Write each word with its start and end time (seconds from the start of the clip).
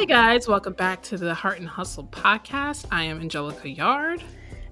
Hi, 0.00 0.06
guys. 0.06 0.48
Welcome 0.48 0.72
back 0.72 1.02
to 1.02 1.18
the 1.18 1.34
Heart 1.34 1.58
and 1.58 1.68
Hustle 1.68 2.04
podcast. 2.04 2.86
I 2.90 3.04
am 3.04 3.20
Angelica 3.20 3.68
Yard. 3.68 4.24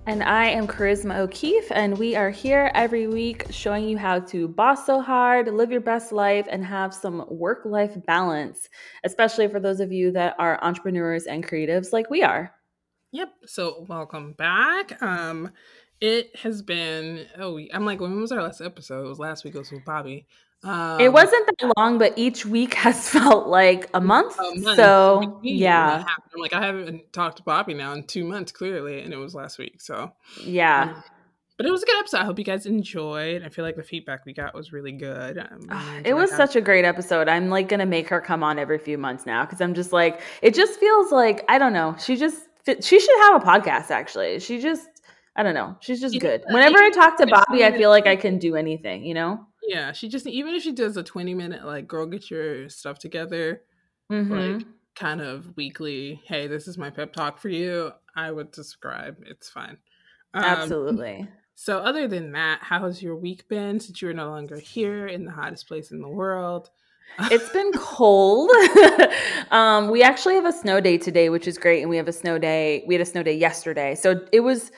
And 0.07 0.23
I 0.23 0.47
am 0.47 0.67
Charisma 0.67 1.19
O'Keefe, 1.19 1.71
and 1.71 1.99
we 1.99 2.17
are 2.17 2.31
here 2.31 2.71
every 2.75 3.09
week 3.09 3.45
showing 3.51 3.87
you 3.87 3.99
how 3.99 4.21
to 4.21 4.49
boss 4.49 4.87
so 4.87 5.03
hard, 5.03 5.49
live 5.49 5.71
your 5.71 5.83
best 5.83 6.13
life, 6.13 6.47
and 6.49 6.65
have 6.65 6.95
some 6.95 7.27
work 7.29 7.67
life 7.67 7.95
balance, 8.07 8.71
especially 9.05 9.49
for 9.49 9.61
those 9.61 9.81
of 9.81 9.93
you 9.93 10.11
that 10.13 10.35
are 10.39 10.59
entrepreneurs 10.65 11.27
and 11.27 11.47
creatives 11.47 11.93
like 11.93 12.09
we 12.09 12.23
are. 12.23 12.55
Yep. 13.13 13.29
So, 13.45 13.85
welcome 13.87 14.33
back. 14.33 15.03
Um, 15.03 15.51
it 16.01 16.35
has 16.37 16.63
been, 16.63 17.27
oh, 17.39 17.61
I'm 17.75 17.85
like, 17.85 18.01
when 18.01 18.19
was 18.19 18.33
our 18.33 18.43
last 18.43 18.63
episode? 18.63 19.05
It 19.05 19.11
was 19.11 19.19
last 19.19 19.45
week, 19.45 19.55
it 19.57 19.59
was 19.59 19.73
with 19.73 19.85
Bobby. 19.85 20.27
Um, 20.65 21.01
it 21.01 21.13
wasn't 21.13 21.47
that 21.47 21.73
long, 21.77 21.99
but 21.99 22.15
each 22.17 22.45
week 22.45 22.75
has 22.85 23.09
felt 23.09 23.47
like 23.47 23.89
a 23.95 24.01
month. 24.01 24.39
A 24.39 24.55
month. 24.61 24.77
So 24.77 25.41
yeah, 25.43 26.05
I'm 26.35 26.41
like 26.41 26.53
I 26.53 26.65
haven't 26.65 27.13
talked 27.13 27.37
to 27.39 27.43
Bobby 27.43 27.75
now 27.75 27.93
in 27.93 28.05
two 28.05 28.25
months, 28.25 28.53
clearly, 28.53 29.03
and 29.03 29.13
it 29.13 29.17
was 29.17 29.35
last 29.35 29.59
week. 29.59 29.81
So 29.81 30.13
yeah. 30.43 30.95
Um, 30.95 31.03
but 31.57 31.67
it 31.67 31.73
was 31.73 31.83
a 31.83 31.87
good 31.87 31.99
episode. 31.99 32.19
I 32.19 32.25
hope 32.25 32.39
you 32.39 32.45
guys 32.45 32.67
enjoyed. 32.67 33.43
I 33.43 33.49
feel 33.49 33.65
like 33.65 33.75
the 33.75 33.83
feedback 33.83 34.25
we 34.25 34.33
got 34.33 34.55
was 34.55 34.73
really 34.73 34.93
good. 34.93 35.39
Um, 35.39 36.03
it 36.05 36.15
was 36.15 36.31
such 36.31 36.55
a 36.55 36.61
great 36.61 36.85
episode. 36.85 37.29
I'm 37.29 37.49
like 37.51 37.69
gonna 37.69 37.87
make 37.87 38.09
her 38.09 38.21
come 38.21 38.45
on 38.45 38.61
every 38.61 38.79
few 38.79 38.97
months 38.97 39.27
now 39.27 39.45
because 39.45 39.61
I'm 39.61 39.75
just 39.75 39.93
like 39.93 40.21
it 40.41 40.55
just 40.55 40.79
feels 40.79 41.11
like 41.11 41.45
I 41.49 41.59
don't 41.59 41.73
know. 41.73 41.97
She 41.99 42.17
just 42.17 42.49
she 42.65 43.01
should 43.01 43.19
have 43.23 43.43
a 43.43 43.45
podcast 43.45 43.91
actually. 43.91 44.39
She 44.39 44.61
just 44.61 44.89
I 45.35 45.43
don't 45.43 45.55
know. 45.55 45.77
She's 45.81 46.01
just 46.01 46.19
good. 46.21 46.43
Whenever 46.49 46.79
I 46.79 46.91
talk 46.91 47.17
to 47.19 47.27
Bobby, 47.27 47.65
I 47.65 47.77
feel 47.77 47.91
like 47.91 48.07
I 48.07 48.17
can 48.17 48.39
do 48.39 48.57
anything. 48.57 49.05
You 49.05 49.15
know. 49.15 49.47
Yeah, 49.69 49.93
she 49.93 50.09
just 50.09 50.27
even 50.27 50.55
if 50.55 50.63
she 50.63 50.73
does 50.73 50.97
a 50.97 51.03
20 51.03 51.35
minute 51.35 51.65
like 51.65 51.87
girl 51.87 52.07
get 52.07 52.31
your 52.31 52.71
stuff 52.71 52.99
together 52.99 53.63
mm-hmm. 54.11 54.33
like 54.33 54.67
kind 54.97 55.21
of 55.21 55.57
weekly, 55.57 56.23
hey, 56.25 56.47
this 56.47 56.67
is 56.67 56.79
my 56.79 56.91
pep 56.91 57.13
talk 57.13 57.39
for 57.39 57.51
you, 57.51 57.93
I 58.17 58.31
would 58.31 58.55
subscribe. 58.55 59.23
It's 59.27 59.49
fine. 59.49 59.77
Um, 60.35 60.45
Absolutely. 60.45 61.29
So 61.55 61.79
other 61.79 62.09
than 62.09 62.33
that, 62.33 62.61
how 62.63 62.85
has 62.85 63.03
your 63.03 63.17
week 63.17 63.47
been 63.49 63.79
since 63.79 64.01
you 64.01 64.09
are 64.09 64.15
no 64.15 64.31
longer 64.31 64.59
here 64.59 65.07
in 65.07 65.25
the 65.25 65.33
hottest 65.33 65.69
place 65.69 65.91
in 65.91 66.01
the 66.01 66.09
world? 66.09 66.71
it's 67.31 67.51
been 67.51 67.73
cold. 67.77 68.51
um, 69.51 69.89
we 69.89 70.03
actually 70.03 70.35
have 70.35 70.45
a 70.45 70.53
snow 70.53 70.81
day 70.81 70.99
today, 70.99 71.29
which 71.29 71.47
is 71.47 71.59
great, 71.59 71.81
and 71.81 71.91
we 71.91 71.97
have 71.97 72.09
a 72.09 72.13
snow 72.13 72.39
day. 72.39 72.85
We 72.87 72.95
had 72.95 73.03
a 73.03 73.07
snow 73.07 73.23
day 73.23 73.37
yesterday, 73.37 73.95
so 73.95 74.25
it 74.33 74.41
was 74.41 74.71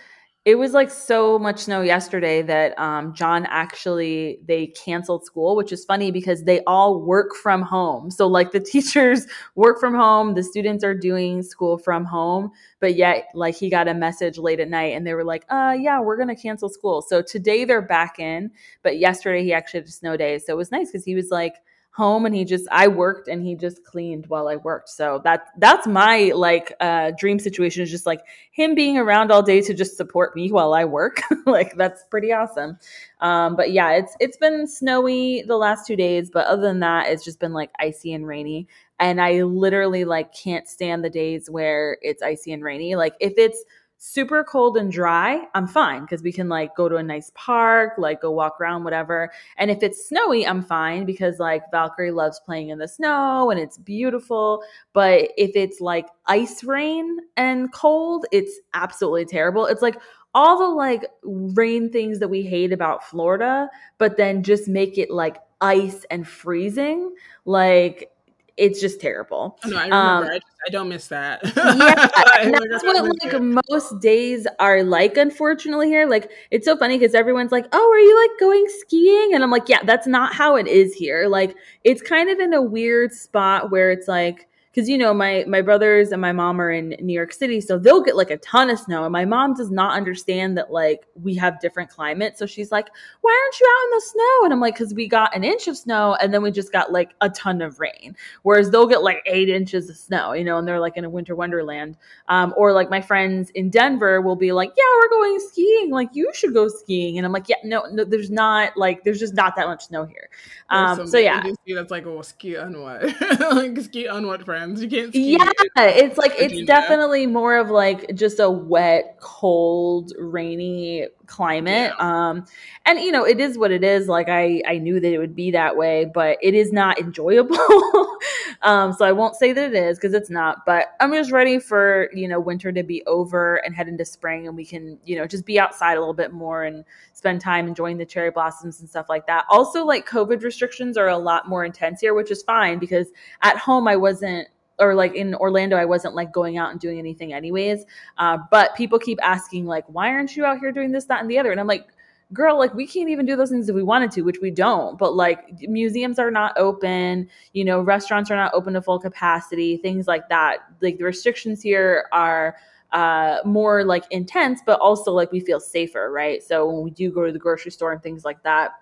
it 0.47 0.55
was 0.55 0.73
like 0.73 0.91
so 0.91 1.39
much 1.39 1.59
snow 1.61 1.83
yesterday 1.83 2.41
that 2.41 2.79
um, 2.79 3.13
John 3.13 3.47
actually 3.51 4.39
they 4.47 4.69
canceled 4.69 5.25
school, 5.27 5.55
which 5.55 5.71
is 5.71 5.85
funny 5.85 6.11
because 6.11 6.45
they 6.45 6.63
all 6.65 7.03
work 7.03 7.35
from 7.35 7.61
home. 7.61 8.11
So 8.11 8.27
like 8.27 8.53
the 8.53 8.61
teachers 8.73 9.27
work 9.55 9.79
from 9.79 9.95
home, 9.95 10.35
the 10.35 10.43
students 10.43 10.83
are 10.83 10.95
doing 10.95 11.43
school 11.43 11.77
from 11.77 12.07
home, 12.07 12.53
but 12.81 12.95
yet 12.95 13.27
like 13.35 13.55
he 13.55 13.69
got 13.69 13.87
a 13.87 13.93
message 13.93 14.39
late 14.39 14.61
at 14.61 14.71
night 14.71 14.95
and 14.97 15.07
they 15.07 15.13
were 15.13 15.25
like, 15.25 15.45
"Uh, 15.51 15.77
yeah, 15.79 16.01
we're 16.01 16.17
gonna 16.17 16.37
cancel 16.37 16.71
school." 16.71 17.03
So 17.03 17.21
today 17.21 17.67
they're 17.67 17.83
back 17.83 18.19
in, 18.19 18.51
but 18.83 18.99
yesterday 18.99 19.45
he 19.45 19.53
actually 19.53 19.81
had 19.81 19.89
a 19.89 19.93
snow 19.93 20.17
day, 20.17 20.39
so 20.39 20.55
it 20.55 20.57
was 20.57 20.73
nice 20.73 20.91
because 20.91 21.05
he 21.05 21.15
was 21.15 21.31
like 21.31 21.57
home 22.01 22.25
and 22.25 22.35
he 22.35 22.45
just 22.47 22.67
I 22.73 22.89
worked 22.89 23.29
and 23.29 23.45
he 23.45 23.55
just 23.55 23.85
cleaned 23.85 24.27
while 24.29 24.49
I 24.49 24.57
worked. 24.57 24.89
So 24.89 25.21
that 25.25 25.49
that's 25.59 25.87
my 25.87 26.33
like 26.35 26.73
uh 26.81 27.13
dream 27.19 27.39
situation 27.39 27.83
is 27.83 27.91
just 27.91 28.07
like 28.07 28.23
him 28.53 28.75
being 28.75 28.97
around 28.97 29.31
all 29.31 29.43
day 29.43 29.61
to 29.61 29.75
just 29.75 29.99
support 29.99 30.35
me 30.35 30.51
while 30.51 30.73
I 30.73 30.87
work. 30.87 31.21
like 31.47 31.77
that's 31.77 32.05
pretty 32.11 32.33
awesome. 32.33 32.79
Um 33.21 33.55
but 33.57 33.73
yeah, 33.73 33.91
it's 33.93 34.17
it's 34.19 34.39
been 34.39 34.67
snowy 34.67 35.43
the 35.47 35.57
last 35.57 35.87
2 35.87 35.97
days, 35.97 36.31
but 36.31 36.47
other 36.47 36.63
than 36.63 36.81
that 36.81 37.09
it's 37.11 37.25
just 37.25 37.39
been 37.39 37.53
like 37.53 37.71
icy 37.79 38.15
and 38.15 38.27
rainy 38.27 38.67
and 38.99 39.21
I 39.21 39.43
literally 39.43 40.05
like 40.05 40.33
can't 40.35 40.69
stand 40.69 41.05
the 41.05 41.11
days 41.11 41.49
where 41.51 41.99
it's 42.03 42.23
icy 42.23 42.53
and 42.53 42.63
rainy. 42.63 42.97
Like 42.97 43.15
if 43.21 43.35
it's 43.37 43.65
super 44.03 44.43
cold 44.43 44.79
and 44.79 44.91
dry, 44.91 45.43
I'm 45.55 45.67
fine 45.67 46.01
because 46.01 46.23
we 46.23 46.33
can 46.33 46.49
like 46.49 46.75
go 46.75 46.89
to 46.89 46.97
a 46.97 47.03
nice 47.03 47.31
park, 47.35 47.93
like 47.99 48.23
go 48.23 48.31
walk 48.31 48.59
around, 48.59 48.83
whatever. 48.83 49.31
And 49.59 49.71
if 49.71 49.83
it's 49.83 50.09
snowy, 50.09 50.47
I'm 50.47 50.63
fine 50.63 51.05
because 51.05 51.39
like 51.39 51.71
Valkyrie 51.71 52.11
loves 52.11 52.41
playing 52.41 52.71
in 52.71 52.79
the 52.79 52.89
snow 52.89 53.51
and 53.51 53.61
it's 53.61 53.77
beautiful. 53.77 54.63
But 54.95 55.33
if 55.37 55.51
it's 55.55 55.83
like 55.83 56.09
ice 56.25 56.65
rain 56.65 57.19
and 57.37 57.71
cold, 57.75 58.25
it's 58.33 58.59
absolutely 58.73 59.27
terrible. 59.27 59.67
It's 59.67 59.83
like 59.83 60.01
all 60.35 60.59
the 60.59 60.75
like 60.75 61.05
rain 61.23 61.91
things 61.91 62.21
that 62.21 62.29
we 62.29 62.41
hate 62.41 62.73
about 62.73 63.05
Florida, 63.05 63.69
but 63.99 64.17
then 64.17 64.43
just 64.43 64.67
make 64.67 64.97
it 64.97 65.11
like 65.11 65.37
ice 65.61 66.07
and 66.11 66.27
freezing. 66.27 67.13
Like 67.45 68.11
it's 68.57 68.81
just 68.81 69.01
terrible. 69.01 69.59
Oh, 69.65 69.69
no, 69.69 69.77
I 69.77 69.85
remember. 69.85 69.97
Um, 69.97 70.25
I, 70.25 70.35
just, 70.35 70.47
I, 70.67 70.71
don't 70.71 70.89
miss 70.89 71.09
that. 71.09 71.41
yeah, 71.45 71.51
that's 72.71 72.85
what 72.85 73.11
like 73.23 73.65
most 73.67 74.01
days 74.01 74.47
are 74.59 74.83
like. 74.83 75.17
Unfortunately, 75.17 75.89
here, 75.89 76.07
like 76.07 76.31
it's 76.51 76.67
so 76.67 76.77
funny 76.77 76.99
because 76.99 77.15
everyone's 77.15 77.53
like, 77.53 77.67
"Oh, 77.73 77.91
are 77.93 77.99
you 77.99 78.29
like 78.29 78.41
going 78.41 78.67
skiing?" 78.81 79.35
And 79.35 79.43
I'm 79.43 79.51
like, 79.51 79.69
"Yeah, 79.69 79.83
that's 79.85 80.07
not 80.07 80.35
how 80.35 80.57
it 80.57 80.67
is 80.67 80.95
here. 80.95 81.29
Like, 81.29 81.57
it's 81.85 82.03
kind 82.03 82.29
of 82.31 82.39
in 82.39 82.53
a 82.53 82.63
weird 82.63 83.13
spot 83.13 83.71
where 83.71 83.91
it's 83.91 84.09
like." 84.09 84.47
Because 84.73 84.89
you 84.89 84.97
know 84.97 85.13
my 85.13 85.45
my 85.49 85.61
brothers 85.61 86.13
and 86.13 86.21
my 86.21 86.33
mom 86.33 86.61
are 86.61 86.71
in 86.71 86.91
New 87.01 87.13
York 87.13 87.33
City, 87.33 87.61
so 87.61 87.79
they'll 87.79 88.03
get 88.03 88.17
like 88.17 88.31
a 88.31 88.37
ton 88.39 88.71
of 88.71 88.79
snow. 88.79 89.05
And 89.05 89.13
my 89.13 89.25
mom 89.25 89.55
does 89.55 89.71
not 89.71 89.97
understand 89.97 90.57
that 90.59 90.71
like 90.71 91.07
we 91.21 91.35
have 91.35 91.61
different 91.61 91.91
climates, 91.91 92.39
so 92.39 92.47
she's 92.47 92.71
like, 92.71 92.89
"Why 93.21 93.41
aren't 93.43 93.61
you 93.61 93.67
out 93.67 93.85
in 93.85 93.91
the 93.91 94.01
snow?" 94.01 94.45
And 94.45 94.53
I'm 94.53 94.61
like, 94.61 94.77
"Cause 94.77 94.95
we 94.95 95.09
got 95.09 95.35
an 95.35 95.43
inch 95.43 95.67
of 95.67 95.77
snow, 95.77 96.17
and 96.21 96.33
then 96.33 96.43
we 96.43 96.53
just 96.53 96.71
got 96.71 96.93
like 96.93 97.15
a 97.21 97.29
ton 97.31 97.63
of 97.63 97.81
rain." 97.81 98.17
Whereas 98.43 98.71
they'll 98.71 98.87
get 98.87 99.03
like 99.03 99.23
eight 99.27 99.49
inches 99.49 99.91
of 99.91 99.97
snow, 99.97 100.33
you 100.35 100.45
know, 100.45 100.59
and 100.59 100.69
they're 100.69 100.81
like 100.81 100.97
in 100.97 101.05
a 101.05 101.11
winter 101.11 101.35
wonderland. 101.35 101.97
Um, 102.29 102.55
or 102.57 102.73
like 102.73 102.91
my 102.91 103.01
friends 103.01 103.51
in 103.51 103.71
Denver 103.71 104.21
will 104.21 104.37
be 104.37 104.53
like, 104.53 104.71
"Yeah, 104.77 104.85
we're 104.99 105.11
going 105.11 105.41
skiing. 105.41 105.91
Like 105.91 106.11
you 106.13 106.31
should 106.33 106.55
go 106.55 106.69
skiing," 106.69 107.19
and 107.19 107.27
I'm 107.27 107.33
like, 107.33 107.49
"Yeah, 107.49 107.57
no, 107.65 107.87
no, 107.91 108.05
there's 108.05 108.31
not 108.31 108.77
like 108.77 109.03
there's 109.03 109.19
just 109.19 109.35
not 109.35 109.57
that 109.57 109.67
much 109.67 109.87
snow 109.87 110.05
here." 110.05 110.29
Um, 110.69 111.09
so 111.09 111.19
yeah, 111.19 111.43
that's 111.67 111.91
like 111.91 112.07
oh 112.07 112.23
ski 112.23 112.57
on 112.57 112.81
what 112.81 113.03
like 113.41 113.81
ski 113.81 114.07
on 114.07 114.29
what 114.29 114.45
friend 114.45 114.60
friends. 114.61 114.83
You 114.83 114.89
can't 114.89 115.13
ski. 115.13 115.33
Yeah, 115.33 115.51
it's 115.77 116.19
like 116.19 116.33
Virginia. 116.33 116.59
it's 116.59 116.67
definitely 116.67 117.27
more 117.27 117.57
of 117.57 117.71
like 117.71 118.15
just 118.15 118.41
a 118.41 118.51
wet, 118.51 119.17
cold, 119.21 120.13
rainy 120.19 121.07
climate. 121.27 121.93
Yeah. 121.99 122.29
Um, 122.29 122.45
and 122.87 122.99
you 123.01 123.13
know, 123.13 123.25
it 123.25 123.41
is 123.41 123.57
what 123.57 123.71
it 123.71 123.85
is. 123.85 124.09
Like 124.09 124.29
I, 124.29 124.63
I 124.67 124.79
knew 124.79 125.01
that 125.01 125.13
it 125.13 125.19
would 125.19 125.37
be 125.37 125.51
that 125.53 125.77
way, 125.77 126.11
but 126.13 126.39
it 126.43 126.55
is 126.55 126.73
not 126.73 126.99
enjoyable. 126.99 127.57
um, 128.63 128.93
so 128.93 129.05
I 129.05 129.13
won't 129.13 129.37
say 129.37 129.53
that 129.53 129.75
it 129.75 129.75
is 129.75 129.99
because 129.99 130.15
it's 130.15 130.31
not. 130.31 130.67
But 130.67 130.95
I'm 131.01 131.13
just 131.13 131.31
ready 131.31 131.59
for 131.59 132.11
you 132.13 132.29
know 132.29 132.41
winter 132.41 132.73
to 132.73 132.83
be 132.83 133.03
over 133.07 133.57
and 133.57 133.75
head 133.75 133.89
into 133.89 134.05
spring, 134.05 134.47
and 134.47 134.57
we 134.57 134.65
can 134.65 134.99
you 135.05 135.17
know 135.17 135.27
just 135.27 135.47
be 135.47 135.59
outside 135.59 135.97
a 135.97 136.01
little 136.01 136.15
bit 136.15 136.33
more 136.33 136.65
and 136.65 136.85
spend 137.21 137.39
time 137.39 137.69
enjoying 137.69 137.99
the 137.99 138.07
cherry 138.07 138.31
blossoms 138.31 138.81
and 138.81 138.89
stuff 138.89 139.11
like 139.11 139.27
that. 139.27 139.45
Also, 139.51 139.85
like 139.85 140.09
COVID 140.09 140.43
restrictions 140.43 140.97
are 140.97 141.09
a 141.09 141.19
lot 141.19 141.51
more 141.51 141.67
intense 141.67 142.01
here, 142.01 142.15
which 142.15 142.31
is 142.31 142.43
fine 142.43 142.79
because 142.79 143.09
at 143.43 143.59
home 143.59 143.87
I 143.87 143.95
wasn't 143.95 144.49
or 144.79 144.95
like 144.95 145.15
in 145.15 145.35
Orlando, 145.35 145.77
I 145.77 145.85
wasn't 145.85 146.15
like 146.15 146.33
going 146.33 146.57
out 146.57 146.71
and 146.71 146.81
doing 146.81 146.99
anything 146.99 147.35
anyways. 147.35 147.85
Uh, 148.17 148.39
but 148.51 148.75
people 148.75 148.99
keep 148.99 149.19
asking 149.23 149.67
like, 149.67 149.85
why 149.89 150.09
aren't 150.09 150.35
you 150.35 150.47
out 150.47 150.61
here 150.61 150.73
doing 150.73 150.93
this, 150.93 151.05
that, 151.05 151.21
and 151.21 151.31
the 151.31 151.39
other? 151.39 151.51
And 151.51 151.61
I'm 151.61 151.67
like, 151.67 151.89
girl, 152.33 152.59
like 152.59 152.73
we 152.73 152.87
can't 152.87 153.11
even 153.11 153.27
do 153.27 153.37
those 153.37 153.51
things 153.51 153.69
if 153.69 153.75
we 153.75 153.83
wanted 153.83 154.11
to, 154.13 154.23
which 154.23 154.39
we 154.41 154.51
don't. 154.51 154.97
But 154.97 155.15
like 155.15 155.45
museums 155.69 156.19
are 156.19 156.31
not 156.31 156.57
open, 156.57 157.29
you 157.53 157.67
know, 157.67 157.83
restaurants 157.83 158.31
are 158.31 158.37
not 158.37 158.55
open 158.55 158.73
to 158.73 158.81
full 158.81 158.99
capacity, 158.99 159.77
things 159.77 160.09
like 160.09 160.31
that. 160.31 160.61
Like 160.81 160.97
the 160.97 161.05
restrictions 161.05 161.61
here 161.61 162.07
are 162.13 162.57
uh, 162.93 163.39
more 163.45 163.85
like 163.85 164.05
intense, 164.11 164.61
but 164.65 164.81
also 164.81 165.13
like 165.13 165.31
we 165.33 165.41
feel 165.41 165.61
safer, 165.61 166.11
right? 166.11 166.43
So 166.43 166.67
when 166.67 166.83
we 166.83 166.91
do 166.91 167.11
go 167.11 167.27
to 167.27 167.33
the 167.33 167.39
grocery 167.39 167.71
store 167.71 167.93
and 167.93 168.03
things 168.03 168.25
like 168.25 168.43
that, 168.43 168.73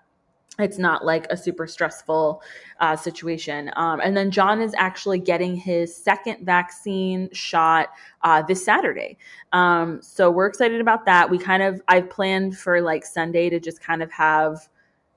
it's 0.57 0.77
not 0.77 1.05
like 1.05 1.25
a 1.29 1.37
super 1.37 1.67
stressful 1.67 2.41
uh, 2.79 2.95
situation. 2.95 3.71
Um, 3.75 4.01
and 4.01 4.15
then 4.15 4.29
John 4.29 4.61
is 4.61 4.73
actually 4.77 5.19
getting 5.19 5.55
his 5.55 5.95
second 5.95 6.45
vaccine 6.45 7.29
shot 7.31 7.89
uh, 8.23 8.41
this 8.41 8.63
Saturday. 8.63 9.17
Um, 9.53 10.01
so 10.01 10.29
we're 10.29 10.47
excited 10.47 10.81
about 10.81 11.05
that. 11.05 11.29
We 11.29 11.37
kind 11.37 11.63
of, 11.63 11.81
I've 11.87 12.09
planned 12.09 12.57
for 12.57 12.81
like 12.81 13.05
Sunday 13.05 13.49
to 13.49 13.59
just 13.59 13.81
kind 13.81 14.03
of 14.03 14.11
have 14.11 14.67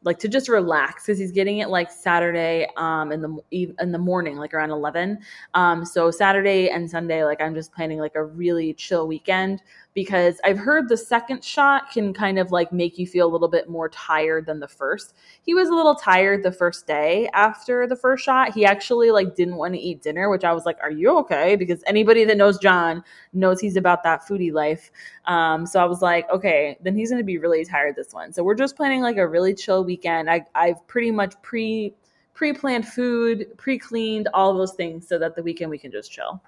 like 0.04 0.19
to 0.19 0.28
just 0.28 0.49
relax 0.49 1.04
because 1.04 1.19
he's 1.19 1.32
getting 1.32 1.58
it 1.58 1.69
like 1.69 1.90
Saturday 1.90 2.69
um 2.76 3.12
in 3.12 3.22
the 3.22 3.75
in 3.78 3.93
the 3.93 3.99
morning 3.99 4.37
like 4.37 4.54
around 4.54 4.70
11 4.70 5.19
um 5.54 5.84
so 5.84 6.10
Saturday 6.10 6.70
and 6.70 6.90
Sunday 6.90 7.25
like 7.25 7.40
I'm 7.40 7.54
just 7.54 7.72
planning 7.72 7.99
like 7.99 8.14
a 8.14 8.25
really 8.25 8.75
chill 8.75 9.06
weekend 9.06 9.62
because 9.94 10.41
I've 10.44 10.59
heard 10.59 10.89
the 10.89 10.97
second 10.97 11.44
shot 11.44 11.91
can 11.91 12.15
kind 12.15 12.39
of 12.39 12.50
like 12.50 12.73
make 12.73 12.99
you 12.99 13.06
feel 13.06 13.27
a 13.27 13.31
little 13.31 13.49
bit 13.49 13.69
more 13.69 13.89
tired 13.91 14.47
than 14.47 14.61
the 14.61 14.69
first. 14.69 15.15
He 15.43 15.55
was 15.55 15.69
a 15.69 15.75
little 15.75 15.94
tired 15.94 16.43
the 16.43 16.53
first 16.53 16.87
day 16.87 17.29
after 17.35 17.87
the 17.87 17.97
first 17.97 18.25
shot. 18.25 18.55
He 18.55 18.65
actually 18.65 19.11
like 19.11 19.35
didn't 19.35 19.56
want 19.56 19.75
to 19.75 19.81
eat 19.81 20.03
dinner, 20.03 20.31
which 20.31 20.44
I 20.44 20.53
was 20.53 20.65
like, 20.65 20.79
"Are 20.83 20.91
you 20.91 21.19
okay?" 21.19 21.56
Because 21.56 21.83
anybody 21.87 22.25
that 22.25 22.37
knows 22.37 22.59
John 22.59 23.05
knows 23.33 23.61
he's 23.61 23.77
about 23.77 24.03
that 24.05 24.23
foodie 24.27 24.53
life. 24.53 24.91
Um, 25.27 25.67
so 25.67 25.81
I 25.81 25.85
was 25.85 26.00
like, 26.00 26.31
"Okay, 26.31 26.79
then 26.83 26.97
he's 26.97 27.11
going 27.11 27.21
to 27.21 27.25
be 27.25 27.39
really 27.39 27.65
tired 27.65 27.97
this 27.97 28.12
one." 28.12 28.33
So 28.33 28.43
we're 28.43 28.55
just 28.55 28.77
planning 28.77 29.03
like 29.03 29.19
a 29.19 29.29
really 29.29 29.55
chill 29.55 29.85
weekend. 29.85 30.31
I 30.31 30.47
I've 30.55 30.87
pretty 30.87 31.11
much 31.11 31.35
pre 31.43 31.94
pre-planned 32.35 32.89
food, 32.89 33.47
pre-cleaned, 33.59 34.29
all 34.33 34.55
those 34.55 34.73
things, 34.73 35.06
so 35.06 35.19
that 35.19 35.37
the 35.37 35.43
weekend 35.43 35.71
we 35.71 35.79
can 35.79 35.93
just 35.93 36.11
chill. 36.11 36.43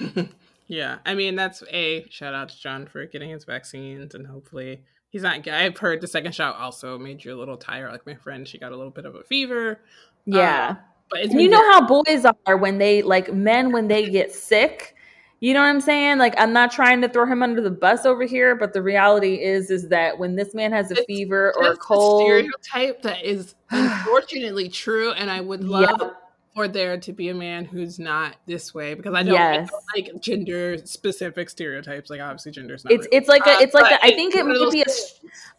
yeah, 0.66 0.98
I 1.04 1.14
mean 1.14 1.36
that's 1.36 1.62
a 1.70 2.06
shout 2.10 2.34
out 2.34 2.48
to 2.50 2.58
John 2.58 2.86
for 2.86 3.06
getting 3.06 3.30
his 3.30 3.44
vaccines, 3.44 4.14
and 4.14 4.26
hopefully 4.26 4.82
he's 5.10 5.22
not. 5.22 5.46
I've 5.48 5.78
heard 5.78 6.00
the 6.00 6.08
second 6.08 6.34
shot 6.34 6.56
also 6.56 6.98
made 6.98 7.24
you 7.24 7.34
a 7.34 7.38
little 7.38 7.56
tired. 7.56 7.92
Like 7.92 8.06
my 8.06 8.14
friend, 8.14 8.46
she 8.46 8.58
got 8.58 8.72
a 8.72 8.76
little 8.76 8.90
bit 8.90 9.06
of 9.06 9.14
a 9.14 9.22
fever. 9.22 9.80
Yeah, 10.24 10.70
um, 10.70 10.78
but 11.10 11.32
you 11.32 11.48
know 11.48 11.72
how 11.72 11.86
boys 11.86 12.26
are 12.46 12.56
when 12.56 12.78
they 12.78 13.02
like 13.02 13.32
men 13.32 13.72
when 13.72 13.88
they 13.88 14.08
get 14.08 14.32
sick 14.32 14.96
you 15.40 15.52
know 15.52 15.60
what 15.60 15.66
I'm 15.66 15.80
saying? 15.80 16.18
Like 16.18 16.34
I'm 16.38 16.52
not 16.52 16.70
trying 16.70 17.02
to 17.02 17.08
throw 17.08 17.26
him 17.26 17.42
under 17.42 17.60
the 17.60 17.70
bus 17.70 18.06
over 18.06 18.24
here, 18.24 18.56
but 18.56 18.72
the 18.72 18.82
reality 18.82 19.34
is 19.34 19.70
is 19.70 19.88
that 19.90 20.18
when 20.18 20.34
this 20.34 20.54
man 20.54 20.72
has 20.72 20.90
a 20.90 20.94
it's 20.94 21.04
fever 21.04 21.52
or 21.58 21.72
a 21.72 21.76
cold, 21.76 22.22
stereotype 22.22 23.02
that 23.02 23.22
is 23.22 23.54
unfortunately 23.70 24.70
true, 24.70 25.12
and 25.12 25.30
I 25.30 25.42
would 25.42 25.62
love 25.62 25.96
yep. 26.00 26.22
For 26.56 26.66
there 26.66 26.96
to 26.96 27.12
be 27.12 27.28
a 27.28 27.34
man 27.34 27.66
who's 27.66 27.98
not 27.98 28.36
this 28.46 28.72
way 28.72 28.94
because 28.94 29.14
I 29.14 29.22
don't, 29.22 29.34
yes. 29.34 29.68
like 29.94 30.10
gender 30.22 30.78
specific 30.78 31.50
stereotypes. 31.50 32.08
Like 32.08 32.22
obviously, 32.22 32.52
gender's 32.52 32.82
not. 32.82 32.94
It's 32.94 33.06
it's 33.12 33.28
like 33.28 33.46
a 33.46 33.60
it's 33.60 33.74
like 33.74 33.92
a, 33.92 34.02
I 34.02 34.12
think 34.12 34.34
it 34.34 34.46
might 34.46 34.72
be 34.72 34.80
a. 34.80 34.84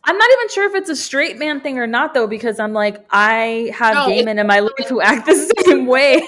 I'm 0.03 0.17
not 0.17 0.29
even 0.31 0.49
sure 0.49 0.67
if 0.67 0.73
it's 0.73 0.89
a 0.89 0.95
straight 0.95 1.37
man 1.37 1.61
thing 1.61 1.77
or 1.77 1.85
not 1.85 2.15
though, 2.15 2.25
because 2.25 2.59
I'm 2.59 2.73
like 2.73 3.05
I 3.11 3.71
have 3.75 3.93
no, 3.93 4.07
gay 4.07 4.23
men 4.23 4.39
in 4.39 4.47
my 4.47 4.59
life 4.59 4.89
who 4.89 4.99
act 4.99 5.27
the 5.27 5.35
same 5.65 5.85
way 5.85 6.23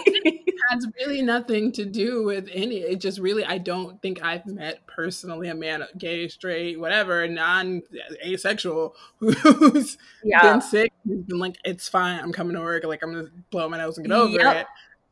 has 0.69 0.87
really 0.97 1.21
nothing 1.21 1.71
to 1.73 1.85
do 1.85 2.23
with 2.23 2.47
any. 2.53 2.77
It 2.77 2.99
just 2.99 3.19
really, 3.19 3.43
I 3.43 3.57
don't 3.57 4.01
think 4.01 4.23
I've 4.23 4.45
met 4.45 4.85
personally 4.87 5.49
a 5.49 5.55
man, 5.55 5.83
gay, 5.97 6.27
straight, 6.27 6.79
whatever, 6.79 7.27
non 7.27 7.81
asexual, 8.25 8.95
who's 9.19 9.97
yeah. 10.23 10.41
been 10.41 10.61
sick, 10.61 10.93
who's 11.05 11.23
been 11.23 11.39
like, 11.39 11.57
it's 11.63 11.89
fine, 11.89 12.19
I'm 12.19 12.31
coming 12.31 12.55
to 12.55 12.61
work, 12.61 12.83
like 12.85 13.03
I'm 13.03 13.13
gonna 13.13 13.29
blow 13.49 13.67
my 13.67 13.77
nose 13.77 13.97
and 13.97 14.07
get 14.07 14.15
over 14.15 14.31
yep. 14.31 14.55
it. 14.57 14.67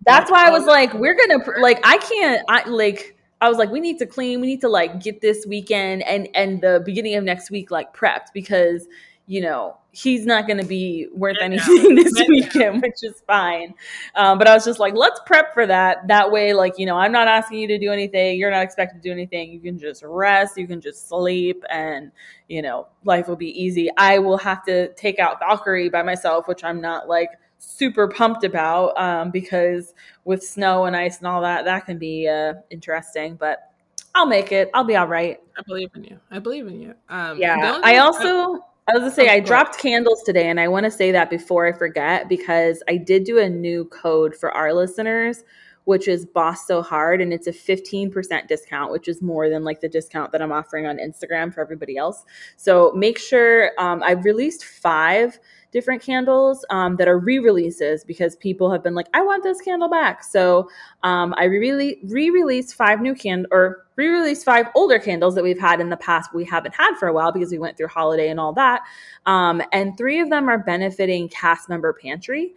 That's 0.06 0.30
why 0.30 0.48
I 0.48 0.52
was 0.52 0.64
um, 0.64 0.68
like, 0.68 0.94
we're 0.94 1.16
gonna 1.16 1.44
like, 1.60 1.80
I 1.86 1.98
can't, 1.98 2.44
I 2.50 2.68
like. 2.70 3.16
I 3.40 3.50
was 3.50 3.60
like, 3.60 3.70
we 3.70 3.80
need 3.80 4.00
to 4.00 4.08
clean. 4.08 4.42
We 4.42 4.48
need 4.48 4.62
to 4.62 4.70
like 4.70 5.00
get 5.00 5.22
this 5.22 5.46
weekend 5.46 6.02
and 6.08 6.28
and 6.34 6.60
the 6.60 6.82
beginning 6.84 7.14
of 7.16 7.24
next 7.24 7.52
week 7.52 7.70
like 7.70 7.96
prepped 7.96 8.34
because 8.34 8.88
you 9.28 9.42
know 9.42 9.78
he's 9.98 10.28
not 10.28 10.46
going 10.46 10.60
to 10.60 10.66
be 10.66 11.08
worth 11.12 11.38
anything 11.42 11.96
this 11.96 12.14
weekend, 12.28 12.84
which 12.84 13.02
is 13.02 13.24
fine. 13.26 13.74
Um, 14.14 14.38
but 14.38 14.48
I 14.48 14.54
was 14.54 14.64
just 14.64 14.80
like, 14.80 14.94
let's 14.94 15.20
prep 15.26 15.56
for 15.56 15.66
that. 15.66 16.08
That 16.08 16.32
way, 16.32 16.54
like, 16.54 16.78
you 16.78 16.86
know, 16.86 16.96
I'm 16.98 17.12
not 17.12 17.28
asking 17.28 17.58
you 17.58 17.68
to 17.70 17.80
do 17.80 17.92
anything. 17.92 18.38
You're 18.38 18.52
not 18.52 18.62
expected 18.62 19.02
to 19.02 19.10
do 19.10 19.12
anything. 19.12 19.52
You 19.52 19.60
can 19.60 19.80
just 19.80 20.04
rest, 20.04 20.56
you 20.56 20.68
can 20.68 20.82
just 20.82 21.10
sleep, 21.10 21.64
and, 21.72 22.12
you 22.48 22.62
know, 22.62 22.88
life 23.06 23.28
will 23.28 23.36
be 23.36 23.60
easy. 23.60 23.90
I 23.98 24.20
will 24.20 24.38
have 24.38 24.64
to 24.66 24.94
take 24.94 25.18
out 25.18 25.40
Valkyrie 25.40 25.90
by 25.90 26.04
myself, 26.04 26.48
which 26.48 26.64
I'm 26.64 26.80
not 26.80 27.08
like 27.08 27.32
super 27.58 28.08
pumped 28.08 28.44
about 28.44 28.96
um, 29.00 29.32
because 29.32 29.96
with 30.26 30.44
snow 30.44 30.86
and 30.86 30.96
ice 30.96 31.18
and 31.18 31.26
all 31.26 31.42
that, 31.42 31.66
that 31.66 31.88
can 31.88 31.98
be 31.98 32.28
uh, 32.28 32.54
interesting. 32.70 33.36
But 33.36 33.72
I'll 34.14 34.28
make 34.28 34.52
it. 34.52 34.70
I'll 34.76 34.84
be 34.84 34.96
all 34.96 35.08
right. 35.08 35.40
I 35.58 35.64
believe 35.64 35.90
in 35.96 36.04
you. 36.04 36.20
I 36.30 36.38
believe 36.38 36.68
in 36.68 36.80
you. 36.80 36.94
Um, 37.10 37.40
yeah. 37.40 37.80
I 37.84 37.98
also. 37.98 38.28
I 38.28 38.60
was 38.94 39.02
gonna 39.02 39.12
say 39.12 39.30
I 39.30 39.40
dropped 39.42 39.80
candles 39.80 40.24
today, 40.24 40.50
and 40.50 40.60
I 40.60 40.68
want 40.68 40.86
to 40.86 40.92
say 40.92 41.12
that 41.12 41.30
before 41.30 41.66
I 41.68 41.74
forget 41.74 42.30
because 42.30 42.82
I 42.88 42.98
did 42.98 43.26
do 43.26 43.40
a 43.40 43.50
new 43.50 43.86
code 43.86 44.36
for 44.36 44.52
our 44.52 44.74
listeners, 44.74 45.44
which 45.84 46.08
is 46.08 46.26
Boss 46.26 46.68
So 46.68 46.82
Hard, 46.82 47.20
and 47.22 47.34
it's 47.34 47.48
a 47.48 47.54
fifteen 47.54 48.12
percent 48.12 48.48
discount, 48.48 48.92
which 48.92 49.08
is 49.08 49.22
more 49.22 49.50
than 49.50 49.64
like 49.64 49.82
the 49.82 49.90
discount 49.90 50.32
that 50.32 50.42
I'm 50.42 50.52
offering 50.52 50.86
on 50.86 50.98
Instagram 50.98 51.54
for 51.54 51.62
everybody 51.62 51.98
else. 51.98 52.24
So 52.56 52.94
make 52.96 53.18
sure 53.18 53.72
um, 53.78 54.02
I've 54.04 54.24
released 54.24 54.64
five 54.64 55.40
different 55.72 56.02
candles 56.02 56.66
um, 56.70 56.96
that 56.96 57.10
are 57.10 57.20
re-releases 57.20 58.06
because 58.06 58.38
people 58.38 58.72
have 58.72 58.82
been 58.82 58.96
like, 58.96 59.08
I 59.14 59.22
want 59.22 59.44
this 59.44 59.60
candle 59.60 59.90
back. 59.90 60.24
So 60.24 60.70
um, 61.04 61.34
I 61.38 61.44
re 61.44 62.00
released 62.04 62.76
five 62.76 63.02
new 63.02 63.14
candles 63.14 63.50
or 63.52 63.87
re-released 63.98 64.46
five 64.46 64.68
older 64.76 65.00
candles 65.00 65.36
that 65.36 65.44
we've 65.44 65.60
had 65.60 65.82
in 65.82 65.90
the 65.90 65.98
past 65.98 66.34
we 66.34 66.46
haven't 66.46 66.74
had 66.74 66.96
for 66.96 67.10
a 67.10 67.14
while 67.14 67.34
because 67.34 67.52
we 67.52 67.58
went 67.58 67.76
through 67.76 67.88
holiday 67.88 68.30
and 68.30 68.40
all 68.40 68.54
that. 68.54 68.84
Um, 69.26 69.62
and 69.74 69.98
three 69.98 70.22
of 70.22 70.30
them 70.30 70.48
are 70.48 70.58
benefiting 70.58 71.28
cast 71.28 71.68
member 71.68 71.92
pantry 71.94 72.54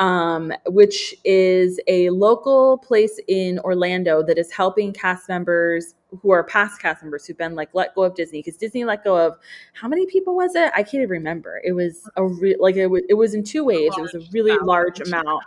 um, 0.00 0.50
which 0.66 1.14
is 1.24 1.78
a 1.86 2.08
local 2.10 2.78
place 2.78 3.20
in 3.28 3.58
Orlando 3.60 4.22
that 4.22 4.38
is 4.38 4.50
helping 4.50 4.92
cast 4.92 5.28
members 5.28 5.94
who 6.22 6.30
are 6.30 6.42
past 6.42 6.80
cast 6.80 7.02
members 7.02 7.26
who've 7.26 7.36
been 7.36 7.54
like 7.54 7.68
let 7.74 7.94
go 7.94 8.02
of 8.02 8.14
Disney 8.14 8.40
because 8.40 8.56
Disney 8.56 8.84
let 8.84 9.04
go 9.04 9.16
of 9.16 9.36
how 9.74 9.86
many 9.86 10.06
people 10.06 10.34
was 10.34 10.54
it? 10.54 10.72
I 10.74 10.82
can't 10.82 11.02
even 11.02 11.10
remember. 11.10 11.60
It 11.62 11.72
was 11.72 12.08
a 12.16 12.24
re- 12.24 12.56
like 12.58 12.76
it 12.76 12.86
was, 12.86 13.02
it 13.08 13.14
was 13.14 13.34
in 13.34 13.44
two 13.44 13.62
waves. 13.62 13.96
It 13.96 14.00
was 14.00 14.14
a 14.14 14.22
really 14.32 14.56
large 14.62 15.00
amount. 15.00 15.44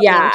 Yeah. 0.00 0.30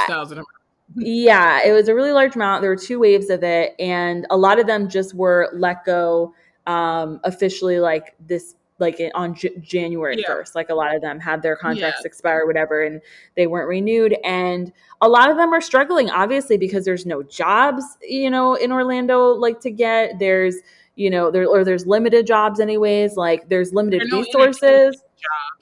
Yeah, 0.96 1.62
it 1.66 1.72
was 1.72 1.88
a 1.88 1.96
really 1.96 2.12
large 2.12 2.36
amount. 2.36 2.62
There 2.62 2.70
were 2.70 2.76
two 2.76 3.00
waves 3.00 3.30
of 3.30 3.44
it, 3.44 3.76
and 3.80 4.26
a 4.30 4.38
lot 4.38 4.60
of 4.60 4.68
them 4.68 4.90
just 4.90 5.14
were 5.14 5.50
let 5.54 5.86
go 5.86 6.34
um, 6.68 7.20
officially 7.24 7.80
like 7.80 8.16
this 8.26 8.56
like 8.82 9.00
on 9.14 9.36
J- 9.36 9.56
January 9.62 10.18
yeah. 10.20 10.34
1st. 10.34 10.56
Like 10.56 10.70
a 10.70 10.74
lot 10.74 10.94
of 10.94 11.02
them 11.02 11.20
had 11.20 11.42
their 11.42 11.56
contracts 11.56 12.02
yeah. 12.02 12.08
expire, 12.08 12.46
whatever, 12.46 12.84
and 12.84 13.00
they 13.38 13.48
weren't 13.48 13.70
renewed. 13.70 14.18
And 14.26 14.74
a 15.02 15.08
lot 15.08 15.30
of 15.30 15.38
them 15.38 15.54
are 15.54 15.62
struggling, 15.62 16.10
obviously, 16.10 16.58
because 16.58 16.84
there's 16.84 17.06
no 17.06 17.24
jobs, 17.24 17.86
you 18.02 18.30
know, 18.30 18.56
in 18.56 18.72
Orlando, 18.72 19.28
like 19.34 19.62
to 19.62 19.72
get. 19.72 20.20
There's, 20.20 20.56
you 20.96 21.10
know, 21.10 21.32
there 21.32 21.48
or 21.48 21.64
there's 21.64 21.86
limited 21.86 22.26
jobs, 22.28 22.60
anyways. 22.60 23.16
Like 23.16 23.48
there's 23.48 23.72
limited 23.72 24.12
resources. 24.12 25.02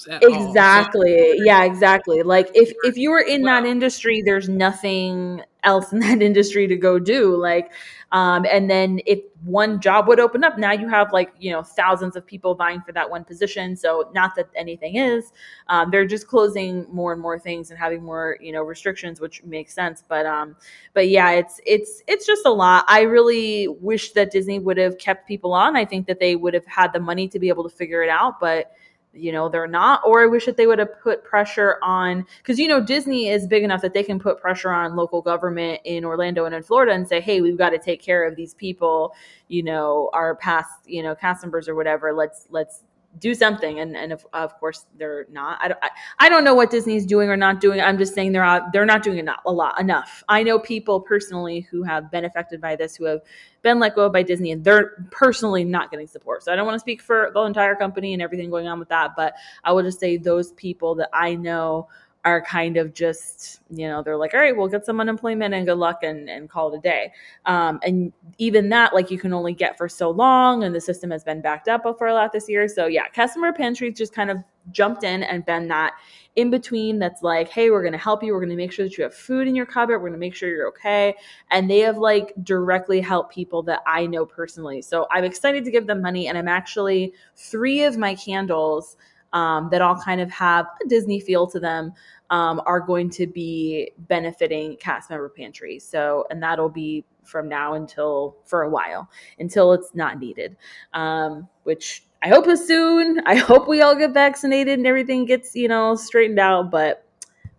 No 0.07 0.19
exactly. 0.21 1.37
So. 1.37 1.43
Yeah, 1.43 1.63
exactly. 1.63 2.23
Like 2.23 2.49
if 2.53 2.71
if 2.83 2.97
you 2.97 3.11
were 3.11 3.19
in 3.19 3.43
well, 3.43 3.61
that 3.61 3.69
industry, 3.69 4.21
there's 4.21 4.47
nothing 4.49 5.41
else 5.63 5.91
in 5.91 5.99
that 5.99 6.21
industry 6.21 6.67
to 6.67 6.75
go 6.75 6.99
do. 6.99 7.35
Like 7.35 7.71
um, 8.11 8.45
and 8.51 8.69
then 8.69 8.99
if 9.05 9.19
one 9.43 9.79
job 9.79 10.07
would 10.07 10.19
open 10.19 10.43
up, 10.43 10.57
now 10.57 10.71
you 10.71 10.87
have 10.89 11.13
like, 11.13 11.31
you 11.39 11.51
know, 11.51 11.61
thousands 11.61 12.15
of 12.15 12.25
people 12.25 12.55
vying 12.55 12.81
for 12.81 12.91
that 12.93 13.09
one 13.09 13.23
position. 13.23 13.75
So 13.75 14.09
not 14.15 14.35
that 14.35 14.49
anything 14.55 14.95
is, 14.95 15.31
um, 15.67 15.91
they're 15.91 16.07
just 16.07 16.27
closing 16.27 16.87
more 16.91 17.13
and 17.13 17.21
more 17.21 17.37
things 17.37 17.69
and 17.69 17.77
having 17.77 18.03
more, 18.03 18.37
you 18.41 18.51
know, 18.51 18.63
restrictions, 18.63 19.21
which 19.21 19.43
makes 19.43 19.73
sense. 19.75 20.03
But, 20.07 20.25
um, 20.25 20.55
but 20.93 21.09
yeah, 21.09 21.31
it's, 21.31 21.61
it's, 21.65 22.01
it's 22.07 22.25
just 22.25 22.45
a 22.45 22.51
lot. 22.51 22.83
I 22.87 23.01
really 23.01 23.67
wish 23.67 24.13
that 24.13 24.31
Disney 24.31 24.57
would 24.57 24.77
have 24.77 24.97
kept 24.97 25.27
people 25.27 25.53
on. 25.53 25.75
I 25.75 25.85
think 25.85 26.07
that 26.07 26.19
they 26.19 26.35
would 26.35 26.55
have 26.55 26.65
had 26.65 26.93
the 26.93 26.99
money 26.99 27.27
to 27.27 27.37
be 27.39 27.49
able 27.49 27.63
to 27.63 27.75
figure 27.75 28.01
it 28.01 28.09
out, 28.09 28.39
but 28.39 28.71
you 29.13 29.31
know 29.31 29.49
they're 29.49 29.67
not 29.67 30.01
or 30.05 30.21
i 30.21 30.27
wish 30.27 30.45
that 30.45 30.55
they 30.55 30.67
would 30.67 30.77
have 30.79 30.99
put 31.01 31.23
pressure 31.23 31.77
on 31.81 32.25
because 32.37 32.59
you 32.59 32.67
know 32.67 32.79
disney 32.79 33.27
is 33.27 33.47
big 33.47 33.63
enough 33.63 33.81
that 33.81 33.93
they 33.93 34.03
can 34.03 34.19
put 34.19 34.39
pressure 34.39 34.71
on 34.71 34.95
local 34.95 35.21
government 35.21 35.79
in 35.83 36.05
orlando 36.05 36.45
and 36.45 36.53
in 36.53 36.61
florida 36.61 36.91
and 36.91 37.07
say 37.07 37.19
hey 37.19 37.41
we've 37.41 37.57
got 37.57 37.71
to 37.71 37.79
take 37.79 38.01
care 38.01 38.23
of 38.23 38.35
these 38.35 38.53
people 38.53 39.13
you 39.49 39.63
know 39.63 40.09
our 40.13 40.35
past 40.35 40.71
you 40.85 41.03
know 41.03 41.13
cast 41.13 41.43
members 41.43 41.67
or 41.67 41.75
whatever. 41.75 42.13
Let's 42.13 42.47
let's 42.49 42.83
do 43.17 43.33
something 43.33 43.79
and 43.79 43.97
and 43.97 44.13
of, 44.13 44.25
of 44.33 44.57
course 44.59 44.85
they're 44.97 45.25
not. 45.31 45.57
I 45.61 45.69
don't, 45.69 45.79
I, 45.83 45.89
I 46.19 46.29
don't 46.29 46.43
know 46.43 46.53
what 46.53 46.69
disney's 46.69 47.05
doing 47.05 47.29
or 47.29 47.35
not 47.35 47.59
doing. 47.59 47.81
I'm 47.81 47.97
just 47.97 48.13
saying 48.13 48.31
they're 48.31 48.61
they're 48.71 48.85
not 48.85 49.03
doing 49.03 49.17
enough 49.17 49.41
a 49.45 49.51
lot 49.51 49.79
enough. 49.79 50.23
I 50.29 50.43
know 50.43 50.59
people 50.59 51.01
personally 51.01 51.61
who 51.61 51.83
have 51.83 52.11
been 52.11 52.25
affected 52.25 52.61
by 52.61 52.75
this 52.75 52.95
who 52.95 53.05
have 53.05 53.21
been 53.61 53.79
let 53.79 53.95
go 53.95 54.09
by 54.09 54.23
disney 54.23 54.51
and 54.51 54.63
they're 54.63 55.07
personally 55.11 55.63
not 55.63 55.91
getting 55.91 56.07
support. 56.07 56.43
So 56.43 56.53
i 56.53 56.55
don't 56.55 56.65
want 56.65 56.75
to 56.75 56.79
speak 56.79 57.01
for 57.01 57.31
the 57.33 57.41
entire 57.41 57.75
company 57.75 58.13
and 58.13 58.21
everything 58.21 58.49
going 58.49 58.67
on 58.67 58.79
with 58.79 58.89
that 58.89 59.11
but 59.17 59.33
i 59.63 59.71
will 59.71 59.83
just 59.83 59.99
say 59.99 60.17
those 60.17 60.53
people 60.53 60.95
that 60.95 61.09
i 61.13 61.35
know 61.35 61.87
are 62.25 62.41
kind 62.41 62.75
of 62.75 62.93
just, 62.93 63.61
you 63.69 63.87
know, 63.87 64.03
they're 64.03 64.17
like, 64.17 64.33
all 64.33 64.41
right, 64.41 64.55
we'll 64.55 64.67
get 64.67 64.85
some 64.85 64.99
unemployment 64.99 65.53
and 65.53 65.65
good 65.65 65.77
luck 65.77 65.99
and, 66.03 66.29
and 66.29 66.49
call 66.49 66.73
it 66.73 66.77
a 66.77 66.81
day. 66.81 67.13
Um, 67.45 67.79
and 67.81 68.11
even 68.37 68.67
that, 68.69 68.93
like, 68.93 69.09
you 69.09 69.17
can 69.17 69.33
only 69.33 69.53
get 69.53 69.77
for 69.77 69.87
so 69.87 70.09
long, 70.09 70.63
and 70.63 70.75
the 70.75 70.81
system 70.81 71.11
has 71.11 71.23
been 71.23 71.41
backed 71.41 71.69
up 71.69 71.83
for 71.97 72.07
a 72.07 72.13
lot 72.13 72.33
this 72.33 72.49
year. 72.49 72.67
So, 72.67 72.87
yeah, 72.87 73.07
cast 73.07 73.37
member 73.37 73.55
pantries 73.55 73.97
just 73.97 74.13
kind 74.13 74.29
of 74.29 74.37
jumped 74.71 75.03
in 75.03 75.23
and 75.23 75.45
been 75.45 75.69
that 75.69 75.93
in 76.35 76.49
between 76.49 76.99
that's 76.99 77.23
like, 77.23 77.47
hey, 77.47 77.69
we're 77.69 77.81
going 77.81 77.93
to 77.93 77.97
help 77.97 78.21
you. 78.21 78.33
We're 78.33 78.41
going 78.41 78.49
to 78.49 78.55
make 78.55 78.73
sure 78.73 78.85
that 78.85 78.97
you 78.97 79.03
have 79.05 79.13
food 79.15 79.47
in 79.47 79.55
your 79.55 79.65
cupboard. 79.65 79.99
We're 79.99 80.09
going 80.09 80.13
to 80.13 80.19
make 80.19 80.35
sure 80.35 80.49
you're 80.49 80.67
okay. 80.67 81.15
And 81.51 81.69
they 81.69 81.79
have 81.79 81.97
like 81.97 82.33
directly 82.43 82.99
helped 82.99 83.33
people 83.33 83.63
that 83.63 83.81
I 83.87 84.05
know 84.05 84.25
personally. 84.25 84.81
So, 84.81 85.07
I'm 85.09 85.23
excited 85.23 85.63
to 85.63 85.71
give 85.71 85.87
them 85.87 86.01
money. 86.01 86.27
And 86.27 86.37
I'm 86.37 86.49
actually 86.49 87.13
three 87.37 87.85
of 87.85 87.97
my 87.97 88.13
candles 88.15 88.97
um, 89.33 89.69
that 89.71 89.81
all 89.81 89.95
kind 89.95 90.21
of 90.21 90.29
have 90.31 90.65
a 90.83 90.87
Disney 90.87 91.19
feel 91.19 91.47
to 91.47 91.59
them 91.59 91.93
um, 92.29 92.61
are 92.65 92.79
going 92.79 93.09
to 93.11 93.27
be 93.27 93.91
benefiting 94.07 94.75
cast 94.77 95.09
member 95.09 95.29
pantries. 95.29 95.83
So, 95.83 96.25
and 96.29 96.41
that'll 96.41 96.69
be 96.69 97.05
from 97.23 97.47
now 97.47 97.73
until 97.73 98.37
for 98.45 98.63
a 98.63 98.69
while 98.69 99.09
until 99.39 99.73
it's 99.73 99.93
not 99.93 100.19
needed, 100.19 100.57
um, 100.93 101.47
which 101.63 102.03
I 102.23 102.29
hope 102.29 102.47
is 102.47 102.65
soon. 102.65 103.21
I 103.25 103.35
hope 103.35 103.67
we 103.67 103.81
all 103.81 103.95
get 103.95 104.13
vaccinated 104.13 104.79
and 104.79 104.87
everything 104.87 105.25
gets 105.25 105.55
you 105.55 105.67
know 105.67 105.95
straightened 105.95 106.39
out, 106.39 106.71
but 106.71 107.05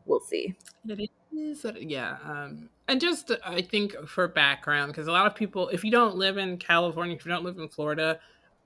we'll 0.06 0.20
see. 0.20 0.54
Yeah. 1.80 2.16
Um, 2.24 2.68
and 2.88 3.00
just 3.00 3.30
I 3.44 3.62
think 3.62 3.94
for 4.08 4.26
background, 4.28 4.92
because 4.92 5.06
a 5.06 5.12
lot 5.12 5.26
of 5.26 5.34
people, 5.34 5.68
if 5.68 5.84
you 5.84 5.90
don't 5.90 6.16
live 6.16 6.38
in 6.38 6.58
California, 6.58 7.14
if 7.14 7.24
you 7.24 7.30
don't 7.30 7.44
live 7.44 7.58
in 7.58 7.68
Florida, 7.68 8.18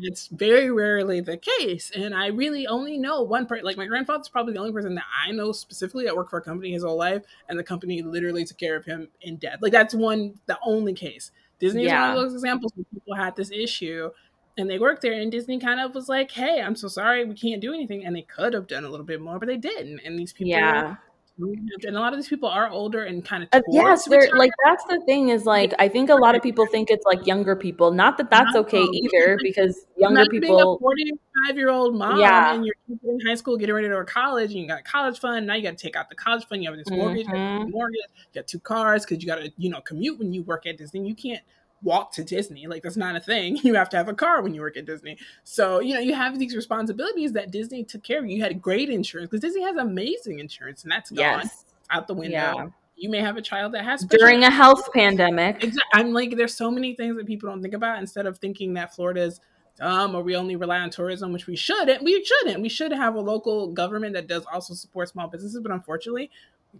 it's 0.00 0.28
very 0.28 0.70
rarely 0.70 1.20
the 1.20 1.36
case 1.36 1.90
and 1.94 2.14
i 2.14 2.26
really 2.26 2.66
only 2.66 2.98
know 2.98 3.22
one 3.22 3.46
person 3.46 3.64
like 3.64 3.76
my 3.76 3.86
grandfather's 3.86 4.28
probably 4.28 4.52
the 4.52 4.58
only 4.58 4.72
person 4.72 4.94
that 4.94 5.04
i 5.26 5.30
know 5.30 5.52
specifically 5.52 6.04
that 6.04 6.16
worked 6.16 6.30
for 6.30 6.38
a 6.38 6.42
company 6.42 6.72
his 6.72 6.82
whole 6.82 6.96
life 6.96 7.22
and 7.48 7.58
the 7.58 7.64
company 7.64 8.02
literally 8.02 8.44
took 8.44 8.58
care 8.58 8.76
of 8.76 8.84
him 8.84 9.08
in 9.20 9.36
death 9.36 9.58
like 9.60 9.72
that's 9.72 9.94
one 9.94 10.34
the 10.46 10.58
only 10.64 10.92
case 10.92 11.30
Disney 11.60 11.84
yeah. 11.84 12.10
is 12.10 12.16
one 12.16 12.16
of 12.16 12.22
those 12.24 12.34
examples 12.34 12.72
where 12.74 12.84
people 12.92 13.14
had 13.14 13.36
this 13.36 13.50
issue 13.50 14.10
and 14.56 14.70
they 14.70 14.78
worked 14.78 15.02
there 15.02 15.12
and 15.12 15.32
Disney 15.32 15.58
kind 15.58 15.80
of 15.80 15.94
was 15.94 16.08
like, 16.08 16.30
Hey, 16.30 16.60
I'm 16.60 16.76
so 16.76 16.88
sorry, 16.88 17.24
we 17.24 17.34
can't 17.34 17.60
do 17.60 17.72
anything. 17.72 18.04
And 18.04 18.14
they 18.14 18.22
could 18.22 18.54
have 18.54 18.66
done 18.66 18.84
a 18.84 18.88
little 18.88 19.06
bit 19.06 19.20
more, 19.20 19.38
but 19.38 19.48
they 19.48 19.56
didn't. 19.56 20.00
And 20.04 20.18
these 20.18 20.32
people 20.32 20.50
yeah. 20.50 20.96
And 21.36 21.96
a 21.96 22.00
lot 22.00 22.12
of 22.12 22.18
these 22.18 22.28
people 22.28 22.48
are 22.48 22.70
older 22.70 23.02
and 23.02 23.24
kind 23.24 23.42
of 23.42 23.48
uh, 23.52 23.60
yes, 23.68 24.04
they're 24.04 24.30
like 24.36 24.52
that's 24.64 24.84
the 24.84 25.00
thing 25.04 25.30
is 25.30 25.44
like 25.46 25.74
I 25.80 25.88
think 25.88 26.08
a 26.08 26.14
lot 26.14 26.36
of 26.36 26.42
people 26.42 26.64
think 26.66 26.90
it's 26.90 27.04
like 27.04 27.26
younger 27.26 27.56
people. 27.56 27.90
Not 27.90 28.18
that 28.18 28.30
that's 28.30 28.54
okay 28.54 28.82
either, 28.82 29.36
because 29.42 29.84
younger 29.96 30.26
people. 30.26 30.78
Forty-five 30.78 31.56
year 31.56 31.70
old 31.70 31.96
mom, 31.96 32.20
yeah, 32.20 32.54
and 32.54 32.64
you're 32.64 32.74
in 32.88 33.20
high 33.26 33.34
school, 33.34 33.56
getting 33.56 33.74
ready 33.74 33.88
to 33.88 33.94
go 33.94 33.98
to 33.98 34.04
college, 34.04 34.52
and 34.52 34.60
you 34.60 34.68
got 34.68 34.84
college 34.84 35.18
fund. 35.18 35.46
Now 35.48 35.54
you 35.54 35.62
got 35.62 35.76
to 35.76 35.82
take 35.82 35.96
out 35.96 36.08
the 36.08 36.14
college 36.14 36.46
fund. 36.46 36.62
You 36.62 36.70
have 36.70 36.78
this 36.78 36.88
mortgage, 36.90 37.26
mm-hmm. 37.26 37.70
mortgage. 37.70 37.96
You 38.32 38.40
got 38.40 38.46
two 38.46 38.60
cars 38.60 39.04
because 39.04 39.20
you 39.22 39.26
got 39.26 39.36
to 39.36 39.52
you 39.56 39.70
know 39.70 39.80
commute 39.80 40.20
when 40.20 40.32
you 40.32 40.44
work 40.44 40.66
at 40.66 40.78
Disney. 40.78 41.04
You 41.04 41.16
can't 41.16 41.42
walk 41.84 42.12
to 42.12 42.24
Disney. 42.24 42.66
Like 42.66 42.82
that's 42.82 42.96
not 42.96 43.14
a 43.14 43.20
thing. 43.20 43.58
You 43.64 43.74
have 43.74 43.88
to 43.90 43.96
have 43.96 44.08
a 44.08 44.14
car 44.14 44.42
when 44.42 44.54
you 44.54 44.60
work 44.60 44.76
at 44.76 44.84
Disney. 44.84 45.16
So, 45.42 45.80
you 45.80 45.94
know, 45.94 46.00
you 46.00 46.14
have 46.14 46.38
these 46.38 46.54
responsibilities 46.54 47.32
that 47.32 47.50
Disney 47.50 47.82
took 47.82 48.02
care 48.02 48.18
of. 48.18 48.26
You 48.26 48.42
had 48.42 48.60
great 48.60 48.90
insurance 48.90 49.30
because 49.30 49.40
Disney 49.40 49.62
has 49.62 49.76
amazing 49.76 50.38
insurance 50.38 50.82
and 50.82 50.92
that's 50.92 51.10
gone 51.10 51.48
out 51.90 52.06
the 52.06 52.14
window. 52.14 52.36
Yeah. 52.36 52.66
You 52.96 53.10
may 53.10 53.20
have 53.20 53.36
a 53.36 53.42
child 53.42 53.72
that 53.74 53.84
has 53.84 54.04
during 54.04 54.44
a 54.44 54.50
health 54.50 54.92
pandemic. 54.92 55.64
Exactly. 55.64 55.82
I'm 55.94 56.12
like, 56.12 56.36
there's 56.36 56.54
so 56.54 56.70
many 56.70 56.94
things 56.94 57.16
that 57.16 57.26
people 57.26 57.48
don't 57.48 57.62
think 57.62 57.74
about 57.74 57.98
instead 57.98 58.26
of 58.26 58.38
thinking 58.38 58.74
that 58.74 58.94
Florida's 58.94 59.40
dumb 59.76 60.14
or 60.14 60.22
we 60.22 60.36
only 60.36 60.56
rely 60.56 60.78
on 60.78 60.90
tourism, 60.90 61.32
which 61.32 61.46
we 61.46 61.56
shouldn't. 61.56 62.02
We 62.02 62.24
shouldn't. 62.24 62.60
We 62.60 62.68
should 62.68 62.92
have 62.92 63.14
a 63.14 63.20
local 63.20 63.68
government 63.68 64.14
that 64.14 64.28
does 64.28 64.44
also 64.52 64.74
support 64.74 65.08
small 65.08 65.28
businesses. 65.28 65.60
But 65.60 65.72
unfortunately, 65.72 66.30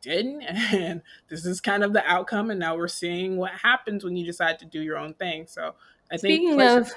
didn't 0.01 0.43
and 0.73 1.03
this 1.29 1.45
is 1.45 1.61
kind 1.61 1.85
of 1.85 1.93
the 1.93 2.05
outcome 2.05 2.51
and 2.51 2.61
now 2.61 2.77
we're 2.77 2.89
seeing 2.89 3.37
what 3.37 3.53
happens 3.53 4.05
when 4.05 4.17
you 4.17 4.25
decide 4.25 4.59
to 4.59 4.65
do 4.65 4.81
your 4.81 4.99
own 4.99 5.15
thing. 5.15 5.47
So 5.47 5.75
i 6.11 6.17
think 6.17 6.43
speaking 6.43 6.59
think 6.59 6.87
of 6.87 6.93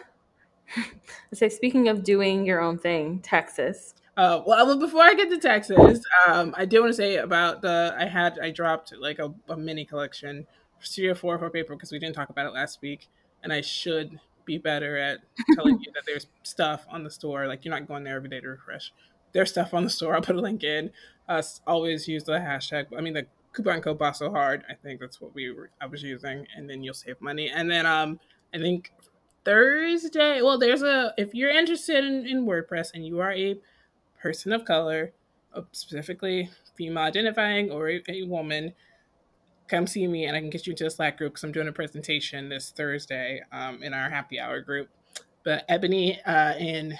I 0.76 0.84
say 1.34 1.50
speaking 1.50 1.88
of 1.88 2.04
doing 2.04 2.46
your 2.46 2.62
own 2.62 2.78
thing 2.78 3.20
texas. 3.20 3.94
Uh, 4.18 4.42
well 4.48 4.78
before 4.80 5.04
i 5.04 5.14
get 5.14 5.30
to 5.30 5.38
texas 5.38 6.04
um, 6.28 6.54
i 6.58 6.66
do 6.66 6.82
want 6.82 6.92
to 6.92 6.98
say 6.98 7.18
about 7.18 7.62
the 7.62 7.96
i 7.98 8.06
had 8.06 8.40
i 8.40 8.50
dropped 8.50 8.92
like 9.00 9.20
a, 9.20 9.32
a 9.48 9.56
mini 9.56 9.86
collection 9.86 10.48
studio 10.80 11.14
4 11.14 11.38
for 11.38 11.50
paper 11.52 11.76
because 11.76 11.92
we 11.92 12.00
didn't 12.00 12.16
talk 12.16 12.30
about 12.30 12.48
it 12.48 12.54
last 12.54 12.82
week 12.82 13.10
and 13.44 13.54
i 13.54 13.62
should 13.62 14.20
be 14.44 14.58
better 14.58 14.98
at 14.98 15.20
telling 15.54 15.80
you 15.80 15.92
that 15.94 16.04
there's 16.08 16.26
stuff 16.42 16.86
on 16.90 17.04
the 17.04 17.12
store 17.12 17.48
like 17.48 17.64
you're 17.64 17.74
not 17.74 17.88
going 17.88 18.04
there 18.04 18.16
every 18.16 18.30
day 18.30 18.40
to 18.40 18.48
refresh. 18.48 18.92
There's 19.34 19.52
stuff 19.52 19.74
on 19.74 19.84
the 19.84 19.90
store 19.90 20.16
i'll 20.16 20.22
put 20.22 20.36
a 20.36 20.42
link 20.42 20.64
in 20.64 20.90
us 21.28 21.62
always 21.68 22.08
use 22.08 22.24
the 22.24 22.34
hashtag. 22.34 22.88
I 22.98 23.02
mean, 23.02 23.14
the 23.14 23.26
coupon 23.54 23.82
code 23.82 23.98
Boss 23.98 24.20
So 24.20 24.32
Hard. 24.32 24.64
I 24.70 24.74
think 24.74 25.00
that's 25.00 25.20
what 25.20 25.34
we 25.34 25.52
were. 25.52 25.70
I 25.82 25.88
was 25.88 26.04
using, 26.04 26.48
and 26.56 26.70
then 26.70 26.84
you'll 26.84 26.94
save 26.94 27.20
money. 27.22 27.50
And 27.50 27.70
then 27.70 27.86
um, 27.86 28.20
I 28.54 28.58
think 28.58 28.92
Thursday. 29.46 30.42
Well, 30.42 30.58
there's 30.58 30.84
a 30.84 31.14
if 31.18 31.34
you're 31.34 31.50
interested 31.50 32.04
in, 32.04 32.28
in 32.28 32.46
WordPress 32.46 32.92
and 32.94 33.06
you 33.06 33.20
are 33.20 33.32
a 33.32 33.58
person 34.22 34.52
of 34.52 34.66
color, 34.66 35.14
uh, 35.54 35.62
specifically 35.72 36.50
female 36.76 37.04
identifying 37.04 37.72
or 37.72 37.90
a, 37.90 38.04
a 38.10 38.24
woman, 38.24 38.74
come 39.68 39.88
see 39.88 40.08
me 40.08 40.26
and 40.26 40.36
I 40.36 40.40
can 40.40 40.50
get 40.50 40.68
you 40.68 40.72
into 40.72 40.86
a 40.86 40.90
Slack 40.90 41.18
group 41.18 41.34
because 41.34 41.44
I'm 41.44 41.52
doing 41.52 41.68
a 41.68 41.74
presentation 41.74 42.50
this 42.50 42.72
Thursday 42.72 43.42
um, 43.52 43.82
in 43.84 43.94
our 43.94 44.10
happy 44.10 44.40
hour 44.40 44.62
group. 44.62 44.90
But 45.44 45.64
Ebony 45.70 46.20
uh, 46.26 46.54
and 46.60 47.00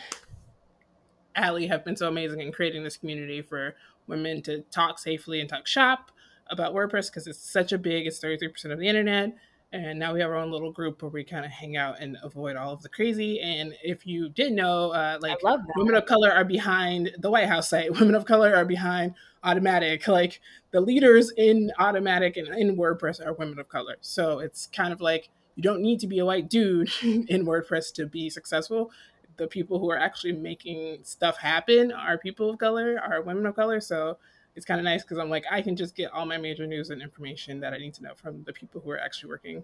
Allie 1.36 1.68
have 1.68 1.84
been 1.86 1.96
so 1.96 2.08
amazing 2.08 2.40
in 2.40 2.52
creating 2.52 2.84
this 2.84 2.98
community 2.98 3.42
for 3.42 3.76
women 4.08 4.42
to 4.44 4.62
talk 4.64 5.00
safely 5.00 5.40
and 5.40 5.50
talk 5.50 5.68
shop 5.68 6.12
about 6.50 6.74
WordPress 6.74 7.10
because 7.10 7.28
it's 7.28 7.40
such 7.40 7.72
a 7.72 7.78
big, 7.78 8.08
it's 8.08 8.20
33% 8.20 8.72
of 8.72 8.80
the 8.80 8.88
internet. 8.88 9.36
And 9.74 10.00
now 10.00 10.14
we 10.14 10.22
have 10.22 10.30
our 10.30 10.38
own 10.38 10.50
little 10.50 10.72
group 10.72 11.02
where 11.02 11.12
we 11.12 11.26
kind 11.26 11.44
of 11.44 11.52
hang 11.52 11.76
out 11.76 12.00
and 12.00 12.16
avoid 12.24 12.56
all 12.56 12.72
of 12.72 12.82
the 12.82 12.90
crazy. 12.90 13.42
And 13.42 13.74
if 13.84 14.08
you 14.08 14.30
didn't 14.30 14.56
know, 14.56 14.92
uh, 14.92 15.18
like 15.22 15.40
women 15.76 15.96
of 15.96 16.06
color 16.06 16.32
are 16.32 16.46
behind 16.46 17.12
the 17.20 17.30
White 17.30 17.50
House 17.50 17.70
site, 17.70 17.92
women 18.00 18.16
of 18.16 18.26
color 18.26 18.56
are 18.56 18.66
behind 18.66 19.14
Automattic. 19.44 20.08
Like 20.08 20.40
the 20.72 20.80
leaders 20.80 21.32
in 21.36 21.72
Automattic 21.80 22.38
and 22.38 22.48
in 22.58 22.78
WordPress 22.78 23.26
are 23.26 23.34
women 23.34 23.60
of 23.60 23.68
color. 23.68 23.98
So 24.00 24.40
it's 24.40 24.68
kind 24.68 24.94
of 24.94 25.02
like 25.02 25.30
you 25.56 25.64
don't 25.64 25.82
need 25.82 26.00
to 26.00 26.08
be 26.08 26.20
a 26.20 26.26
white 26.26 26.50
dude 26.50 26.90
in 27.04 27.46
WordPress 27.46 27.94
to 27.96 28.06
be 28.06 28.30
successful 28.30 28.92
the 29.38 29.48
people 29.48 29.80
who 29.80 29.90
are 29.90 29.98
actually 29.98 30.34
making 30.34 31.00
stuff 31.04 31.38
happen 31.38 31.92
are 31.92 32.18
people 32.18 32.50
of 32.50 32.58
color, 32.58 33.00
are 33.02 33.22
women 33.22 33.46
of 33.46 33.56
color. 33.56 33.80
So 33.80 34.18
it's 34.56 34.66
kind 34.66 34.80
of 34.80 34.84
nice 34.84 35.04
because 35.04 35.20
I'm 35.20 35.30
like, 35.30 35.46
I 35.50 35.62
can 35.62 35.76
just 35.76 35.96
get 35.96 36.12
all 36.12 36.26
my 36.26 36.38
major 36.38 36.66
news 36.66 36.90
and 36.90 37.02
information 37.02 37.60
that 37.60 37.74
I 37.74 37.78
need 37.78 37.94
to 37.96 38.04
know 38.04 38.14
from 38.16 38.44
the 38.44 38.54
people 38.54 38.82
who 38.82 38.90
are 38.90 39.00
actually 39.00 39.30
working 39.30 39.64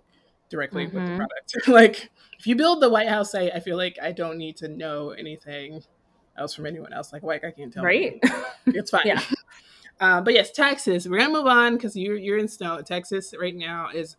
directly 0.50 0.86
mm-hmm. 0.86 0.96
with 0.96 1.06
the 1.06 1.12
mm-hmm. 1.12 1.18
product. 1.18 1.68
like, 1.68 2.12
if 2.38 2.46
you 2.46 2.56
build 2.56 2.82
the 2.82 2.90
White 2.90 3.10
House 3.10 3.32
site, 3.32 3.52
I 3.54 3.60
feel 3.60 3.78
like 3.78 3.98
I 4.02 4.12
don't 4.12 4.38
need 4.38 4.56
to 4.58 4.68
know 4.68 5.10
anything 5.10 5.84
else 6.38 6.54
from 6.54 6.68
anyone 6.68 6.94
else. 6.94 7.12
Like, 7.12 7.24
like 7.24 7.44
I 7.44 7.52
can't 7.52 7.74
tell. 7.74 7.84
Right. 7.84 8.22
It's 8.66 8.92
fine. 8.92 9.04
yeah. 9.06 9.22
Uh, 10.00 10.20
but 10.20 10.34
yes, 10.34 10.52
Texas. 10.52 11.08
We're 11.08 11.20
gonna 11.20 11.32
move 11.32 11.46
on 11.46 11.76
because 11.76 11.96
you're 11.96 12.18
you're 12.18 12.40
in 12.40 12.48
snow. 12.48 12.82
Texas 12.82 13.34
right 13.40 13.56
now 13.56 13.90
is 13.94 14.18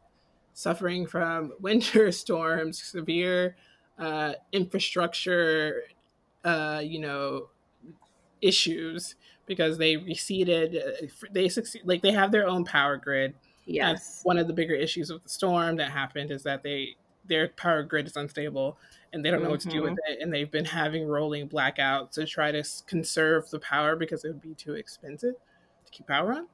suffering 0.54 1.04
from 1.04 1.52
winter 1.60 2.10
storms, 2.12 2.80
severe 2.80 3.56
uh, 3.98 4.32
infrastructure, 4.52 5.82
uh, 6.44 6.80
you 6.84 6.98
know, 6.98 7.48
issues 8.42 9.16
because 9.46 9.78
they 9.78 9.96
receded. 9.96 10.76
Uh, 10.76 11.06
they 11.32 11.48
succeed, 11.48 11.82
like 11.84 12.02
they 12.02 12.12
have 12.12 12.32
their 12.32 12.46
own 12.46 12.64
power 12.64 12.96
grid. 12.96 13.34
Yes. 13.66 13.92
That's 13.92 14.24
one 14.24 14.38
of 14.38 14.46
the 14.46 14.52
bigger 14.52 14.74
issues 14.74 15.10
with 15.10 15.22
the 15.22 15.28
storm 15.28 15.76
that 15.76 15.90
happened 15.90 16.30
is 16.30 16.42
that 16.42 16.62
they 16.62 16.96
their 17.26 17.48
power 17.48 17.82
grid 17.82 18.06
is 18.06 18.16
unstable 18.16 18.76
and 19.12 19.24
they 19.24 19.30
don't 19.30 19.40
know 19.40 19.44
mm-hmm. 19.44 19.52
what 19.52 19.60
to 19.60 19.68
do 19.68 19.82
with 19.82 19.92
mm-hmm. 19.92 20.12
it. 20.12 20.18
And 20.20 20.32
they've 20.32 20.50
been 20.50 20.64
having 20.64 21.06
rolling 21.06 21.48
blackouts 21.48 22.12
to 22.12 22.26
try 22.26 22.52
to 22.52 22.64
conserve 22.86 23.48
the 23.50 23.60
power 23.60 23.96
because 23.96 24.24
it 24.24 24.28
would 24.28 24.42
be 24.42 24.54
too 24.54 24.74
expensive 24.74 25.34
to 25.86 25.90
keep 25.90 26.06
power 26.06 26.34
on. 26.34 26.46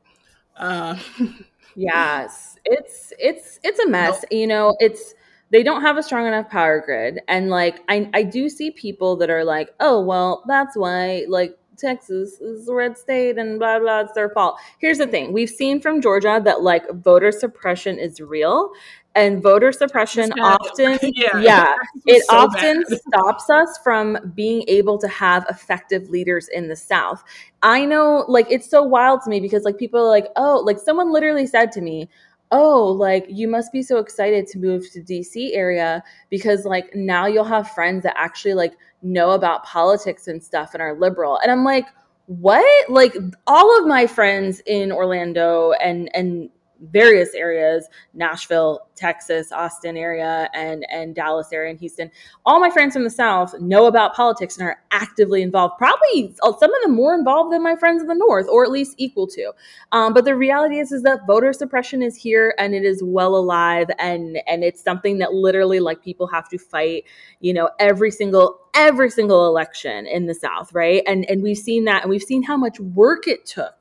Uh, 0.56 0.98
yes, 1.76 2.56
it's 2.64 3.12
it's 3.18 3.58
it's 3.62 3.78
a 3.80 3.88
mess. 3.88 4.22
Nope. 4.22 4.40
You 4.40 4.46
know, 4.46 4.76
it's 4.78 5.14
they 5.50 5.62
don't 5.62 5.82
have 5.82 5.96
a 5.96 6.02
strong 6.02 6.26
enough 6.26 6.48
power 6.48 6.80
grid. 6.84 7.20
And 7.28 7.50
like 7.50 7.80
I, 7.88 8.08
I 8.14 8.22
do 8.22 8.48
see 8.48 8.70
people 8.70 9.16
that 9.16 9.30
are 9.30 9.44
like, 9.44 9.70
oh 9.80 10.00
well, 10.00 10.44
that's 10.46 10.76
why 10.76 11.26
like 11.28 11.56
Texas 11.76 12.40
is 12.40 12.68
a 12.68 12.74
red 12.74 12.98
state 12.98 13.38
and 13.38 13.58
blah 13.58 13.78
blah 13.78 14.00
it's 14.00 14.12
their 14.12 14.28
fault. 14.30 14.58
Here's 14.78 14.98
the 14.98 15.06
thing. 15.06 15.32
We've 15.32 15.50
seen 15.50 15.80
from 15.80 16.00
Georgia 16.00 16.40
that 16.44 16.62
like 16.62 16.88
voter 16.90 17.32
suppression 17.32 17.98
is 17.98 18.20
real 18.20 18.72
and 19.14 19.42
voter 19.42 19.72
suppression 19.72 20.32
often 20.40 20.98
yeah, 21.14 21.40
yeah 21.40 21.74
it 22.06 22.24
so 22.26 22.36
often 22.36 22.84
bad. 22.88 23.00
stops 23.08 23.50
us 23.50 23.78
from 23.82 24.16
being 24.34 24.64
able 24.68 24.98
to 24.98 25.08
have 25.08 25.44
effective 25.48 26.08
leaders 26.10 26.48
in 26.48 26.68
the 26.68 26.76
south 26.76 27.24
i 27.62 27.84
know 27.84 28.24
like 28.28 28.46
it's 28.50 28.68
so 28.68 28.82
wild 28.82 29.20
to 29.22 29.30
me 29.30 29.40
because 29.40 29.64
like 29.64 29.78
people 29.78 30.00
are 30.00 30.08
like 30.08 30.28
oh 30.36 30.62
like 30.64 30.78
someone 30.78 31.12
literally 31.12 31.46
said 31.46 31.72
to 31.72 31.80
me 31.80 32.08
oh, 32.52 32.86
like 32.86 33.26
you 33.28 33.48
must 33.48 33.72
be 33.72 33.82
so 33.82 33.98
excited 33.98 34.46
to 34.48 34.58
move 34.58 34.90
to 34.92 35.00
DC 35.00 35.50
area 35.54 36.02
because 36.30 36.64
like 36.64 36.94
now 36.94 37.26
you'll 37.26 37.44
have 37.44 37.70
friends 37.70 38.02
that 38.02 38.14
actually 38.16 38.54
like 38.54 38.74
know 39.02 39.30
about 39.30 39.64
politics 39.64 40.26
and 40.28 40.42
stuff 40.42 40.74
and 40.74 40.82
are 40.82 40.94
liberal. 40.98 41.38
And 41.38 41.50
I'm 41.50 41.64
like, 41.64 41.86
what? 42.26 42.90
Like 42.90 43.14
all 43.46 43.78
of 43.80 43.86
my 43.86 44.06
friends 44.06 44.60
in 44.66 44.92
Orlando 44.92 45.72
and 45.72 46.10
and 46.14 46.50
various 46.80 47.34
areas 47.34 47.88
Nashville, 48.14 48.88
Texas, 48.94 49.52
Austin 49.52 49.96
area, 49.96 50.48
and, 50.54 50.84
and 50.90 51.14
Dallas 51.14 51.48
area, 51.52 51.70
and 51.70 51.78
Houston. 51.80 52.10
All 52.44 52.60
my 52.60 52.70
friends 52.70 52.94
from 52.94 53.04
the 53.04 53.10
South 53.10 53.58
know 53.60 53.86
about 53.86 54.14
politics 54.14 54.58
and 54.58 54.66
are 54.66 54.82
actively 54.90 55.42
involved, 55.42 55.78
probably 55.78 56.34
some 56.42 56.74
of 56.74 56.82
them 56.82 56.94
more 56.94 57.14
involved 57.14 57.52
than 57.52 57.62
my 57.62 57.76
friends 57.76 58.02
in 58.02 58.08
the 58.08 58.14
North, 58.14 58.46
or 58.48 58.64
at 58.64 58.70
least 58.70 58.94
equal 58.98 59.26
to. 59.28 59.52
Um, 59.92 60.12
but 60.12 60.24
the 60.24 60.34
reality 60.34 60.78
is, 60.78 60.92
is 60.92 61.02
that 61.02 61.26
voter 61.26 61.52
suppression 61.52 62.02
is 62.02 62.16
here 62.16 62.54
and 62.58 62.74
it 62.74 62.84
is 62.84 63.02
well 63.02 63.34
alive, 63.36 63.88
and, 63.98 64.38
and 64.46 64.64
it's 64.64 64.82
something 64.82 65.18
that 65.18 65.32
literally 65.32 65.80
like 65.80 66.02
people 66.02 66.26
have 66.28 66.48
to 66.48 66.58
fight, 66.58 67.04
you 67.40 67.52
know, 67.52 67.70
every 67.78 68.10
single 68.10 68.58
every 68.72 69.10
single 69.10 69.48
election 69.48 70.06
in 70.06 70.26
the 70.26 70.34
South, 70.34 70.72
right? 70.72 71.02
And 71.06 71.28
and 71.28 71.42
we've 71.42 71.58
seen 71.58 71.84
that, 71.84 72.02
and 72.02 72.10
we've 72.10 72.22
seen 72.22 72.42
how 72.42 72.56
much 72.56 72.78
work 72.80 73.26
it 73.26 73.44
took 73.46 73.79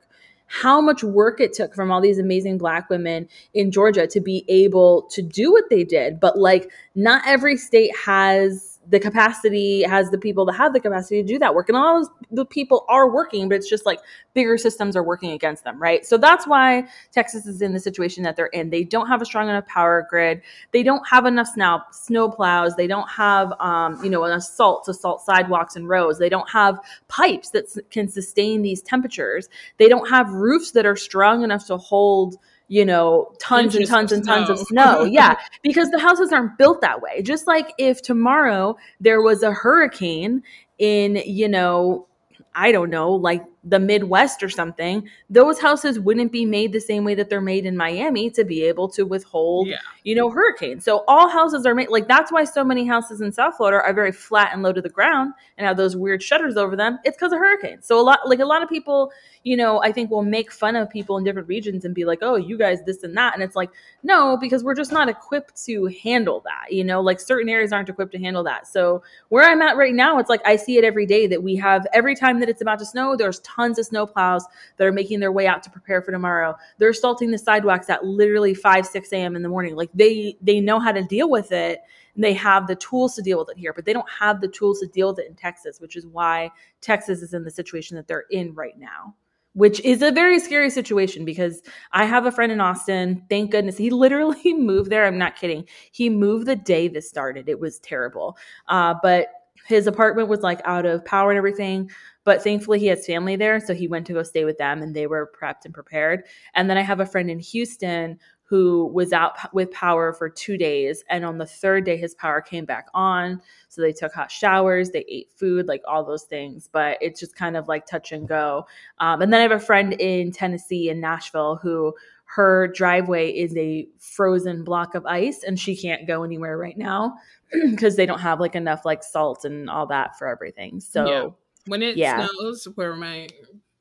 how 0.52 0.80
much 0.80 1.04
work 1.04 1.40
it 1.40 1.52
took 1.52 1.74
from 1.74 1.92
all 1.92 2.00
these 2.00 2.18
amazing 2.18 2.58
black 2.58 2.90
women 2.90 3.28
in 3.54 3.70
Georgia 3.70 4.06
to 4.08 4.20
be 4.20 4.44
able 4.48 5.02
to 5.02 5.22
do 5.22 5.52
what 5.52 5.70
they 5.70 5.84
did. 5.84 6.18
But 6.18 6.38
like, 6.38 6.68
not 6.96 7.22
every 7.24 7.56
state 7.56 7.96
has 7.96 8.69
the 8.90 9.00
capacity 9.00 9.82
has 9.82 10.10
the 10.10 10.18
people 10.18 10.44
that 10.44 10.54
have 10.54 10.72
the 10.72 10.80
capacity 10.80 11.22
to 11.22 11.26
do 11.26 11.38
that 11.38 11.54
work. 11.54 11.68
And 11.68 11.76
all 11.76 12.08
the 12.30 12.44
people 12.44 12.84
are 12.88 13.10
working 13.10 13.48
but 13.48 13.54
it's 13.56 13.68
just 13.68 13.86
like 13.86 14.00
bigger 14.34 14.58
systems 14.58 14.96
are 14.96 15.02
working 15.02 15.30
against 15.30 15.64
them 15.64 15.80
right? 15.80 16.04
So 16.04 16.18
that's 16.18 16.46
why 16.46 16.86
texas 17.12 17.46
is 17.46 17.62
in 17.62 17.72
the 17.72 17.80
situation 17.80 18.24
that 18.24 18.36
they're 18.36 18.46
in. 18.46 18.70
They 18.70 18.84
don't 18.84 19.06
have 19.06 19.22
a 19.22 19.24
strong 19.24 19.48
enough 19.48 19.66
power 19.66 20.06
grid. 20.10 20.42
They 20.72 20.82
don't 20.82 21.06
have 21.08 21.26
enough 21.26 21.48
snow 21.48 21.80
snow 21.92 22.28
plows. 22.28 22.76
They 22.76 22.86
don't 22.86 23.08
have 23.08 23.52
um, 23.60 24.02
you 24.04 24.10
know 24.10 24.24
enough 24.24 24.42
salt 24.42 24.84
to 24.84 24.94
salt 24.94 25.22
sidewalks 25.22 25.76
and 25.76 25.88
roads. 25.88 26.18
They 26.18 26.28
don't 26.28 26.48
have 26.50 26.78
pipes 27.08 27.50
that 27.50 27.66
can 27.90 28.08
sustain 28.08 28.62
these 28.62 28.82
temperatures. 28.82 29.48
They 29.78 29.88
don't 29.88 30.08
have 30.08 30.32
roofs 30.32 30.72
that 30.72 30.86
are 30.86 30.96
strong 30.96 31.42
enough 31.42 31.66
to 31.66 31.76
hold 31.76 32.36
you 32.70 32.84
know, 32.84 33.28
tons 33.40 33.74
and 33.74 33.84
tons 33.84 34.12
and 34.12 34.24
tons 34.24 34.48
of 34.48 34.56
snow. 34.56 35.02
yeah, 35.10 35.34
because 35.60 35.90
the 35.90 35.98
houses 35.98 36.32
aren't 36.32 36.56
built 36.56 36.80
that 36.80 37.02
way. 37.02 37.20
Just 37.20 37.48
like 37.48 37.74
if 37.78 38.00
tomorrow 38.00 38.76
there 39.00 39.20
was 39.20 39.42
a 39.42 39.50
hurricane 39.50 40.44
in, 40.78 41.20
you 41.26 41.48
know, 41.48 42.06
I 42.54 42.70
don't 42.70 42.88
know, 42.88 43.10
like 43.10 43.44
the 43.64 43.78
Midwest 43.78 44.42
or 44.42 44.48
something, 44.48 45.08
those 45.28 45.60
houses 45.60 46.00
wouldn't 46.00 46.32
be 46.32 46.46
made 46.46 46.72
the 46.72 46.80
same 46.80 47.04
way 47.04 47.14
that 47.14 47.28
they're 47.28 47.40
made 47.42 47.66
in 47.66 47.76
Miami 47.76 48.30
to 48.30 48.44
be 48.44 48.64
able 48.64 48.88
to 48.88 49.04
withhold, 49.04 49.68
yeah. 49.68 49.76
you 50.02 50.14
know, 50.14 50.30
hurricanes. 50.30 50.84
So 50.84 51.04
all 51.06 51.28
houses 51.28 51.66
are 51.66 51.74
made 51.74 51.88
like 51.90 52.08
that's 52.08 52.32
why 52.32 52.44
so 52.44 52.64
many 52.64 52.86
houses 52.86 53.20
in 53.20 53.32
South 53.32 53.56
Florida 53.56 53.82
are 53.84 53.92
very 53.92 54.12
flat 54.12 54.50
and 54.52 54.62
low 54.62 54.72
to 54.72 54.80
the 54.80 54.88
ground 54.88 55.34
and 55.58 55.66
have 55.66 55.76
those 55.76 55.94
weird 55.94 56.22
shutters 56.22 56.56
over 56.56 56.74
them. 56.74 56.98
It's 57.04 57.16
because 57.16 57.32
of 57.32 57.38
hurricanes. 57.38 57.86
So 57.86 58.00
a 58.00 58.02
lot 58.02 58.20
like 58.26 58.38
a 58.38 58.46
lot 58.46 58.62
of 58.62 58.68
people, 58.68 59.12
you 59.44 59.58
know, 59.58 59.82
I 59.82 59.92
think 59.92 60.10
will 60.10 60.22
make 60.22 60.50
fun 60.52 60.74
of 60.74 60.88
people 60.88 61.18
in 61.18 61.24
different 61.24 61.48
regions 61.48 61.84
and 61.84 61.94
be 61.94 62.06
like, 62.06 62.20
"Oh, 62.22 62.36
you 62.36 62.56
guys 62.56 62.82
this 62.84 63.02
and 63.02 63.14
that." 63.18 63.34
And 63.34 63.42
it's 63.42 63.56
like, 63.56 63.70
"No, 64.02 64.38
because 64.38 64.64
we're 64.64 64.74
just 64.74 64.92
not 64.92 65.10
equipped 65.10 65.62
to 65.66 65.86
handle 66.02 66.40
that." 66.46 66.72
You 66.72 66.84
know, 66.84 67.02
like 67.02 67.20
certain 67.20 67.50
areas 67.50 67.72
aren't 67.72 67.90
equipped 67.90 68.12
to 68.12 68.18
handle 68.18 68.42
that. 68.44 68.66
So 68.66 69.02
where 69.28 69.44
I'm 69.44 69.60
at 69.60 69.76
right 69.76 69.94
now, 69.94 70.18
it's 70.18 70.30
like 70.30 70.40
I 70.46 70.56
see 70.56 70.78
it 70.78 70.84
every 70.84 71.04
day 71.04 71.26
that 71.26 71.42
we 71.42 71.56
have 71.56 71.86
every 71.92 72.14
time 72.14 72.40
that 72.40 72.48
it's 72.48 72.62
about 72.62 72.78
to 72.78 72.86
snow, 72.86 73.16
there's 73.16 73.38
tons 73.54 73.78
of 73.78 73.86
snow 73.86 74.06
plows 74.06 74.44
that 74.76 74.86
are 74.86 74.92
making 74.92 75.20
their 75.20 75.32
way 75.32 75.46
out 75.46 75.62
to 75.62 75.70
prepare 75.70 76.02
for 76.02 76.12
tomorrow. 76.12 76.54
They're 76.78 76.92
salting 76.92 77.30
the 77.30 77.38
sidewalks 77.38 77.90
at 77.90 78.04
literally 78.04 78.54
5, 78.54 78.86
6 78.86 79.12
a.m. 79.12 79.36
in 79.36 79.42
the 79.42 79.48
morning. 79.48 79.76
Like 79.76 79.90
they 79.94 80.36
they 80.40 80.60
know 80.60 80.78
how 80.78 80.92
to 80.92 81.02
deal 81.02 81.30
with 81.30 81.52
it. 81.52 81.80
And 82.16 82.24
they 82.24 82.34
have 82.34 82.66
the 82.66 82.74
tools 82.74 83.14
to 83.14 83.22
deal 83.22 83.38
with 83.38 83.50
it 83.50 83.56
here, 83.56 83.72
but 83.72 83.84
they 83.84 83.92
don't 83.92 84.10
have 84.10 84.40
the 84.40 84.48
tools 84.48 84.80
to 84.80 84.86
deal 84.88 85.10
with 85.10 85.20
it 85.20 85.28
in 85.28 85.36
Texas, 85.36 85.80
which 85.80 85.94
is 85.94 86.06
why 86.06 86.50
Texas 86.80 87.22
is 87.22 87.34
in 87.34 87.44
the 87.44 87.50
situation 87.50 87.96
that 87.96 88.08
they're 88.08 88.24
in 88.30 88.52
right 88.54 88.76
now 88.76 89.14
which 89.54 89.80
is 89.80 90.00
a 90.02 90.12
very 90.12 90.38
scary 90.38 90.70
situation 90.70 91.24
because 91.24 91.62
I 91.92 92.04
have 92.04 92.26
a 92.26 92.32
friend 92.32 92.52
in 92.52 92.60
Austin. 92.60 93.24
Thank 93.28 93.50
goodness 93.50 93.76
he 93.76 93.90
literally 93.90 94.54
moved 94.54 94.90
there. 94.90 95.06
I'm 95.06 95.18
not 95.18 95.36
kidding. 95.36 95.66
He 95.92 96.08
moved 96.08 96.46
the 96.46 96.56
day 96.56 96.88
this 96.88 97.08
started. 97.08 97.48
It 97.48 97.58
was 97.58 97.78
terrible. 97.80 98.36
Uh, 98.68 98.94
but 99.02 99.28
his 99.66 99.86
apartment 99.86 100.28
was 100.28 100.40
like 100.40 100.60
out 100.64 100.86
of 100.86 101.04
power 101.04 101.30
and 101.30 101.38
everything. 101.38 101.90
But 102.24 102.42
thankfully, 102.42 102.78
he 102.78 102.86
has 102.86 103.06
family 103.06 103.36
there. 103.36 103.60
So 103.60 103.74
he 103.74 103.88
went 103.88 104.06
to 104.08 104.12
go 104.12 104.22
stay 104.22 104.44
with 104.44 104.58
them 104.58 104.82
and 104.82 104.94
they 104.94 105.06
were 105.06 105.32
prepped 105.40 105.64
and 105.64 105.74
prepared. 105.74 106.24
And 106.54 106.68
then 106.68 106.76
I 106.76 106.82
have 106.82 107.00
a 107.00 107.06
friend 107.06 107.30
in 107.30 107.38
Houston 107.38 108.18
who 108.50 108.90
was 108.92 109.12
out 109.12 109.36
with 109.54 109.70
power 109.70 110.12
for 110.12 110.28
two 110.28 110.56
days. 110.56 111.04
And 111.08 111.24
on 111.24 111.38
the 111.38 111.46
third 111.46 111.84
day, 111.84 111.96
his 111.96 112.16
power 112.16 112.40
came 112.40 112.64
back 112.64 112.88
on. 112.94 113.40
So 113.68 113.80
they 113.80 113.92
took 113.92 114.12
hot 114.12 114.28
showers, 114.28 114.90
they 114.90 115.04
ate 115.08 115.30
food, 115.36 115.68
like 115.68 115.82
all 115.86 116.04
those 116.04 116.24
things. 116.24 116.68
But 116.70 116.98
it's 117.00 117.20
just 117.20 117.36
kind 117.36 117.56
of 117.56 117.68
like 117.68 117.86
touch 117.86 118.10
and 118.10 118.26
go. 118.26 118.66
Um, 118.98 119.22
and 119.22 119.32
then 119.32 119.38
I 119.38 119.42
have 119.42 119.52
a 119.52 119.64
friend 119.64 119.92
in 120.00 120.32
Tennessee, 120.32 120.90
in 120.90 121.00
Nashville, 121.00 121.60
who 121.62 121.94
her 122.34 122.68
driveway 122.68 123.30
is 123.32 123.56
a 123.56 123.88
frozen 123.98 124.62
block 124.62 124.94
of 124.94 125.04
ice 125.04 125.42
and 125.42 125.58
she 125.58 125.76
can't 125.76 126.06
go 126.06 126.22
anywhere 126.22 126.56
right 126.56 126.78
now 126.78 127.14
because 127.70 127.96
they 127.96 128.06
don't 128.06 128.20
have 128.20 128.38
like 128.38 128.54
enough 128.54 128.84
like 128.84 129.02
salt 129.02 129.44
and 129.44 129.68
all 129.68 129.86
that 129.86 130.16
for 130.16 130.28
everything. 130.28 130.78
So 130.78 131.06
yeah. 131.06 131.28
when 131.66 131.82
it 131.82 131.96
yeah. 131.96 132.28
snows 132.28 132.68
where 132.76 132.94
my 132.94 133.26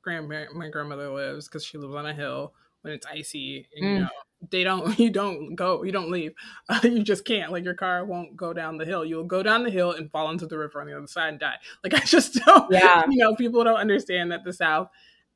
grandparent 0.01 0.55
my 0.55 0.69
grandmother 0.69 1.09
lives 1.09 1.47
because 1.47 1.63
she 1.63 1.77
lives 1.77 1.93
on 1.93 2.07
a 2.07 2.13
hill 2.13 2.53
when 2.81 2.93
it's 2.93 3.05
icy 3.05 3.67
and, 3.75 3.85
mm. 3.85 3.93
you 3.93 3.99
know 3.99 4.09
they 4.49 4.63
don't 4.63 4.97
you 4.99 5.09
don't 5.09 5.55
go 5.55 5.83
you 5.83 5.91
don't 5.91 6.09
leave 6.09 6.33
uh, 6.69 6.79
you 6.83 7.03
just 7.03 7.25
can't 7.25 7.51
like 7.51 7.65
your 7.65 7.73
car 7.73 8.05
won't 8.05 8.35
go 8.35 8.53
down 8.53 8.77
the 8.77 8.85
hill 8.85 9.03
you'll 9.03 9.25
go 9.25 9.43
down 9.43 9.63
the 9.63 9.69
hill 9.69 9.91
and 9.91 10.09
fall 10.12 10.31
into 10.31 10.47
the 10.47 10.57
river 10.57 10.79
on 10.79 10.88
the 10.88 10.97
other 10.97 11.05
side 11.05 11.29
and 11.29 11.39
die 11.39 11.55
like 11.83 11.93
i 11.93 11.99
just 11.99 12.33
don't 12.45 12.71
yeah 12.71 13.03
you 13.09 13.17
know 13.17 13.35
people 13.35 13.63
don't 13.63 13.77
understand 13.77 14.31
that 14.31 14.43
the 14.43 14.53
south 14.53 14.89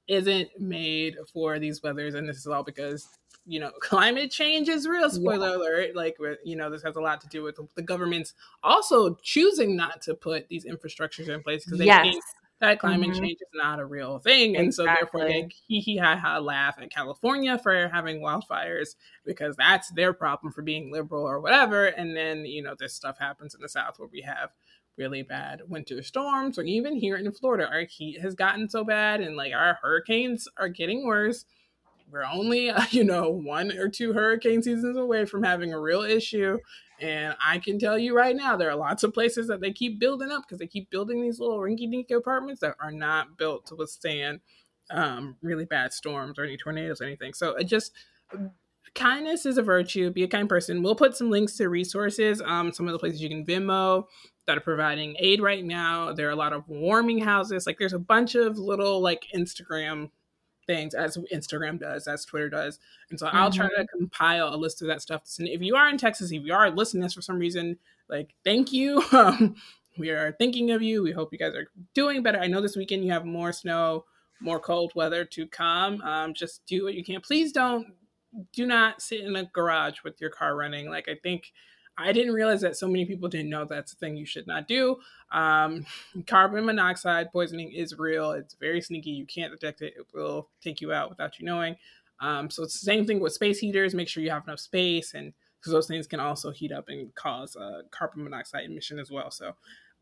isn't 0.08 0.50
made 0.60 1.18
for 1.32 1.60
these 1.60 1.82
weathers 1.82 2.16
and 2.16 2.28
this 2.28 2.38
is 2.38 2.48
all 2.48 2.64
because 2.64 3.08
you 3.46 3.60
know 3.60 3.72
climate 3.82 4.32
change 4.32 4.70
is 4.70 4.88
real 4.88 5.10
spoiler 5.10 5.50
yeah. 5.50 5.56
alert 5.56 5.96
like 5.96 6.18
you 6.44 6.56
know 6.56 6.70
this 6.70 6.84
has 6.84 6.96
a 6.96 7.02
lot 7.02 7.22
to 7.22 7.28
do 7.28 7.44
with 7.44 7.60
the 7.76 7.82
government's 7.82 8.34
also 8.64 9.16
choosing 9.22 9.76
not 9.76 10.02
to 10.02 10.14
put 10.14 10.48
these 10.50 10.66
infrastructures 10.66 11.30
in 11.30 11.42
place 11.42 11.66
because 11.66 11.80
they 11.80 11.86
yes. 11.86 12.04
think 12.04 12.24
that 12.60 12.80
climate 12.80 13.10
mm-hmm. 13.10 13.24
change 13.24 13.38
is 13.42 13.48
not 13.54 13.80
a 13.80 13.86
real 13.86 14.20
thing 14.20 14.56
and 14.56 14.68
exactly. 14.68 14.94
so 14.94 15.00
therefore 15.00 15.26
they 15.26 15.50
hee 15.68 15.82
hee 15.82 15.98
ha 15.98 16.16
ha 16.16 16.38
laugh 16.38 16.76
at 16.82 16.90
california 16.90 17.58
for 17.60 17.90
having 17.90 18.22
wildfires 18.22 18.96
because 19.26 19.56
that's 19.58 19.90
their 19.92 20.14
problem 20.14 20.52
for 20.52 20.62
being 20.62 20.92
liberal 20.92 21.24
or 21.24 21.40
whatever 21.40 21.88
and 21.88 22.16
then 22.16 22.46
you 22.46 22.62
know 22.62 22.76
this 22.80 22.94
stuff 22.94 23.18
happens 23.20 23.54
in 23.54 23.62
the 23.62 23.70
south 23.70 24.00
where 24.00 24.10
we 24.12 24.22
have 24.22 24.52
really 24.98 25.24
bad 25.24 25.62
winter 25.68 26.02
storms 26.04 26.58
or 26.58 26.64
even 26.64 26.96
here 26.96 27.16
in 27.16 27.32
florida 27.32 27.68
our 27.68 27.86
heat 27.86 28.22
has 28.22 28.36
gotten 28.36 28.70
so 28.70 28.84
bad 28.84 29.22
and 29.22 29.36
like 29.36 29.54
our 29.54 29.80
hurricanes 29.82 30.48
are 30.58 30.70
getting 30.70 31.06
worse. 31.06 31.46
We're 32.12 32.26
only 32.26 32.70
uh, 32.70 32.84
you 32.92 33.04
know 33.04 33.30
one 33.30 33.72
or 33.72 33.90
two 33.90 34.14
hurricane 34.14 34.62
seasons 34.62 34.98
away 34.98 35.26
from 35.26 35.44
having 35.44 35.74
a 35.74 35.80
real 35.80 36.04
issue 36.04 36.60
and 37.00 37.36
i 37.44 37.58
can 37.58 37.80
tell 37.80 37.98
you 37.98 38.16
right 38.16 38.36
now 38.36 38.56
there 38.56 38.70
are 38.70 38.76
lots 38.76 39.04
of 39.04 39.16
places 39.16 39.48
that 39.48 39.62
they 39.62 39.72
keep 39.72 40.00
building 40.00 40.32
up 40.32 40.44
because 40.44 40.60
they 40.60 40.68
keep 40.68 40.92
building 40.92 41.24
these 41.24 41.40
little 41.40 41.58
rinky 41.58 41.90
dink 41.90 42.12
apartments 42.12 42.62
that 42.62 42.76
are 42.80 42.92
not 42.92 43.36
built 43.36 43.66
to 43.66 43.76
withstand 43.76 44.42
um, 44.92 45.38
really 45.42 45.66
bad 45.66 45.94
storms 45.94 46.38
or 46.38 46.44
any 46.44 46.58
tornadoes 46.58 47.02
or 47.02 47.06
anything. 47.06 47.34
So 47.34 47.56
it 47.56 47.66
just 47.66 47.92
kindness 48.96 49.46
is 49.46 49.58
a 49.58 49.64
virtue 49.64 50.10
be 50.12 50.24
a 50.24 50.28
kind 50.28 50.48
person 50.48 50.84
we'll 50.84 50.96
put 50.96 51.16
some 51.16 51.30
links 51.30 51.56
to 51.58 51.68
resources 51.68 52.42
um, 52.46 52.72
some 52.72 52.88
of 52.88 52.94
the 52.94 53.00
places 53.00 53.22
you 53.22 53.30
can 53.30 53.46
venmo 53.46 54.06
that 54.46 54.58
are 54.58 54.62
providing 54.62 55.16
aid 55.20 55.42
right 55.42 55.66
now 55.66 56.14
there 56.14 56.28
are 56.28 56.32
a 56.32 56.36
lot 56.36 56.54
of 56.54 56.68
warming 56.68 57.20
houses 57.20 57.66
like 57.66 57.78
there's 57.80 57.94
a 57.94 58.00
bunch 58.00 58.36
of 58.36 58.58
little 58.58 59.02
like 59.02 59.26
instagram 59.36 60.10
things 60.66 60.94
as 60.94 61.18
Instagram 61.34 61.80
does, 61.80 62.08
as 62.08 62.26
Twitter 62.26 62.50
does. 62.50 62.80
And 63.10 63.20
so 63.20 63.28
mm-hmm. 63.28 63.38
I'll 63.38 63.52
try 63.52 63.68
to 63.68 63.74
mm-hmm. 63.74 63.98
compile 63.98 64.54
a 64.54 64.58
list 64.58 64.82
of 64.82 64.88
that 64.88 65.02
stuff. 65.02 65.24
And 65.40 65.48
if 65.48 65.62
you 65.62 65.76
are 65.76 65.90
in 65.90 65.98
Texas, 65.98 66.32
if 66.32 66.44
you 66.44 66.54
are 66.54 66.70
listening 66.70 67.02
to 67.02 67.06
this 67.06 67.14
for 67.14 67.22
some 67.22 67.40
reason, 67.40 67.78
like 68.10 68.34
thank 68.44 68.72
you. 68.72 69.04
Um, 69.14 69.56
we 69.98 70.10
are 70.10 70.32
thinking 70.32 70.72
of 70.72 70.82
you. 70.82 71.04
We 71.04 71.12
hope 71.12 71.32
you 71.32 71.38
guys 71.38 71.54
are 71.54 71.68
doing 71.94 72.24
better. 72.24 72.40
I 72.40 72.48
know 72.48 72.62
this 72.62 72.76
weekend 72.76 73.06
you 73.06 73.12
have 73.12 73.26
more 73.26 73.54
snow, 73.54 74.06
more 74.42 74.60
cold 74.60 74.92
weather 74.96 75.24
to 75.24 75.46
come. 75.48 76.02
Um, 76.02 76.34
just 76.34 76.66
do 76.66 76.84
what 76.84 76.96
you 76.96 77.04
can. 77.04 77.22
Please 77.22 77.52
don't 77.52 77.94
do 78.52 78.66
not 78.66 79.02
sit 79.02 79.22
in 79.22 79.36
a 79.36 79.46
garage 79.46 80.04
with 80.04 80.20
your 80.20 80.30
car 80.30 80.56
running. 80.56 80.90
Like 80.90 81.08
I 81.10 81.16
think 81.16 81.52
I 81.98 82.12
didn't 82.12 82.34
realize 82.34 82.62
that 82.62 82.76
so 82.76 82.88
many 82.88 83.06
people 83.06 83.30
didn't 83.30 83.50
know 83.50 83.66
that's 83.66 83.94
a 83.94 83.96
thing 83.96 84.18
you 84.18 84.26
should 84.26 84.48
not 84.48 84.68
do. 84.68 84.98
Um, 85.32 85.86
carbon 86.28 86.66
monoxide 86.66 87.32
poisoning 87.32 87.72
is 87.72 87.98
real. 87.98 88.32
It's 88.32 88.56
very 88.56 88.82
sneaky. 88.82 89.12
You 89.12 89.26
can't 89.26 89.52
detect 89.52 89.82
it. 89.82 89.94
It 89.98 90.08
will 90.14 90.50
take 90.62 90.82
you 90.82 90.92
out 90.92 91.10
without 91.10 91.40
you 91.40 91.46
knowing. 91.46 91.76
Um, 92.20 92.50
so 92.50 92.64
it's 92.64 92.80
the 92.80 92.86
same 92.86 93.06
thing 93.06 93.20
with 93.20 93.34
space 93.34 93.60
heaters. 93.60 93.94
Make 93.94 94.08
sure 94.08 94.24
you 94.24 94.32
have 94.32 94.48
enough 94.48 94.60
space, 94.60 95.14
and 95.14 95.34
because 95.60 95.74
those 95.74 95.88
things 95.88 96.08
can 96.08 96.20
also 96.20 96.52
heat 96.52 96.72
up 96.72 96.90
and 96.90 97.14
cause 97.16 97.56
uh, 97.56 97.82
carbon 97.92 98.24
monoxide 98.24 98.66
emission 98.66 99.00
as 99.00 99.12
well. 99.12 99.30
So 99.30 99.54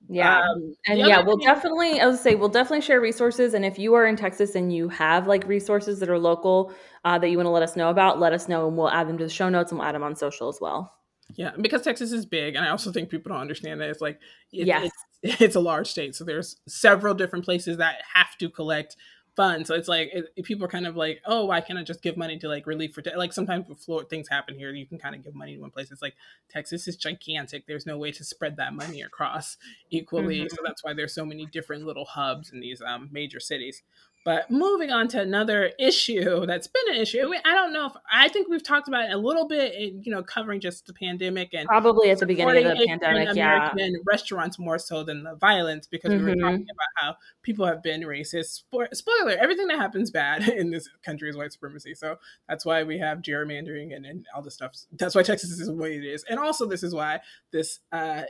yeah. 0.10 0.42
Um, 0.42 0.76
and 0.88 1.00
yeah, 1.00 1.22
we'll 1.22 1.38
thing- 1.38 1.48
definitely, 1.48 2.02
I 2.02 2.08
would 2.08 2.20
say, 2.20 2.36
we'll 2.36 2.50
definitely 2.50 2.82
share 2.82 3.00
resources. 3.00 3.54
And 3.54 3.66
if 3.66 3.80
you 3.80 3.94
are 3.94 4.06
in 4.06 4.16
Texas 4.16 4.56
and 4.56 4.74
you 4.74 4.90
have 4.90 5.28
like 5.28 5.48
resources 5.48 6.00
that 6.00 6.10
are 6.10 6.20
local 6.20 6.74
uh, 7.06 7.18
that 7.20 7.30
you 7.30 7.38
want 7.38 7.48
to 7.48 7.52
let 7.52 7.64
us 7.64 7.76
know 7.76 7.90
about, 7.90 8.20
let 8.20 8.34
us 8.34 8.48
know 8.48 8.68
and 8.68 8.78
we'll 8.78 8.90
add 8.90 9.08
them 9.08 9.18
to 9.18 9.24
the 9.24 9.30
show 9.30 9.50
notes 9.50 9.72
and 9.72 9.80
we'll 9.80 9.88
add 9.88 9.96
them 9.96 10.04
on 10.04 10.16
social 10.16 10.50
as 10.50 10.60
well. 10.60 10.94
Yeah, 11.36 11.52
because 11.60 11.82
Texas 11.82 12.12
is 12.12 12.26
big, 12.26 12.56
and 12.56 12.66
I 12.66 12.70
also 12.70 12.92
think 12.92 13.10
people 13.10 13.32
don't 13.32 13.42
understand 13.42 13.80
that 13.82 13.90
it's 13.90 14.02
like 14.02 14.20
it, 14.52 14.68
yes. 14.68 14.92
it's, 15.24 15.42
it's 15.42 15.56
a 15.56 15.62
large 15.62 15.88
state, 15.88 16.16
so 16.16 16.24
there's 16.24 16.58
several 16.68 17.14
different 17.14 17.46
places 17.46 17.78
that 17.78 18.02
have 18.14 18.38
to 18.40 18.50
collect 18.50 18.98
fun. 19.36 19.66
So 19.66 19.76
it's 19.76 19.88
like 19.88 20.10
it, 20.14 20.44
people 20.44 20.66
are 20.66 20.70
kind 20.70 20.86
of 20.86 20.96
like, 20.96 21.22
oh, 21.26 21.46
why 21.46 21.62
can't 21.62 21.80
I 21.80 21.84
just 21.84 22.02
give 22.02 22.18
money 22.18 22.38
to 22.40 22.48
like 22.48 22.68
relief 22.68 22.94
for 22.94 23.02
te-? 23.02 23.16
like 23.16 23.34
sometimes 23.34 23.66
before 23.66 24.04
things 24.04 24.28
happen 24.28 24.58
here, 24.58 24.72
you 24.72 24.86
can 24.86 24.98
kind 24.98 25.16
of 25.16 25.24
give 25.24 25.36
money 25.36 25.56
to 25.56 25.62
one 25.62 25.72
place. 25.72 25.92
It's 25.92 26.02
like 26.02 26.16
Texas 26.50 26.88
is 26.88 26.96
gigantic. 26.96 27.66
There's 27.68 27.86
no 27.86 27.98
way 27.98 28.12
to 28.12 28.24
spread 28.24 28.58
that 28.58 28.74
money 28.74 29.02
across 29.02 29.58
equally. 29.90 30.40
Mm-hmm. 30.40 30.56
So 30.56 30.58
that's 30.66 30.84
why 30.84 30.94
there's 30.94 31.14
so 31.14 31.26
many 31.26 31.46
different 31.46 31.86
little 31.86 32.06
hubs 32.06 32.52
in 32.52 32.60
these 32.60 32.82
um, 32.82 33.10
major 33.12 33.40
cities. 33.40 33.84
But 34.24 34.52
moving 34.52 34.92
on 34.92 35.08
to 35.10 35.22
another 35.22 35.72
issue 35.80 36.46
that's 36.46 36.68
been 36.68 36.96
an 36.96 37.02
issue. 37.02 37.32
I 37.44 37.54
don't 37.54 37.74
know 37.74 37.88
if 37.88 37.94
I 38.12 38.28
think 38.28 38.48
we've 38.50 38.64
talked 38.64 38.88
about 38.88 39.06
it 39.06 39.14
a 39.14 39.18
little 39.18 39.48
bit, 39.48 39.74
in, 39.74 40.04
you 40.04 40.12
know, 40.12 40.22
covering 40.22 40.60
just 40.60 40.86
the 40.86 40.94
pandemic 40.94 41.54
and 41.54 41.68
probably 41.68 42.12
at 42.12 42.20
the 42.20 42.26
beginning 42.26 42.66
of 42.66 42.78
the 42.78 42.86
pandemic, 42.86 43.30
American 43.30 43.78
yeah. 43.78 44.00
restaurants 44.06 44.60
more 44.60 44.78
so 44.78 45.04
than 45.04 45.24
the 45.24 45.36
violence 45.36 45.88
because 45.88 46.12
mm-hmm. 46.12 46.26
we 46.26 46.30
were 46.32 46.36
mm-hmm. 46.36 46.46
talking 46.46 46.68
about 46.70 46.88
how 46.96 47.16
people 47.42 47.66
have 47.66 47.82
been 47.82 48.02
racist. 48.02 48.64
Spoiler: 48.94 49.38
everything 49.40 49.68
that 49.68 49.78
happens 49.78 50.12
bad 50.12 50.48
in 50.50 50.70
this 50.70 50.88
country 51.04 51.30
is 51.30 51.36
white 51.38 51.52
supremacy. 51.52 51.96
So 51.96 52.18
that's 52.48 52.66
why 52.66 52.84
we 52.84 53.00
have 53.00 53.20
gerrymandering 53.20 53.96
and, 53.96 54.06
and 54.06 54.26
all 54.36 54.42
this 54.42 54.54
stuff. 54.54 54.76
That's 54.92 55.16
why 55.16 55.24
Texas 55.24 55.50
is 55.50 55.68
the 55.68 55.76
way 55.76 55.96
it 55.96 56.04
is, 56.04 56.24
and 56.30 56.40
also 56.40 56.68
this 56.68 56.84
is 56.84 56.94
why 56.94 57.22
this 57.52 57.80
uh, 57.92 58.24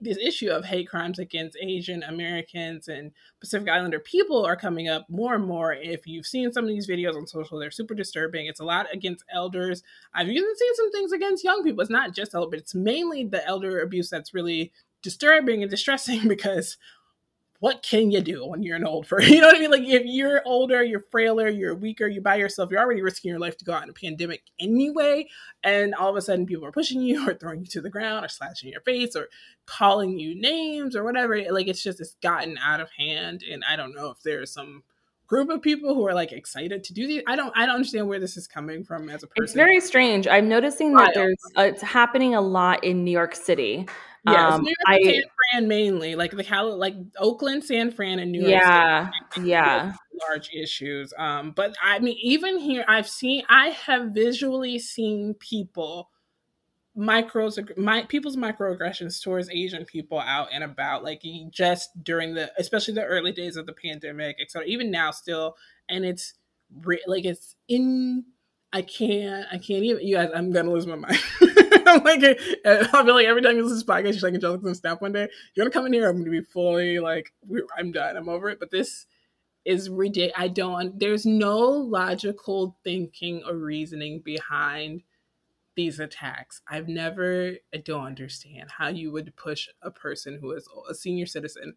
this 0.00 0.18
issue 0.18 0.50
of 0.50 0.64
hate 0.64 0.88
crimes 0.88 1.18
against 1.18 1.56
Asian 1.60 2.02
Americans 2.02 2.88
and 2.88 3.12
Pacific 3.40 3.68
Islander 3.68 4.00
people 4.00 4.44
are 4.44 4.56
coming 4.56 4.88
up 4.88 5.06
more 5.08 5.34
and 5.34 5.44
more. 5.44 5.72
If 5.72 6.06
you've 6.06 6.26
seen 6.26 6.52
some 6.52 6.64
of 6.64 6.68
these 6.68 6.88
videos 6.88 7.16
on 7.16 7.26
social, 7.26 7.58
they're 7.58 7.70
super 7.70 7.94
disturbing. 7.94 8.46
It's 8.46 8.60
a 8.60 8.64
lot 8.64 8.86
against 8.92 9.24
elders. 9.32 9.82
I've 10.14 10.28
even 10.28 10.56
seen 10.56 10.74
some 10.74 10.92
things 10.92 11.12
against 11.12 11.44
young 11.44 11.62
people. 11.62 11.80
It's 11.80 11.90
not 11.90 12.14
just 12.14 12.34
elder, 12.34 12.50
but 12.50 12.58
it's 12.58 12.74
mainly 12.74 13.24
the 13.24 13.46
elder 13.46 13.80
abuse 13.80 14.10
that's 14.10 14.34
really 14.34 14.72
disturbing 15.02 15.62
and 15.62 15.70
distressing 15.70 16.28
because 16.28 16.76
what 17.60 17.82
can 17.82 18.10
you 18.12 18.20
do 18.20 18.46
when 18.46 18.62
you're 18.62 18.76
an 18.76 18.86
old 18.86 19.08
person? 19.08 19.32
You 19.38 19.40
know 19.40 19.48
what 19.48 19.56
I 19.56 19.60
mean? 19.60 19.70
Like 19.70 19.82
if 19.82 20.02
you're 20.04 20.42
older, 20.44 20.82
you're 20.82 21.04
frailer, 21.10 21.48
you're 21.48 21.74
weaker, 21.74 22.06
you're 22.06 22.22
by 22.22 22.36
yourself, 22.36 22.70
you're 22.70 22.80
already 22.80 23.02
risking 23.02 23.30
your 23.30 23.40
life 23.40 23.56
to 23.58 23.64
go 23.64 23.72
out 23.72 23.82
in 23.82 23.90
a 23.90 23.94
pandemic 23.94 24.42
anyway. 24.60 25.28
And 25.64 25.94
all 25.94 26.10
of 26.10 26.16
a 26.16 26.22
sudden 26.22 26.46
people 26.46 26.64
are 26.66 26.72
pushing 26.72 27.00
you 27.00 27.28
or 27.28 27.34
throwing 27.34 27.60
you 27.60 27.66
to 27.66 27.80
the 27.80 27.90
ground 27.90 28.24
or 28.24 28.28
slashing 28.28 28.70
your 28.70 28.80
face 28.82 29.16
or 29.16 29.28
calling 29.66 30.18
you 30.18 30.40
names 30.40 30.94
or 30.94 31.04
whatever. 31.04 31.40
Like 31.50 31.66
it's 31.66 31.82
just 31.82 32.00
it's 32.00 32.14
gotten 32.22 32.58
out 32.58 32.80
of 32.80 32.90
hand. 32.92 33.42
And 33.50 33.64
I 33.68 33.76
don't 33.76 33.94
know 33.94 34.10
if 34.10 34.22
there's 34.22 34.52
some 34.52 34.82
group 35.26 35.50
of 35.50 35.60
people 35.60 35.94
who 35.94 36.06
are 36.06 36.14
like 36.14 36.32
excited 36.32 36.82
to 36.84 36.94
do 36.94 37.06
these. 37.06 37.22
I 37.26 37.36
don't 37.36 37.52
I 37.56 37.66
don't 37.66 37.74
understand 37.74 38.08
where 38.08 38.20
this 38.20 38.36
is 38.36 38.46
coming 38.46 38.84
from 38.84 39.08
as 39.08 39.22
a 39.22 39.26
person. 39.26 39.44
It's 39.44 39.52
very 39.52 39.80
strange. 39.80 40.26
I'm 40.26 40.48
noticing 40.48 40.94
that 40.94 41.12
there's 41.14 41.36
uh, 41.56 41.62
it's 41.62 41.82
happening 41.82 42.34
a 42.34 42.40
lot 42.40 42.82
in 42.82 43.04
New 43.04 43.10
York 43.10 43.34
City. 43.34 43.86
Yeah, 44.26 44.48
um, 44.48 44.66
I, 44.86 45.00
San 45.02 45.22
Fran 45.50 45.68
mainly, 45.68 46.14
like 46.14 46.32
the 46.32 46.44
Cal, 46.44 46.76
like 46.76 46.94
Oakland, 47.18 47.64
San 47.64 47.90
Fran, 47.90 48.18
and 48.18 48.32
New 48.32 48.40
York. 48.40 48.52
Yeah, 48.52 49.10
yeah, 49.42 49.92
large 50.28 50.50
issues. 50.52 51.12
Um, 51.16 51.52
but 51.52 51.74
I 51.82 51.98
mean, 51.98 52.16
even 52.20 52.58
here, 52.58 52.84
I've 52.88 53.08
seen, 53.08 53.44
I 53.48 53.68
have 53.68 54.10
visually 54.10 54.78
seen 54.78 55.34
people 55.34 56.10
micros 56.98 57.58
my 57.76 58.02
people's 58.02 58.36
microaggressions 58.36 59.22
towards 59.22 59.48
asian 59.50 59.84
people 59.84 60.18
out 60.18 60.48
and 60.52 60.64
about 60.64 61.04
like 61.04 61.22
just 61.48 61.90
during 62.02 62.34
the 62.34 62.50
especially 62.58 62.92
the 62.92 63.04
early 63.04 63.30
days 63.30 63.56
of 63.56 63.66
the 63.66 63.72
pandemic 63.72 64.36
etc 64.40 64.66
even 64.66 64.90
now 64.90 65.12
still 65.12 65.54
and 65.88 66.04
it's 66.04 66.34
re- 66.82 67.02
like 67.06 67.24
it's 67.24 67.54
in 67.68 68.24
i 68.72 68.82
can't 68.82 69.46
i 69.50 69.58
can't 69.58 69.82
even 69.84 70.06
you 70.06 70.16
guys 70.16 70.30
i'm 70.34 70.52
gonna 70.52 70.70
lose 70.70 70.86
my 70.86 70.94
mind 70.94 71.18
i'm 71.86 72.02
like 72.04 72.22
i'll 72.92 73.04
be 73.04 73.12
like 73.12 73.26
every 73.26 73.42
time 73.42 73.56
you 73.56 73.62
listen 73.62 73.78
to 73.78 73.84
this 73.84 73.84
podcast 73.84 74.20
you're 74.20 74.30
like 74.30 74.34
angelica's 74.34 74.62
gonna 74.62 74.74
snap 74.74 75.00
one 75.02 75.12
day 75.12 75.28
you're 75.54 75.64
gonna 75.64 75.72
come 75.72 75.86
in 75.86 75.92
here 75.92 76.08
i'm 76.08 76.18
gonna 76.18 76.30
be 76.30 76.42
fully 76.42 76.98
like 76.98 77.32
i'm 77.78 77.92
done 77.92 78.16
i'm 78.16 78.28
over 78.28 78.48
it 78.48 78.60
but 78.60 78.70
this 78.70 79.06
is 79.64 79.88
ridiculous 79.88 80.34
i 80.36 80.48
don't 80.48 80.98
there's 80.98 81.26
no 81.26 81.58
logical 81.58 82.76
thinking 82.84 83.42
or 83.46 83.56
reasoning 83.56 84.20
behind 84.20 85.02
these 85.78 86.00
attacks. 86.00 86.60
I've 86.66 86.88
never, 86.88 87.52
I 87.72 87.76
don't 87.76 88.04
understand 88.04 88.68
how 88.78 88.88
you 88.88 89.12
would 89.12 89.36
push 89.36 89.68
a 89.80 89.92
person 89.92 90.36
who 90.40 90.50
is 90.50 90.68
a 90.90 90.92
senior 90.92 91.24
citizen 91.24 91.76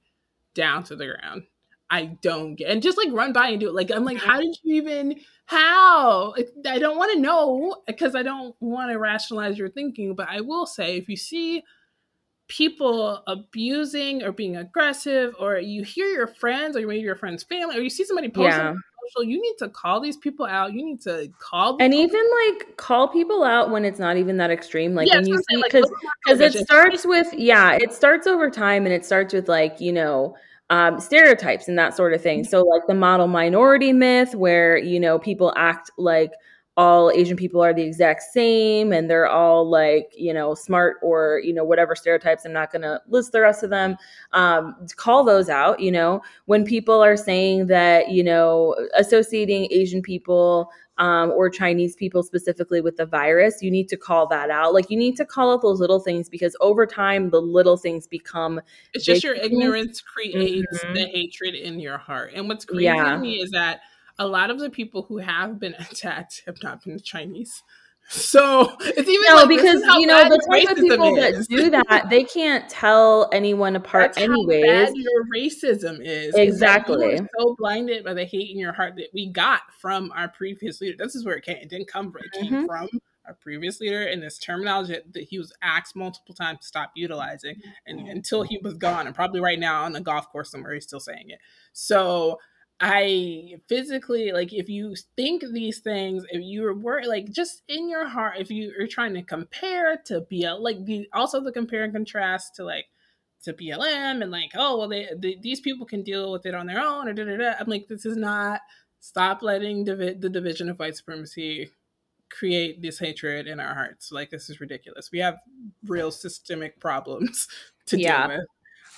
down 0.56 0.84
to 0.86 0.96
the 0.96 1.06
ground. 1.06 1.44
I 1.92 2.06
don't 2.22 2.56
get, 2.56 2.72
and 2.72 2.82
just 2.82 2.98
like 2.98 3.12
run 3.12 3.34
by 3.34 3.50
and 3.50 3.60
do 3.60 3.68
it. 3.68 3.76
Like, 3.76 3.92
I'm 3.92 4.06
like, 4.06 4.18
how 4.18 4.40
did 4.40 4.58
you 4.64 4.76
even, 4.76 5.20
how? 5.46 6.34
I 6.68 6.80
don't 6.80 6.98
want 6.98 7.14
to 7.14 7.20
know 7.20 7.76
because 7.86 8.16
I 8.16 8.24
don't 8.24 8.56
want 8.62 8.92
to 8.92 8.98
rationalize 8.98 9.58
your 9.58 9.70
thinking, 9.70 10.16
but 10.16 10.30
I 10.30 10.42
will 10.42 10.66
say 10.66 10.98
if 10.98 11.10
you 11.10 11.18
see 11.18 11.64
people 12.48 13.22
abusing 13.28 14.24
or 14.24 14.32
being 14.32 14.58
aggressive, 14.58 15.36
or 15.40 15.58
you 15.58 15.84
hear 15.84 16.08
your 16.08 16.28
friends 16.28 16.76
or 16.76 16.88
maybe 16.88 17.02
your 17.02 17.16
friend's 17.16 17.44
family, 17.44 17.78
or 17.78 17.82
you 17.82 17.90
see 17.90 18.06
somebody 18.06 18.30
posting 18.30 18.52
yeah 18.52 18.74
social, 19.14 19.28
you 19.28 19.42
need 19.42 19.56
to 19.60 19.70
call 19.70 20.00
these 20.00 20.18
people 20.18 20.46
out. 20.46 20.74
You 20.74 20.84
need 20.84 21.02
to 21.02 21.30
call 21.40 21.78
and 21.80 21.94
even 21.94 22.24
like 22.50 22.78
call 22.78 23.08
people 23.08 23.44
out 23.44 23.72
when 23.72 23.86
it's 23.86 24.00
not 24.00 24.18
even 24.18 24.38
that 24.38 24.52
extreme. 24.52 24.96
Like 24.96 25.08
yeah, 25.08 25.18
when 25.18 25.28
you 25.28 25.38
see 25.38 25.62
because 25.64 25.92
because 26.26 26.40
it 26.40 26.54
starts 26.54 27.06
with 27.06 27.34
yeah, 27.34 27.74
it 27.74 27.94
starts 27.94 28.28
over 28.28 28.50
time 28.50 28.86
and 28.86 28.94
it 28.94 29.06
starts 29.06 29.34
with 29.34 29.50
like 29.50 29.80
you 29.80 29.94
know. 29.94 30.36
Um, 30.72 31.00
stereotypes 31.00 31.68
and 31.68 31.78
that 31.78 31.96
sort 31.96 32.14
of 32.14 32.22
thing. 32.22 32.44
So, 32.44 32.62
like 32.62 32.88
the 32.88 32.96
model 32.96 33.28
minority 33.28 33.94
myth, 33.94 34.34
where 34.34 34.78
you 34.78 35.00
know 35.00 35.20
people 35.20 35.54
act 35.56 35.92
like 35.98 36.32
all 36.78 37.12
Asian 37.12 37.36
people 37.36 37.62
are 37.62 37.74
the 37.74 37.84
exact 37.84 38.24
same 38.24 38.94
and 38.94 39.10
they're 39.10 39.28
all 39.28 39.70
like, 39.70 40.12
you 40.16 40.34
know, 40.34 40.56
smart 40.56 40.98
or, 41.02 41.42
you 41.44 41.54
know, 41.54 41.66
whatever 41.66 41.96
stereotypes. 41.96 42.46
I'm 42.46 42.54
not 42.54 42.72
going 42.72 42.84
to 42.84 43.02
list 43.10 43.34
the 43.34 43.42
rest 43.42 43.62
of 43.64 43.70
them. 43.70 43.98
Um, 44.32 44.76
call 44.96 45.24
those 45.24 45.50
out, 45.50 45.82
you 45.82 45.92
know, 45.92 46.22
when 46.46 46.64
people 46.64 47.04
are 47.04 47.18
saying 47.18 47.68
that, 47.68 48.10
you 48.10 48.24
know, 48.24 48.76
associating 48.96 49.68
Asian 49.70 50.02
people 50.02 50.72
um, 51.02 51.32
or 51.32 51.50
Chinese 51.50 51.96
people 51.96 52.22
specifically 52.22 52.80
with 52.80 52.96
the 52.96 53.08
virus, 53.08 53.64
you 53.64 53.72
need 53.72 53.90
to 53.90 53.98
call 53.98 54.28
that 54.28 54.52
out. 54.52 54.72
Like 54.72 54.92
you 54.92 54.98
need 54.98 55.18
to 55.18 55.26
call 55.26 55.52
out 55.52 55.64
those 55.64 55.80
little 55.80 56.00
things 56.00 56.30
because 56.30 56.56
over 56.62 56.86
time, 56.86 57.32
the 57.32 57.42
little 57.42 57.76
things 57.76 58.06
become. 58.06 58.62
It's 58.94 59.04
just 59.04 59.24
your 59.24 59.34
ignorance 59.34 60.00
creates 60.00 60.68
mm-hmm. 60.72 60.94
the 60.94 61.08
hatred 61.08 61.56
in 61.56 61.80
your 61.80 61.98
heart. 61.98 62.34
And 62.36 62.48
what's 62.48 62.66
crazy 62.66 62.84
yeah. 62.84 63.14
to 63.14 63.18
me 63.18 63.42
is 63.42 63.50
that 63.50 63.82
a 64.20 64.28
lot 64.28 64.52
of 64.52 64.60
the 64.60 64.70
people 64.70 65.02
who 65.02 65.18
have 65.18 65.60
been 65.60 65.74
attacked 65.80 66.44
have 66.46 66.62
not 66.62 66.84
been 66.84 67.00
Chinese. 67.00 67.64
So 68.08 68.76
it's 68.82 69.08
even 69.08 69.26
no, 69.26 69.36
like, 69.36 69.48
because 69.48 69.82
you 69.98 70.06
know 70.06 70.28
the 70.28 70.42
type 70.52 70.70
of 70.70 70.78
people 70.78 71.16
is. 71.16 71.48
that 71.48 71.56
do 71.56 71.70
that, 71.70 72.08
they 72.10 72.26
can't 72.26 72.70
tell 72.70 73.30
anyone 73.32 73.78
apart. 73.78 74.16
That's 74.16 74.28
anyways, 74.28 74.66
how 74.66 74.86
bad 74.86 74.94
your 74.96 75.26
racism 75.34 76.00
is 76.02 76.36
exactly. 76.36 77.14
Is 77.14 77.22
so 77.40 77.56
blinded 77.58 78.04
by 78.04 78.14
the 78.14 78.26
hate 78.26 78.52
in 78.52 78.60
your 78.60 78.74
heart 78.74 78.96
that 78.98 79.08
we 79.14 79.30
got 79.30 79.62
from 79.80 80.12
our 80.14 80.28
previous 80.28 80.82
leader. 80.82 80.98
This 80.98 81.16
is 81.16 81.26
where 81.26 81.36
it 81.36 81.46
came. 81.46 81.58
It 81.58 81.70
didn't 81.70 81.88
come 81.88 82.12
from. 82.12 82.24
It 82.26 82.32
came 82.34 82.52
mm-hmm. 82.52 82.66
from 82.66 82.90
our 83.26 83.36
previous 83.36 83.80
leader 83.80 84.04
and 84.04 84.22
this 84.22 84.38
terminology 84.40 84.98
that 85.14 85.24
he 85.24 85.38
was 85.38 85.54
asked 85.62 85.96
multiple 85.96 86.36
times 86.36 86.60
to 86.60 86.66
stop 86.66 86.92
utilizing, 86.96 87.62
and 87.86 88.10
until 88.10 88.44
he 88.44 88.60
was 88.62 88.74
gone, 88.74 89.08
and 89.08 89.16
probably 89.16 89.40
right 89.40 89.60
now 89.60 89.84
on 89.84 89.94
the 89.94 90.02
golf 90.02 90.30
course 90.30 90.52
somewhere, 90.52 90.74
he's 90.74 90.84
still 90.84 91.00
saying 91.00 91.30
it. 91.30 91.40
So 91.72 92.40
I 92.84 93.58
physically 93.70 94.32
like 94.32 94.52
if 94.52 94.68
you 94.68 94.96
think 95.16 95.44
these 95.54 95.80
things, 95.80 96.26
if 96.30 96.42
you're 96.44 96.74
worried, 96.74 97.06
like 97.06 97.32
just 97.32 97.62
in 97.68 97.88
your 97.88 98.08
heart, 98.08 98.38
if 98.40 98.50
you 98.50 98.74
are 98.80 98.88
trying 98.88 99.14
to 99.14 99.22
compare 99.22 99.98
to 100.06 100.22
BL, 100.22 100.62
like 100.62 100.84
the 100.86 101.08
also 101.14 101.42
the 101.42 101.52
compare 101.52 101.84
and 101.84 101.94
contrast 101.94 102.56
to 102.56 102.64
like 102.64 102.86
to 103.44 103.54
BLM 103.54 104.24
and 104.24 104.32
like 104.32 104.52
oh 104.56 104.80
well 104.80 104.88
they, 104.88 105.10
they 105.16 105.38
these 105.42 105.62
people 105.62 105.86
can 105.86 106.02
deal 106.02 106.32
with 106.32 106.46
it 106.46 106.56
on 106.56 106.66
their 106.66 106.82
own 106.82 107.08
or 107.08 107.14
da 107.14 107.24
da 107.24 107.38
da. 107.38 107.54
I'm 107.60 107.68
like 107.68 107.88
this 107.88 108.06
is 108.06 108.18
not 108.18 108.62
stop 109.00 109.44
letting 109.44 109.84
divi- 109.84 110.14
the 110.14 110.30
division 110.30 110.68
of 110.68 110.80
white 110.80 110.96
supremacy 110.98 111.70
create 112.32 112.82
this 112.82 112.98
hatred 112.98 113.48
in 113.48 113.60
our 113.60 113.76
hearts. 113.76 114.12
Like 114.12 114.32
this 114.32 114.50
is 114.50 114.60
ridiculous. 114.60 115.12
We 115.12 115.20
have 115.20 115.38
real 115.86 116.10
systemic 116.10 116.80
problems 116.80 117.48
to 117.88 118.00
yeah. 118.00 118.28
deal 118.28 118.38
with. 118.38 118.48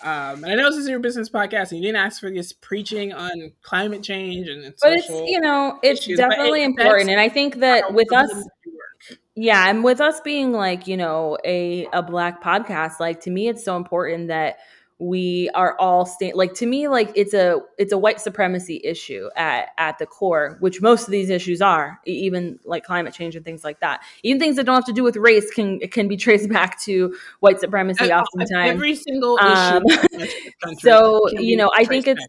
Um, 0.03 0.43
and 0.43 0.47
I 0.47 0.55
know 0.55 0.69
this 0.69 0.79
is 0.79 0.89
your 0.89 0.99
business 0.99 1.29
podcast, 1.29 1.71
and 1.71 1.79
you 1.79 1.87
didn't 1.87 2.03
ask 2.03 2.19
for 2.19 2.29
this 2.29 2.51
preaching 2.51 3.13
on 3.13 3.53
climate 3.61 4.03
change 4.03 4.49
and 4.49 4.73
but 4.81 4.93
it's 4.93 5.09
you 5.09 5.39
know 5.39 5.79
it's 5.81 6.01
issues, 6.01 6.17
definitely 6.17 6.63
it, 6.63 6.65
important, 6.65 7.09
and 7.09 7.19
I 7.19 7.29
think 7.29 7.57
that 7.61 7.93
with 7.93 8.11
us, 8.11 8.29
yeah, 9.35 9.69
and 9.69 9.81
with 9.81 10.01
us 10.01 10.19
being 10.21 10.51
like 10.51 10.87
you 10.87 10.97
know 10.97 11.37
a 11.45 11.87
a 11.93 12.03
black 12.03 12.43
podcast, 12.43 12.99
like 12.99 13.21
to 13.21 13.31
me, 13.31 13.47
it's 13.47 13.63
so 13.63 13.77
important 13.77 14.27
that 14.27 14.57
we 15.03 15.49
are 15.53 15.77
all 15.79 16.05
sta- 16.05 16.33
like 16.33 16.53
to 16.53 16.65
me 16.65 16.87
like 16.87 17.11
it's 17.15 17.33
a 17.33 17.59
it's 17.77 17.91
a 17.91 17.97
white 17.97 18.21
supremacy 18.21 18.79
issue 18.83 19.29
at 19.35 19.69
at 19.77 19.97
the 19.97 20.05
core 20.05 20.57
which 20.59 20.81
most 20.81 21.05
of 21.05 21.11
these 21.11 21.29
issues 21.29 21.61
are 21.61 21.99
even 22.05 22.59
like 22.65 22.83
climate 22.83 23.13
change 23.13 23.35
and 23.35 23.45
things 23.45 23.63
like 23.63 23.79
that. 23.79 24.01
Even 24.23 24.39
things 24.39 24.55
that 24.55 24.65
don't 24.65 24.75
have 24.75 24.85
to 24.85 24.93
do 24.93 25.03
with 25.03 25.15
race 25.17 25.49
can 25.51 25.79
can 25.79 26.07
be 26.07 26.17
traced 26.17 26.49
back 26.53 26.79
to 26.81 27.15
white 27.39 27.59
supremacy 27.59 28.11
oftentimes. 28.11 28.69
every 28.69 28.95
single 28.95 29.37
um, 29.41 29.83
issue 29.87 30.27
so 30.79 31.27
you 31.31 31.57
know 31.57 31.69
i 31.75 31.83
think 31.83 32.07
it's 32.07 32.25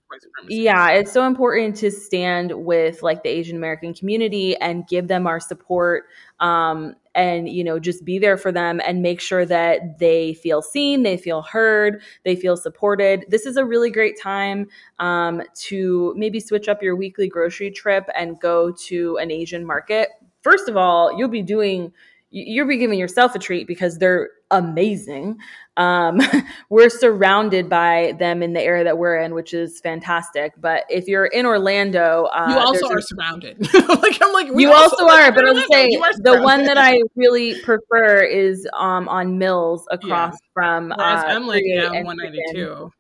yeah 0.49 0.91
it's 0.91 1.13
so 1.13 1.27
important 1.27 1.77
to 1.77 1.91
stand 1.91 2.53
with 2.53 3.03
like 3.03 3.23
the 3.23 3.29
asian 3.29 3.57
american 3.57 3.95
community 3.95 4.57
and 4.57 4.87
give 4.87 5.09
them 5.09 5.27
our 5.27 5.41
support 5.41 6.05
um 6.41 6.95
and 7.15 7.49
you 7.49 7.63
know 7.65 7.79
just 7.79 8.05
be 8.05 8.19
there 8.19 8.37
for 8.37 8.53
them 8.53 8.81
and 8.85 9.03
make 9.03 9.21
sure 9.21 9.45
that 9.47 9.99
they 9.99 10.35
feel 10.35 10.63
seen 10.63 11.03
they 11.03 11.17
feel 11.17 11.43
heard 11.43 12.03
they 12.25 12.37
feel 12.37 12.57
supported. 12.57 13.25
This 13.29 13.47
is 13.47 13.57
a 13.57 13.65
really 13.65 13.91
great 13.91 14.21
time 14.21 14.67
um, 14.99 15.43
to 15.67 16.15
maybe 16.17 16.41
switch 16.41 16.69
up 16.69 16.83
your 16.83 16.97
weekly 16.97 17.29
grocery 17.29 17.71
trip 17.71 18.09
and 18.15 18.41
go 18.41 18.73
to 18.87 19.17
an 19.19 19.31
asian 19.31 19.65
market. 19.65 20.11
First 20.43 20.69
of 20.69 20.77
all 20.77 21.17
you'll 21.17 21.29
be 21.29 21.43
doing 21.43 21.93
you'll 22.35 22.67
be 22.67 22.77
giving 22.77 22.99
yourself 22.99 23.35
a 23.37 23.39
treat 23.39 23.69
because 23.69 23.99
they're 23.99 24.29
amazing. 24.51 25.39
Um, 25.77 26.21
we're 26.69 26.89
surrounded 26.91 27.69
by 27.69 28.15
them 28.19 28.43
in 28.43 28.53
the 28.53 28.61
area 28.61 28.83
that 28.85 28.99
we're 28.99 29.19
in, 29.19 29.35
which 29.35 29.55
is 29.55 29.81
fantastic. 29.81 30.53
But 30.61 30.85
if 30.91 31.07
you're 31.07 31.27
in 31.27 31.47
Orlando, 31.47 32.25
uh, 32.25 32.47
you 32.49 32.59
also 32.59 32.89
are 32.89 32.99
a, 32.99 33.03
surrounded. 33.03 33.61
like 33.75 34.19
I'm 34.21 34.33
like, 34.33 34.49
you 34.53 34.73
also, 34.73 35.05
also 35.05 35.09
are. 35.09 35.31
But 35.31 35.49
I'm 35.49 35.65
saying 35.71 36.01
the 36.19 36.41
one 36.43 36.65
that 36.65 36.77
I 36.77 37.01
really 37.15 37.61
prefer 37.61 38.23
is 38.23 38.67
um, 38.77 39.09
on 39.09 39.39
Mills 39.39 39.87
across 39.91 40.35
yeah. 40.35 40.49
from. 40.53 40.93
Uh, 40.93 40.97
I'm 40.99 41.47
like 41.47 41.63
down 41.73 42.05
192 42.05 42.91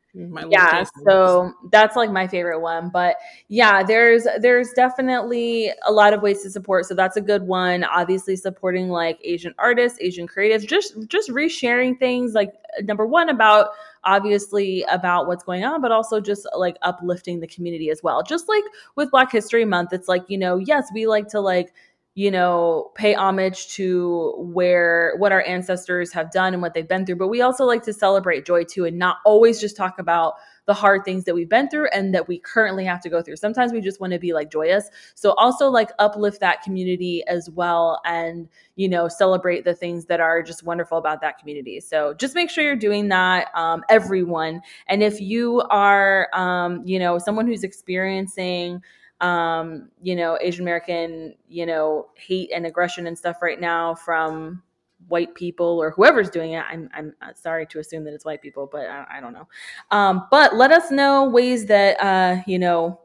yeah 0.49 0.85
so 1.09 1.53
that's 1.73 1.97
like 1.97 2.11
my 2.11 2.29
favorite 2.29 2.61
one 2.61 2.89
but 2.89 3.17
yeah 3.49 3.83
there's 3.83 4.29
there's 4.41 4.71
definitely 4.73 5.73
a 5.87 5.93
lot 5.93 6.13
of 6.13 6.23
ways 6.23 6.41
to 6.43 6.51
support 6.51 6.87
so 6.87 6.95
that's 6.95 7.17
a 7.17 7.21
good 7.21 7.43
one. 7.43 7.83
Obviously 7.83 8.37
supporting 8.37 8.89
like 8.89 9.19
asian 9.25 9.53
artists 9.59 9.99
asian 10.01 10.29
creatives 10.29 10.67
just 10.67 10.95
just 11.09 11.31
resharing 11.31 11.99
things 11.99 12.33
like 12.33 12.53
number 12.83 13.05
one 13.07 13.29
about 13.29 13.71
obviously 14.05 14.85
about 14.91 15.27
what's 15.27 15.43
going 15.43 15.65
on 15.65 15.81
but 15.81 15.91
also 15.91 16.21
just 16.21 16.47
like 16.57 16.77
uplifting 16.83 17.41
the 17.41 17.47
community 17.47 17.91
as 17.91 18.03
well. 18.03 18.23
Just 18.23 18.49
like 18.49 18.65
with 18.95 19.11
black 19.11 19.33
history 19.33 19.65
month 19.65 19.93
it's 19.93 20.07
like 20.09 20.23
you 20.29 20.39
know 20.39 20.59
yes 20.59 20.91
we 20.95 21.07
like 21.09 21.27
to 21.29 21.41
like 21.41 21.73
you 22.17 22.31
know, 22.31 22.93
pay 22.95 23.13
homage 23.13 23.69
to 23.69 24.35
where 24.39 25.15
what 25.19 25.33
our 25.33 25.43
ancestors 25.43 26.13
have 26.13 26.31
done 26.31 26.53
and 26.53 26.63
what 26.63 26.73
they've 26.73 26.87
been 26.87 27.05
through. 27.05 27.17
But 27.17 27.27
we 27.27 27.41
also 27.41 27.65
like 27.65 27.83
to 27.85 27.93
celebrate 27.93 28.47
joy 28.47 28.63
too 28.63 28.85
and 28.85 28.99
not 28.99 29.17
always 29.25 29.61
just 29.61 29.77
talk 29.77 29.99
about 29.99 30.35
the 30.67 30.75
hard 30.75 31.05
things 31.05 31.25
that 31.25 31.35
we've 31.35 31.49
been 31.49 31.69
through 31.69 31.89
and 31.89 32.15
that 32.15 32.29
we 32.29 32.39
currently 32.39 32.85
have 32.85 33.01
to 33.01 33.09
go 33.11 33.21
through. 33.21 33.37
Sometimes 33.37 33.73
we 33.73 33.81
just 33.81 34.01
want 34.01 34.13
to 34.13 34.21
be 34.21 34.33
like 34.33 34.51
joyous. 34.51 34.89
So 35.17 35.33
also 35.33 35.69
like 35.69 35.91
uplift 35.99 36.39
that 36.41 36.63
community 36.63 37.25
as 37.27 37.51
well 37.51 38.01
and, 38.05 38.49
you 38.77 38.89
know, 38.89 39.09
celebrate 39.09 39.65
the 39.65 39.75
things 39.75 40.07
that 40.07 40.21
are 40.21 40.41
just 40.41 40.63
wonderful 40.63 40.99
about 40.99 41.21
that 41.21 41.39
community. 41.39 41.81
So 41.81 42.15
just 42.15 42.37
make 42.37 42.49
sure 42.49 42.63
you're 42.63 42.77
doing 42.77 43.09
that, 43.09 43.49
um, 43.57 43.83
everyone. 43.91 44.63
And 44.87 45.03
if 45.03 45.21
you 45.21 45.63
are, 45.69 46.29
um, 46.33 46.83
you 46.87 47.01
know, 47.01 47.19
someone 47.19 47.49
who's 47.49 47.65
experiencing, 47.65 48.83
um, 49.25 49.89
you 50.03 50.15
know, 50.15 50.37
Asian 50.43 50.63
American, 50.63 51.35
you 51.49 51.65
know, 51.65 52.09
hate 52.15 52.51
and 52.55 52.67
aggression 52.67 53.07
and 53.07 53.17
stuff 53.17 53.41
right 53.41 53.59
now 53.59 53.95
from 53.95 54.63
white 55.09 55.35
people 55.35 55.81
or 55.81 55.91
whoever's 55.91 56.29
doing 56.29 56.53
it. 56.53 56.65
I'm, 56.71 56.91
I'm 56.93 57.15
uh, 57.23 57.33
sorry 57.35 57.67
to 57.69 57.79
assume 57.79 58.05
that 58.05 58.13
it's 58.13 58.27
white 58.27 58.43
people, 58.43 58.69
but 58.71 58.87
I, 58.87 59.07
I 59.15 59.21
don't 59.21 59.33
know. 59.33 59.49
Um, 59.91 60.27
but 60.31 60.57
let 60.57 60.73
us 60.73 60.91
know 60.91 61.27
ways 61.27 61.65
that, 61.67 61.97
uh, 62.05 62.43
you 62.47 62.59
know, 62.59 63.01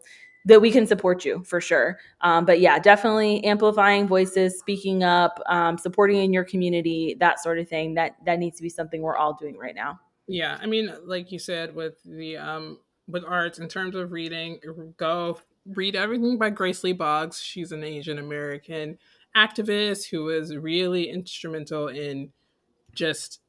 that 0.46 0.62
we 0.62 0.72
can 0.72 0.86
support 0.86 1.24
you 1.24 1.42
for 1.46 1.62
sure. 1.62 2.00
Um, 2.20 2.46
but 2.46 2.60
yeah, 2.60 2.80
definitely 2.80 3.42
amplifying 3.46 4.06
voices, 4.06 4.60
speaking 4.60 5.04
up, 5.04 5.40
um, 5.48 5.78
supporting 5.78 6.18
in 6.18 6.34
your 6.34 6.44
community, 6.44 7.16
that 7.20 7.40
sort 7.42 7.60
of 7.60 7.70
thing. 7.70 7.94
That 7.94 8.16
that 8.26 8.40
needs 8.40 8.58
to 8.58 8.64
be 8.64 8.70
something 8.70 9.02
we're 9.02 9.18
all 9.18 9.34
doing 9.34 9.58
right 9.58 9.76
now. 9.76 10.00
Yeah, 10.28 10.58
I 10.62 10.66
mean, 10.66 10.94
like 11.06 11.32
you 11.32 11.40
said, 11.40 11.76
with 11.76 12.02
the 12.04 12.38
um, 12.38 12.80
with 13.08 13.26
arts, 13.26 13.60
in 13.60 13.68
terms 13.68 13.96
of 13.96 14.12
reading, 14.12 14.60
go 14.98 15.40
read 15.76 15.96
everything 15.96 16.38
by 16.38 16.50
Grace 16.50 16.84
Lee 16.84 16.94
Boggs. 16.94 17.40
She's 17.40 17.72
an 17.72 17.84
Asian 17.84 18.18
American 18.18 18.98
activist 19.36 20.10
who 20.10 20.26
was 20.26 20.56
really 20.56 21.10
instrumental 21.10 21.88
in 21.88 22.32
just 22.94 23.42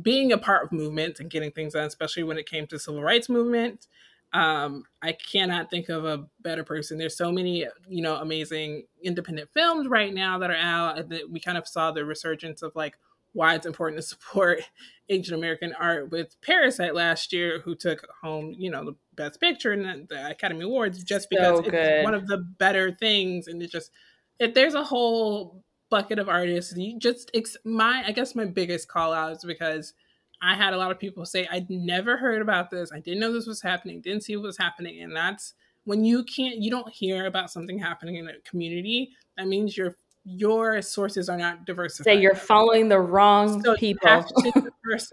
being 0.00 0.32
a 0.32 0.38
part 0.38 0.64
of 0.64 0.72
movements 0.72 1.20
and 1.20 1.30
getting 1.30 1.50
things 1.50 1.74
done, 1.74 1.86
especially 1.86 2.22
when 2.22 2.38
it 2.38 2.48
came 2.48 2.66
to 2.66 2.78
civil 2.78 3.02
rights 3.02 3.28
movement. 3.28 3.86
Um, 4.32 4.84
I 5.02 5.12
cannot 5.12 5.68
think 5.68 5.90
of 5.90 6.06
a 6.06 6.24
better 6.40 6.64
person. 6.64 6.96
There's 6.96 7.16
so 7.16 7.30
many, 7.30 7.66
you 7.86 8.02
know, 8.02 8.16
amazing 8.16 8.84
independent 9.02 9.50
films 9.52 9.88
right 9.88 10.12
now 10.12 10.38
that 10.38 10.50
are 10.50 10.56
out. 10.56 11.10
That 11.10 11.30
we 11.30 11.38
kind 11.38 11.58
of 11.58 11.68
saw 11.68 11.92
the 11.92 12.04
resurgence 12.04 12.62
of 12.62 12.74
like 12.74 12.96
why 13.34 13.54
it's 13.54 13.66
important 13.66 14.00
to 14.00 14.06
support 14.06 14.62
Asian 15.12 15.34
American 15.34 15.74
art 15.78 16.10
with 16.10 16.34
Parasite 16.40 16.94
last 16.94 17.32
year, 17.32 17.60
who 17.60 17.74
took 17.74 18.06
home, 18.22 18.54
you 18.58 18.70
know, 18.70 18.84
the 18.84 18.96
Best 19.14 19.40
Picture 19.40 19.72
and 19.72 20.08
the 20.08 20.30
Academy 20.30 20.64
Awards 20.64 21.04
just 21.04 21.28
because 21.30 21.58
so 21.58 21.70
it's 21.70 22.04
one 22.04 22.14
of 22.14 22.26
the 22.26 22.38
better 22.38 22.90
things. 22.92 23.46
And 23.46 23.62
it 23.62 23.70
just, 23.70 23.90
if 24.38 24.54
there's 24.54 24.74
a 24.74 24.82
whole 24.82 25.62
bucket 25.90 26.18
of 26.18 26.28
artists, 26.28 26.74
you 26.76 26.98
just, 26.98 27.30
it's 27.34 27.56
my, 27.64 28.02
I 28.06 28.12
guess 28.12 28.34
my 28.34 28.46
biggest 28.46 28.88
call 28.88 29.12
out 29.12 29.32
is 29.32 29.44
because 29.44 29.92
I 30.40 30.56
had 30.56 30.72
a 30.72 30.78
lot 30.78 30.90
of 30.90 30.98
people 30.98 31.24
say, 31.26 31.46
I'd 31.50 31.70
never 31.70 32.16
heard 32.16 32.42
about 32.42 32.70
this. 32.70 32.90
I 32.92 32.98
didn't 32.98 33.20
know 33.20 33.32
this 33.32 33.46
was 33.46 33.62
happening, 33.62 34.00
didn't 34.00 34.24
see 34.24 34.34
what 34.36 34.46
was 34.46 34.58
happening. 34.58 35.02
And 35.02 35.14
that's 35.14 35.54
when 35.84 36.04
you 36.04 36.24
can't, 36.24 36.56
you 36.56 36.70
don't 36.70 36.92
hear 36.92 37.26
about 37.26 37.50
something 37.50 37.78
happening 37.78 38.16
in 38.16 38.28
a 38.28 38.40
community, 38.48 39.10
that 39.36 39.46
means 39.46 39.76
you're 39.76 39.96
your 40.24 40.80
sources 40.82 41.28
are 41.28 41.36
not 41.36 41.64
diversified. 41.64 42.04
Say 42.04 42.20
you're 42.20 42.34
following 42.34 42.88
the 42.88 43.00
wrong 43.00 43.62
so 43.62 43.74
people. 43.76 44.24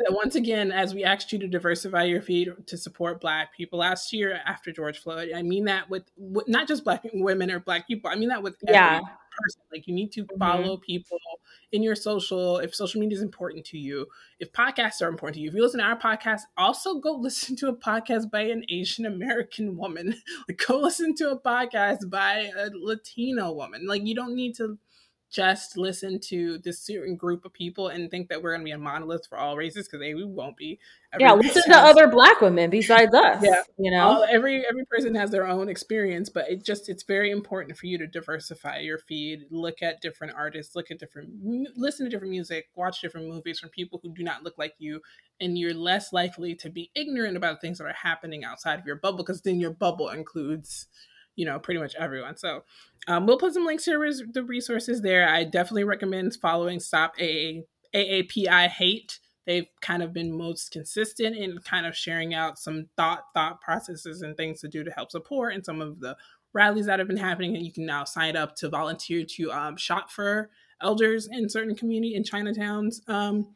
once 0.09 0.35
again, 0.35 0.71
as 0.71 0.93
we 0.93 1.03
asked 1.03 1.31
you 1.31 1.39
to 1.39 1.47
diversify 1.47 2.03
your 2.03 2.21
feed 2.21 2.49
to 2.67 2.77
support 2.77 3.21
Black 3.21 3.55
people 3.55 3.79
last 3.79 4.13
year 4.13 4.39
after 4.45 4.71
George 4.71 4.99
Floyd, 4.99 5.31
I 5.35 5.41
mean 5.41 5.65
that 5.65 5.89
with, 5.89 6.03
with 6.17 6.47
not 6.47 6.67
just 6.67 6.83
Black 6.83 7.01
women 7.13 7.49
or 7.49 7.59
Black 7.59 7.87
people. 7.87 8.11
I 8.11 8.15
mean 8.15 8.29
that 8.29 8.43
with 8.43 8.55
yeah. 8.67 8.99
person. 8.99 9.61
Like 9.71 9.87
you 9.87 9.95
need 9.95 10.11
to 10.13 10.23
mm-hmm. 10.23 10.37
follow 10.37 10.75
mm-hmm. 10.75 10.83
people 10.83 11.19
in 11.71 11.81
your 11.81 11.95
social. 11.95 12.57
If 12.59 12.75
social 12.75 13.01
media 13.01 13.17
is 13.17 13.23
important 13.23 13.65
to 13.65 13.77
you, 13.79 14.05
if 14.39 14.51
podcasts 14.51 15.01
are 15.01 15.07
important 15.07 15.35
to 15.35 15.41
you, 15.41 15.49
if 15.49 15.55
you 15.55 15.63
listen 15.63 15.79
to 15.79 15.85
our 15.85 15.99
podcast, 15.99 16.41
also 16.55 16.99
go 16.99 17.13
listen 17.19 17.55
to 17.57 17.69
a 17.69 17.75
podcast 17.75 18.29
by 18.29 18.41
an 18.41 18.63
Asian 18.69 19.05
American 19.05 19.75
woman. 19.75 20.15
Like 20.47 20.61
go 20.65 20.77
listen 20.77 21.15
to 21.15 21.31
a 21.31 21.39
podcast 21.39 22.09
by 22.09 22.51
a 22.57 22.69
Latino 22.73 23.51
woman. 23.51 23.87
Like 23.87 24.05
you 24.05 24.15
don't 24.15 24.35
need 24.35 24.55
to 24.55 24.77
just 25.31 25.77
listen 25.77 26.19
to 26.19 26.57
this 26.59 26.79
certain 26.79 27.15
group 27.15 27.45
of 27.45 27.53
people 27.53 27.89
and 27.89 28.09
think 28.09 28.29
that 28.29 28.41
we're 28.41 28.51
going 28.51 28.61
to 28.61 28.65
be 28.65 28.71
a 28.71 28.77
monolith 28.77 29.27
for 29.27 29.37
all 29.37 29.55
races 29.55 29.87
because 29.87 29.99
we 29.99 30.23
won't 30.23 30.57
be. 30.57 30.79
Every 31.13 31.25
yeah, 31.25 31.33
listen 31.33 31.63
to 31.63 31.77
other 31.77 32.07
black 32.07 32.41
women 32.41 32.69
besides 32.69 33.13
us. 33.13 33.43
Yeah, 33.43 33.61
you 33.77 33.91
know, 33.91 34.03
all, 34.03 34.25
every 34.27 34.63
every 34.67 34.85
person 34.85 35.15
has 35.15 35.31
their 35.31 35.47
own 35.47 35.69
experience, 35.69 36.29
but 36.29 36.49
it 36.49 36.65
just 36.65 36.89
it's 36.89 37.03
very 37.03 37.31
important 37.31 37.77
for 37.77 37.85
you 37.85 37.97
to 37.99 38.07
diversify 38.07 38.79
your 38.79 38.97
feed. 38.97 39.45
Look 39.51 39.81
at 39.81 40.01
different 40.01 40.33
artists, 40.35 40.75
look 40.75 40.91
at 40.91 40.99
different, 40.99 41.29
listen 41.75 42.05
to 42.05 42.09
different 42.09 42.31
music, 42.31 42.69
watch 42.75 43.01
different 43.01 43.27
movies 43.27 43.59
from 43.59 43.69
people 43.69 43.99
who 44.01 44.13
do 44.13 44.23
not 44.23 44.43
look 44.43 44.57
like 44.57 44.73
you, 44.79 45.01
and 45.39 45.57
you're 45.57 45.73
less 45.73 46.11
likely 46.11 46.55
to 46.55 46.69
be 46.69 46.91
ignorant 46.95 47.37
about 47.37 47.61
things 47.61 47.77
that 47.77 47.85
are 47.85 47.93
happening 47.93 48.43
outside 48.43 48.79
of 48.79 48.85
your 48.85 48.97
bubble 48.97 49.19
because 49.19 49.41
then 49.41 49.59
your 49.59 49.71
bubble 49.71 50.09
includes 50.09 50.87
you 51.39 51.45
know 51.45 51.57
pretty 51.57 51.79
much 51.79 51.95
everyone 51.95 52.35
so 52.35 52.63
um, 53.07 53.25
we'll 53.25 53.37
put 53.37 53.53
some 53.53 53.65
links 53.65 53.85
to 53.85 53.97
res- 53.97 54.23
the 54.33 54.43
resources 54.43 55.01
there 55.01 55.27
i 55.27 55.43
definitely 55.43 55.85
recommend 55.85 56.35
following 56.35 56.79
stop 56.79 57.13
AA, 57.19 57.63
aapi 57.95 58.67
hate 58.67 59.19
they've 59.47 59.67
kind 59.81 60.03
of 60.03 60.11
been 60.11 60.37
most 60.37 60.71
consistent 60.71 61.35
in 61.35 61.57
kind 61.59 61.85
of 61.85 61.95
sharing 61.95 62.33
out 62.33 62.59
some 62.59 62.87
thought 62.97 63.23
thought 63.33 63.61
processes 63.61 64.21
and 64.21 64.35
things 64.35 64.59
to 64.59 64.67
do 64.67 64.83
to 64.83 64.91
help 64.91 65.09
support 65.09 65.53
and 65.53 65.65
some 65.65 65.81
of 65.81 66.01
the 66.01 66.15
rallies 66.51 66.87
that 66.87 66.99
have 66.99 67.07
been 67.07 67.17
happening 67.17 67.55
and 67.55 67.65
you 67.65 67.71
can 67.71 67.85
now 67.85 68.03
sign 68.03 68.35
up 68.35 68.55
to 68.55 68.67
volunteer 68.67 69.23
to 69.23 69.51
um, 69.51 69.77
shop 69.77 70.11
for 70.11 70.49
elders 70.81 71.27
in 71.31 71.47
certain 71.47 71.75
community 71.75 72.15
in 72.15 72.23
chinatowns 72.23 73.07
um, 73.07 73.47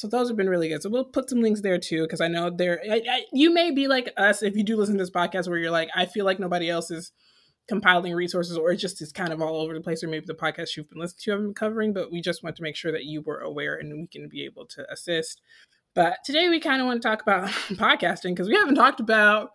so 0.00 0.08
those 0.08 0.28
have 0.28 0.36
been 0.36 0.48
really 0.48 0.68
good. 0.68 0.82
So 0.82 0.88
we'll 0.88 1.04
put 1.04 1.28
some 1.28 1.42
links 1.42 1.60
there 1.60 1.78
too, 1.78 2.02
because 2.02 2.22
I 2.22 2.28
know 2.28 2.48
there. 2.48 2.80
you 3.32 3.52
may 3.52 3.70
be 3.70 3.86
like 3.86 4.10
us 4.16 4.42
if 4.42 4.56
you 4.56 4.62
do 4.62 4.76
listen 4.76 4.96
to 4.96 5.02
this 5.02 5.10
podcast, 5.10 5.46
where 5.46 5.58
you're 5.58 5.70
like, 5.70 5.90
I 5.94 6.06
feel 6.06 6.24
like 6.24 6.40
nobody 6.40 6.70
else 6.70 6.90
is 6.90 7.12
compiling 7.70 8.14
resources, 8.14 8.58
or 8.58 8.72
it 8.72 8.76
just 8.76 9.00
is 9.00 9.12
kind 9.12 9.32
of 9.32 9.40
all 9.40 9.62
over 9.62 9.72
the 9.72 9.80
place, 9.80 10.02
or 10.02 10.08
maybe 10.08 10.26
the 10.26 10.34
podcast 10.34 10.76
you've 10.76 10.90
been 10.90 10.98
listening 10.98 11.20
to 11.20 11.30
haven't 11.30 11.46
been 11.46 11.54
covering. 11.54 11.92
But 11.92 12.10
we 12.10 12.20
just 12.20 12.42
want 12.42 12.56
to 12.56 12.62
make 12.62 12.76
sure 12.76 12.92
that 12.92 13.04
you 13.04 13.22
were 13.22 13.38
aware 13.38 13.76
and 13.76 13.92
we 13.92 14.06
can 14.08 14.28
be 14.28 14.44
able 14.44 14.66
to 14.66 14.92
assist. 14.92 15.40
But 15.94 16.18
today 16.24 16.48
we 16.48 16.60
kind 16.60 16.82
of 16.82 16.86
want 16.86 17.00
to 17.00 17.08
talk 17.08 17.22
about 17.22 17.48
podcasting 17.70 18.32
because 18.32 18.48
we 18.48 18.56
haven't 18.56 18.74
talked 18.74 18.98
about 19.00 19.52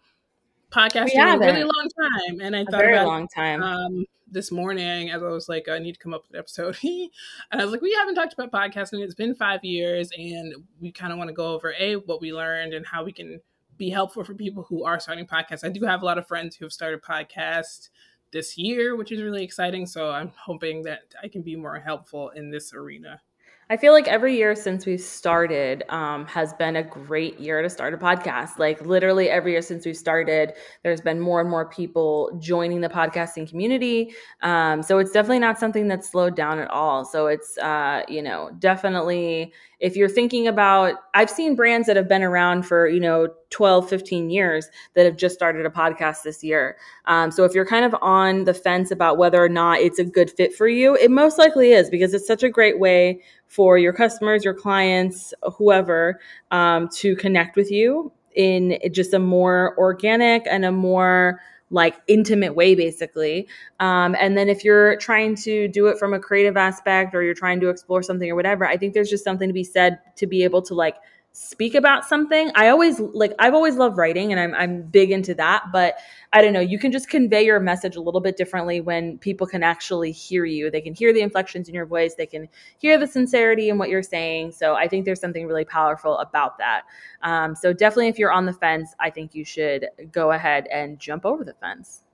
podcasting 0.71 1.15
in 1.15 1.28
a 1.28 1.38
really 1.38 1.63
long 1.63 1.89
time, 2.01 2.39
and 2.41 2.56
I 2.56 2.62
a 2.62 2.65
thought 2.65 2.80
very 2.80 2.93
about, 2.93 3.08
long 3.08 3.28
time. 3.28 3.62
Um, 3.62 4.06
this 4.32 4.51
morning 4.51 5.12
as 5.12 5.21
I 5.21 5.28
was 5.28 5.47
like, 5.47 5.69
I 5.69 5.78
need 5.78 5.93
to 5.93 5.99
come 5.99 6.13
up 6.13 6.23
with 6.23 6.32
an 6.32 6.39
episode. 6.39 6.78
and 6.84 7.62
I 7.62 7.63
was 7.63 7.71
like, 7.71 7.82
we 7.82 7.93
haven't 7.93 8.15
talked 8.15 8.34
about 8.34 8.51
podcasting. 8.51 9.04
It's 9.04 9.13
been 9.13 9.36
five 9.36 9.63
years, 9.63 10.10
and 10.17 10.56
we 10.80 10.91
kind 10.91 11.12
of 11.12 11.17
want 11.17 11.28
to 11.28 11.34
go 11.34 11.54
over 11.54 11.73
a 11.78 11.97
what 11.97 12.21
we 12.21 12.34
learned 12.34 12.73
and 12.73 12.86
how 12.86 13.04
we 13.04 13.12
can 13.12 13.41
be 13.77 13.89
helpful 13.89 14.23
for 14.23 14.33
people 14.33 14.63
who 14.63 14.83
are 14.85 14.99
starting 14.99 15.25
podcasts. 15.25 15.63
I 15.63 15.69
do 15.69 15.85
have 15.85 16.01
a 16.01 16.05
lot 16.05 16.17
of 16.17 16.27
friends 16.27 16.55
who 16.55 16.65
have 16.65 16.73
started 16.73 17.01
podcasts 17.01 17.89
this 18.31 18.57
year, 18.57 18.95
which 18.95 19.11
is 19.11 19.21
really 19.21 19.43
exciting. 19.43 19.85
So 19.85 20.11
I'm 20.11 20.31
hoping 20.38 20.83
that 20.83 21.13
I 21.21 21.27
can 21.27 21.41
be 21.41 21.55
more 21.55 21.79
helpful 21.79 22.29
in 22.29 22.49
this 22.49 22.73
arena. 22.73 23.21
I 23.67 23.77
feel 23.77 23.93
like 23.93 24.07
every 24.07 24.35
year 24.38 24.55
since 24.55 24.85
we've 24.85 25.01
started 25.01 25.83
um, 25.89 26.27
has 26.27 26.53
been 26.53 26.75
a 26.75 26.83
great 26.83 27.39
year 27.39 27.63
to 27.63 27.69
start 27.69 27.95
a 27.95 27.97
podcast. 27.97 28.59
Like 28.59 28.79
literally 28.85 29.27
every 29.27 29.53
year 29.53 29.63
since 29.63 29.88
we've 29.88 29.97
started, 29.97 30.53
there's 30.83 31.01
been 31.01 31.19
more 31.19 31.41
and 31.41 31.49
more 31.49 31.67
people 31.67 32.38
joining 32.39 32.81
the 32.81 32.89
podcasting 32.89 33.49
community. 33.49 34.13
Um, 34.43 34.83
so 34.83 34.99
it's 34.99 35.11
definitely 35.11 35.39
not 35.39 35.57
something 35.57 35.88
that's 35.88 36.11
slowed 36.11 36.35
down 36.35 36.59
at 36.59 36.69
all. 36.69 37.05
So 37.05 37.25
it's, 37.25 37.57
uh, 37.57 38.03
you 38.07 38.21
know, 38.21 38.51
definitely 38.59 39.51
if 39.79 39.95
you're 39.95 40.09
thinking 40.09 40.47
about 40.47 40.95
i've 41.13 41.29
seen 41.29 41.55
brands 41.55 41.88
that 41.88 41.95
have 41.95 42.07
been 42.07 42.23
around 42.23 42.63
for 42.63 42.88
you 42.88 42.99
know 42.99 43.27
12 43.55 43.89
15 43.89 44.29
years 44.29 44.67
that 44.95 45.05
have 45.05 45.15
just 45.15 45.33
started 45.33 45.65
a 45.65 45.69
podcast 45.69 46.23
this 46.23 46.43
year. 46.43 46.75
Um, 47.05 47.31
so 47.31 47.45
if 47.45 47.53
you're 47.53 47.65
kind 47.65 47.85
of 47.85 47.95
on 48.01 48.43
the 48.43 48.53
fence 48.53 48.91
about 48.91 49.17
whether 49.17 49.41
or 49.41 49.47
not 49.47 49.79
it's 49.79 49.97
a 49.97 50.03
good 50.03 50.29
fit 50.29 50.53
for 50.53 50.67
you 50.67 50.95
it 50.95 51.09
most 51.09 51.38
likely 51.38 51.71
is 51.71 51.89
because 51.89 52.13
it's 52.13 52.27
such 52.27 52.43
a 52.43 52.49
great 52.49 52.79
way 52.79 53.21
for 53.47 53.77
your 53.77 53.93
customers 53.93 54.43
your 54.43 54.53
clients 54.53 55.33
whoever 55.57 56.19
um, 56.51 56.89
to 56.89 57.15
connect 57.15 57.55
with 57.55 57.71
you 57.71 58.11
in 58.35 58.77
just 58.91 59.13
a 59.13 59.19
more 59.19 59.73
organic 59.77 60.45
and 60.47 60.65
a 60.65 60.71
more 60.71 61.39
like 61.71 61.95
intimate 62.08 62.56
way 62.56 62.75
basically. 62.75 63.47
Um, 63.80 64.15
and 64.19 64.38
then 64.38 64.49
if 64.49 64.63
you're 64.63 64.97
trying 64.97 65.36
to 65.38 65.67
do 65.67 65.88
it 65.88 65.97
from 65.97 66.13
a 66.13 66.19
creative 66.19 66.58
aspect 66.58 67.15
or 67.15 67.23
you're 67.23 67.34
trying 67.34 67.60
to 67.62 67.69
explore 67.69 68.04
something 68.04 68.30
or 68.30 68.36
whatever 68.36 68.65
i 68.65 68.78
think 68.78 68.93
there's 68.93 69.10
just 69.10 69.23
something 69.23 69.49
to 69.49 69.54
be 69.54 69.63
said 69.63 69.99
to 70.15 70.28
be 70.28 70.43
able 70.43 70.62
to 70.62 70.73
like 70.73 70.95
speak 71.36 71.76
about 71.76 72.06
something. 72.06 72.50
I 72.56 72.69
always 72.69 72.98
like 73.02 73.34
I've 73.39 73.54
always 73.54 73.76
loved 73.76 73.98
writing 73.98 74.32
and 74.32 74.39
I'm 74.39 74.54
I'm 74.56 74.84
big 74.84 75.12
into 75.12 75.36
that, 75.36 75.65
but 75.74 75.95
I 76.32 76.41
don't 76.41 76.54
know, 76.54 76.62
you 76.62 76.80
can 76.80 76.93
just 76.93 77.10
convey 77.10 77.43
your 77.43 77.60
message 77.60 77.98
a 77.98 78.02
little 78.02 78.21
bit 78.21 78.38
differently 78.38 78.80
when 78.80 79.17
people 79.17 79.45
can 79.45 79.62
actually 79.62 80.13
hear 80.13 80.45
you. 80.45 80.71
They 80.71 80.80
can 80.80 80.93
hear 80.93 81.12
the 81.13 81.19
inflections 81.19 81.67
in 81.67 81.76
your 81.76 81.86
voice, 81.86 82.15
they 82.15 82.26
can 82.26 82.48
hear 82.78 82.98
the 82.98 83.06
sincerity 83.06 83.67
in 83.67 83.78
what 83.78 83.89
you're 83.89 84.02
saying. 84.02 84.54
So 84.54 84.76
I 84.76 84.88
think 84.88 85.04
there's 85.04 85.19
something 85.19 85.45
really 85.45 85.65
powerful 85.65 86.17
about 86.19 86.58
that. 86.60 86.84
Um, 87.21 87.54
so 87.54 87.74
definitely 87.74 88.08
if 88.08 88.17
you're 88.17 88.32
on 88.32 88.45
the 88.45 88.54
fence, 88.54 88.95
I 89.02 89.10
think 89.10 89.36
you 89.36 89.43
should 89.43 89.89
go 90.13 90.32
ahead 90.32 90.67
and 90.71 91.00
jump 91.00 91.26
over 91.26 91.43
the 91.43 91.54
fence. 91.56 92.04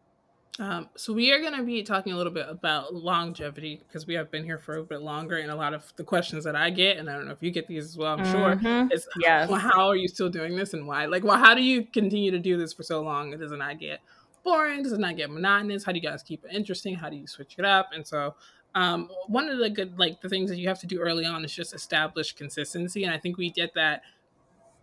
Um, 0.60 0.90
so 0.96 1.14
we 1.14 1.32
are 1.32 1.40
going 1.40 1.56
to 1.56 1.64
be 1.64 1.82
talking 1.82 2.12
a 2.12 2.18
little 2.18 2.34
bit 2.34 2.46
about 2.50 2.94
longevity 2.94 3.82
because 3.88 4.06
we 4.06 4.16
have 4.16 4.30
been 4.30 4.44
here 4.44 4.58
for 4.58 4.78
a 4.78 4.84
bit 4.84 5.02
longer, 5.02 5.38
and 5.38 5.50
a 5.50 5.56
lot 5.56 5.74
of 5.74 5.92
the 5.96 6.04
questions 6.04 6.44
that 6.44 6.56
I 6.56 6.70
get, 6.70 6.98
and 6.98 7.10
I 7.10 7.16
don't 7.16 7.26
know 7.26 7.32
if 7.32 7.42
you 7.42 7.52
get 7.52 7.68
these 7.68 7.86
as 7.86 7.98
well. 7.98 8.14
I'm 8.14 8.26
mm-hmm. 8.26 8.32
sure 8.32 8.90
is 8.92 9.08
yes. 9.20 9.50
well, 9.50 9.60
how 9.60 9.88
are 9.88 9.96
you 9.96 10.10
still 10.10 10.30
doing 10.30 10.56
this, 10.56 10.74
and 10.74 10.86
why? 10.86 11.06
Like, 11.06 11.24
well, 11.24 11.38
how 11.38 11.54
do 11.56 11.64
you 11.64 11.86
continue 11.86 12.32
to 12.32 12.40
do 12.40 12.58
this 12.58 12.74
for 12.74 12.84
so 12.84 13.02
long? 13.02 13.32
It 13.32 13.38
does 13.38 13.52
not 13.54 13.80
get 13.80 14.02
boring? 14.44 14.84
Does 14.84 14.92
it 14.92 15.00
not 15.00 15.16
get 15.16 15.30
monotonous? 15.30 15.86
How 15.86 15.94
do 15.94 16.00
you 16.00 16.04
guys 16.04 16.22
keep 16.22 16.44
it 16.44 16.52
interesting? 16.52 16.96
How 16.96 17.10
do 17.10 17.16
you 17.16 17.28
switch 17.28 17.56
it 17.58 17.64
up? 17.64 17.90
And 17.94 18.06
so, 18.06 18.36
um, 18.76 19.10
one 19.28 19.48
of 19.48 19.58
the 19.58 19.70
good 19.70 19.98
like 19.98 20.20
the 20.22 20.30
things 20.30 20.50
that 20.50 20.58
you 20.58 20.68
have 20.68 20.80
to 20.82 20.88
do 20.88 21.00
early 21.00 21.26
on 21.26 21.46
is 21.46 21.54
just 21.54 21.74
establish 21.74 22.34
consistency, 22.34 23.06
and 23.06 23.14
I 23.14 23.18
think 23.18 23.38
we 23.38 23.52
get 23.52 23.74
that 23.76 24.02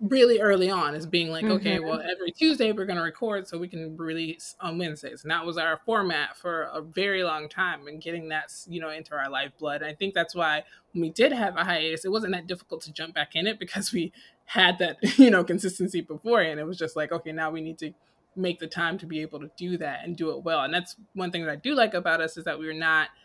really 0.00 0.40
early 0.40 0.70
on 0.70 0.94
as 0.94 1.06
being 1.06 1.30
like, 1.30 1.44
mm-hmm. 1.44 1.54
okay, 1.54 1.80
well, 1.80 2.00
every 2.00 2.30
Tuesday 2.30 2.70
we're 2.70 2.86
going 2.86 2.98
to 2.98 3.02
record 3.02 3.48
so 3.48 3.58
we 3.58 3.68
can 3.68 3.96
release 3.96 4.54
on 4.60 4.78
Wednesdays. 4.78 5.22
And 5.22 5.30
that 5.30 5.44
was 5.44 5.58
our 5.58 5.80
format 5.84 6.36
for 6.36 6.62
a 6.72 6.80
very 6.80 7.24
long 7.24 7.48
time 7.48 7.86
and 7.88 8.00
getting 8.00 8.28
that, 8.28 8.52
you 8.68 8.80
know, 8.80 8.90
into 8.90 9.14
our 9.14 9.28
lifeblood. 9.28 9.82
And 9.82 9.90
I 9.90 9.94
think 9.94 10.14
that's 10.14 10.34
why 10.34 10.64
when 10.92 11.02
we 11.02 11.10
did 11.10 11.32
have 11.32 11.56
a 11.56 11.64
hiatus, 11.64 12.04
it 12.04 12.12
wasn't 12.12 12.32
that 12.32 12.46
difficult 12.46 12.82
to 12.82 12.92
jump 12.92 13.14
back 13.14 13.34
in 13.34 13.46
it 13.46 13.58
because 13.58 13.92
we 13.92 14.12
had 14.44 14.78
that, 14.78 14.98
you 15.18 15.30
know, 15.30 15.42
consistency 15.42 16.00
before. 16.00 16.42
And 16.42 16.60
it 16.60 16.64
was 16.64 16.78
just 16.78 16.94
like, 16.94 17.10
okay, 17.10 17.32
now 17.32 17.50
we 17.50 17.60
need 17.60 17.78
to 17.78 17.92
make 18.36 18.60
the 18.60 18.68
time 18.68 18.98
to 18.98 19.06
be 19.06 19.20
able 19.20 19.40
to 19.40 19.50
do 19.56 19.76
that 19.78 20.04
and 20.04 20.16
do 20.16 20.30
it 20.30 20.44
well. 20.44 20.60
And 20.60 20.72
that's 20.72 20.94
one 21.14 21.32
thing 21.32 21.44
that 21.44 21.50
I 21.50 21.56
do 21.56 21.74
like 21.74 21.94
about 21.94 22.20
us 22.20 22.36
is 22.36 22.44
that 22.44 22.58
we're 22.58 22.72
not– 22.72 23.08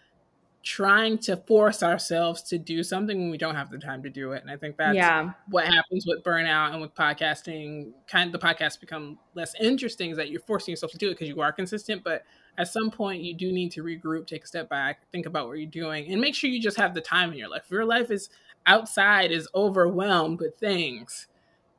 trying 0.64 1.18
to 1.18 1.36
force 1.36 1.84
ourselves 1.84 2.42
to 2.42 2.58
do 2.58 2.84
something 2.84 3.20
when 3.20 3.30
we 3.30 3.38
don't 3.38 3.56
have 3.56 3.70
the 3.70 3.78
time 3.78 4.02
to 4.02 4.10
do 4.10 4.32
it. 4.32 4.42
And 4.42 4.50
I 4.50 4.56
think 4.56 4.78
that's 4.78 4.96
yeah. 4.96 5.32
what 5.50 5.66
happens 5.66 6.06
with 6.08 6.24
burnout 6.24 6.72
and 6.72 6.82
with 6.82 6.96
podcasting. 6.96 7.92
Kind 8.08 8.34
of 8.34 8.42
the 8.42 8.48
podcasts 8.48 8.80
become 8.80 9.20
less 9.36 9.54
interesting 9.60 10.12
is 10.12 10.18
that 10.18 10.30
you're 10.30 10.40
forcing 10.40 10.72
yourself 10.72 10.94
to 10.94 10.98
do 10.98 11.10
it 11.10 11.12
because 11.12 11.28
you 11.28 11.42
are 11.42 11.52
consistent, 11.52 12.02
but 12.04 12.24
at 12.58 12.70
some 12.70 12.90
point 12.90 13.22
you 13.22 13.34
do 13.34 13.52
need 13.52 13.74
to 13.74 13.84
regroup, 13.84 14.26
take 14.26 14.46
a 14.46 14.48
step 14.48 14.70
back, 14.70 15.02
think 15.12 15.26
about 15.26 15.48
what 15.48 15.58
you're 15.58 15.70
doing, 15.70 16.10
and 16.10 16.22
make 16.22 16.34
sure 16.34 16.50
you 16.50 16.62
just 16.62 16.78
have 16.78 16.94
the 16.94 17.02
time 17.02 17.34
in 17.34 17.38
your 17.38 17.50
life. 17.50 17.64
If 17.66 17.72
your 17.72 17.86
life 17.86 18.10
is 18.10 18.30
outside 18.66 19.32
is 19.32 19.50
overwhelmed 19.54 20.40
with 20.40 20.58
things, 20.58 21.28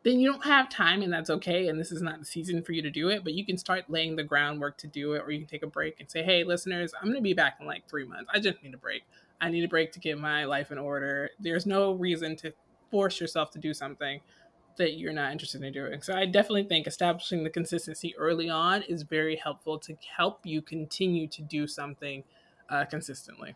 then 0.04 0.20
you 0.20 0.30
don't 0.30 0.44
have 0.44 0.68
time 0.68 1.02
and 1.02 1.12
that's 1.12 1.30
okay 1.30 1.68
and 1.68 1.80
this 1.80 1.90
is 1.90 2.02
not 2.02 2.18
the 2.18 2.24
season 2.24 2.62
for 2.62 2.72
you 2.72 2.82
to 2.82 2.90
do 2.90 3.08
it 3.08 3.24
but 3.24 3.32
you 3.32 3.44
can 3.44 3.56
start 3.56 3.84
laying 3.88 4.14
the 4.14 4.22
groundwork 4.22 4.76
to 4.78 4.86
do 4.86 5.14
it 5.14 5.22
or 5.26 5.30
you 5.30 5.38
can 5.38 5.48
take 5.48 5.62
a 5.62 5.66
break 5.66 5.98
and 5.98 6.10
say 6.10 6.22
hey 6.22 6.44
listeners 6.44 6.92
i'm 7.00 7.08
going 7.08 7.16
to 7.16 7.22
be 7.22 7.34
back 7.34 7.56
in 7.60 7.66
like 7.66 7.88
three 7.88 8.04
months. 8.04 8.30
I 8.32 8.40
just 8.40 8.62
need 8.62 8.74
a 8.74 8.78
break. 8.78 9.02
I 9.40 9.50
need 9.50 9.64
a 9.64 9.68
break 9.68 9.92
to 9.92 10.00
get 10.00 10.18
my 10.18 10.44
life 10.44 10.70
in 10.72 10.78
order. 10.78 11.30
There's 11.38 11.66
no 11.66 11.92
reason 11.92 12.36
to 12.36 12.52
force 12.90 13.20
yourself 13.20 13.50
to 13.52 13.58
do 13.58 13.74
something 13.74 14.20
that 14.76 14.94
you're 14.94 15.12
not 15.12 15.32
interested 15.32 15.62
in 15.62 15.72
doing. 15.72 16.02
So 16.02 16.14
i 16.14 16.26
definitely 16.26 16.64
think 16.64 16.86
establishing 16.86 17.44
the 17.44 17.50
consistency 17.50 18.14
early 18.16 18.48
on 18.48 18.82
is 18.82 19.02
very 19.02 19.36
helpful 19.36 19.78
to 19.80 19.96
help 20.16 20.40
you 20.44 20.62
continue 20.62 21.28
to 21.28 21.42
do 21.42 21.66
something 21.66 22.24
uh, 22.70 22.84
consistently 22.84 23.54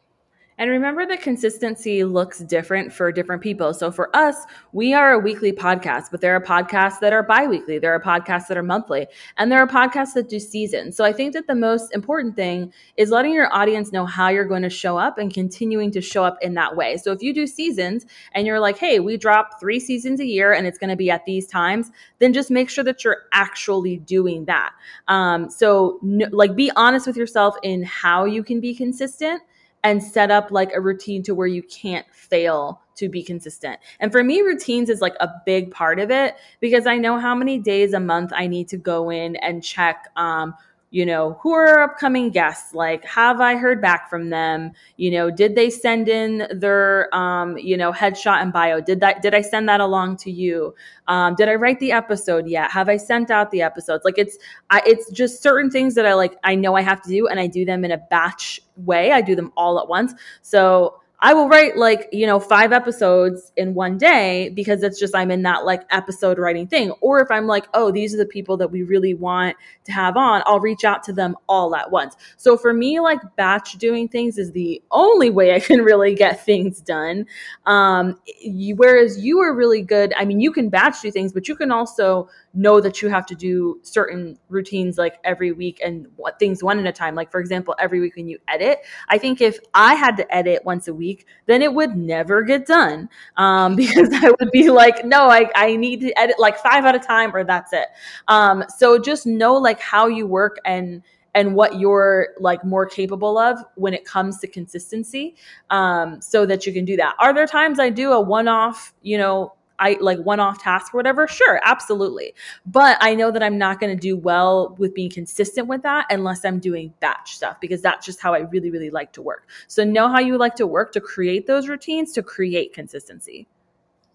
and 0.59 0.71
remember 0.71 1.07
the 1.07 1.17
consistency 1.17 2.05
looks 2.05 2.41
different 2.41 2.93
for 2.93 3.13
different 3.13 3.43
people. 3.43 3.73
So 3.73 3.91
for 3.91 4.15
us, 4.15 4.37
we 4.73 4.93
are 4.93 5.13
a 5.13 5.19
weekly 5.19 5.53
podcast, 5.53 6.11
but 6.11 6.21
there 6.21 6.35
are 6.35 6.41
podcasts 6.41 6.99
that 7.01 7.13
are 7.13 7.23
bi-weekly, 7.23 7.79
there 7.79 7.95
are 7.95 8.01
podcasts 8.01 8.49
that 8.49 8.57
are 8.57 8.63
monthly, 8.63 9.07
and 9.37 9.51
there 9.51 9.61
are 9.61 9.67
podcasts 9.67 10.15
that 10.15 10.29
do 10.29 10.41
seasons. 10.41 10.97
So 10.97 11.05
I 11.05 11.13
think 11.13 11.33
that 11.35 11.47
the 11.47 11.55
most 11.55 11.95
important 11.95 12.35
thing 12.35 12.73
is 12.97 13.11
letting 13.11 13.33
your 13.33 13.53
audience 13.55 13.93
know 13.93 14.05
how 14.05 14.29
you're 14.29 14.45
going 14.45 14.63
to 14.63 14.71
show 14.71 14.99
up 14.99 15.19
and 15.19 15.33
continuing 15.33 15.91
to 15.93 16.01
show 16.01 16.25
up 16.25 16.37
in 16.43 16.55
that 16.55 16.77
way. 16.77 16.97
So 16.97 17.13
if 17.13 17.23
you 17.23 17.33
do 17.33 17.47
seasons 17.47 18.05
and 18.33 18.47
you're 18.47 18.61
like, 18.61 18.79
"Hey, 18.79 18.99
we 18.99 19.17
drop 19.17 19.61
3 19.61 19.79
seasons 19.79 20.21
a 20.21 20.27
year 20.27 20.53
and 20.53 20.67
it's 20.67 20.79
going 20.79 20.91
to 20.91 20.97
be 20.97 21.11
at 21.11 21.25
these 21.25 21.47
times," 21.47 21.91
then 22.19 22.33
just 22.33 22.51
make 22.51 22.69
sure 22.69 22.85
that 22.85 23.05
you're 23.05 23.23
actually 23.33 23.99
doing 23.99 24.45
that. 24.47 24.73
Um, 25.07 25.49
so 25.49 26.01
like 26.03 26.57
be 26.57 26.71
honest 26.77 27.07
with 27.07 27.17
yourself 27.17 27.55
in 27.63 27.83
how 27.85 28.25
you 28.25 28.43
can 28.43 28.61
be 28.61 28.75
consistent 28.75 29.43
and 29.85 30.03
set 30.03 30.31
up 30.31 30.51
like 30.51 30.73
a 30.73 30.81
routine 30.81 31.23
to 31.25 31.35
where 31.35 31.47
you 31.47 31.63
can't 31.63 32.07
fail 32.13 32.83
to 32.97 33.09
be 33.09 33.23
consistent. 33.23 33.79
And 34.01 34.11
for 34.11 34.25
me, 34.25 34.41
routines 34.41 34.91
is 34.91 35.01
like 35.01 35.15
a 35.21 35.31
big 35.47 35.71
part 35.71 36.01
of 36.01 36.11
it 36.11 36.37
because 36.61 36.87
I 36.87 36.97
know 36.97 37.19
how 37.19 37.35
many 37.35 37.59
days 37.59 37.93
a 37.93 38.01
month 38.01 38.33
I 38.35 38.47
need 38.47 38.69
to 38.69 38.77
go 38.77 39.11
in 39.11 39.37
and 39.37 39.63
check 39.63 40.09
um, 40.17 40.55
you 40.91 41.05
know, 41.05 41.39
who 41.43 41.53
are 41.53 41.83
upcoming 41.83 42.31
guests? 42.31 42.73
Like, 42.73 43.05
have 43.05 43.41
I 43.41 43.57
heard 43.57 43.83
back 43.83 44.09
from 44.09 44.31
them? 44.31 44.73
You 44.97 45.11
know, 45.11 45.31
did 45.31 45.55
they 45.55 45.69
send 45.69 46.09
in 46.09 46.49
their, 46.51 47.15
um, 47.15 47.59
you 47.59 47.77
know, 47.77 47.93
headshot 47.93 48.41
and 48.41 48.53
bio? 48.53 48.81
Did 48.81 49.01
that, 49.01 49.21
did 49.21 49.35
I 49.35 49.43
send 49.43 49.69
that 49.69 49.81
along 49.81 50.17
to 50.19 50.31
you? 50.31 50.75
Um, 51.07 51.35
did 51.35 51.49
I 51.49 51.57
write 51.57 51.79
the 51.81 51.93
episode 51.93 52.47
yet? 52.47 52.71
Have 52.71 52.89
I 52.89 52.97
sent 52.97 53.31
out 53.31 53.51
the 53.51 53.61
episodes? 53.61 54.05
Like 54.05 54.17
it's, 54.17 54.39
I, 54.71 54.81
it's 54.87 55.11
just 55.11 55.43
certain 55.43 55.71
things 55.71 55.95
that 55.95 56.07
I 56.07 56.15
like, 56.15 56.37
I 56.43 56.55
know 56.55 56.75
I 56.75 56.83
have 56.83 57.03
to 57.03 57.09
do 57.11 57.29
and 57.29 57.39
I 57.39 57.49
do 57.49 57.67
them 57.67 57.85
in 57.85 57.91
a 57.91 57.99
batch 57.99 58.61
way. 58.77 59.13
I 59.13 59.21
do 59.21 59.35
them 59.35 59.53
all 59.57 59.79
at 59.79 59.89
once. 59.89 60.15
So 60.41 61.01
I 61.21 61.35
will 61.35 61.49
write 61.49 61.77
like, 61.77 62.09
you 62.13 62.27
know, 62.27 62.39
five 62.39 62.73
episodes 62.73 63.51
in 63.57 63.75
one 63.75 63.99
day 63.99 64.51
because 64.51 64.85
it's 64.85 65.01
just 65.01 65.17
I'm 65.17 65.33
in 65.33 65.43
that 65.43 65.65
like 65.65 65.83
episode 65.91 66.39
writing 66.39 66.69
thing. 66.69 66.93
Or 67.01 67.21
if 67.21 67.29
I'm 67.29 67.49
like, 67.49 67.67
oh, 67.75 67.91
these 67.91 68.15
are 68.15 68.19
the 68.19 68.27
people 68.27 68.57
that 68.59 68.71
we 68.71 68.85
really 68.85 69.15
want 69.15 69.57
to 69.85 69.93
have 69.93 70.17
on, 70.17 70.43
I'll 70.47 70.61
reach 70.61 70.85
out 70.85 71.03
to 71.05 71.13
them 71.13 71.37
all 71.49 71.75
at 71.75 71.91
once. 71.91 72.17
So 72.37 72.57
for 72.57 72.73
me, 72.73 73.01
like 73.01 73.19
batch 73.35 73.73
doing 73.79 74.07
things 74.07 74.39
is 74.39 74.53
the 74.53 74.81
only 74.93 75.31
way 75.31 75.55
I 75.55 75.61
can 75.61 75.83
really 75.83 76.15
get 76.15 76.45
things 76.45 76.81
done. 76.81 77.27
Um, 77.67 78.21
you, 78.41 78.77
whereas 78.77 79.19
you 79.19 79.41
are 79.41 79.53
really 79.53 79.83
good. 79.83 80.13
I 80.17 80.25
mean, 80.25 80.41
you 80.41 80.53
can 80.53 80.69
batch 80.69 81.01
do 81.03 81.11
things, 81.11 81.33
but 81.33 81.49
you 81.49 81.57
can 81.57 81.73
also 81.73 82.29
know 82.55 82.81
that 82.81 83.03
you 83.03 83.09
have 83.09 83.27
to 83.27 83.35
do 83.35 83.79
certain 83.83 84.39
routines 84.49 84.99
like 84.99 85.19
every 85.25 85.53
week 85.53 85.81
and 85.85 86.07
what 86.17 86.39
things 86.39 86.63
one 86.63 86.79
at 86.79 86.87
a 86.87 86.93
time. 86.93 87.15
Like 87.15 87.31
for 87.31 87.41
example, 87.41 87.75
every 87.79 88.01
week 88.01 88.17
when 88.17 88.29
you 88.29 88.39
edit, 88.49 88.81
I 89.09 89.19
think 89.19 89.41
if 89.41 89.59
I 89.75 89.95
had 89.95 90.17
to 90.17 90.35
edit 90.35 90.65
once 90.65 90.89
a 90.89 90.95
week, 90.95 91.27
then 91.47 91.63
it 91.63 91.73
would 91.73 91.97
never 91.97 92.43
get 92.43 92.67
done 92.67 93.09
um, 93.37 93.77
because 93.77 94.09
I 94.13 94.31
would 94.41 94.51
be 94.51 94.71
like, 94.71 95.05
no, 95.05 95.29
I, 95.29 95.51
I 95.55 95.77
need 95.77 96.01
to 96.01 96.19
edit 96.19 96.39
like 96.39 96.59
five 96.59 96.85
at 96.85 96.95
a 96.95 96.99
time 96.99 97.35
or 97.35 97.45
that's 97.45 97.73
it. 97.73 97.89
Um, 98.29 98.65
so 98.77 98.99
just 98.99 99.27
know 99.27 99.55
like 99.55 99.81
how 99.81 100.07
you 100.07 100.27
work 100.27 100.57
and 100.65 101.03
and 101.35 101.55
what 101.55 101.79
you're 101.79 102.31
like 102.41 102.65
more 102.65 102.87
capable 102.87 103.39
of 103.39 103.63
when 103.77 103.95
it 103.95 104.05
comes 104.05 104.39
to 104.39 104.49
consistency 104.49 105.37
um, 105.71 106.21
so 106.21 106.47
that 106.47 106.67
you 106.67 106.73
can 106.73 106.85
do 106.85 106.97
that 106.97 107.15
are 107.19 107.35
there 107.35 107.47
times 107.47 107.79
i 107.79 107.91
do 107.91 108.13
a 108.13 108.21
one-off 108.21 108.95
you 109.03 109.19
know 109.19 109.53
I 109.79 109.97
like 110.01 110.19
one 110.19 110.41
off 110.41 110.63
task 110.63 110.95
or 110.95 110.99
whatever, 110.99 111.29
sure, 111.29 111.61
absolutely. 111.65 112.35
But 112.67 112.99
I 113.01 113.15
know 113.15 113.31
that 113.31 113.43
I'm 113.43 113.59
not 113.59 113.81
going 113.81 113.95
to 113.95 114.01
do 114.01 114.17
well 114.17 114.75
with 114.79 114.95
being 114.95 115.11
consistent 115.11 115.69
with 115.69 115.83
that 115.83 116.07
unless 116.11 116.45
I'm 116.45 116.59
doing 116.59 116.93
batch 117.01 117.37
stuff 117.37 117.61
because 117.61 117.81
that's 117.83 118.05
just 118.05 118.21
how 118.21 118.35
I 118.35 118.41
really, 118.41 118.71
really 118.71 118.91
like 118.91 119.13
to 119.13 119.23
work. 119.23 119.49
So 119.67 119.85
know 119.85 120.09
how 120.09 120.19
you 120.19 120.37
like 120.39 120.57
to 120.57 120.67
work 120.67 120.93
to 120.93 121.01
create 121.01 121.47
those 121.47 121.69
routines 121.69 122.13
to 122.13 122.23
create 122.23 122.73
consistency. 122.73 123.47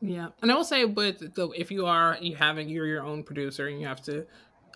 Yeah. 0.01 0.29
And 0.41 0.51
I 0.51 0.55
will 0.55 0.65
say, 0.65 0.83
but 0.83 1.21
if 1.55 1.71
you 1.71 1.85
are, 1.85 2.17
you 2.19 2.35
having, 2.35 2.67
you're 2.67 2.85
your 2.85 3.03
own 3.03 3.23
producer 3.23 3.67
and 3.67 3.79
you 3.79 3.87
have 3.87 4.01
to 4.03 4.25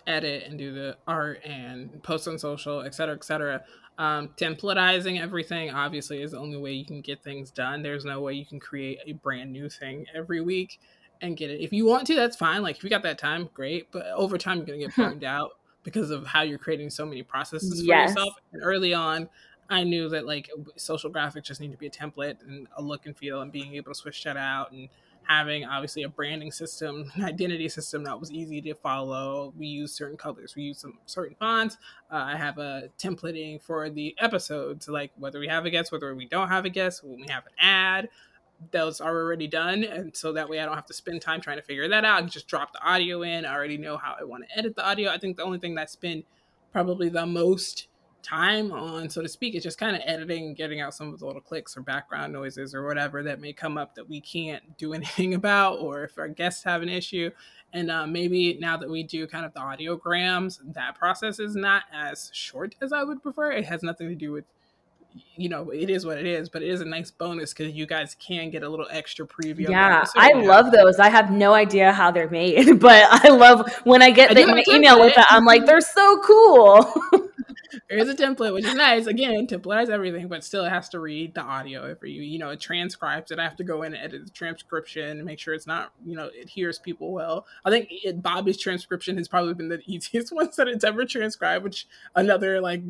edit 0.08 0.44
and 0.46 0.58
do 0.58 0.72
the 0.72 0.96
art 1.06 1.44
and 1.44 2.02
post 2.02 2.26
on 2.26 2.38
social, 2.38 2.82
et 2.82 2.94
cetera, 2.94 3.14
et 3.14 3.22
cetera. 3.22 3.62
Um, 3.98 4.30
templatizing 4.36 5.20
everything 5.20 5.70
obviously 5.70 6.22
is 6.22 6.30
the 6.30 6.38
only 6.38 6.56
way 6.56 6.72
you 6.72 6.84
can 6.84 7.00
get 7.00 7.22
things 7.22 7.50
done. 7.50 7.82
There's 7.82 8.04
no 8.04 8.20
way 8.20 8.32
you 8.32 8.46
can 8.46 8.60
create 8.60 9.00
a 9.06 9.12
brand 9.12 9.52
new 9.52 9.68
thing 9.68 10.06
every 10.14 10.40
week 10.40 10.80
and 11.20 11.36
get 11.36 11.50
it. 11.50 11.60
If 11.60 11.72
you 11.72 11.84
want 11.84 12.06
to, 12.06 12.14
that's 12.14 12.36
fine. 12.36 12.62
Like 12.62 12.76
if 12.76 12.84
you 12.84 12.90
got 12.90 13.02
that 13.02 13.18
time, 13.18 13.50
great. 13.52 13.90
But 13.90 14.06
over 14.14 14.38
time, 14.38 14.58
you're 14.58 14.66
gonna 14.66 14.78
get 14.78 14.94
burned 14.96 15.24
out 15.24 15.50
because 15.82 16.10
of 16.10 16.26
how 16.26 16.42
you're 16.42 16.58
creating 16.58 16.90
so 16.90 17.04
many 17.04 17.22
processes 17.22 17.80
for 17.80 17.86
yes. 17.86 18.10
yourself. 18.10 18.34
And 18.52 18.62
early 18.62 18.94
on, 18.94 19.28
I 19.68 19.82
knew 19.84 20.08
that 20.10 20.26
like 20.26 20.48
social 20.76 21.10
graphics 21.10 21.44
just 21.44 21.60
need 21.60 21.72
to 21.72 21.78
be 21.78 21.88
a 21.88 21.90
template 21.90 22.36
and 22.46 22.68
a 22.76 22.82
look 22.82 23.06
and 23.06 23.16
feel, 23.16 23.42
and 23.42 23.50
being 23.50 23.74
able 23.74 23.92
to 23.92 23.98
switch 23.98 24.22
that 24.24 24.36
out 24.36 24.70
and 24.70 24.88
having 25.28 25.64
obviously 25.64 26.02
a 26.02 26.08
branding 26.08 26.50
system, 26.50 27.10
an 27.14 27.24
identity 27.24 27.68
system 27.68 28.02
that 28.04 28.18
was 28.18 28.30
easy 28.30 28.60
to 28.62 28.74
follow. 28.74 29.52
We 29.56 29.66
use 29.66 29.92
certain 29.92 30.16
colors, 30.16 30.54
we 30.56 30.62
use 30.62 30.78
some 30.78 30.98
certain 31.06 31.36
fonts. 31.38 31.76
Uh, 32.10 32.16
I 32.16 32.36
have 32.36 32.58
a 32.58 32.88
templating 32.98 33.62
for 33.62 33.90
the 33.90 34.14
episodes, 34.18 34.88
like 34.88 35.12
whether 35.16 35.38
we 35.38 35.48
have 35.48 35.66
a 35.66 35.70
guest, 35.70 35.92
whether 35.92 36.14
we 36.14 36.26
don't 36.26 36.48
have 36.48 36.64
a 36.64 36.70
guest, 36.70 37.04
when 37.04 37.20
we 37.20 37.28
have 37.28 37.44
an 37.46 37.52
ad. 37.60 38.08
Those 38.72 39.00
are 39.00 39.16
already 39.16 39.46
done, 39.46 39.84
and 39.84 40.16
so 40.16 40.32
that 40.32 40.48
way 40.48 40.58
I 40.58 40.64
don't 40.64 40.74
have 40.74 40.86
to 40.86 40.92
spend 40.92 41.22
time 41.22 41.40
trying 41.40 41.58
to 41.58 41.62
figure 41.62 41.88
that 41.88 42.04
out. 42.04 42.24
I 42.24 42.26
just 42.26 42.48
drop 42.48 42.72
the 42.72 42.84
audio 42.84 43.22
in. 43.22 43.46
I 43.46 43.54
already 43.54 43.78
know 43.78 43.96
how 43.96 44.16
I 44.18 44.24
want 44.24 44.48
to 44.48 44.58
edit 44.58 44.74
the 44.74 44.84
audio. 44.84 45.12
I 45.12 45.18
think 45.18 45.36
the 45.36 45.44
only 45.44 45.60
thing 45.60 45.76
that's 45.76 45.94
been 45.94 46.24
probably 46.72 47.08
the 47.08 47.24
most 47.24 47.86
time 48.28 48.72
on, 48.72 49.08
so 49.08 49.22
to 49.22 49.28
speak. 49.28 49.54
It's 49.54 49.64
just 49.64 49.78
kind 49.78 49.96
of 49.96 50.02
editing 50.04 50.46
and 50.46 50.56
getting 50.56 50.80
out 50.80 50.94
some 50.94 51.12
of 51.12 51.18
the 51.18 51.26
little 51.26 51.40
clicks 51.40 51.76
or 51.76 51.82
background 51.82 52.32
noises 52.32 52.74
or 52.74 52.86
whatever 52.86 53.22
that 53.22 53.40
may 53.40 53.52
come 53.52 53.78
up 53.78 53.94
that 53.94 54.08
we 54.08 54.20
can't 54.20 54.76
do 54.76 54.92
anything 54.94 55.34
about, 55.34 55.78
or 55.78 56.04
if 56.04 56.18
our 56.18 56.28
guests 56.28 56.64
have 56.64 56.82
an 56.82 56.88
issue. 56.88 57.30
And 57.72 57.90
uh, 57.90 58.06
maybe 58.06 58.56
now 58.60 58.76
that 58.78 58.88
we 58.88 59.02
do 59.02 59.26
kind 59.26 59.44
of 59.44 59.52
the 59.52 59.60
audiograms, 59.60 60.58
that 60.72 60.94
process 60.94 61.38
is 61.38 61.54
not 61.54 61.82
as 61.92 62.30
short 62.32 62.74
as 62.80 62.92
I 62.92 63.02
would 63.02 63.22
prefer. 63.22 63.52
It 63.52 63.66
has 63.66 63.82
nothing 63.82 64.08
to 64.08 64.14
do 64.14 64.32
with 64.32 64.44
you 65.36 65.48
know, 65.48 65.70
it 65.70 65.90
is 65.90 66.04
what 66.04 66.18
it 66.18 66.26
is, 66.26 66.48
but 66.48 66.62
it 66.62 66.68
is 66.68 66.80
a 66.80 66.84
nice 66.84 67.10
bonus 67.10 67.52
because 67.52 67.72
you 67.72 67.86
guys 67.86 68.14
can 68.14 68.50
get 68.50 68.62
a 68.62 68.68
little 68.68 68.86
extra 68.90 69.26
preview. 69.26 69.68
Yeah, 69.68 70.04
I 70.16 70.32
love 70.32 70.70
those. 70.70 70.98
I 70.98 71.08
have 71.08 71.32
no 71.32 71.54
idea 71.54 71.92
how 71.92 72.10
they're 72.10 72.30
made, 72.30 72.78
but 72.80 73.06
I 73.10 73.30
love 73.30 73.68
when 73.84 74.02
I 74.02 74.10
get 74.10 74.34
the, 74.34 74.46
my 74.46 74.62
email 74.68 75.00
with 75.00 75.16
it. 75.16 75.24
I'm 75.28 75.44
like, 75.44 75.66
they're 75.66 75.80
so 75.80 76.20
cool. 76.22 76.92
there 77.88 77.98
is 77.98 78.08
a 78.08 78.14
template, 78.14 78.52
which 78.52 78.64
is 78.64 78.74
nice. 78.74 79.06
Again, 79.06 79.46
templatize 79.46 79.88
everything, 79.88 80.28
but 80.28 80.44
still 80.44 80.64
it 80.64 80.70
has 80.70 80.88
to 80.90 81.00
read 81.00 81.34
the 81.34 81.40
audio 81.40 81.94
for 81.94 82.06
you. 82.06 82.22
You 82.22 82.38
know, 82.38 82.50
it 82.50 82.60
transcribes 82.60 83.30
it. 83.30 83.38
I 83.38 83.44
have 83.44 83.56
to 83.56 83.64
go 83.64 83.82
in 83.82 83.94
and 83.94 84.02
edit 84.02 84.24
the 84.24 84.30
transcription 84.30 85.18
and 85.18 85.24
make 85.24 85.38
sure 85.38 85.54
it's 85.54 85.66
not, 85.66 85.92
you 86.04 86.16
know, 86.16 86.30
it 86.32 86.48
hears 86.48 86.78
people 86.78 87.12
well. 87.12 87.46
I 87.64 87.70
think 87.70 87.88
it, 87.90 88.22
Bobby's 88.22 88.58
transcription 88.58 89.16
has 89.16 89.28
probably 89.28 89.54
been 89.54 89.68
the 89.68 89.80
easiest 89.86 90.32
one 90.32 90.50
that 90.56 90.68
it's 90.68 90.84
ever 90.84 91.04
transcribed, 91.04 91.64
which 91.64 91.86
another 92.14 92.60
like 92.60 92.82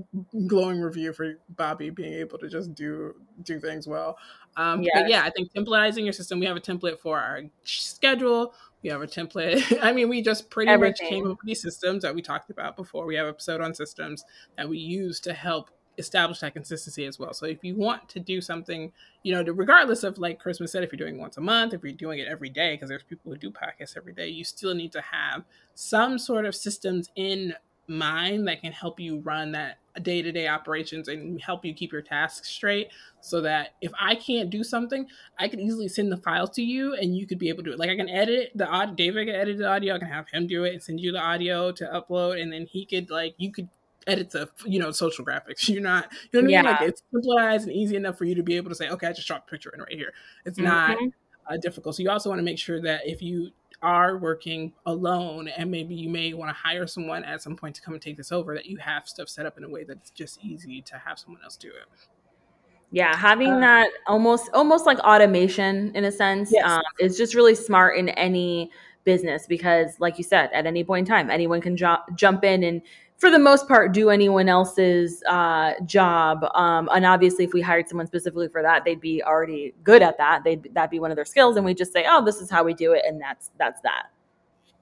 glowing 0.46 0.80
review 0.80 1.12
for 1.12 1.34
Bobby 1.50 1.90
being 1.90 2.14
able 2.14 2.38
to 2.38 2.48
just 2.48 2.74
do 2.74 3.14
do 3.42 3.60
things 3.60 3.86
well. 3.86 4.18
Um, 4.56 4.82
yes. 4.82 4.92
But 4.94 5.08
yeah, 5.08 5.22
I 5.22 5.30
think 5.30 5.52
templatizing 5.52 6.04
your 6.04 6.12
system. 6.12 6.40
We 6.40 6.46
have 6.46 6.56
a 6.56 6.60
template 6.60 6.98
for 6.98 7.18
our 7.18 7.42
schedule. 7.62 8.54
We 8.82 8.90
have 8.90 9.02
a 9.02 9.06
template. 9.06 9.78
I 9.82 9.92
mean, 9.92 10.08
we 10.08 10.22
just 10.22 10.50
pretty 10.50 10.70
Everything. 10.70 11.04
much 11.04 11.10
came 11.10 11.24
up 11.24 11.38
with 11.38 11.46
these 11.46 11.62
systems 11.62 12.02
that 12.02 12.14
we 12.14 12.22
talked 12.22 12.50
about 12.50 12.76
before. 12.76 13.06
We 13.06 13.16
have 13.16 13.26
an 13.26 13.30
episode 13.30 13.60
on 13.60 13.74
systems 13.74 14.24
that 14.56 14.68
we 14.68 14.78
use 14.78 15.20
to 15.20 15.32
help 15.32 15.70
establish 15.98 16.38
that 16.40 16.54
consistency 16.54 17.04
as 17.04 17.18
well. 17.18 17.34
So 17.34 17.46
if 17.46 17.64
you 17.64 17.74
want 17.74 18.08
to 18.10 18.20
do 18.20 18.40
something, 18.40 18.92
you 19.24 19.34
know, 19.34 19.42
regardless 19.52 20.04
of 20.04 20.18
like 20.18 20.38
Christmas 20.38 20.72
said, 20.72 20.84
if 20.84 20.92
you're 20.92 20.98
doing 20.98 21.18
once 21.18 21.36
a 21.36 21.40
month, 21.40 21.74
if 21.74 21.82
you're 21.82 21.92
doing 21.92 22.20
it 22.20 22.28
every 22.28 22.48
day, 22.48 22.74
because 22.74 22.88
there's 22.88 23.02
people 23.02 23.32
who 23.32 23.38
do 23.38 23.50
podcasts 23.50 23.96
every 23.96 24.12
day, 24.12 24.28
you 24.28 24.44
still 24.44 24.74
need 24.74 24.92
to 24.92 25.00
have 25.00 25.44
some 25.74 26.18
sort 26.18 26.46
of 26.46 26.54
systems 26.54 27.10
in 27.16 27.54
mind 27.88 28.46
that 28.46 28.60
can 28.60 28.72
help 28.72 29.00
you 29.00 29.20
run 29.20 29.52
that 29.52 29.78
day 30.02 30.22
to 30.22 30.30
day 30.30 30.46
operations 30.46 31.08
and 31.08 31.40
help 31.40 31.64
you 31.64 31.74
keep 31.74 31.92
your 31.92 32.02
tasks 32.02 32.48
straight 32.48 32.88
so 33.20 33.40
that 33.40 33.70
if 33.80 33.90
I 34.00 34.14
can't 34.14 34.50
do 34.50 34.62
something, 34.62 35.06
I 35.38 35.48
can 35.48 35.58
easily 35.60 35.88
send 35.88 36.12
the 36.12 36.16
files 36.16 36.50
to 36.50 36.62
you 36.62 36.94
and 36.94 37.16
you 37.16 37.26
could 37.26 37.38
be 37.38 37.48
able 37.48 37.62
to 37.64 37.70
do 37.70 37.72
it. 37.72 37.78
Like 37.78 37.90
I 37.90 37.96
can 37.96 38.08
edit 38.08 38.52
the 38.54 38.66
audio, 38.66 38.94
David 38.94 39.26
can 39.26 39.34
edit 39.34 39.58
the 39.58 39.68
audio, 39.68 39.94
I 39.94 39.98
can 39.98 40.08
have 40.08 40.28
him 40.28 40.46
do 40.46 40.64
it 40.64 40.72
and 40.72 40.82
send 40.82 41.00
you 41.00 41.12
the 41.12 41.20
audio 41.20 41.72
to 41.72 41.84
upload, 41.84 42.40
and 42.40 42.52
then 42.52 42.66
he 42.66 42.84
could 42.84 43.10
like 43.10 43.34
you 43.38 43.50
could 43.52 43.68
edit 44.06 44.30
the 44.30 44.48
you 44.64 44.78
know 44.78 44.90
social 44.90 45.24
graphics. 45.24 45.68
You're 45.68 45.82
not 45.82 46.12
you 46.32 46.42
know 46.42 46.46
what 46.46 46.54
I 46.54 46.62
mean? 46.62 46.70
Like 46.72 46.82
it's 46.82 47.02
simplified 47.10 47.62
and 47.62 47.72
easy 47.72 47.96
enough 47.96 48.18
for 48.18 48.24
you 48.24 48.34
to 48.34 48.42
be 48.42 48.56
able 48.56 48.70
to 48.70 48.76
say, 48.76 48.88
okay, 48.88 49.06
I 49.06 49.12
just 49.12 49.26
dropped 49.26 49.48
a 49.48 49.50
picture 49.50 49.70
in 49.70 49.80
right 49.80 49.92
here. 49.92 50.12
It's 50.44 50.58
mm-hmm. 50.58 50.68
not 50.68 50.98
uh, 51.50 51.56
difficult. 51.56 51.96
So 51.96 52.02
you 52.02 52.10
also 52.10 52.28
want 52.28 52.38
to 52.38 52.44
make 52.44 52.58
sure 52.58 52.80
that 52.82 53.06
if 53.06 53.22
you 53.22 53.50
are 53.82 54.18
working 54.18 54.72
alone 54.86 55.48
and 55.48 55.70
maybe 55.70 55.94
you 55.94 56.08
may 56.08 56.32
want 56.32 56.48
to 56.48 56.54
hire 56.54 56.86
someone 56.86 57.22
at 57.24 57.40
some 57.40 57.54
point 57.54 57.74
to 57.76 57.80
come 57.80 57.94
and 57.94 58.02
take 58.02 58.16
this 58.16 58.32
over 58.32 58.54
that 58.54 58.66
you 58.66 58.76
have 58.76 59.08
stuff 59.08 59.28
set 59.28 59.46
up 59.46 59.56
in 59.56 59.64
a 59.64 59.68
way 59.68 59.84
that's 59.84 60.10
just 60.10 60.42
easy 60.44 60.82
to 60.82 60.98
have 60.98 61.18
someone 61.18 61.40
else 61.44 61.56
do 61.56 61.68
it 61.68 61.86
yeah 62.90 63.14
having 63.14 63.52
um, 63.52 63.60
that 63.60 63.88
almost 64.08 64.50
almost 64.52 64.84
like 64.84 64.98
automation 65.00 65.94
in 65.94 66.04
a 66.06 66.12
sense 66.12 66.50
yes. 66.52 66.68
um, 66.68 66.82
is 66.98 67.16
just 67.16 67.34
really 67.34 67.54
smart 67.54 67.96
in 67.96 68.08
any 68.10 68.70
business 69.04 69.46
because 69.46 69.98
like 70.00 70.18
you 70.18 70.24
said 70.24 70.50
at 70.52 70.66
any 70.66 70.82
point 70.82 71.08
in 71.08 71.14
time 71.14 71.30
anyone 71.30 71.60
can 71.60 71.76
jo- 71.76 72.02
jump 72.16 72.42
in 72.42 72.64
and 72.64 72.82
for 73.18 73.30
the 73.30 73.38
most 73.38 73.66
part 73.66 73.92
do 73.92 74.10
anyone 74.10 74.48
else's 74.48 75.22
uh, 75.24 75.72
job 75.84 76.44
um, 76.54 76.88
and 76.94 77.04
obviously 77.04 77.44
if 77.44 77.52
we 77.52 77.60
hired 77.60 77.88
someone 77.88 78.06
specifically 78.06 78.48
for 78.48 78.62
that 78.62 78.84
they'd 78.84 79.00
be 79.00 79.22
already 79.22 79.74
good 79.84 80.02
at 80.02 80.16
that. 80.18 80.44
They'd 80.44 80.72
that'd 80.72 80.90
be 80.90 81.00
one 81.00 81.10
of 81.10 81.16
their 81.16 81.24
skills 81.24 81.56
and 81.56 81.66
we 81.66 81.74
just 81.74 81.92
say 81.92 82.06
oh 82.08 82.24
this 82.24 82.36
is 82.36 82.48
how 82.50 82.64
we 82.64 82.74
do 82.74 82.92
it 82.92 83.02
and 83.06 83.20
that's 83.20 83.50
that's 83.58 83.80
that. 83.82 84.06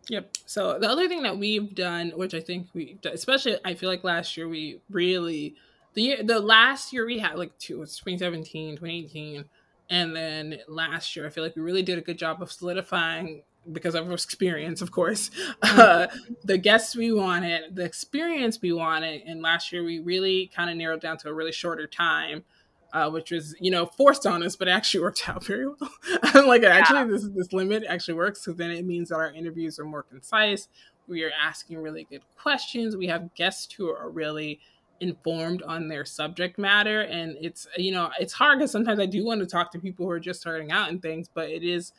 Yep. 0.09 0.37
So 0.45 0.79
the 0.79 0.89
other 0.89 1.09
thing 1.09 1.23
that 1.23 1.37
we've 1.37 1.75
done 1.75 2.13
which 2.15 2.35
i 2.35 2.41
think 2.41 2.69
we 2.75 2.99
especially 3.05 3.59
i 3.65 3.75
feel 3.75 3.89
like 3.89 4.05
last 4.05 4.37
year 4.37 4.49
we 4.49 4.81
really 4.91 5.57
the 5.95 6.03
year 6.03 6.23
the 6.23 6.39
last 6.39 6.93
year 6.93 7.07
we 7.07 7.19
had 7.19 7.37
like 7.37 7.57
two 7.59 7.81
was 7.81 7.97
2017 7.97 8.77
2018 8.77 9.45
and 9.89 10.15
then 10.15 10.59
last 10.69 11.17
year 11.17 11.27
i 11.27 11.31
feel 11.31 11.43
like 11.43 11.57
we 11.57 11.63
really 11.63 11.83
did 11.83 11.99
a 11.99 12.03
good 12.03 12.19
job 12.19 12.43
of 12.43 12.53
solidifying 12.53 13.43
because 13.73 13.95
of 13.95 14.11
experience, 14.11 14.83
of 14.83 14.91
course, 14.91 15.31
mm-hmm. 15.63 15.81
uh, 15.81 16.07
the 16.45 16.59
guests 16.59 16.97
we 16.97 17.13
wanted, 17.13 17.75
the 17.75 17.85
experience 17.85 18.61
we 18.61 18.73
wanted. 18.73 19.23
And 19.27 19.43
last 19.43 19.73
year, 19.73 19.85
we 19.85 19.99
really 19.99 20.51
kind 20.55 20.71
of 20.71 20.77
narrowed 20.77 21.01
down 21.01 21.19
to 21.19 21.29
a 21.29 21.35
really 21.35 21.53
shorter 21.53 21.87
time, 21.87 22.45
uh, 22.93 23.11
which 23.11 23.31
was, 23.31 23.55
you 23.61 23.71
know, 23.71 23.87
forced 23.87 24.27
on 24.27 24.43
us, 24.43 24.57
but 24.57 24.69
it 24.69 24.73
actually 24.73 25.01
worked 25.03 25.29
out 25.29 25.45
very 25.45 25.67
well. 25.67 25.91
I'm 26.23 26.47
like, 26.47 26.63
actually, 26.65 27.11
this 27.11 27.29
this 27.35 27.53
limit 27.53 27.85
actually 27.89 28.15
works 28.15 28.45
because 28.45 28.57
then 28.57 28.71
it 28.71 28.85
means 28.85 29.09
that 29.09 29.17
our 29.17 29.33
interviews 29.33 29.79
are 29.79 29.85
more 29.85 30.03
concise. 30.03 30.69
We 31.09 31.23
are 31.23 31.33
asking 31.41 31.79
really 31.79 32.05
good 32.11 32.23
questions. 32.37 32.97
We 32.97 33.07
have 33.07 33.35
guests 33.35 33.73
who 33.73 33.89
are 33.89 34.11
really 34.11 34.61
informed 35.01 35.63
on 35.63 35.89
their 35.89 36.05
subject 36.05 36.59
matter 36.59 37.03
and 37.03 37.37
it's 37.41 37.67
you 37.77 37.93
know 37.93 38.11
it's 38.19 38.33
hard 38.33 38.59
because 38.59 38.71
sometimes 38.71 38.99
i 38.99 39.05
do 39.05 39.25
want 39.25 39.41
to 39.41 39.47
talk 39.47 39.71
to 39.71 39.79
people 39.79 40.07
who 40.07 40.11
are 40.11 40.21
just 40.21 40.41
starting 40.41 40.71
out 40.71 40.89
and 40.89 41.03
things 41.03 41.29
but 41.35 41.51
it 41.51 41.63
is 41.63 41.93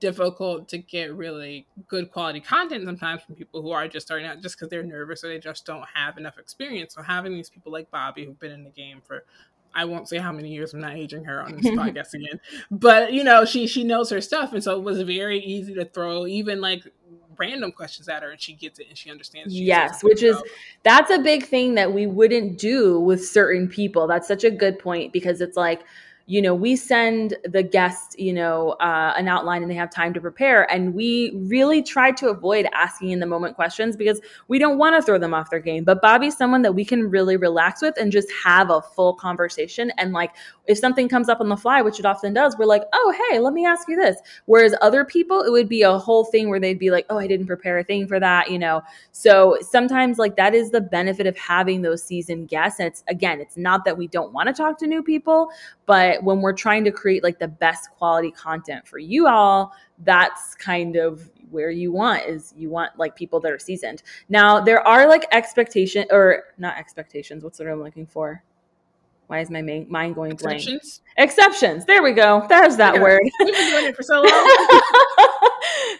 difficult 0.00 0.68
to 0.68 0.78
get 0.78 1.14
really 1.14 1.66
good 1.86 2.10
quality 2.10 2.40
content 2.40 2.84
sometimes 2.84 3.22
from 3.22 3.34
people 3.34 3.62
who 3.62 3.70
are 3.70 3.88
just 3.88 4.06
starting 4.06 4.26
out 4.26 4.40
just 4.40 4.56
because 4.56 4.68
they're 4.68 4.82
nervous 4.82 5.24
or 5.24 5.28
they 5.28 5.38
just 5.38 5.66
don't 5.66 5.84
have 5.94 6.18
enough 6.18 6.38
experience. 6.38 6.94
So 6.94 7.02
having 7.02 7.32
these 7.32 7.50
people 7.50 7.72
like 7.72 7.90
Bobby 7.90 8.24
who've 8.24 8.38
been 8.38 8.52
in 8.52 8.64
the 8.64 8.70
game 8.70 9.00
for 9.04 9.24
I 9.74 9.84
won't 9.84 10.08
say 10.08 10.16
how 10.16 10.32
many 10.32 10.48
years 10.48 10.72
I'm 10.72 10.80
not 10.80 10.94
aging 10.94 11.24
her 11.24 11.42
on 11.42 11.56
this 11.56 11.66
podcast 11.66 12.14
again. 12.14 12.40
But 12.70 13.12
you 13.12 13.24
know, 13.24 13.44
she 13.44 13.66
she 13.66 13.84
knows 13.84 14.10
her 14.10 14.20
stuff 14.20 14.52
and 14.52 14.62
so 14.62 14.76
it 14.76 14.82
was 14.82 15.02
very 15.02 15.40
easy 15.40 15.74
to 15.74 15.84
throw 15.84 16.26
even 16.26 16.60
like 16.60 16.84
random 17.38 17.70
questions 17.70 18.08
at 18.08 18.22
her 18.22 18.30
and 18.30 18.40
she 18.40 18.52
gets 18.52 18.78
it 18.78 18.88
and 18.88 18.98
she 18.98 19.10
understands. 19.10 19.54
She 19.54 19.64
yes, 19.64 20.02
which 20.02 20.22
is 20.22 20.36
that's 20.82 21.10
a 21.10 21.18
big 21.18 21.44
thing 21.44 21.74
that 21.74 21.92
we 21.92 22.06
wouldn't 22.06 22.58
do 22.58 22.98
with 23.00 23.24
certain 23.26 23.68
people. 23.68 24.06
That's 24.06 24.28
such 24.28 24.44
a 24.44 24.50
good 24.50 24.78
point 24.78 25.12
because 25.12 25.40
it's 25.40 25.56
like 25.56 25.82
you 26.28 26.42
know, 26.42 26.54
we 26.54 26.76
send 26.76 27.34
the 27.44 27.62
guests, 27.62 28.14
you 28.18 28.34
know, 28.34 28.72
uh, 28.80 29.14
an 29.16 29.28
outline 29.28 29.62
and 29.62 29.70
they 29.70 29.74
have 29.74 29.90
time 29.90 30.12
to 30.12 30.20
prepare. 30.20 30.70
And 30.70 30.92
we 30.92 31.32
really 31.34 31.82
try 31.82 32.10
to 32.12 32.28
avoid 32.28 32.68
asking 32.74 33.12
in 33.12 33.18
the 33.18 33.24
moment 33.24 33.56
questions 33.56 33.96
because 33.96 34.20
we 34.46 34.58
don't 34.58 34.76
want 34.76 34.94
to 34.94 35.00
throw 35.00 35.18
them 35.18 35.32
off 35.32 35.48
their 35.48 35.58
game. 35.58 35.84
But 35.84 36.02
Bobby's 36.02 36.36
someone 36.36 36.60
that 36.62 36.74
we 36.74 36.84
can 36.84 37.08
really 37.08 37.38
relax 37.38 37.80
with 37.80 37.96
and 37.98 38.12
just 38.12 38.28
have 38.44 38.68
a 38.68 38.82
full 38.82 39.14
conversation. 39.14 39.90
And 39.96 40.12
like, 40.12 40.32
if 40.66 40.76
something 40.76 41.08
comes 41.08 41.30
up 41.30 41.40
on 41.40 41.48
the 41.48 41.56
fly, 41.56 41.80
which 41.80 41.98
it 41.98 42.04
often 42.04 42.34
does, 42.34 42.58
we're 42.58 42.66
like, 42.66 42.82
oh, 42.92 43.14
hey, 43.30 43.38
let 43.38 43.54
me 43.54 43.64
ask 43.64 43.88
you 43.88 43.96
this. 43.96 44.18
Whereas 44.44 44.74
other 44.82 45.06
people, 45.06 45.40
it 45.40 45.50
would 45.50 45.66
be 45.66 45.80
a 45.80 45.96
whole 45.96 46.26
thing 46.26 46.50
where 46.50 46.60
they'd 46.60 46.78
be 46.78 46.90
like, 46.90 47.06
oh, 47.08 47.18
I 47.18 47.26
didn't 47.26 47.46
prepare 47.46 47.78
a 47.78 47.84
thing 47.84 48.06
for 48.06 48.20
that, 48.20 48.50
you 48.50 48.58
know. 48.58 48.82
So 49.12 49.56
sometimes, 49.62 50.18
like, 50.18 50.36
that 50.36 50.54
is 50.54 50.72
the 50.72 50.82
benefit 50.82 51.26
of 51.26 51.38
having 51.38 51.80
those 51.80 52.02
seasoned 52.02 52.48
guests. 52.48 52.80
And 52.80 52.88
it's, 52.88 53.02
again, 53.08 53.40
it's 53.40 53.56
not 53.56 53.86
that 53.86 53.96
we 53.96 54.08
don't 54.08 54.34
want 54.34 54.48
to 54.48 54.52
talk 54.52 54.78
to 54.80 54.86
new 54.86 55.02
people, 55.02 55.48
but 55.86 56.17
when 56.22 56.40
we're 56.40 56.52
trying 56.52 56.84
to 56.84 56.90
create 56.90 57.22
like 57.22 57.38
the 57.38 57.48
best 57.48 57.90
quality 57.90 58.30
content 58.30 58.86
for 58.86 58.98
you 58.98 59.26
all, 59.28 59.72
that's 60.04 60.54
kind 60.54 60.96
of 60.96 61.30
where 61.50 61.70
you 61.70 61.92
want 61.92 62.24
is 62.26 62.52
you 62.56 62.70
want 62.70 62.98
like 62.98 63.16
people 63.16 63.40
that 63.40 63.52
are 63.52 63.58
seasoned. 63.58 64.02
Now, 64.28 64.60
there 64.60 64.86
are 64.86 65.08
like 65.08 65.26
expectation 65.32 66.06
or 66.10 66.44
not 66.58 66.76
expectations, 66.76 67.42
what's 67.42 67.58
the 67.58 67.64
word 67.64 67.72
I'm 67.72 67.82
looking 67.82 68.06
for? 68.06 68.42
Why 69.28 69.40
is 69.40 69.50
my 69.50 69.60
mind 69.60 70.14
going 70.14 70.36
blank? 70.36 70.62
Exceptions. 70.62 71.02
Exceptions. 71.18 71.84
There 71.84 72.02
we 72.02 72.12
go. 72.12 72.46
There's 72.48 72.76
that 72.78 72.98
word. 72.98 73.20
We've 73.40 73.54
been 73.54 73.70
doing 73.70 73.84
it 73.86 73.96
for 73.96 74.02
so 74.02 74.22
long. 74.22 75.50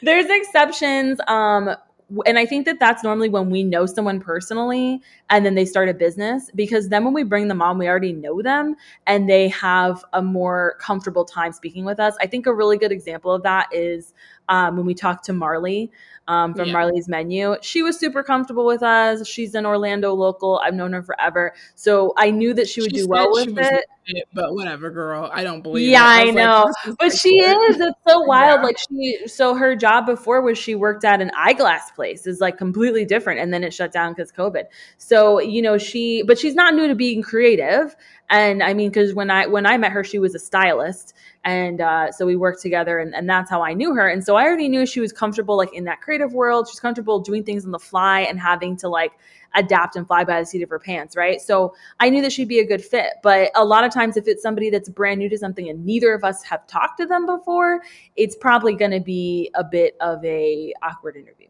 There's 0.03 0.27
exceptions. 0.31 1.21
Um, 1.29 1.77
and 2.25 2.39
I 2.39 2.47
think 2.47 2.65
that 2.65 2.81
that's 2.81 3.03
normally 3.03 3.29
when 3.29 3.51
we 3.51 3.63
know 3.63 3.85
someone 3.85 4.21
personally 4.21 5.03
and 5.29 5.45
then 5.45 5.55
they 5.55 5.65
start 5.65 5.89
a 5.89 5.95
business 5.95 6.51
because 6.55 6.89
then 6.89 7.05
when 7.05 7.13
we 7.13 7.23
bring 7.23 7.49
them 7.49 7.61
on, 7.61 7.77
we 7.77 7.87
already 7.87 8.13
know 8.13 8.41
them 8.41 8.77
and 9.07 9.29
they 9.29 9.49
have 9.49 10.05
a 10.15 10.23
more 10.23 10.77
comfortable 10.81 11.25
time 11.25 11.53
speaking 11.53 11.85
with 11.85 12.01
us. 12.01 12.15
I 12.21 12.27
think 12.27 12.47
a 12.47 12.55
really 12.55 12.79
good 12.79 12.93
example 12.93 13.33
of 13.33 13.43
that 13.43 13.69
is 13.73 14.15
um, 14.49 14.77
when 14.77 14.87
we 14.87 14.95
talked 14.95 15.25
to 15.27 15.35
Marley 15.35 15.91
um, 16.29 16.55
from 16.55 16.69
yeah. 16.69 16.73
Marley's 16.73 17.09
Menu. 17.09 17.57
She 17.63 17.83
was 17.83 17.99
super 17.99 18.23
comfortable 18.23 18.67
with 18.67 18.83
us. 18.83 19.27
She's 19.27 19.55
an 19.55 19.67
Orlando 19.67 20.15
local. 20.15 20.61
I've 20.65 20.75
known 20.75 20.93
her 20.93 21.03
forever, 21.03 21.55
so 21.75 22.13
I 22.17 22.31
knew 22.31 22.55
that 22.55 22.69
she 22.69 22.81
would 22.81 22.91
she 22.91 23.03
do 23.03 23.09
well 23.09 23.31
with 23.33 23.59
it. 23.59 23.85
It. 24.09 24.29
But 24.33 24.55
whatever, 24.55 24.91
girl. 24.91 25.31
I 25.33 25.45
don't 25.45 25.63
believe. 25.63 25.89
It. 25.89 25.93
Yeah, 25.93 26.05
I, 26.05 26.23
I 26.23 26.31
know, 26.31 26.73
like, 26.87 26.97
but 26.99 27.13
she 27.13 27.31
is. 27.41 27.81
It's 27.81 27.99
so 28.07 28.21
wild. 28.27 28.61
Yeah. 28.61 28.65
Like 28.65 28.79
she, 28.79 29.27
so 29.27 29.55
her 29.55 29.77
job 29.77 30.07
before 30.07 30.41
was 30.43 30.59
she 30.59 30.75
worked 30.75 31.05
at 31.05 31.21
an 31.21 31.31
eyeglass 31.37 31.91
place. 31.93 32.27
Is 32.27 32.41
like 32.41 32.59
completely 32.59 33.05
different, 33.05 33.41
and 33.41 33.53
then 33.53 33.65
it 33.65 33.73
shut 33.73 33.93
down 33.93 34.13
because 34.13 34.33
COVID. 34.33 34.65
So 34.97 35.41
you 35.41 35.63
know 35.63 35.79
she, 35.79 36.23
but 36.23 36.39
she's 36.39 36.55
not 36.55 36.75
new 36.75 36.89
to 36.89 36.95
being 36.95 37.23
creative. 37.23 37.95
And 38.31 38.63
I 38.63 38.75
mean, 38.75 38.91
because 38.91 39.15
when 39.15 39.31
I 39.31 39.47
when 39.47 39.65
I 39.65 39.79
met 39.79 39.93
her, 39.93 40.05
she 40.05 40.19
was 40.19 40.35
a 40.35 40.39
stylist, 40.39 41.15
and 41.45 41.81
uh, 41.81 42.13
so 42.13 42.27
we 42.27 42.37
worked 42.37 42.61
together, 42.61 42.99
and, 42.99 43.15
and 43.15 43.29
that's 43.29 43.51
how 43.51 43.63
I 43.63 43.73
knew 43.73 43.95
her. 43.95 44.07
And 44.07 44.23
so 44.23 44.37
I 44.37 44.45
already 44.45 44.69
knew 44.69 44.85
she 44.85 45.01
was 45.01 45.13
comfortable, 45.13 45.57
like 45.57 45.73
in 45.73 45.85
that 45.85 46.03
creative 46.03 46.35
world. 46.35 46.69
She's 46.69 46.81
comfortable 46.81 47.21
doing 47.21 47.45
things 47.45 47.65
on 47.65 47.71
the 47.71 47.79
fly 47.79 48.21
and 48.21 48.39
having 48.39 48.77
to 48.79 48.89
like 48.89 49.13
adapt 49.55 49.96
and 49.96 50.07
fly 50.07 50.24
by 50.24 50.40
the 50.40 50.46
seat 50.46 50.62
of 50.62 50.70
her 50.70 50.78
pants, 50.78 51.16
right? 51.16 51.40
So 51.40 51.74
I 52.01 52.11
knew 52.11 52.22
that 52.22 52.32
she'd 52.32 52.49
be 52.49 52.61
a 52.61 52.66
good 52.66 52.84
fit. 52.84 53.14
But 53.22 53.51
a 53.55 53.64
lot 53.64 53.84
of 53.84 53.92
times, 53.92 54.16
if 54.16 54.28
it's 54.28 54.42
somebody 54.42 54.70
that's 54.70 54.88
brand 54.88 55.18
new 55.18 55.28
to 55.28 55.38
something 55.38 55.68
and 55.68 55.84
neither 55.84 56.14
of 56.14 56.24
us 56.24 56.42
have 56.44 56.66
talked 56.66 56.99
to 56.99 57.07
them 57.07 57.26
before, 57.26 57.80
it's 58.16 58.36
probably 58.36 58.74
going 58.74 58.90
to 58.90 59.01
be 59.01 59.51
a 59.55 59.64
bit 59.64 59.96
of 60.01 60.24
a 60.24 60.72
awkward 60.82 61.16
interview. 61.16 61.49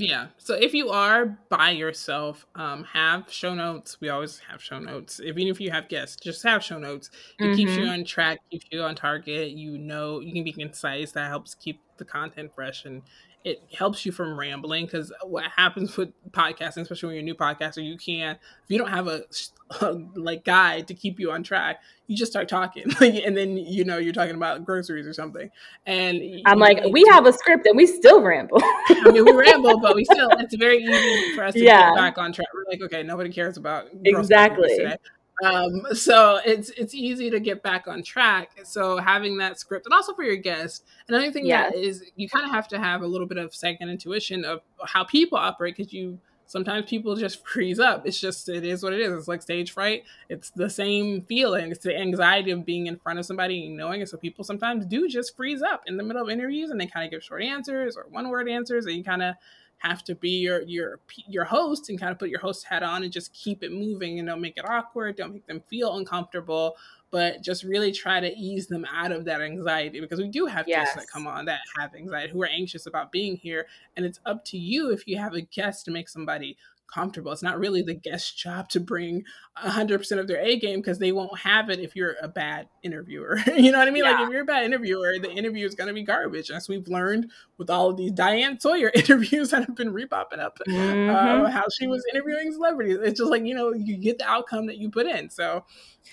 Yeah. 0.00 0.28
So 0.36 0.54
if 0.54 0.74
you 0.74 0.90
are 0.90 1.26
by 1.48 1.70
yourself, 1.70 2.46
um, 2.54 2.84
have 2.84 3.32
show 3.32 3.52
notes. 3.52 4.00
We 4.00 4.10
always 4.10 4.38
have 4.48 4.62
show 4.62 4.78
notes. 4.78 5.18
Even 5.18 5.48
if 5.48 5.60
you 5.60 5.72
have 5.72 5.88
guests, 5.88 6.16
just 6.22 6.40
have 6.44 6.62
show 6.62 6.78
notes. 6.78 7.10
It 7.40 7.42
mm-hmm. 7.42 7.56
keeps 7.56 7.72
you 7.72 7.82
mm-hmm. 7.82 7.90
on 7.90 8.04
track, 8.04 8.38
keeps 8.48 8.66
you 8.70 8.82
on 8.82 8.94
target. 8.94 9.50
You 9.50 9.76
know, 9.76 10.20
you 10.20 10.32
can 10.32 10.44
be 10.44 10.52
concise. 10.52 11.10
That 11.12 11.28
helps 11.28 11.56
keep 11.56 11.80
the 11.96 12.04
content 12.04 12.54
fresh 12.54 12.84
and 12.84 13.02
it 13.44 13.62
helps 13.72 14.04
you 14.04 14.12
from 14.12 14.38
rambling 14.38 14.84
because 14.84 15.12
what 15.22 15.44
happens 15.56 15.96
with 15.96 16.10
podcasting, 16.30 16.82
especially 16.82 17.08
when 17.08 17.14
you're 17.14 17.22
a 17.22 17.24
new 17.24 17.34
podcaster, 17.34 17.84
you 17.84 17.96
can't 17.96 18.38
if 18.64 18.70
you 18.70 18.78
don't 18.78 18.90
have 18.90 19.06
a, 19.06 19.22
a 19.80 19.92
like 20.14 20.44
guide 20.44 20.88
to 20.88 20.94
keep 20.94 21.18
you 21.20 21.30
on 21.30 21.42
track, 21.42 21.80
you 22.06 22.16
just 22.16 22.32
start 22.32 22.48
talking, 22.48 22.84
and 23.00 23.36
then 23.36 23.56
you 23.56 23.84
know 23.84 23.98
you're 23.98 24.12
talking 24.12 24.34
about 24.34 24.64
groceries 24.64 25.06
or 25.06 25.12
something. 25.12 25.50
And 25.86 26.42
I'm 26.46 26.58
like, 26.58 26.84
we 26.90 27.04
have 27.10 27.26
a 27.26 27.32
script 27.32 27.66
and 27.66 27.76
we 27.76 27.86
still 27.86 28.22
ramble. 28.22 28.60
I 28.62 29.10
mean, 29.12 29.24
we 29.24 29.32
ramble, 29.32 29.78
but 29.80 29.94
we 29.94 30.04
still 30.10 30.30
it's 30.38 30.56
very 30.56 30.78
easy 30.78 31.34
for 31.34 31.44
us 31.44 31.54
to 31.54 31.60
yeah. 31.60 31.90
get 31.90 31.96
back 31.96 32.18
on 32.18 32.32
track. 32.32 32.48
We're 32.52 32.64
like, 32.70 32.82
okay, 32.82 33.02
nobody 33.02 33.30
cares 33.30 33.56
about 33.56 33.86
exactly. 34.04 34.96
Um, 35.44 35.86
so 35.92 36.40
it's 36.44 36.70
it's 36.70 36.94
easy 36.94 37.30
to 37.30 37.40
get 37.40 37.62
back 37.62 37.86
on 37.86 38.02
track. 38.02 38.50
So 38.64 38.98
having 38.98 39.38
that 39.38 39.58
script, 39.58 39.86
and 39.86 39.94
also 39.94 40.14
for 40.14 40.24
your 40.24 40.36
guests, 40.36 40.82
another 41.08 41.30
thing 41.30 41.46
yes. 41.46 41.72
that 41.72 41.78
is 41.78 42.04
you 42.16 42.28
kind 42.28 42.44
of 42.44 42.50
have 42.50 42.68
to 42.68 42.78
have 42.78 43.02
a 43.02 43.06
little 43.06 43.26
bit 43.26 43.38
of 43.38 43.54
second 43.54 43.88
intuition 43.88 44.44
of 44.44 44.60
how 44.84 45.04
people 45.04 45.38
operate 45.38 45.76
because 45.76 45.92
you 45.92 46.18
sometimes 46.46 46.88
people 46.88 47.14
just 47.14 47.46
freeze 47.46 47.78
up. 47.78 48.04
It's 48.04 48.18
just 48.18 48.48
it 48.48 48.64
is 48.64 48.82
what 48.82 48.92
it 48.92 49.00
is. 49.00 49.12
It's 49.12 49.28
like 49.28 49.42
stage 49.42 49.70
fright. 49.70 50.04
It's 50.28 50.50
the 50.50 50.68
same 50.68 51.22
feeling. 51.22 51.70
It's 51.70 51.84
the 51.84 51.96
anxiety 51.96 52.50
of 52.50 52.64
being 52.64 52.88
in 52.88 52.96
front 52.98 53.20
of 53.20 53.26
somebody 53.26 53.66
and 53.66 53.76
knowing 53.76 54.00
it. 54.00 54.08
So 54.08 54.16
people 54.16 54.42
sometimes 54.42 54.86
do 54.86 55.08
just 55.08 55.36
freeze 55.36 55.62
up 55.62 55.82
in 55.86 55.96
the 55.96 56.02
middle 56.02 56.22
of 56.22 56.30
interviews 56.30 56.70
and 56.70 56.80
they 56.80 56.86
kind 56.86 57.04
of 57.04 57.12
give 57.12 57.22
short 57.22 57.42
answers 57.42 57.96
or 57.96 58.06
one 58.10 58.28
word 58.28 58.48
answers, 58.48 58.86
and 58.86 58.96
you 58.96 59.04
kind 59.04 59.22
of 59.22 59.36
have 59.78 60.02
to 60.04 60.14
be 60.14 60.30
your 60.30 60.62
your 60.62 61.00
your 61.28 61.44
host 61.44 61.88
and 61.88 61.98
kind 61.98 62.12
of 62.12 62.18
put 62.18 62.28
your 62.28 62.40
host 62.40 62.64
hat 62.64 62.82
on 62.82 63.04
and 63.04 63.12
just 63.12 63.32
keep 63.32 63.62
it 63.62 63.72
moving 63.72 64.18
and 64.18 64.28
don't 64.28 64.40
make 64.40 64.56
it 64.56 64.68
awkward 64.68 65.16
don't 65.16 65.32
make 65.32 65.46
them 65.46 65.62
feel 65.68 65.96
uncomfortable 65.96 66.76
but 67.10 67.42
just 67.42 67.62
really 67.62 67.90
try 67.90 68.20
to 68.20 68.30
ease 68.36 68.66
them 68.66 68.84
out 68.92 69.12
of 69.12 69.24
that 69.24 69.40
anxiety 69.40 70.00
because 70.00 70.18
we 70.18 70.28
do 70.28 70.46
have 70.46 70.66
yes. 70.68 70.80
guests 70.80 70.96
that 70.96 71.10
come 71.10 71.26
on 71.26 71.44
that 71.44 71.60
have 71.78 71.94
anxiety 71.94 72.32
who 72.32 72.42
are 72.42 72.48
anxious 72.48 72.86
about 72.86 73.12
being 73.12 73.36
here 73.36 73.66
and 73.96 74.04
it's 74.04 74.20
up 74.26 74.44
to 74.44 74.58
you 74.58 74.92
if 74.92 75.06
you 75.06 75.16
have 75.16 75.34
a 75.34 75.40
guest 75.40 75.84
to 75.84 75.90
make 75.90 76.08
somebody 76.08 76.56
comfortable. 76.92 77.32
It's 77.32 77.42
not 77.42 77.58
really 77.58 77.82
the 77.82 77.94
guest 77.94 78.38
job 78.38 78.68
to 78.70 78.80
bring 78.80 79.24
100% 79.62 80.18
of 80.18 80.26
their 80.26 80.40
A 80.40 80.58
game 80.58 80.80
because 80.80 80.98
they 80.98 81.12
won't 81.12 81.38
have 81.38 81.70
it 81.70 81.78
if 81.80 81.94
you're 81.94 82.16
a 82.22 82.28
bad 82.28 82.68
interviewer. 82.82 83.38
you 83.56 83.70
know 83.70 83.78
what 83.78 83.88
I 83.88 83.90
mean? 83.90 84.04
Yeah. 84.04 84.12
Like 84.12 84.20
if 84.26 84.30
you're 84.30 84.42
a 84.42 84.46
bad 84.46 84.64
interviewer, 84.64 85.18
the 85.20 85.30
interview 85.30 85.66
is 85.66 85.74
going 85.74 85.88
to 85.88 85.94
be 85.94 86.02
garbage. 86.02 86.50
As 86.50 86.68
we've 86.68 86.88
learned 86.88 87.30
with 87.58 87.70
all 87.70 87.90
of 87.90 87.96
these 87.96 88.12
Diane 88.12 88.58
Sawyer 88.58 88.90
interviews 88.94 89.50
that 89.50 89.64
have 89.66 89.76
been 89.76 89.92
repopping 89.92 90.38
up, 90.38 90.58
uh, 90.66 90.70
mm-hmm. 90.70 91.44
uh, 91.44 91.50
how 91.50 91.64
she 91.68 91.86
was 91.86 92.04
interviewing 92.12 92.52
celebrities. 92.52 92.98
It's 93.02 93.18
just 93.18 93.30
like, 93.30 93.44
you 93.44 93.54
know, 93.54 93.72
you 93.72 93.96
get 93.96 94.18
the 94.18 94.28
outcome 94.28 94.66
that 94.66 94.78
you 94.78 94.90
put 94.90 95.06
in. 95.06 95.30
So, 95.30 95.64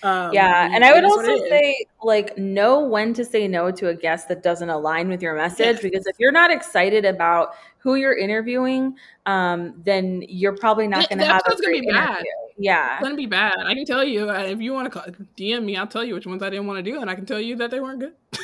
um, 0.02 0.32
yeah. 0.32 0.68
And 0.72 0.84
I 0.84 0.92
would 0.92 1.04
also 1.04 1.36
say, 1.48 1.86
like, 2.02 2.36
know 2.36 2.80
when 2.80 3.14
to 3.14 3.24
say 3.24 3.48
no 3.48 3.70
to 3.70 3.88
a 3.88 3.94
guest 3.94 4.28
that 4.28 4.42
doesn't 4.42 4.68
align 4.68 5.08
with 5.08 5.22
your 5.22 5.34
message. 5.34 5.76
Yes. 5.76 5.82
Because 5.82 6.06
if 6.06 6.16
you're 6.18 6.32
not 6.32 6.50
excited 6.50 7.04
about 7.04 7.54
who 7.86 7.94
you're 7.94 8.18
interviewing, 8.18 8.96
um, 9.26 9.80
then 9.84 10.24
you're 10.28 10.56
probably 10.56 10.88
not 10.88 11.08
going 11.08 11.20
to 11.20 11.24
have 11.24 11.40
a 11.46 11.54
great 11.54 11.84
gonna 11.84 11.86
be 11.86 11.92
bad. 11.92 12.24
Yeah, 12.58 12.94
it's 12.94 13.02
gonna 13.04 13.14
be 13.14 13.26
bad. 13.26 13.54
I 13.64 13.74
can 13.74 13.84
tell 13.84 14.02
you 14.02 14.28
uh, 14.28 14.42
if 14.42 14.60
you 14.60 14.72
want 14.72 14.86
to 14.86 14.90
call, 14.90 15.04
DM 15.38 15.62
me, 15.62 15.76
I'll 15.76 15.86
tell 15.86 16.02
you 16.02 16.14
which 16.14 16.26
ones 16.26 16.42
I 16.42 16.50
didn't 16.50 16.66
want 16.66 16.84
to 16.84 16.90
do, 16.90 17.00
and 17.00 17.08
I 17.08 17.14
can 17.14 17.26
tell 17.26 17.40
you 17.40 17.54
that 17.56 17.70
they 17.70 17.78
weren't 17.78 18.00
good. 18.00 18.14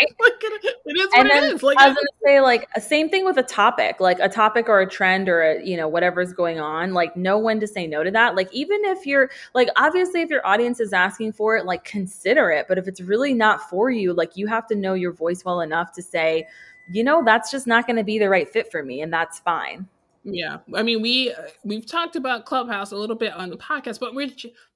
right? 0.00 0.14
like 0.20 0.32
it, 0.40 0.76
it 0.86 0.98
is 0.98 1.10
and 1.14 1.28
then, 1.28 1.58
Like, 1.62 1.76
I 1.76 1.88
was 1.88 1.96
gonna 1.96 2.06
say, 2.24 2.40
like, 2.40 2.66
same 2.80 3.10
thing 3.10 3.26
with 3.26 3.36
a 3.36 3.42
topic, 3.42 4.00
like 4.00 4.18
a 4.18 4.30
topic 4.30 4.70
or 4.70 4.80
a 4.80 4.88
trend 4.88 5.28
or 5.28 5.42
a, 5.42 5.62
you 5.62 5.76
know 5.76 5.88
whatever's 5.88 6.32
going 6.32 6.58
on. 6.58 6.94
Like, 6.94 7.16
know 7.16 7.38
when 7.38 7.60
to 7.60 7.66
say 7.66 7.86
no 7.86 8.02
to 8.02 8.10
that. 8.12 8.34
Like, 8.34 8.48
even 8.54 8.82
if 8.84 9.06
you're 9.06 9.30
like, 9.54 9.68
obviously, 9.76 10.22
if 10.22 10.30
your 10.30 10.46
audience 10.46 10.80
is 10.80 10.94
asking 10.94 11.32
for 11.32 11.56
it, 11.58 11.66
like, 11.66 11.84
consider 11.84 12.50
it. 12.50 12.66
But 12.66 12.78
if 12.78 12.88
it's 12.88 13.02
really 13.02 13.34
not 13.34 13.68
for 13.68 13.90
you, 13.90 14.14
like, 14.14 14.38
you 14.38 14.46
have 14.46 14.66
to 14.68 14.74
know 14.74 14.94
your 14.94 15.12
voice 15.12 15.44
well 15.44 15.60
enough 15.60 15.92
to 15.92 16.02
say 16.02 16.46
you 16.90 17.04
know, 17.04 17.22
that's 17.24 17.50
just 17.50 17.66
not 17.66 17.86
going 17.86 17.96
to 17.96 18.04
be 18.04 18.18
the 18.18 18.28
right 18.28 18.48
fit 18.48 18.70
for 18.70 18.82
me. 18.82 19.02
And 19.02 19.12
that's 19.12 19.38
fine. 19.40 19.88
Yeah, 20.24 20.58
I 20.74 20.82
mean 20.82 21.00
we 21.00 21.34
we've 21.64 21.86
talked 21.86 22.16
about 22.16 22.44
Clubhouse 22.44 22.92
a 22.92 22.96
little 22.96 23.16
bit 23.16 23.32
on 23.32 23.50
the 23.50 23.56
podcast, 23.56 24.00
but 24.00 24.14
we're 24.14 24.28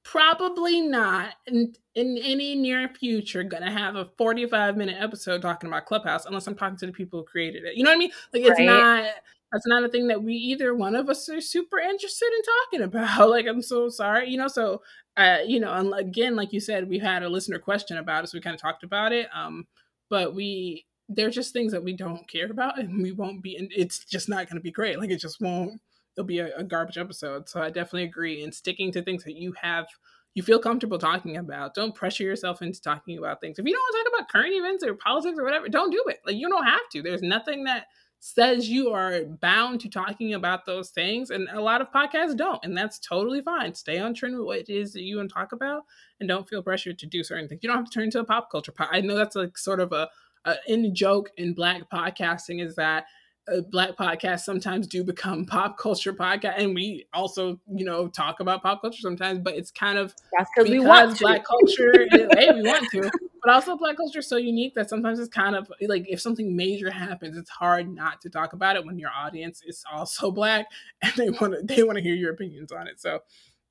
probably 0.02 0.80
not 0.80 1.34
in, 1.46 1.74
in 1.94 2.18
any 2.22 2.54
near 2.54 2.88
future 2.88 3.42
gonna 3.42 3.70
have 3.70 3.96
a 3.96 4.06
forty-five 4.16 4.76
minute 4.76 4.96
episode 4.98 5.42
talking 5.42 5.68
about 5.68 5.86
Clubhouse 5.86 6.26
unless 6.26 6.46
I'm 6.46 6.54
talking 6.54 6.78
to 6.78 6.86
the 6.86 6.92
people 6.92 7.20
who 7.20 7.24
created 7.26 7.64
it. 7.64 7.76
You 7.76 7.84
know 7.84 7.90
what 7.90 7.96
I 7.96 7.98
mean? 7.98 8.10
Like 8.32 8.42
it's 8.42 8.58
right. 8.58 8.64
not 8.64 9.10
that's 9.52 9.66
not 9.66 9.84
a 9.84 9.88
thing 9.88 10.08
that 10.08 10.22
we 10.22 10.34
either 10.34 10.74
one 10.74 10.94
of 10.94 11.10
us 11.10 11.28
are 11.28 11.40
super 11.40 11.78
interested 11.78 12.30
in 12.34 12.42
talking 12.80 12.82
about. 12.84 13.28
Like 13.28 13.46
I'm 13.46 13.62
so 13.62 13.88
sorry, 13.88 14.30
you 14.30 14.38
know. 14.38 14.48
So 14.48 14.82
uh, 15.16 15.38
you 15.46 15.60
know, 15.60 15.72
and 15.74 15.92
again, 15.94 16.34
like 16.36 16.52
you 16.52 16.60
said, 16.60 16.88
we 16.88 16.98
had 16.98 17.22
a 17.22 17.28
listener 17.28 17.58
question 17.58 17.98
about 17.98 18.24
it, 18.24 18.28
so 18.28 18.38
we 18.38 18.42
kind 18.42 18.54
of 18.54 18.60
talked 18.60 18.84
about 18.84 19.12
it. 19.12 19.28
Um, 19.34 19.66
but 20.08 20.34
we 20.34 20.86
they're 21.08 21.30
just 21.30 21.52
things 21.52 21.72
that 21.72 21.82
we 21.82 21.92
don't 21.92 22.28
care 22.28 22.50
about 22.50 22.78
and 22.78 23.02
we 23.02 23.12
won't 23.12 23.42
be 23.42 23.56
and 23.56 23.70
it's 23.74 24.04
just 24.04 24.28
not 24.28 24.48
going 24.48 24.56
to 24.56 24.62
be 24.62 24.70
great 24.70 24.98
like 24.98 25.10
it 25.10 25.20
just 25.20 25.40
won't 25.40 25.80
it'll 26.16 26.26
be 26.26 26.38
a, 26.38 26.56
a, 26.56 26.64
garbage 26.64 26.98
episode 26.98 27.48
so 27.48 27.60
i 27.60 27.68
definitely 27.68 28.04
agree 28.04 28.42
in 28.42 28.52
sticking 28.52 28.92
to 28.92 29.02
things 29.02 29.24
that 29.24 29.36
you 29.36 29.52
have 29.60 29.86
you 30.34 30.42
feel 30.42 30.58
comfortable 30.58 30.98
talking 30.98 31.36
about 31.36 31.74
don't 31.74 31.94
pressure 31.94 32.24
yourself 32.24 32.62
into 32.62 32.80
talking 32.80 33.18
about 33.18 33.40
things 33.40 33.58
if 33.58 33.66
you 33.66 33.72
don't 33.72 33.80
want 33.80 34.06
to 34.06 34.10
talk 34.10 34.20
about 34.20 34.32
current 34.32 34.54
events 34.54 34.84
or 34.84 34.94
politics 34.94 35.38
or 35.38 35.44
whatever 35.44 35.68
don't 35.68 35.90
do 35.90 36.02
it 36.06 36.20
like 36.26 36.36
you 36.36 36.48
don't 36.48 36.66
have 36.66 36.88
to 36.90 37.02
there's 37.02 37.22
nothing 37.22 37.64
that 37.64 37.86
says 38.24 38.68
you 38.68 38.90
are 38.90 39.24
bound 39.24 39.80
to 39.80 39.88
talking 39.88 40.34
about 40.34 40.64
those 40.64 40.90
things 40.90 41.30
and 41.30 41.48
a 41.54 41.60
lot 41.60 41.80
of 41.80 41.90
podcasts 41.90 42.36
don't 42.36 42.64
and 42.64 42.76
that's 42.76 43.00
totally 43.00 43.42
fine 43.42 43.74
stay 43.74 43.98
on 43.98 44.14
trend 44.14 44.36
with 44.36 44.46
what 44.46 44.58
it 44.58 44.68
is 44.68 44.92
that 44.92 45.02
you 45.02 45.16
want 45.16 45.28
to 45.28 45.34
talk 45.34 45.50
about 45.50 45.82
and 46.20 46.28
don't 46.28 46.48
feel 46.48 46.62
pressured 46.62 46.96
to 46.96 47.06
do 47.06 47.24
certain 47.24 47.48
things 47.48 47.60
you 47.64 47.68
don't 47.68 47.78
have 47.78 47.84
to 47.84 47.90
turn 47.90 48.04
into 48.04 48.20
a 48.20 48.24
pop 48.24 48.48
culture 48.48 48.70
pod. 48.70 48.86
i 48.92 49.00
know 49.00 49.16
that's 49.16 49.34
like 49.34 49.58
sort 49.58 49.80
of 49.80 49.90
a 49.90 50.08
uh, 50.44 50.54
in 50.66 50.94
joke 50.94 51.30
in 51.36 51.52
black 51.54 51.88
podcasting 51.90 52.64
is 52.64 52.74
that 52.76 53.04
uh, 53.52 53.60
black 53.70 53.96
podcasts 53.96 54.40
sometimes 54.40 54.86
do 54.86 55.02
become 55.02 55.44
pop 55.46 55.76
culture 55.78 56.12
podcast 56.12 56.54
and 56.58 56.74
we 56.74 57.06
also 57.12 57.58
you 57.74 57.84
know 57.84 58.08
talk 58.08 58.40
about 58.40 58.62
pop 58.62 58.80
culture 58.80 59.00
sometimes 59.00 59.38
but 59.40 59.54
it's 59.54 59.70
kind 59.70 59.98
of 59.98 60.14
that's 60.38 60.50
because 60.54 60.70
we 60.70 60.78
want 60.78 61.16
to. 61.16 61.24
black 61.24 61.44
culture 61.44 62.06
hey 62.10 62.52
we 62.52 62.62
want 62.62 62.86
to 62.90 63.10
but 63.42 63.52
also 63.52 63.76
black 63.76 63.96
culture 63.96 64.20
is 64.20 64.28
so 64.28 64.36
unique 64.36 64.74
that 64.74 64.88
sometimes 64.88 65.18
it's 65.18 65.28
kind 65.28 65.56
of 65.56 65.70
like 65.88 66.06
if 66.08 66.20
something 66.20 66.54
major 66.54 66.90
happens 66.90 67.36
it's 67.36 67.50
hard 67.50 67.92
not 67.92 68.20
to 68.20 68.30
talk 68.30 68.52
about 68.52 68.76
it 68.76 68.86
when 68.86 68.98
your 68.98 69.10
audience 69.10 69.62
is 69.66 69.84
also 69.92 70.30
black 70.32 70.66
and 71.02 71.12
they 71.16 71.30
want 71.30 71.52
to 71.52 71.62
they 71.64 71.82
want 71.82 71.96
to 71.96 72.02
hear 72.02 72.14
your 72.14 72.32
opinions 72.32 72.70
on 72.70 72.86
it 72.86 73.00
so 73.00 73.18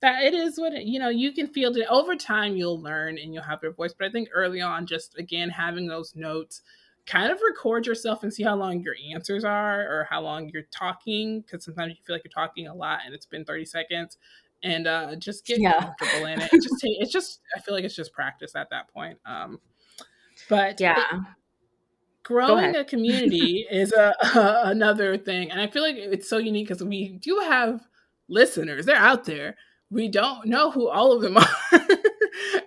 that 0.01 0.23
it 0.23 0.33
is 0.33 0.57
what 0.57 0.73
it, 0.73 0.83
you 0.83 0.99
know 0.99 1.09
you 1.09 1.31
can 1.31 1.47
feel 1.47 1.75
it 1.75 1.87
over 1.89 2.15
time 2.15 2.55
you'll 2.55 2.81
learn 2.81 3.17
and 3.17 3.33
you'll 3.33 3.43
have 3.43 3.59
your 3.61 3.73
voice 3.73 3.93
but 3.97 4.07
i 4.07 4.11
think 4.11 4.29
early 4.33 4.61
on 4.61 4.85
just 4.85 5.17
again 5.17 5.49
having 5.49 5.87
those 5.87 6.15
notes 6.15 6.61
kind 7.05 7.31
of 7.31 7.39
record 7.47 7.85
yourself 7.85 8.23
and 8.23 8.33
see 8.33 8.43
how 8.43 8.55
long 8.55 8.79
your 8.81 8.95
answers 9.13 9.43
are 9.43 9.81
or 9.81 10.07
how 10.09 10.21
long 10.21 10.49
you're 10.53 10.63
talking 10.71 11.41
because 11.41 11.63
sometimes 11.63 11.89
you 11.89 12.03
feel 12.05 12.15
like 12.15 12.23
you're 12.23 12.31
talking 12.31 12.67
a 12.67 12.73
lot 12.73 12.99
and 13.05 13.13
it's 13.13 13.25
been 13.25 13.43
30 13.43 13.65
seconds 13.65 14.17
and 14.63 14.85
uh 14.85 15.15
just 15.15 15.45
get 15.45 15.59
yeah. 15.59 15.79
comfortable 15.79 16.27
in 16.27 16.39
it. 16.39 16.53
it 16.53 16.61
just 16.63 16.79
take 16.79 16.97
it's 16.99 17.11
just 17.11 17.41
i 17.55 17.59
feel 17.59 17.73
like 17.73 17.83
it's 17.83 17.95
just 17.95 18.13
practice 18.13 18.55
at 18.55 18.69
that 18.69 18.87
point 18.93 19.17
um 19.25 19.59
but 20.47 20.79
yeah 20.79 21.21
growing 22.23 22.75
a 22.75 22.85
community 22.85 23.65
is 23.69 23.93
a, 23.93 24.13
a, 24.35 24.61
another 24.65 25.17
thing, 25.17 25.51
and 25.51 25.59
I 25.59 25.67
feel 25.67 25.83
like 25.83 25.95
it's 25.97 26.29
so 26.29 26.37
unique 26.37 26.67
because 26.67 26.83
we 26.83 27.09
do 27.09 27.39
have 27.39 27.81
listeners; 28.27 28.85
they're 28.85 28.95
out 28.95 29.25
there. 29.25 29.55
We 29.91 30.07
don't 30.07 30.47
know 30.47 30.71
who 30.71 30.87
all 30.87 31.11
of 31.11 31.21
them 31.21 31.37
are, 31.37 31.45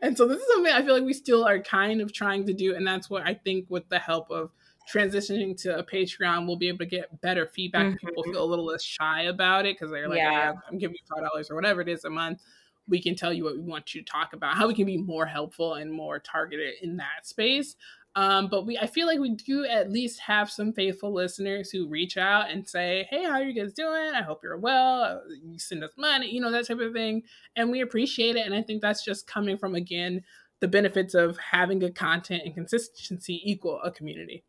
and 0.03 0.16
so 0.16 0.29
this 0.29 0.39
is 0.39 0.47
something 0.49 0.72
I 0.72 0.83
feel 0.83 0.95
like 0.95 1.05
we 1.05 1.14
still 1.14 1.45
are 1.45 1.59
kind 1.59 2.01
of 2.01 2.12
trying 2.12 2.47
to 2.47 2.53
do, 2.53 2.75
and 2.75 2.87
that's 2.87 3.11
what 3.11 3.27
I 3.27 3.35
think 3.35 3.66
with 3.68 3.89
the 3.89 3.99
help 3.99 4.31
of 4.31 4.51
transitioning 4.93 5.61
to 5.62 5.79
a 5.79 5.83
Patreon, 5.83 6.47
we'll 6.47 6.57
be 6.57 6.68
able 6.68 6.79
to 6.79 6.87
get 6.87 7.20
better 7.20 7.47
feedback. 7.47 7.87
Mm-hmm. 7.87 8.07
People 8.07 8.22
feel 8.25 8.43
a 8.43 8.45
little 8.45 8.66
less 8.66 8.83
shy 8.83 9.22
about 9.22 9.66
it 9.66 9.77
because 9.77 9.91
they're 9.91 10.09
like, 10.09 10.18
yeah. 10.18 10.53
oh, 10.55 10.61
I'm 10.70 10.79
giving 10.79 10.95
you 10.95 11.14
five 11.14 11.29
dollars 11.29 11.51
or 11.51 11.55
whatever 11.55 11.81
it 11.81 11.89
is 11.89 12.05
a 12.05 12.11
month. 12.11 12.43
We 12.87 13.01
can 13.01 13.14
tell 13.14 13.33
you 13.33 13.45
what 13.45 13.57
we 13.57 13.62
want 13.62 13.95
you 13.95 14.03
to 14.03 14.11
talk 14.11 14.35
about, 14.35 14.57
how 14.57 14.68
we 14.68 14.75
can 14.75 14.85
be 14.85 14.99
more 14.99 15.25
helpful 15.25 15.75
and 15.75 15.91
more 15.91 16.18
targeted 16.18 16.75
in 16.83 16.99
that 16.99 17.27
space. 17.27 17.77
Um, 18.16 18.48
but 18.48 18.64
we, 18.64 18.78
I 18.78 18.86
feel 18.86 19.06
like 19.08 19.18
we 19.18 19.30
do 19.30 19.64
at 19.64 19.90
least 19.90 20.20
have 20.20 20.48
some 20.50 20.72
faithful 20.72 21.12
listeners 21.12 21.70
who 21.70 21.88
reach 21.88 22.16
out 22.16 22.48
and 22.50 22.68
say, 22.68 23.08
"Hey, 23.10 23.24
how 23.24 23.32
are 23.32 23.42
you 23.42 23.52
guys 23.52 23.72
doing? 23.72 24.12
I 24.14 24.22
hope 24.22 24.40
you're 24.44 24.56
well. 24.56 25.22
You 25.42 25.58
send 25.58 25.82
us 25.82 25.90
money, 25.96 26.30
you 26.32 26.40
know 26.40 26.52
that 26.52 26.68
type 26.68 26.78
of 26.78 26.92
thing," 26.92 27.24
and 27.56 27.70
we 27.70 27.80
appreciate 27.80 28.36
it. 28.36 28.46
And 28.46 28.54
I 28.54 28.62
think 28.62 28.82
that's 28.82 29.04
just 29.04 29.26
coming 29.26 29.58
from 29.58 29.74
again 29.74 30.22
the 30.60 30.68
benefits 30.68 31.14
of 31.14 31.36
having 31.38 31.80
good 31.80 31.94
content 31.94 32.42
and 32.44 32.54
consistency 32.54 33.40
equal 33.44 33.80
a 33.82 33.90
community. 33.90 34.44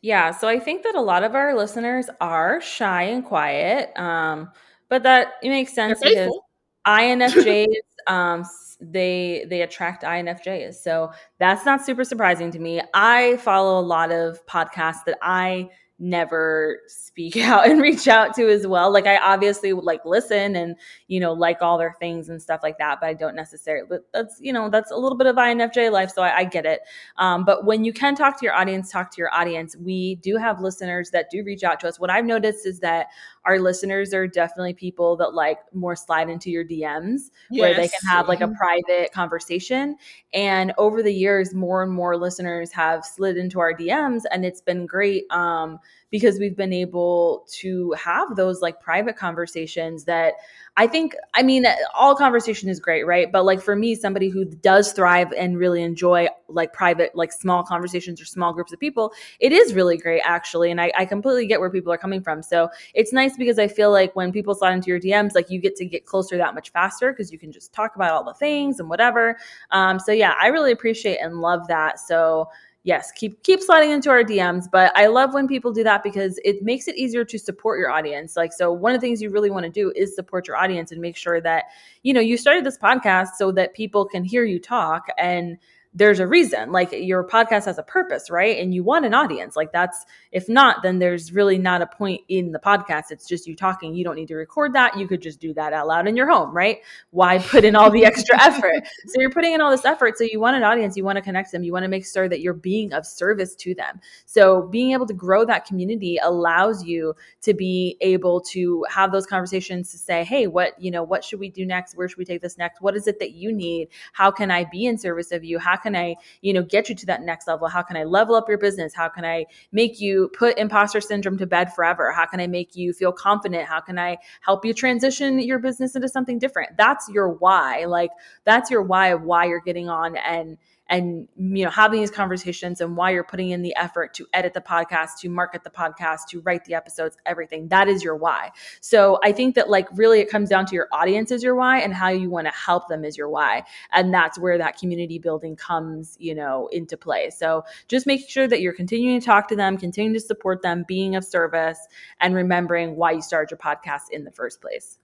Yeah, 0.00 0.30
so 0.30 0.48
I 0.48 0.58
think 0.58 0.84
that 0.84 0.94
a 0.94 1.00
lot 1.00 1.24
of 1.24 1.34
our 1.34 1.54
listeners 1.54 2.08
are 2.20 2.60
shy 2.60 3.02
and 3.02 3.24
quiet, 3.24 3.90
um, 3.98 4.50
but 4.88 5.02
that 5.02 5.32
it 5.42 5.50
makes 5.50 5.74
sense 5.74 6.00
because 6.00 6.38
INFJs 6.86 7.66
um, 8.10 8.44
they 8.80 9.46
they 9.48 9.62
attract 9.62 10.02
INFJs, 10.02 10.74
so 10.74 11.12
that's 11.38 11.64
not 11.64 11.84
super 11.84 12.04
surprising 12.04 12.50
to 12.50 12.58
me. 12.58 12.80
I 12.92 13.36
follow 13.38 13.78
a 13.78 13.86
lot 13.86 14.10
of 14.10 14.44
podcasts 14.46 15.04
that 15.06 15.18
I 15.22 15.70
never 16.02 16.80
speak 16.86 17.36
out 17.36 17.68
and 17.68 17.80
reach 17.80 18.08
out 18.08 18.34
to 18.34 18.48
as 18.48 18.66
well. 18.66 18.90
Like 18.90 19.06
I 19.06 19.18
obviously 19.18 19.72
would 19.72 19.84
like 19.84 20.04
listen 20.04 20.56
and 20.56 20.74
you 21.08 21.20
know 21.20 21.32
like 21.32 21.58
all 21.60 21.78
their 21.78 21.94
things 22.00 22.30
and 22.30 22.42
stuff 22.42 22.60
like 22.62 22.78
that, 22.78 22.98
but 23.00 23.06
I 23.06 23.14
don't 23.14 23.36
necessarily. 23.36 23.86
But 23.88 24.06
that's 24.12 24.38
you 24.40 24.52
know 24.52 24.70
that's 24.70 24.90
a 24.90 24.96
little 24.96 25.16
bit 25.16 25.28
of 25.28 25.36
INFJ 25.36 25.92
life, 25.92 26.10
so 26.10 26.22
I, 26.22 26.38
I 26.38 26.44
get 26.44 26.66
it. 26.66 26.80
Um, 27.18 27.44
but 27.44 27.64
when 27.64 27.84
you 27.84 27.92
can 27.92 28.16
talk 28.16 28.40
to 28.40 28.44
your 28.44 28.54
audience, 28.54 28.90
talk 28.90 29.10
to 29.12 29.18
your 29.18 29.32
audience. 29.32 29.76
We 29.76 30.16
do 30.16 30.36
have 30.36 30.60
listeners 30.60 31.10
that 31.10 31.30
do 31.30 31.44
reach 31.44 31.62
out 31.62 31.78
to 31.80 31.88
us. 31.88 32.00
What 32.00 32.10
I've 32.10 32.24
noticed 32.24 32.66
is 32.66 32.80
that 32.80 33.08
our 33.44 33.58
listeners 33.58 34.12
are 34.12 34.26
definitely 34.26 34.74
people 34.74 35.16
that 35.16 35.34
like 35.34 35.58
more 35.72 35.96
slide 35.96 36.28
into 36.28 36.50
your 36.50 36.64
DMs 36.64 37.30
yes. 37.50 37.60
where 37.60 37.74
they 37.74 37.88
can 37.88 38.08
have 38.08 38.28
like 38.28 38.40
a 38.40 38.44
mm-hmm. 38.44 38.54
private 38.54 39.12
conversation. 39.12 39.96
And 40.34 40.72
over 40.76 41.02
the 41.02 41.12
years, 41.12 41.54
more 41.54 41.82
and 41.82 41.92
more 41.92 42.16
listeners 42.16 42.70
have 42.72 43.04
slid 43.04 43.36
into 43.36 43.58
our 43.60 43.72
DMs, 43.72 44.22
and 44.30 44.44
it's 44.44 44.60
been 44.60 44.86
great. 44.86 45.24
Um, 45.30 45.78
because 46.10 46.38
we've 46.38 46.56
been 46.56 46.72
able 46.72 47.46
to 47.48 47.92
have 47.92 48.36
those 48.36 48.60
like 48.60 48.80
private 48.80 49.16
conversations 49.16 50.04
that 50.04 50.34
I 50.76 50.86
think, 50.86 51.14
I 51.34 51.42
mean, 51.42 51.66
all 51.94 52.14
conversation 52.14 52.68
is 52.68 52.80
great, 52.80 53.06
right? 53.06 53.30
But 53.30 53.44
like 53.44 53.60
for 53.60 53.76
me, 53.76 53.94
somebody 53.94 54.28
who 54.28 54.44
does 54.44 54.92
thrive 54.92 55.32
and 55.36 55.58
really 55.58 55.82
enjoy 55.82 56.28
like 56.48 56.72
private, 56.72 57.14
like 57.14 57.32
small 57.32 57.62
conversations 57.62 58.20
or 58.20 58.24
small 58.24 58.52
groups 58.52 58.72
of 58.72 58.80
people, 58.80 59.12
it 59.40 59.52
is 59.52 59.74
really 59.74 59.96
great 59.96 60.22
actually. 60.24 60.70
And 60.70 60.80
I, 60.80 60.92
I 60.96 61.04
completely 61.04 61.46
get 61.46 61.60
where 61.60 61.70
people 61.70 61.92
are 61.92 61.98
coming 61.98 62.22
from. 62.22 62.42
So 62.42 62.70
it's 62.94 63.12
nice 63.12 63.36
because 63.36 63.58
I 63.58 63.68
feel 63.68 63.90
like 63.90 64.14
when 64.16 64.32
people 64.32 64.54
slide 64.54 64.74
into 64.74 64.88
your 64.88 65.00
DMs, 65.00 65.34
like 65.34 65.50
you 65.50 65.60
get 65.60 65.76
to 65.76 65.84
get 65.84 66.06
closer 66.06 66.36
that 66.36 66.54
much 66.54 66.70
faster 66.70 67.12
because 67.12 67.30
you 67.30 67.38
can 67.38 67.52
just 67.52 67.72
talk 67.72 67.96
about 67.96 68.12
all 68.12 68.24
the 68.24 68.34
things 68.34 68.80
and 68.80 68.88
whatever. 68.88 69.36
Um, 69.72 69.98
so 69.98 70.12
yeah, 70.12 70.34
I 70.40 70.48
really 70.48 70.72
appreciate 70.72 71.18
and 71.18 71.40
love 71.40 71.66
that. 71.68 72.00
So, 72.00 72.48
yes, 72.82 73.12
keep 73.12 73.42
keep 73.42 73.60
sliding 73.60 73.90
into 73.90 74.10
our 74.10 74.22
DMs. 74.22 74.64
But 74.70 74.92
I 74.96 75.06
love 75.06 75.34
when 75.34 75.46
people 75.46 75.72
do 75.72 75.84
that 75.84 76.02
because 76.02 76.38
it 76.44 76.62
makes 76.62 76.88
it 76.88 76.96
easier 76.96 77.24
to 77.24 77.38
support 77.38 77.78
your 77.78 77.90
audience. 77.90 78.36
Like, 78.36 78.52
so 78.52 78.72
one 78.72 78.94
of 78.94 79.00
the 79.00 79.06
things 79.06 79.20
you 79.20 79.30
really 79.30 79.50
want 79.50 79.64
to 79.64 79.70
do 79.70 79.92
is 79.94 80.14
support 80.14 80.48
your 80.48 80.56
audience 80.56 80.92
and 80.92 81.00
make 81.00 81.16
sure 81.16 81.40
that 81.40 81.64
you 82.02 82.14
know 82.14 82.20
you 82.20 82.36
started 82.36 82.64
this 82.64 82.78
podcast 82.78 83.30
so 83.36 83.52
that 83.52 83.74
people 83.74 84.04
can 84.04 84.24
hear 84.24 84.44
you 84.44 84.58
talk 84.58 85.08
and 85.18 85.58
there's 85.92 86.20
a 86.20 86.26
reason. 86.26 86.70
Like 86.70 86.92
your 86.92 87.26
podcast 87.26 87.64
has 87.64 87.78
a 87.78 87.82
purpose 87.82 88.30
right? 88.30 88.58
And 88.58 88.72
you 88.72 88.84
want 88.84 89.04
an 89.04 89.14
audience. 89.14 89.56
Like 89.56 89.72
that's 89.72 90.04
if 90.30 90.48
not 90.48 90.82
then 90.82 91.00
there's 91.00 91.32
really 91.32 91.58
not 91.58 91.82
a 91.82 91.86
point 91.86 92.20
in 92.28 92.52
the 92.52 92.60
podcast. 92.60 93.10
It's 93.10 93.26
just 93.26 93.46
you 93.48 93.56
talking. 93.56 93.94
You 93.94 94.04
don't 94.04 94.14
need 94.14 94.28
to 94.28 94.36
record 94.36 94.72
that. 94.74 94.96
You 94.96 95.08
could 95.08 95.20
just 95.20 95.40
do 95.40 95.52
that 95.54 95.72
out 95.72 95.88
loud 95.88 96.06
in 96.06 96.16
your 96.16 96.30
home 96.30 96.54
right? 96.54 96.78
Why 97.10 97.38
put 97.38 97.64
in 97.64 97.74
all 97.74 97.90
the 97.90 98.04
extra 98.04 98.40
effort? 98.40 98.86
So 99.06 99.20
you're 99.20 99.30
putting 99.30 99.52
in 99.52 99.60
all 99.60 99.70
this 99.70 99.84
effort. 99.84 100.16
So 100.16 100.24
you 100.24 100.38
want 100.38 100.56
an 100.56 100.62
audience. 100.62 100.96
You 100.96 101.04
want 101.04 101.16
to 101.16 101.22
connect 101.22 101.50
them. 101.50 101.64
You 101.64 101.72
want 101.72 101.82
to 101.82 101.88
make 101.88 102.06
sure 102.06 102.28
that 102.28 102.40
you're 102.40 102.54
being 102.54 102.92
of 102.92 103.04
service 103.04 103.56
to 103.56 103.74
them. 103.74 104.00
So 104.26 104.62
being 104.62 104.92
able 104.92 105.06
to 105.06 105.14
grow 105.14 105.44
that 105.46 105.64
community 105.64 106.18
allows 106.22 106.84
you 106.84 107.14
to 107.42 107.52
be 107.52 107.96
able 108.00 108.40
to 108.42 108.84
have 108.88 109.10
those 109.10 109.26
conversations 109.26 109.90
to 109.90 109.98
say 109.98 110.24
hey 110.24 110.46
what 110.46 110.80
you 110.80 110.90
know 110.90 111.02
what 111.02 111.24
should 111.24 111.40
we 111.40 111.48
do 111.48 111.66
next? 111.66 111.96
Where 111.96 112.08
should 112.08 112.18
we 112.18 112.24
take 112.24 112.42
this 112.42 112.58
next? 112.58 112.80
What 112.80 112.94
is 112.94 113.08
it 113.08 113.18
that 113.18 113.32
you 113.32 113.52
need? 113.52 113.88
How 114.12 114.30
can 114.30 114.50
i 114.52 114.64
be 114.64 114.86
in 114.86 114.96
service 114.96 115.32
of 115.32 115.42
you? 115.42 115.58
How 115.58 115.79
can 115.80 115.96
I, 115.96 116.16
you 116.42 116.52
know, 116.52 116.62
get 116.62 116.88
you 116.88 116.94
to 116.94 117.06
that 117.06 117.22
next 117.22 117.48
level? 117.48 117.68
How 117.68 117.82
can 117.82 117.96
I 117.96 118.04
level 118.04 118.34
up 118.34 118.48
your 118.48 118.58
business? 118.58 118.94
How 118.94 119.08
can 119.08 119.24
I 119.24 119.46
make 119.72 120.00
you 120.00 120.30
put 120.36 120.58
imposter 120.58 121.00
syndrome 121.00 121.38
to 121.38 121.46
bed 121.46 121.72
forever? 121.74 122.12
How 122.12 122.26
can 122.26 122.40
I 122.40 122.46
make 122.46 122.76
you 122.76 122.92
feel 122.92 123.12
confident? 123.12 123.66
How 123.66 123.80
can 123.80 123.98
I 123.98 124.18
help 124.42 124.64
you 124.64 124.74
transition 124.74 125.38
your 125.40 125.58
business 125.58 125.96
into 125.96 126.08
something 126.08 126.38
different? 126.38 126.76
That's 126.76 127.08
your 127.08 127.30
why. 127.30 127.86
Like 127.86 128.10
that's 128.44 128.70
your 128.70 128.82
why 128.82 129.08
of 129.08 129.22
why 129.22 129.46
you're 129.46 129.60
getting 129.60 129.88
on 129.88 130.16
and 130.16 130.58
and 130.90 131.28
you 131.38 131.64
know 131.64 131.70
having 131.70 132.00
these 132.00 132.10
conversations 132.10 132.80
and 132.80 132.96
why 132.96 133.10
you're 133.10 133.24
putting 133.24 133.50
in 133.50 133.62
the 133.62 133.74
effort 133.76 134.12
to 134.12 134.26
edit 134.34 134.52
the 134.52 134.60
podcast 134.60 135.10
to 135.20 135.30
market 135.30 135.64
the 135.64 135.70
podcast 135.70 136.26
to 136.28 136.40
write 136.40 136.64
the 136.64 136.74
episodes 136.74 137.16
everything 137.24 137.68
that 137.68 137.88
is 137.88 138.02
your 138.02 138.16
why. 138.16 138.50
So 138.80 139.18
i 139.22 139.32
think 139.32 139.54
that 139.54 139.70
like 139.70 139.88
really 139.94 140.20
it 140.20 140.28
comes 140.28 140.48
down 140.50 140.66
to 140.66 140.74
your 140.74 140.88
audience 140.92 141.30
is 141.30 141.42
your 141.42 141.54
why 141.54 141.78
and 141.78 141.94
how 141.94 142.08
you 142.08 142.28
want 142.28 142.46
to 142.46 142.52
help 142.52 142.88
them 142.88 143.04
is 143.04 143.16
your 143.16 143.30
why. 143.30 143.64
And 143.92 144.12
that's 144.12 144.38
where 144.38 144.58
that 144.58 144.76
community 144.76 145.18
building 145.18 145.56
comes 145.56 146.16
you 146.18 146.34
know 146.34 146.68
into 146.72 146.96
play. 146.96 147.30
So 147.30 147.64
just 147.88 148.06
making 148.06 148.28
sure 148.28 148.48
that 148.48 148.60
you're 148.60 148.74
continuing 148.74 149.20
to 149.20 149.24
talk 149.24 149.48
to 149.48 149.56
them 149.56 149.78
continuing 149.78 150.14
to 150.14 150.20
support 150.20 150.62
them 150.62 150.84
being 150.86 151.14
of 151.14 151.24
service 151.24 151.78
and 152.20 152.34
remembering 152.34 152.96
why 152.96 153.12
you 153.12 153.22
started 153.22 153.50
your 153.50 153.58
podcast 153.58 154.10
in 154.10 154.24
the 154.24 154.32
first 154.32 154.60
place 154.60 154.98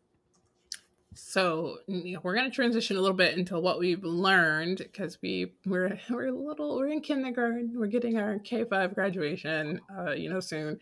so 1.16 1.78
we're 2.22 2.34
going 2.34 2.48
to 2.48 2.54
transition 2.54 2.96
a 2.96 3.00
little 3.00 3.16
bit 3.16 3.36
into 3.36 3.58
what 3.58 3.78
we've 3.78 4.04
learned 4.04 4.78
because 4.78 5.18
we 5.22 5.52
we're 5.64 5.98
we're 6.10 6.26
a 6.26 6.32
little 6.32 6.76
we're 6.76 6.88
in 6.88 7.00
kindergarten 7.00 7.72
we're 7.76 7.86
getting 7.86 8.18
our 8.18 8.38
k5 8.38 8.94
graduation 8.94 9.80
uh, 9.98 10.12
you 10.12 10.28
know 10.28 10.40
soon 10.40 10.78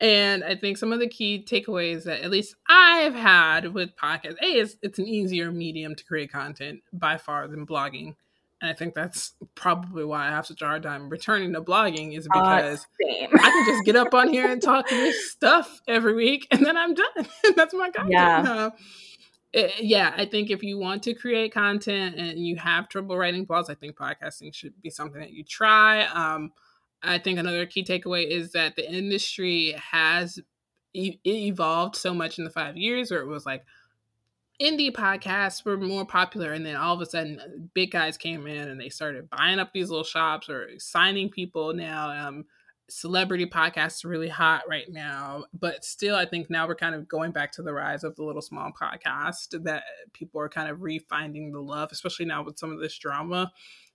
and 0.00 0.44
i 0.44 0.54
think 0.54 0.76
some 0.76 0.92
of 0.92 1.00
the 1.00 1.08
key 1.08 1.44
takeaways 1.48 2.04
that 2.04 2.20
at 2.20 2.30
least 2.30 2.56
i've 2.68 3.14
had 3.14 3.72
with 3.72 3.96
podcasts 3.96 4.36
a 4.42 4.46
is 4.46 4.76
it's 4.82 4.98
an 4.98 5.06
easier 5.06 5.50
medium 5.50 5.94
to 5.94 6.04
create 6.04 6.30
content 6.30 6.80
by 6.92 7.16
far 7.16 7.46
than 7.48 7.66
blogging 7.66 8.14
and 8.60 8.70
I 8.70 8.74
think 8.74 8.94
that's 8.94 9.34
probably 9.54 10.04
why 10.04 10.28
I 10.28 10.30
have 10.30 10.46
such 10.46 10.62
a 10.62 10.66
hard 10.66 10.82
time 10.82 11.10
returning 11.10 11.52
to 11.52 11.60
blogging 11.60 12.16
is 12.16 12.26
uh, 12.26 12.56
because 12.56 12.86
uh, 13.04 13.26
I 13.34 13.50
can 13.50 13.66
just 13.66 13.84
get 13.84 13.96
up 13.96 14.14
on 14.14 14.28
here 14.30 14.50
and 14.50 14.62
talk 14.62 14.88
this 14.88 15.30
stuff 15.30 15.80
every 15.86 16.14
week 16.14 16.46
and 16.50 16.64
then 16.64 16.76
I'm 16.76 16.94
done. 16.94 17.28
that's 17.56 17.74
my 17.74 17.90
content. 17.90 18.12
Yeah. 18.12 18.40
Uh, 18.40 18.70
it, 19.56 19.82
yeah, 19.82 20.12
I 20.14 20.26
think 20.26 20.50
if 20.50 20.62
you 20.62 20.78
want 20.78 21.02
to 21.04 21.14
create 21.14 21.52
content 21.52 22.16
and 22.16 22.38
you 22.38 22.56
have 22.56 22.90
trouble 22.90 23.16
writing 23.16 23.46
blogs, 23.46 23.70
I 23.70 23.74
think 23.74 23.96
podcasting 23.96 24.54
should 24.54 24.80
be 24.82 24.90
something 24.90 25.18
that 25.18 25.32
you 25.32 25.44
try. 25.44 26.04
Um, 26.04 26.52
I 27.02 27.18
think 27.18 27.38
another 27.38 27.64
key 27.64 27.82
takeaway 27.82 28.28
is 28.28 28.52
that 28.52 28.76
the 28.76 28.86
industry 28.86 29.74
has 29.80 30.38
e- 30.92 31.18
evolved 31.24 31.96
so 31.96 32.12
much 32.12 32.38
in 32.38 32.44
the 32.44 32.50
five 32.50 32.76
years 32.76 33.10
where 33.10 33.20
it 33.20 33.28
was 33.28 33.46
like 33.46 33.64
indie 34.60 34.92
podcasts 34.92 35.64
were 35.64 35.78
more 35.78 36.04
popular 36.04 36.52
and 36.52 36.64
then 36.64 36.76
all 36.76 36.94
of 36.94 37.00
a 37.00 37.06
sudden 37.06 37.70
big 37.72 37.90
guys 37.90 38.16
came 38.16 38.46
in 38.46 38.68
and 38.68 38.80
they 38.80 38.88
started 38.88 39.28
buying 39.30 39.58
up 39.58 39.72
these 39.72 39.90
little 39.90 40.04
shops 40.04 40.48
or 40.48 40.68
signing 40.78 41.28
people 41.28 41.74
now 41.74 42.10
um, 42.10 42.44
celebrity 42.88 43.46
podcasts 43.46 44.04
are 44.04 44.08
really 44.08 44.28
hot 44.28 44.62
right 44.68 44.86
now 44.88 45.44
but 45.52 45.84
still 45.84 46.14
i 46.14 46.24
think 46.24 46.48
now 46.48 46.68
we're 46.68 46.74
kind 46.74 46.94
of 46.94 47.08
going 47.08 47.32
back 47.32 47.50
to 47.50 47.62
the 47.62 47.72
rise 47.72 48.04
of 48.04 48.14
the 48.14 48.22
little 48.22 48.40
small 48.40 48.70
podcast 48.70 49.60
that 49.64 49.82
people 50.12 50.40
are 50.40 50.48
kind 50.48 50.70
of 50.70 50.78
refinding 50.78 51.50
the 51.50 51.60
love 51.60 51.88
especially 51.90 52.26
now 52.26 52.44
with 52.44 52.58
some 52.58 52.70
of 52.70 52.78
this 52.78 52.96
drama 52.96 53.50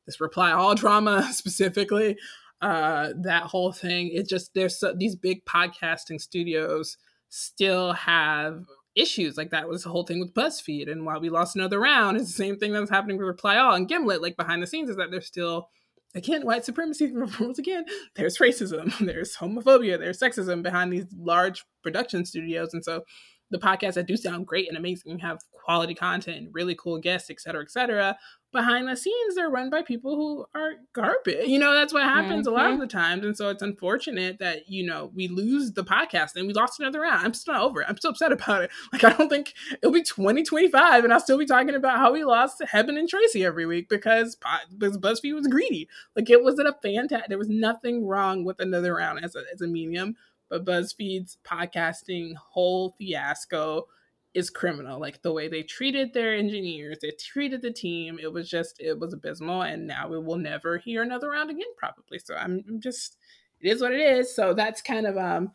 this 0.05 0.19
reply 0.19 0.51
all 0.51 0.75
drama 0.83 1.27
specifically 1.31 2.17
uh 2.61 3.09
that 3.23 3.43
whole 3.43 3.71
thing. 3.71 4.09
It 4.13 4.27
just 4.27 4.53
there's 4.53 4.79
so, 4.79 4.93
these 4.95 5.15
big 5.15 5.45
podcasting 5.45 6.21
studios 6.21 6.97
still 7.29 7.93
have 7.93 8.63
issues. 8.95 9.37
Like 9.37 9.51
that 9.51 9.67
was 9.67 9.83
the 9.83 9.89
whole 9.89 10.03
thing 10.03 10.19
with 10.19 10.33
buzzfeed 10.33 10.91
and 10.91 11.05
while 11.05 11.19
we 11.19 11.29
lost 11.29 11.55
another 11.55 11.79
round 11.79 12.17
it's 12.17 12.27
the 12.27 12.33
same 12.33 12.57
thing 12.57 12.73
that's 12.73 12.89
happening 12.89 13.17
with 13.17 13.27
reply 13.27 13.57
all 13.57 13.73
and 13.73 13.87
gimlet 13.87 14.21
like 14.21 14.35
behind 14.35 14.61
the 14.61 14.67
scenes 14.67 14.89
is 14.89 14.97
that 14.97 15.11
they're 15.11 15.21
still 15.21 15.69
again, 16.15 16.45
white 16.45 16.65
supremacy 16.65 17.11
rules 17.39 17.59
again. 17.59 17.85
There's 18.15 18.37
racism, 18.37 18.97
there's 19.05 19.35
homophobia, 19.35 19.99
there's 19.99 20.19
sexism 20.19 20.63
behind 20.63 20.91
these 20.91 21.05
large 21.15 21.63
production 21.83 22.25
studios. 22.25 22.73
And 22.73 22.83
so 22.83 23.03
the 23.51 23.59
podcasts 23.59 23.93
that 23.93 24.07
do 24.07 24.17
sound 24.17 24.47
great 24.47 24.67
and 24.67 24.77
amazing 24.77 25.19
have 25.19 25.39
quality 25.51 25.93
content 25.93 26.37
and 26.37 26.53
really 26.53 26.75
cool 26.75 26.97
guests, 26.97 27.29
et 27.29 27.39
cetera, 27.39 27.61
et 27.61 27.71
cetera 27.71 28.17
behind 28.51 28.87
the 28.87 28.95
scenes 28.95 29.35
they're 29.35 29.49
run 29.49 29.69
by 29.69 29.81
people 29.81 30.15
who 30.15 30.45
are 30.59 30.73
garbage. 30.93 31.47
You 31.47 31.59
know 31.59 31.73
that's 31.73 31.93
what 31.93 32.03
happens 32.03 32.47
mm-hmm. 32.47 32.55
a 32.55 32.57
lot 32.57 32.65
of 32.65 32.71
mm-hmm. 32.73 32.81
the 32.81 32.87
times 32.87 33.25
and 33.25 33.35
so 33.35 33.49
it's 33.49 33.61
unfortunate 33.61 34.39
that 34.39 34.69
you 34.69 34.85
know 34.85 35.11
we 35.15 35.27
lose 35.27 35.71
the 35.71 35.83
podcast 35.83 36.35
and 36.35 36.47
we 36.47 36.53
lost 36.53 36.79
another 36.79 37.01
round. 37.01 37.25
I'm 37.25 37.33
still 37.33 37.53
not 37.53 37.63
over 37.63 37.81
it. 37.81 37.87
I'm 37.89 37.97
still 37.97 38.11
upset 38.11 38.31
about 38.31 38.63
it. 38.63 38.71
Like 38.91 39.03
i 39.05 39.13
don't 39.13 39.29
think 39.29 39.53
it'll 39.81 39.93
be 39.93 40.03
2025 40.03 41.03
and 41.03 41.13
i'll 41.13 41.19
still 41.19 41.37
be 41.37 41.45
talking 41.45 41.75
about 41.75 41.97
how 41.97 42.11
we 42.11 42.25
lost 42.25 42.61
Heben 42.61 42.97
and 42.97 43.07
tracy 43.07 43.45
every 43.45 43.65
week 43.65 43.87
because, 43.87 44.35
because 44.77 44.97
buzzfeed 44.97 45.33
was 45.33 45.47
greedy. 45.47 45.87
Like 46.15 46.29
it 46.29 46.43
wasn't 46.43 46.67
a 46.67 46.75
fantastic 46.83 47.29
there 47.29 47.37
was 47.37 47.49
nothing 47.49 48.05
wrong 48.05 48.43
with 48.43 48.59
another 48.59 48.95
round 48.95 49.23
as 49.23 49.35
a, 49.35 49.43
as 49.53 49.61
a 49.61 49.67
medium 49.67 50.15
but 50.51 50.65
buzzfeed's 50.65 51.37
podcasting 51.43 52.35
whole 52.35 52.93
fiasco 52.99 53.87
is 54.33 54.49
criminal. 54.49 54.99
Like 54.99 55.21
the 55.21 55.31
way 55.31 55.47
they 55.47 55.63
treated 55.63 56.13
their 56.13 56.35
engineers, 56.35 56.99
they 57.01 57.11
treated 57.11 57.61
the 57.61 57.71
team. 57.71 58.19
It 58.21 58.31
was 58.31 58.49
just, 58.49 58.79
it 58.79 58.99
was 58.99 59.13
abysmal. 59.13 59.61
And 59.63 59.87
now 59.87 60.09
we 60.09 60.19
will 60.19 60.37
never 60.37 60.77
hear 60.77 61.03
another 61.03 61.29
round 61.29 61.49
again, 61.49 61.63
probably. 61.77 62.19
So 62.19 62.35
I'm, 62.35 62.63
I'm 62.67 62.81
just, 62.81 63.17
it 63.61 63.69
is 63.69 63.81
what 63.81 63.93
it 63.93 64.01
is. 64.01 64.35
So 64.35 64.53
that's 64.53 64.81
kind 64.81 65.07
of, 65.07 65.17
um, 65.17 65.51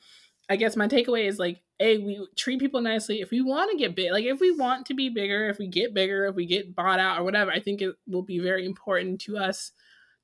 I 0.48 0.56
guess 0.56 0.76
my 0.76 0.88
takeaway 0.88 1.28
is 1.28 1.38
like, 1.38 1.60
hey, 1.78 1.98
we 1.98 2.26
treat 2.36 2.60
people 2.60 2.80
nicely. 2.80 3.20
If 3.20 3.30
we 3.30 3.42
want 3.42 3.70
to 3.70 3.76
get 3.76 3.96
big, 3.96 4.12
like 4.12 4.24
if 4.24 4.40
we 4.40 4.50
want 4.50 4.86
to 4.86 4.94
be 4.94 5.10
bigger, 5.10 5.50
if 5.50 5.58
we 5.58 5.68
get 5.68 5.92
bigger, 5.92 6.24
if 6.24 6.34
we 6.34 6.46
get 6.46 6.74
bought 6.74 7.00
out 7.00 7.18
or 7.18 7.24
whatever, 7.24 7.50
I 7.50 7.60
think 7.60 7.82
it 7.82 7.96
will 8.06 8.22
be 8.22 8.38
very 8.38 8.64
important 8.64 9.20
to 9.22 9.36
us 9.36 9.72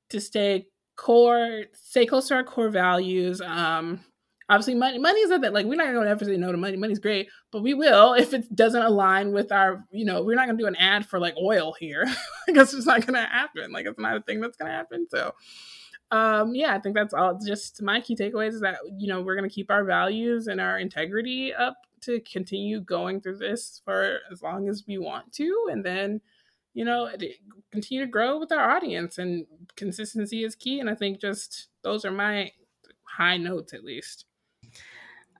to 0.09 0.19
stay 0.19 0.65
core, 0.95 1.63
stay 1.73 2.05
close 2.05 2.27
to 2.29 2.35
our 2.35 2.43
core 2.43 2.69
values. 2.69 3.41
Um, 3.41 3.99
obviously 4.49 4.75
money 4.75 5.19
is 5.19 5.29
not 5.29 5.41
that 5.41 5.53
like 5.53 5.65
we're 5.65 5.75
not 5.75 5.93
gonna 5.93 6.09
ever 6.09 6.25
say 6.25 6.37
no 6.37 6.51
to 6.51 6.57
money 6.57 6.77
money's 6.77 6.99
great 6.99 7.29
but 7.51 7.61
we 7.61 7.73
will 7.73 8.13
if 8.13 8.33
it 8.33 8.53
doesn't 8.55 8.81
align 8.81 9.31
with 9.31 9.51
our 9.51 9.85
you 9.91 10.05
know 10.05 10.21
we're 10.21 10.35
not 10.35 10.47
gonna 10.47 10.57
do 10.57 10.67
an 10.67 10.75
ad 10.75 11.05
for 11.05 11.19
like 11.19 11.35
oil 11.41 11.73
here. 11.79 12.05
Because 12.45 12.73
it's 12.73 12.85
not 12.85 13.05
gonna 13.05 13.25
happen. 13.25 13.71
Like 13.71 13.85
it's 13.85 13.97
not 13.97 14.17
a 14.17 14.21
thing 14.21 14.41
that's 14.41 14.57
gonna 14.57 14.69
happen 14.69 15.07
so 15.09 15.33
um 16.13 16.53
yeah 16.53 16.75
i 16.75 16.79
think 16.79 16.95
that's 16.95 17.13
all 17.13 17.39
just 17.43 17.81
my 17.81 17.99
key 17.99 18.15
takeaways 18.15 18.53
is 18.53 18.61
that 18.61 18.77
you 18.97 19.07
know 19.07 19.21
we're 19.21 19.35
gonna 19.35 19.49
keep 19.49 19.71
our 19.71 19.83
values 19.83 20.47
and 20.47 20.61
our 20.61 20.77
integrity 20.77 21.53
up 21.53 21.75
to 22.01 22.19
continue 22.21 22.79
going 22.79 23.19
through 23.19 23.37
this 23.37 23.81
for 23.83 24.19
as 24.31 24.41
long 24.43 24.69
as 24.69 24.83
we 24.87 24.97
want 24.97 25.31
to 25.33 25.69
and 25.71 25.83
then 25.83 26.21
you 26.73 26.85
know 26.85 27.09
continue 27.71 28.05
to 28.05 28.11
grow 28.11 28.37
with 28.39 28.51
our 28.51 28.71
audience 28.71 29.17
and 29.17 29.45
consistency 29.75 30.43
is 30.43 30.55
key 30.55 30.79
and 30.79 30.89
i 30.89 30.93
think 30.93 31.19
just 31.19 31.69
those 31.81 32.05
are 32.05 32.11
my 32.11 32.51
high 33.03 33.37
notes 33.37 33.73
at 33.73 33.83
least 33.83 34.25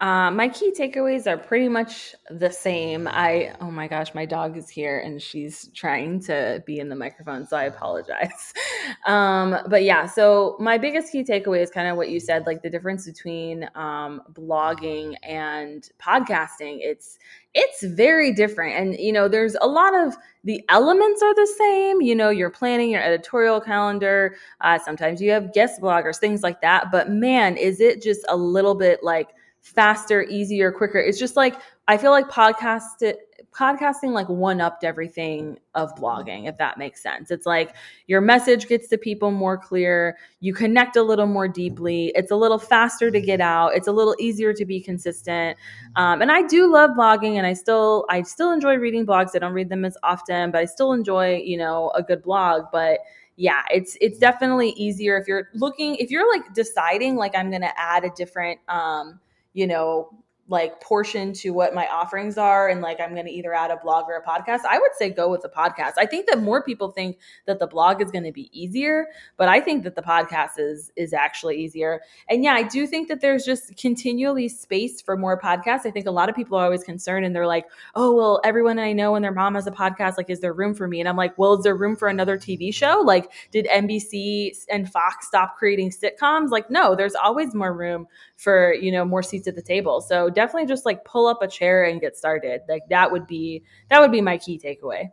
uh, 0.02 0.32
my 0.32 0.50
key 0.50 0.74
takeaways 0.78 1.28
are 1.28 1.38
pretty 1.38 1.70
much 1.70 2.14
the 2.30 2.50
same. 2.50 3.08
I, 3.08 3.54
oh 3.62 3.72
my 3.72 3.88
gosh, 3.88 4.14
my 4.14 4.26
dog 4.26 4.58
is 4.58 4.70
here 4.70 5.00
and 5.00 5.22
she's 5.22 5.70
trying 5.74 6.20
to 6.22 6.62
be 6.66 6.80
in 6.80 6.90
the 6.90 6.96
microphone, 6.96 7.46
so 7.46 7.58
I 7.58 7.66
apologize. 7.66 8.54
Um, 9.06 9.58
but 9.68 9.84
yeah, 9.84 10.06
so 10.06 10.58
my 10.60 10.78
biggest 10.78 11.12
key 11.12 11.24
takeaway 11.24 11.62
is 11.62 11.70
kind 11.70 11.88
of 11.88 11.96
what 11.98 12.10
you 12.10 12.20
said, 12.20 12.46
like 12.46 12.62
the 12.62 12.70
difference 12.70 13.06
between 13.06 13.70
um, 13.76 14.22
blogging 14.34 15.16
and 15.24 15.90
podcasting. 16.02 16.80
It's 16.82 17.18
it's 17.54 17.84
very 17.84 18.34
different, 18.34 18.76
and 18.76 18.96
you 18.98 19.12
know, 19.12 19.28
there's 19.28 19.56
a 19.62 19.68
lot 19.68 19.94
of 19.94 20.16
the 20.44 20.64
elements 20.70 21.22
are 21.22 21.36
the 21.36 21.54
same. 21.58 22.02
You 22.02 22.16
know, 22.16 22.30
you're 22.30 22.50
planning 22.50 22.90
your 22.90 23.02
editorial 23.02 23.62
calendar. 23.62 24.36
Uh, 24.62 24.80
sometimes 24.80 25.22
you 25.22 25.32
have 25.32 25.54
guest 25.54 25.82
bloggers, 25.82 26.18
things 26.18 26.44
like 26.44 26.62
that. 26.62 26.92
But 26.92 27.10
man, 27.10 27.58
is 27.58 27.80
it 27.80 28.02
just 28.02 28.26
a 28.30 28.36
little 28.36 28.76
bit 28.76 29.04
like 29.04 29.30
faster, 29.64 30.24
easier, 30.24 30.72
quicker. 30.72 31.00
It's 31.00 31.18
just 31.18 31.36
like 31.36 31.56
I 31.88 31.98
feel 31.98 32.12
like 32.12 32.30
podcast 32.30 33.16
podcasting 33.54 34.12
like 34.12 34.28
one 34.28 34.60
upped 34.60 34.84
everything 34.84 35.60
of 35.76 35.94
blogging, 35.96 36.50
if 36.50 36.58
that 36.58 36.78
makes 36.78 37.02
sense. 37.02 37.30
It's 37.30 37.46
like 37.46 37.76
your 38.08 38.20
message 38.20 38.68
gets 38.68 38.88
to 38.90 38.98
people 38.98 39.32
more 39.32 39.58
clear, 39.58 40.18
you 40.40 40.54
connect 40.54 40.96
a 40.96 41.04
little 41.04 41.28
more 41.28 41.48
deeply, 41.48 42.12
it's 42.16 42.32
a 42.32 42.36
little 42.36 42.58
faster 42.58 43.12
to 43.12 43.22
get 43.22 43.42
out, 43.42 43.76
it's 43.76 43.88
a 43.88 43.92
little 43.92 44.16
easier 44.20 44.54
to 44.54 44.66
be 44.66 44.82
consistent. 44.82 45.58
Um, 45.96 46.22
and 46.22 46.32
I 46.32 46.42
do 46.44 46.72
love 46.72 46.92
blogging, 46.92 47.38
and 47.38 47.48
I 47.48 47.54
still 47.54 48.06
I 48.10 48.24
still 48.24 48.52
enjoy 48.52 48.76
reading 48.76 49.06
blogs. 49.06 49.32
I 49.36 49.40
don't 49.40 49.54
read 49.54 49.70
them 49.70 49.86
as 49.86 49.98
often, 50.04 50.52
but 50.52 50.60
I 50.60 50.66
still 50.66 50.92
enjoy 50.92 51.38
you 51.38 51.58
know 51.58 51.92
a 51.96 52.04
good 52.04 52.22
blog, 52.22 52.66
but 52.72 53.00
yeah, 53.38 53.62
it's 53.72 53.98
it's 54.02 54.20
definitely 54.20 54.70
easier 54.72 55.18
if 55.18 55.28
you're 55.28 55.50
looking 55.54 55.96
if 55.96 56.12
you're 56.12 56.30
like 56.32 56.54
deciding 56.54 57.16
like 57.16 57.36
I'm 57.36 57.50
to 57.52 57.80
add 57.80 58.04
a 58.04 58.10
different 58.12 58.60
um 58.68 59.20
you 59.54 59.68
know, 59.68 60.10
like 60.50 60.82
portion 60.82 61.32
to 61.32 61.52
what 61.52 61.74
my 61.74 61.88
offerings 61.88 62.38
are 62.38 62.68
and 62.68 62.82
like 62.82 63.00
I'm 63.00 63.14
going 63.14 63.26
to 63.26 63.32
either 63.32 63.54
add 63.54 63.72
a 63.72 63.78
blog 63.78 64.06
or 64.10 64.18
a 64.18 64.24
podcast, 64.24 64.60
I 64.70 64.78
would 64.78 64.92
say 64.98 65.10
go 65.10 65.30
with 65.30 65.42
the 65.42 65.50
podcast. 65.50 65.94
I 65.98 66.06
think 66.06 66.28
that 66.28 66.42
more 66.42 66.62
people 66.62 66.92
think 66.92 67.18
that 67.46 67.60
the 67.60 67.68
blog 67.68 68.02
is 68.02 68.12
going 68.12 68.26
to 68.26 68.32
be 68.32 68.50
easier, 68.52 69.08
but 69.38 69.48
I 69.48 69.62
think 69.62 69.84
that 69.86 69.96
the 69.96 70.02
podcast 70.02 70.60
is 70.60 70.92
is 70.98 71.14
actually 71.14 71.64
easier. 71.64 72.02
And 72.30 72.44
yeah, 72.44 72.54
I 72.54 72.64
do 72.64 72.86
think 72.86 73.08
that 73.08 73.22
there's 73.22 73.46
just 73.46 73.78
continually 73.78 74.50
space 74.50 75.02
for 75.02 75.16
more 75.16 75.40
podcasts. 75.40 75.86
I 75.86 75.92
think 75.92 76.08
a 76.08 76.12
lot 76.12 76.28
of 76.28 76.36
people 76.36 76.58
are 76.58 76.66
always 76.66 76.84
concerned 76.84 77.26
and 77.26 77.34
they're 77.34 77.48
like, 77.48 77.66
"Oh, 77.96 78.14
well, 78.14 78.42
everyone 78.44 78.80
I 78.80 78.92
know 78.92 79.16
and 79.16 79.24
their 79.24 79.32
mom 79.32 79.56
has 79.56 79.66
a 79.66 79.72
podcast, 79.72 80.18
like 80.18 80.30
is 80.30 80.42
there 80.42 80.54
room 80.54 80.74
for 80.74 80.88
me?" 80.88 81.00
And 81.00 81.08
I'm 81.08 81.18
like, 81.18 81.38
"Well, 81.38 81.54
is 81.54 81.64
there 81.64 81.76
room 81.76 81.96
for 81.96 82.10
another 82.10 82.38
TV 82.38 82.74
show? 82.74 83.02
Like 83.04 83.32
did 83.52 83.66
NBC 83.68 84.66
and 84.70 84.92
Fox 84.92 85.28
stop 85.28 85.56
creating 85.58 85.92
sitcoms? 85.92 86.50
Like 86.50 86.70
no, 86.70 86.96
there's 86.96 87.16
always 87.16 87.56
more 87.56 87.74
room 87.74 88.08
for, 88.44 88.74
you 88.74 88.92
know, 88.92 89.06
more 89.06 89.24
seats 89.24 89.48
at 89.48 89.56
the 89.56 89.62
table." 89.62 90.02
So 90.02 90.30
definitely 90.30 90.68
just 90.68 90.86
like 90.86 91.06
pull 91.06 91.28
up 91.28 91.42
a 91.42 91.48
chair 91.48 91.84
and 91.86 92.02
get 92.02 92.18
started. 92.18 92.62
Like 92.70 92.84
that 92.90 93.12
would 93.12 93.28
be 93.28 93.64
that 93.90 94.00
would 94.02 94.12
be 94.12 94.22
my 94.22 94.38
key 94.38 94.60
takeaway. 94.64 95.10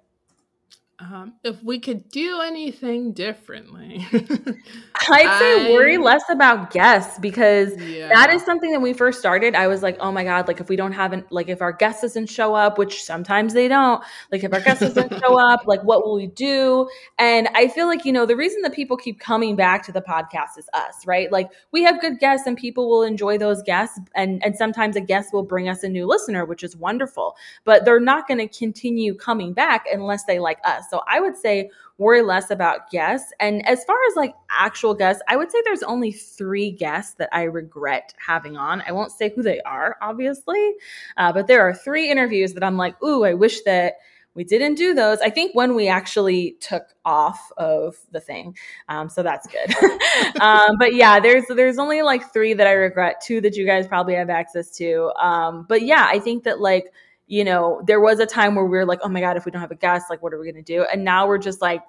Um, 1.01 1.35
if 1.45 1.63
we 1.63 1.79
could 1.79 2.11
do 2.11 2.43
anything 2.43 3.15
differently, 3.15 4.07
I'd 4.13 5.39
say 5.39 5.69
I, 5.69 5.71
worry 5.73 5.97
less 5.97 6.23
about 6.29 6.71
guests 6.73 7.19
because 7.19 7.75
yeah. 7.81 8.09
that 8.09 8.29
is 8.29 8.43
something 8.43 8.71
that 8.73 8.81
we 8.81 8.93
first 8.93 9.19
started. 9.19 9.55
I 9.55 9.67
was 9.67 9.83
like, 9.83 9.97
oh 10.01 10.13
my 10.13 10.25
God, 10.25 10.47
like 10.47 10.61
if 10.61 10.69
we 10.69 10.77
don't 10.77 10.93
have, 10.93 11.15
an, 11.15 11.25
like 11.31 11.49
if 11.49 11.63
our 11.63 11.73
guest 11.73 12.03
doesn't 12.03 12.27
show 12.27 12.55
up, 12.55 12.77
which 12.77 13.03
sometimes 13.03 13.55
they 13.55 13.67
don't, 13.67 14.05
like 14.31 14.45
if 14.45 14.53
our 14.53 14.61
guest 14.61 14.81
doesn't 14.81 15.19
show 15.21 15.41
up, 15.41 15.63
like 15.67 15.81
what 15.85 16.05
will 16.05 16.17
we 16.17 16.27
do? 16.27 16.87
And 17.19 17.49
I 17.55 17.69
feel 17.69 17.87
like, 17.87 18.05
you 18.05 18.13
know, 18.13 18.27
the 18.27 18.37
reason 18.37 18.61
that 18.63 18.75
people 18.75 18.99
keep 18.99 19.21
coming 19.21 19.57
back 19.57 19.83
to 19.87 19.93
the 19.93 20.03
podcast 20.03 20.59
is 20.59 20.69
us, 20.75 21.07
right? 21.07 21.33
Like 21.33 21.51
we 21.73 21.83
have 21.83 22.03
good 22.03 22.19
guests 22.19 22.47
and 22.47 22.59
people 22.59 22.91
will 22.91 23.05
enjoy 23.05 23.39
those 23.39 23.63
guests. 23.63 23.99
And, 24.15 24.45
and 24.45 24.55
sometimes 24.55 24.97
a 24.97 25.01
guest 25.01 25.33
will 25.33 25.45
bring 25.45 25.67
us 25.67 25.83
a 25.83 25.89
new 25.89 26.07
listener, 26.07 26.45
which 26.45 26.63
is 26.63 26.77
wonderful, 26.77 27.37
but 27.65 27.87
they're 27.87 28.01
not 28.01 28.29
going 28.29 28.47
to 28.47 28.49
continue 28.49 29.15
coming 29.15 29.55
back 29.55 29.87
unless 29.91 30.25
they 30.25 30.39
like 30.39 30.59
us. 30.65 30.90
So 30.91 31.03
I 31.07 31.21
would 31.21 31.37
say 31.37 31.71
worry 31.99 32.23
less 32.23 32.51
about 32.51 32.91
guests. 32.91 33.33
And 33.41 33.67
as 33.67 33.85
far 33.85 33.97
as 34.09 34.17
like 34.17 34.35
actual 34.51 34.95
guests, 34.95 35.23
I 35.29 35.37
would 35.37 35.53
say 35.53 35.59
there's 35.65 35.83
only 35.83 36.13
three 36.13 36.71
guests 36.71 37.15
that 37.15 37.29
I 37.33 37.45
regret 37.45 38.15
having 38.25 38.57
on. 38.57 38.83
I 38.87 38.93
won't 38.93 39.13
say 39.13 39.31
who 39.31 39.43
they 39.43 39.61
are, 39.61 39.97
obviously, 40.01 40.75
uh, 41.17 41.33
but 41.33 41.47
there 41.47 41.61
are 41.61 41.75
three 41.75 42.11
interviews 42.11 42.55
that 42.55 42.65
I'm 42.65 42.77
like, 42.77 43.01
ooh, 43.03 43.25
I 43.25 43.35
wish 43.35 43.63
that 43.63 43.95
we 44.35 44.45
didn't 44.45 44.77
do 44.77 44.95
those. 44.95 45.19
I 45.21 45.31
think 45.31 45.55
when 45.55 45.75
we 45.75 45.89
actually 45.89 46.57
took 46.61 46.85
off 47.05 47.51
of 47.57 47.97
the 48.13 48.21
thing, 48.21 48.57
um, 48.89 49.09
so 49.09 49.23
that's 49.23 49.47
good. 49.47 50.41
um, 50.41 50.77
but 50.79 50.95
yeah, 50.95 51.19
there's 51.19 51.45
there's 51.49 51.79
only 51.79 52.03
like 52.03 52.33
three 52.33 52.55
that 52.55 52.67
I 52.67 52.73
regret. 52.73 53.21
Two 53.21 53.41
that 53.41 53.57
you 53.57 53.67
guys 53.67 53.89
probably 53.89 54.15
have 54.15 54.31
access 54.31 54.71
to. 54.77 55.13
Um, 55.21 55.67
but 55.69 55.83
yeah, 55.83 56.07
I 56.09 56.21
think 56.21 56.45
that 56.45 56.61
like 56.61 56.93
you 57.31 57.45
know, 57.45 57.81
there 57.87 58.01
was 58.01 58.19
a 58.19 58.27
time 58.27 58.57
where 58.57 58.65
we 58.65 58.77
were 58.77 58.85
like, 58.85 58.99
oh 59.05 59.09
my 59.09 59.21
God, 59.21 59.37
if 59.37 59.45
we 59.45 59.53
don't 59.53 59.61
have 59.61 59.71
a 59.71 59.77
guest, 59.77 60.07
like, 60.11 60.21
what 60.21 60.35
are 60.35 60.39
we 60.41 60.51
going 60.51 60.63
to 60.65 60.75
do? 60.77 60.85
And 60.93 61.05
now 61.05 61.29
we're 61.29 61.39
just 61.39 61.63
like, 61.63 61.81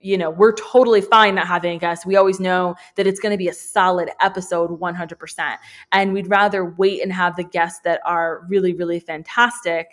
you 0.00 0.18
know, 0.18 0.28
we're 0.28 0.54
totally 0.54 1.00
fine 1.00 1.36
not 1.36 1.46
having 1.46 1.76
a 1.76 1.78
guest. 1.78 2.04
We 2.04 2.16
always 2.16 2.40
know 2.40 2.74
that 2.96 3.06
it's 3.06 3.20
going 3.20 3.30
to 3.30 3.38
be 3.38 3.46
a 3.46 3.52
solid 3.52 4.10
episode 4.20 4.80
100%. 4.80 5.56
And 5.92 6.12
we'd 6.12 6.28
rather 6.28 6.64
wait 6.64 7.00
and 7.00 7.12
have 7.12 7.36
the 7.36 7.44
guests 7.44 7.78
that 7.84 8.00
are 8.04 8.44
really, 8.48 8.74
really 8.74 8.98
fantastic 8.98 9.90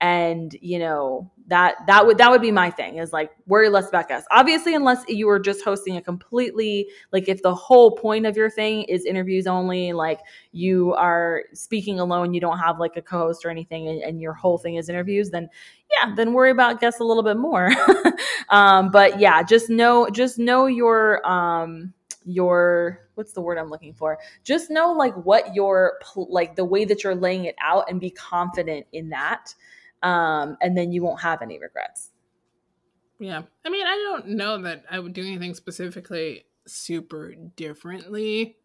and 0.00 0.54
you 0.60 0.78
know 0.78 1.30
that 1.48 1.76
that 1.86 2.04
would 2.06 2.18
that 2.18 2.30
would 2.30 2.40
be 2.40 2.50
my 2.50 2.70
thing 2.70 2.98
is 2.98 3.12
like 3.12 3.30
worry 3.46 3.68
less 3.68 3.88
about 3.88 4.08
guests. 4.08 4.26
Obviously 4.30 4.74
unless 4.74 5.04
you 5.08 5.28
are 5.28 5.38
just 5.38 5.64
hosting 5.64 5.96
a 5.96 6.02
completely 6.02 6.88
like 7.12 7.28
if 7.28 7.42
the 7.42 7.54
whole 7.54 7.92
point 7.92 8.26
of 8.26 8.36
your 8.36 8.50
thing 8.50 8.82
is 8.84 9.04
interviews 9.04 9.46
only 9.46 9.92
like 9.92 10.20
you 10.52 10.92
are 10.94 11.44
speaking 11.52 12.00
alone 12.00 12.34
you 12.34 12.40
don't 12.40 12.58
have 12.58 12.78
like 12.78 12.96
a 12.96 13.02
co-host 13.02 13.44
or 13.44 13.50
anything 13.50 13.88
and, 13.88 14.02
and 14.02 14.20
your 14.20 14.32
whole 14.32 14.58
thing 14.58 14.74
is 14.74 14.88
interviews 14.88 15.30
then 15.30 15.48
yeah 15.92 16.14
then 16.14 16.32
worry 16.32 16.50
about 16.50 16.80
guests 16.80 17.00
a 17.00 17.04
little 17.04 17.22
bit 17.22 17.36
more. 17.36 17.70
Um 18.48 18.90
but 18.92 19.18
yeah 19.18 19.42
just 19.42 19.68
know 19.68 20.08
just 20.08 20.38
know 20.38 20.66
your 20.66 21.26
um 21.28 21.92
your 22.24 23.06
what's 23.14 23.32
the 23.32 23.40
word 23.40 23.58
I'm 23.58 23.70
looking 23.70 23.94
for? 23.94 24.18
Just 24.44 24.70
know 24.70 24.92
like 24.92 25.14
what 25.14 25.54
your 25.54 25.94
like 26.16 26.54
the 26.54 26.64
way 26.64 26.84
that 26.84 27.02
you're 27.02 27.14
laying 27.14 27.46
it 27.46 27.56
out 27.60 27.90
and 27.90 28.00
be 28.00 28.10
confident 28.10 28.86
in 28.92 29.08
that 29.10 29.54
um, 30.06 30.56
and 30.60 30.78
then 30.78 30.92
you 30.92 31.02
won't 31.02 31.20
have 31.20 31.42
any 31.42 31.58
regrets. 31.58 32.10
Yeah. 33.18 33.42
I 33.64 33.70
mean, 33.70 33.84
I 33.84 33.96
don't 33.96 34.28
know 34.36 34.62
that 34.62 34.84
I 34.88 35.00
would 35.00 35.12
do 35.12 35.22
anything 35.22 35.54
specifically 35.54 36.44
super 36.66 37.34
differently 37.56 38.56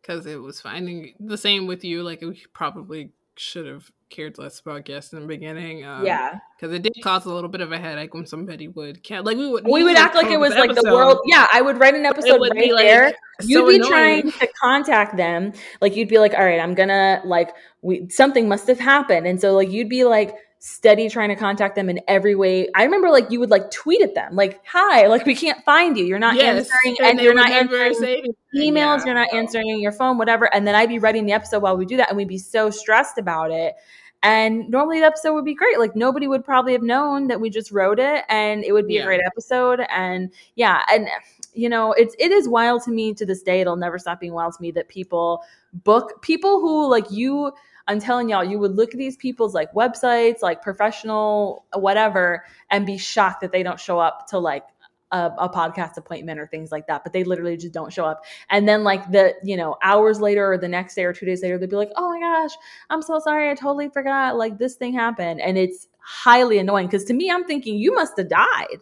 because 0.00 0.24
it 0.24 0.40
was 0.40 0.62
finding 0.62 1.14
the 1.20 1.36
same 1.36 1.66
with 1.66 1.84
you. 1.84 2.02
Like, 2.02 2.22
we 2.22 2.42
probably 2.54 3.12
should 3.36 3.66
have 3.66 3.90
cared 4.08 4.38
less 4.38 4.60
about 4.60 4.84
guests 4.86 5.12
in 5.12 5.20
the 5.20 5.26
beginning. 5.26 5.84
Um, 5.84 6.06
yeah, 6.06 6.38
because 6.56 6.72
it 6.72 6.82
did 6.82 6.94
cause 7.02 7.26
a 7.26 7.32
little 7.32 7.50
bit 7.50 7.60
of 7.60 7.70
a 7.72 7.78
headache 7.78 8.14
when 8.14 8.26
somebody 8.26 8.68
would 8.68 9.02
can 9.02 9.24
like 9.24 9.36
we 9.36 9.48
would 9.48 9.64
we 9.64 9.84
would 9.84 9.96
act 9.96 10.14
like 10.14 10.28
it 10.28 10.40
was 10.40 10.54
like 10.54 10.74
the 10.74 10.90
world. 10.90 11.18
Yeah, 11.26 11.46
I 11.52 11.60
would 11.60 11.78
write 11.78 11.94
an 11.94 12.06
episode 12.06 12.40
right 12.40 12.72
like, 12.72 12.84
there. 12.84 13.12
You'd 13.42 13.68
be 13.68 13.76
annoying. 13.76 13.90
trying 13.90 14.32
to 14.32 14.48
contact 14.60 15.16
them, 15.16 15.52
like 15.80 15.94
you'd 15.94 16.08
be 16.08 16.18
like, 16.18 16.34
"All 16.34 16.44
right, 16.44 16.60
I'm 16.60 16.74
gonna 16.74 17.20
like 17.24 17.54
we 17.82 18.08
something 18.08 18.48
must 18.48 18.66
have 18.66 18.80
happened," 18.80 19.26
and 19.26 19.40
so 19.40 19.54
like 19.54 19.70
you'd 19.70 19.88
be 19.88 20.04
like 20.04 20.34
steady 20.60 21.08
trying 21.08 21.28
to 21.28 21.36
contact 21.36 21.76
them 21.76 21.88
in 21.88 22.00
every 22.08 22.34
way. 22.34 22.68
I 22.74 22.84
remember 22.84 23.10
like 23.10 23.30
you 23.30 23.40
would 23.40 23.50
like 23.50 23.70
tweet 23.70 24.02
at 24.02 24.14
them 24.14 24.34
like, 24.34 24.60
"Hi, 24.66 25.06
like 25.06 25.24
we 25.24 25.34
can't 25.34 25.62
find 25.64 25.96
you. 25.96 26.04
You're 26.04 26.18
not 26.18 26.36
yes, 26.36 26.70
answering 26.70 26.96
and, 27.00 27.10
and 27.10 27.20
you're 27.20 27.34
not 27.34 27.50
answering 27.50 28.34
emails, 28.56 28.98
yeah. 28.98 29.04
you're 29.04 29.14
not 29.14 29.32
answering 29.32 29.80
your 29.80 29.92
phone, 29.92 30.18
whatever." 30.18 30.52
And 30.52 30.66
then 30.66 30.74
I'd 30.74 30.88
be 30.88 30.98
writing 30.98 31.26
the 31.26 31.32
episode 31.32 31.62
while 31.62 31.76
we 31.76 31.86
do 31.86 31.96
that 31.96 32.08
and 32.08 32.16
we'd 32.16 32.28
be 32.28 32.38
so 32.38 32.70
stressed 32.70 33.18
about 33.18 33.50
it. 33.50 33.74
And 34.22 34.68
normally 34.68 34.98
the 34.98 35.06
episode 35.06 35.34
would 35.34 35.44
be 35.44 35.54
great. 35.54 35.78
Like 35.78 35.94
nobody 35.94 36.26
would 36.26 36.44
probably 36.44 36.72
have 36.72 36.82
known 36.82 37.28
that 37.28 37.40
we 37.40 37.50
just 37.50 37.70
wrote 37.70 38.00
it 38.00 38.24
and 38.28 38.64
it 38.64 38.72
would 38.72 38.88
be 38.88 38.94
yeah. 38.94 39.02
a 39.02 39.04
great 39.04 39.20
episode 39.24 39.80
and 39.90 40.32
yeah, 40.56 40.82
and 40.90 41.08
you 41.54 41.68
know, 41.68 41.92
it's 41.92 42.14
it 42.18 42.32
is 42.32 42.48
wild 42.48 42.82
to 42.84 42.90
me 42.90 43.14
to 43.14 43.24
this 43.24 43.42
day. 43.42 43.60
It'll 43.60 43.76
never 43.76 43.98
stop 43.98 44.20
being 44.20 44.32
wild 44.32 44.54
to 44.54 44.62
me 44.62 44.70
that 44.72 44.88
people 44.88 45.42
book 45.72 46.22
people 46.22 46.60
who 46.60 46.88
like 46.88 47.10
you 47.10 47.52
I'm 47.88 48.00
telling 48.00 48.28
y'all, 48.28 48.44
you 48.44 48.58
would 48.58 48.76
look 48.76 48.92
at 48.92 48.98
these 48.98 49.16
people's 49.16 49.54
like 49.54 49.72
websites, 49.72 50.42
like 50.42 50.62
professional, 50.62 51.64
whatever, 51.74 52.44
and 52.70 52.86
be 52.86 52.98
shocked 52.98 53.40
that 53.40 53.50
they 53.50 53.62
don't 53.62 53.80
show 53.80 53.98
up 53.98 54.28
to 54.28 54.38
like 54.38 54.64
a, 55.10 55.32
a, 55.38 55.48
podcast 55.48 55.96
appointment 55.96 56.38
or 56.38 56.46
things 56.46 56.70
like 56.70 56.86
that, 56.86 57.02
but 57.02 57.14
they 57.14 57.24
literally 57.24 57.56
just 57.56 57.72
don't 57.72 57.92
show 57.92 58.04
up. 58.04 58.24
And 58.50 58.68
then 58.68 58.84
like 58.84 59.10
the, 59.10 59.34
you 59.42 59.56
know, 59.56 59.76
hours 59.82 60.20
later 60.20 60.52
or 60.52 60.58
the 60.58 60.68
next 60.68 60.94
day 60.94 61.04
or 61.04 61.14
two 61.14 61.24
days 61.24 61.42
later, 61.42 61.56
they'd 61.56 61.70
be 61.70 61.76
like, 61.76 61.92
oh 61.96 62.10
my 62.10 62.20
gosh, 62.20 62.54
I'm 62.90 63.00
so 63.00 63.18
sorry. 63.18 63.50
I 63.50 63.54
totally 63.54 63.88
forgot. 63.88 64.36
Like 64.36 64.58
this 64.58 64.74
thing 64.74 64.92
happened. 64.92 65.40
And 65.40 65.56
it's 65.56 65.88
highly 65.98 66.58
annoying 66.58 66.86
because 66.88 67.04
to 67.06 67.14
me, 67.14 67.30
I'm 67.30 67.44
thinking 67.44 67.76
you 67.76 67.94
must 67.94 68.18
have 68.18 68.28
died. 68.28 68.78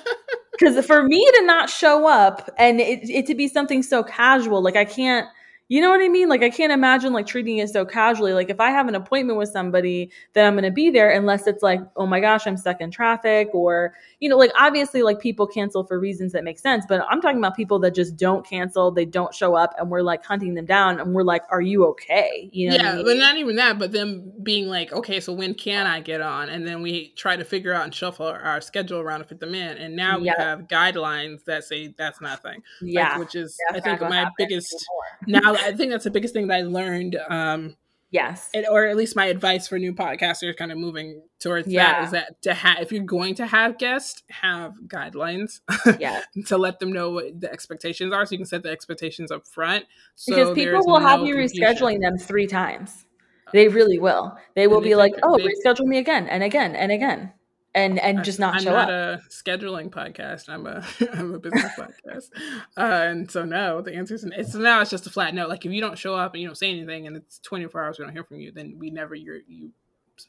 Because 0.60 0.86
for 0.86 1.04
me 1.04 1.26
to 1.36 1.46
not 1.46 1.70
show 1.70 2.06
up 2.06 2.50
and 2.58 2.82
it, 2.82 3.10
it 3.10 3.26
to 3.28 3.36
be 3.36 3.48
something 3.48 3.82
so 3.82 4.04
casual, 4.04 4.62
like 4.62 4.76
I 4.76 4.84
can't, 4.84 5.26
you 5.70 5.82
know 5.82 5.90
what 5.92 6.02
I 6.02 6.08
mean? 6.10 6.28
Like 6.30 6.42
I 6.42 6.50
can't 6.50 6.72
imagine 6.74 7.14
like 7.14 7.28
treating 7.28 7.60
it 7.60 7.70
so 7.70 7.86
casually. 7.86 8.34
Like 8.34 8.50
if 8.50 8.60
I 8.60 8.72
have 8.72 8.88
an 8.88 8.96
appointment 8.96 9.38
with 9.38 9.50
somebody, 9.50 10.10
then 10.34 10.48
I'm 10.48 10.54
going 10.54 10.64
to 10.64 10.72
be 10.72 10.90
there 10.90 11.12
unless 11.12 11.46
it's 11.46 11.62
like, 11.62 11.80
"Oh 11.96 12.08
my 12.08 12.20
gosh, 12.20 12.48
I'm 12.48 12.58
stuck 12.58 12.82
in 12.82 12.90
traffic," 12.90 13.50
or 13.54 13.94
you 14.20 14.30
know, 14.30 14.36
like 14.38 14.52
obviously 14.60 15.04
like 15.04 15.20
people 15.20 15.46
cancel 15.46 15.84
for 15.84 16.00
reasons 16.00 16.32
that 16.34 16.44
make 16.44 16.58
sense, 16.58 16.86
but 16.90 17.06
I'm 17.08 17.22
talking 17.22 17.38
about 17.38 17.56
people 17.56 17.78
that 17.80 17.94
just 17.94 18.18
don't 18.18 18.44
cancel, 18.46 18.90
they 18.90 19.06
don't 19.06 19.34
show 19.34 19.54
up 19.54 19.76
and 19.78 19.92
we're 19.92 20.02
like 20.02 20.26
hunting 20.26 20.56
them 20.56 20.66
down 20.66 21.00
and 21.00 21.14
we're 21.14 21.24
like, 21.24 21.44
"Are 21.52 21.62
you 21.62 21.86
okay?" 21.90 22.50
You 22.52 22.72
know 22.72 22.76
Yeah, 22.76 22.92
I 22.92 22.96
mean? 22.96 23.06
but 23.06 23.18
not 23.18 23.38
even 23.38 23.56
that, 23.58 23.78
but 23.78 23.92
them 23.92 24.34
being 24.42 24.68
like, 24.68 24.92
"Okay, 24.92 25.20
so 25.20 25.34
when 25.34 25.54
can 25.54 25.86
I 25.86 26.00
get 26.02 26.20
on?" 26.22 26.50
and 26.50 26.68
then 26.68 26.82
we 26.82 27.10
try 27.16 27.36
to 27.36 27.46
figure 27.46 27.74
out 27.74 27.84
and 27.84 27.94
shuffle 27.94 28.26
our 28.26 28.60
schedule 28.60 29.00
around 29.00 29.20
to 29.20 29.26
fit 29.26 29.40
them 29.40 29.54
in. 29.54 29.78
And 29.78 29.96
now 29.96 30.18
we 30.18 30.34
have 30.36 30.62
guidelines 30.62 31.44
that 31.46 31.64
say 31.64 31.94
that's 31.96 32.22
nothing. 32.22 32.64
Yeah. 32.82 33.12
Like, 33.12 33.20
which 33.20 33.36
is 33.36 33.56
I 33.72 33.80
think 33.80 34.02
my 34.02 34.28
biggest 34.36 34.74
now 35.28 35.59
I 35.62 35.72
think 35.74 35.92
that's 35.92 36.04
the 36.04 36.12
biggest 36.12 36.34
thing 36.34 36.48
that 36.48 36.58
I 36.58 36.62
learned. 36.62 37.18
Um, 37.30 37.76
yes, 38.12 38.50
and, 38.54 38.66
or 38.68 38.86
at 38.86 38.96
least 38.96 39.16
my 39.16 39.26
advice 39.26 39.68
for 39.68 39.80
new 39.80 39.94
podcasters, 39.94 40.56
kind 40.58 40.72
of 40.72 40.78
moving 40.78 41.22
towards 41.40 41.68
yeah. 41.68 41.92
that, 41.92 42.06
is 42.06 42.12
that 42.12 42.42
to 42.44 42.54
have 42.54 42.80
if 42.80 42.92
you're 42.92 43.04
going 43.04 43.36
to 43.36 43.46
have 43.46 43.78
guests, 43.78 44.24
have 44.30 44.74
guidelines. 44.88 45.62
Yeah, 46.00 46.22
to 46.48 46.58
let 46.58 46.80
them 46.80 46.92
know 46.92 47.12
what 47.12 47.40
the 47.40 47.52
expectations 47.52 48.14
are, 48.14 48.26
so 48.26 48.32
you 48.32 48.38
can 48.38 48.46
set 48.46 48.64
the 48.64 48.70
expectations 48.70 49.32
up 49.32 49.48
front. 49.48 49.86
So 50.16 50.36
because 50.36 50.54
people 50.56 50.86
will 50.86 51.00
no 51.00 51.08
have 51.08 51.22
you 51.22 51.36
confusion. 51.36 51.64
rescheduling 51.64 52.02
them 52.02 52.18
three 52.18 52.48
times. 52.48 53.06
They 53.52 53.68
really 53.68 53.98
will. 53.98 54.38
They 54.56 54.68
will 54.68 54.82
be 54.82 54.96
like, 54.96 55.14
"Oh, 55.24 55.38
reschedule 55.38 55.86
me 55.86 55.98
again 55.98 56.28
and 56.28 56.44
again 56.44 56.76
and 56.76 56.92
again." 56.92 57.34
And 57.76 58.00
and 58.00 58.24
just 58.24 58.40
not 58.40 58.56
I'm 58.56 58.62
show 58.62 58.72
not 58.72 58.90
up. 58.90 59.20
a 59.20 59.24
scheduling 59.30 59.90
podcast. 59.90 60.50
I'm 60.50 60.66
a 60.66 60.84
I'm 61.14 61.34
a 61.34 61.40
business 61.40 61.72
podcast, 61.78 62.30
uh, 62.78 62.82
and 62.82 63.30
so 63.30 63.46
no, 63.46 63.82
the 63.82 63.94
answer 63.94 64.16
is 64.16 64.24
it's 64.24 64.54
so 64.54 64.60
now 64.60 64.82
it's 64.82 64.90
just 64.90 65.08
a 65.08 65.10
flat 65.10 65.34
no. 65.34 65.48
Like 65.48 65.66
if 65.66 65.72
you 65.72 65.82
don't 65.82 65.98
show 65.98 66.16
up 66.16 66.34
and 66.34 66.42
you 66.42 66.48
don't 66.48 66.56
say 66.56 66.70
anything, 66.70 67.08
and 67.08 67.16
it's 67.16 67.40
24 67.40 67.84
hours 67.84 68.00
we 68.00 68.06
don't 68.06 68.14
hear 68.14 68.24
from 68.24 68.40
you, 68.40 68.52
then 68.52 68.76
we 68.80 68.90
never 68.90 69.16
you're 69.16 69.40
you. 69.48 69.72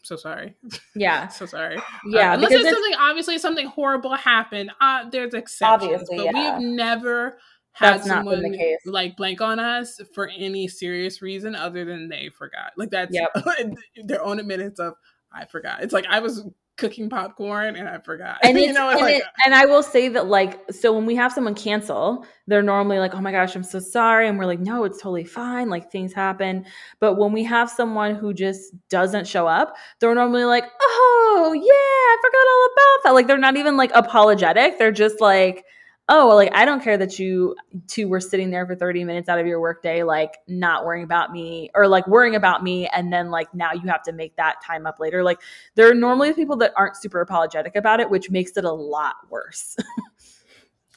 So 0.03 0.17
sorry. 0.17 0.55
Yeah. 0.95 1.29
so 1.29 1.47
sorry. 1.47 1.81
Yeah. 2.07 2.33
Uh, 2.33 2.35
unless 2.35 2.53
it's 2.53 2.71
something 2.71 2.95
obviously 2.99 3.39
something 3.39 3.67
horrible 3.67 4.15
happened. 4.15 4.71
Uh, 4.81 5.09
there's 5.11 5.35
exceptions, 5.35 5.93
obviously, 5.93 6.17
but 6.19 6.27
yeah. 6.27 6.33
we 6.33 6.41
have 6.41 6.61
never 6.61 7.39
had 7.73 7.99
that's 7.99 8.07
someone 8.07 8.57
like 8.85 9.17
blank 9.17 9.41
on 9.41 9.59
us 9.59 10.01
for 10.15 10.29
any 10.29 10.69
serious 10.69 11.23
reason 11.23 11.55
other 11.55 11.85
than 11.85 12.09
they 12.09 12.29
forgot. 12.29 12.73
Like 12.77 12.91
that's 12.91 13.15
yep. 13.15 13.31
their 14.05 14.23
own 14.23 14.39
admittance 14.39 14.79
of 14.79 14.95
I 15.33 15.47
forgot. 15.47 15.83
It's 15.83 15.93
like 15.93 16.07
I 16.09 16.21
was 16.21 16.45
cooking 16.81 17.09
popcorn 17.09 17.77
and 17.77 17.89
I 17.89 17.99
forgot. 17.99 18.39
And, 18.43 18.59
you 18.59 18.73
know, 18.73 18.89
and, 18.89 19.01
like, 19.01 19.17
it, 19.17 19.23
and 19.45 19.55
I 19.55 19.67
will 19.67 19.83
say 19.83 20.09
that 20.09 20.27
like 20.27 20.59
so 20.73 20.93
when 20.93 21.07
we 21.07 21.15
have 21.15 21.33
someone 21.33 21.55
cancel, 21.55 22.27
they're 22.47 22.63
normally 22.63 22.99
like, 22.99 23.15
"Oh 23.15 23.21
my 23.21 23.31
gosh, 23.31 23.55
I'm 23.55 23.63
so 23.63 23.79
sorry," 23.79 24.27
and 24.27 24.39
we're 24.39 24.47
like, 24.47 24.59
"No, 24.59 24.85
it's 24.85 24.99
totally 24.99 25.25
fine. 25.25 25.69
Like 25.69 25.93
things 25.93 26.13
happen." 26.13 26.65
But 26.99 27.15
when 27.15 27.33
we 27.33 27.45
have 27.45 27.71
someone 27.71 28.17
who 28.17 28.35
just 28.35 28.73
doesn't 28.89 29.29
show 29.29 29.47
up, 29.47 29.77
they're 30.01 30.15
normally 30.15 30.45
like, 30.45 30.65
"Oh 30.83 31.53
yeah, 31.55 31.63
I 31.63 32.17
forgot 32.23 32.47
all 32.51 32.67
about 32.73 33.05
that." 33.05 33.15
Like 33.15 33.27
they're 33.29 33.39
not 33.39 33.57
even 33.57 33.77
like 33.77 33.93
apologetic. 33.95 34.79
They're 34.79 34.91
just 34.91 35.21
like 35.21 35.65
oh 36.11 36.27
well, 36.27 36.37
like 36.37 36.51
i 36.55 36.65
don't 36.65 36.83
care 36.83 36.99
that 36.99 37.19
you 37.19 37.57
two 37.87 38.09
were 38.09 38.21
sitting 38.21 38.51
there 38.51 38.67
for 38.67 38.75
30 38.75 39.05
minutes 39.05 39.29
out 39.29 39.39
of 39.39 39.47
your 39.47 39.61
workday 39.61 40.03
like 40.03 40.39
not 40.49 40.85
worrying 40.85 41.05
about 41.05 41.33
me 41.33 41.71
or 41.75 41.89
like 41.89 42.07
worrying 42.07 42.35
about 42.35 42.63
me 42.63 42.87
and 42.89 43.13
then 43.13 43.31
like 43.31 43.53
now 43.55 43.73
you 43.73 43.89
have 43.89 44.03
to 44.03 44.13
make 44.13 44.37
that 44.37 44.57
time 44.65 44.87
up 44.87 44.99
later. 45.01 45.23
Like 45.23 45.41
there 45.75 45.91
are 45.91 45.95
normally 45.95 46.33
people 46.33 46.57
that 46.59 46.73
aren't 46.77 46.97
super 46.97 47.21
apologetic 47.21 47.77
about 47.77 48.01
it 48.01 48.11
which 48.11 48.31
makes 48.31 48.57
it 48.57 48.65
a 48.65 48.73
lot 48.73 49.17
worse. 49.31 49.77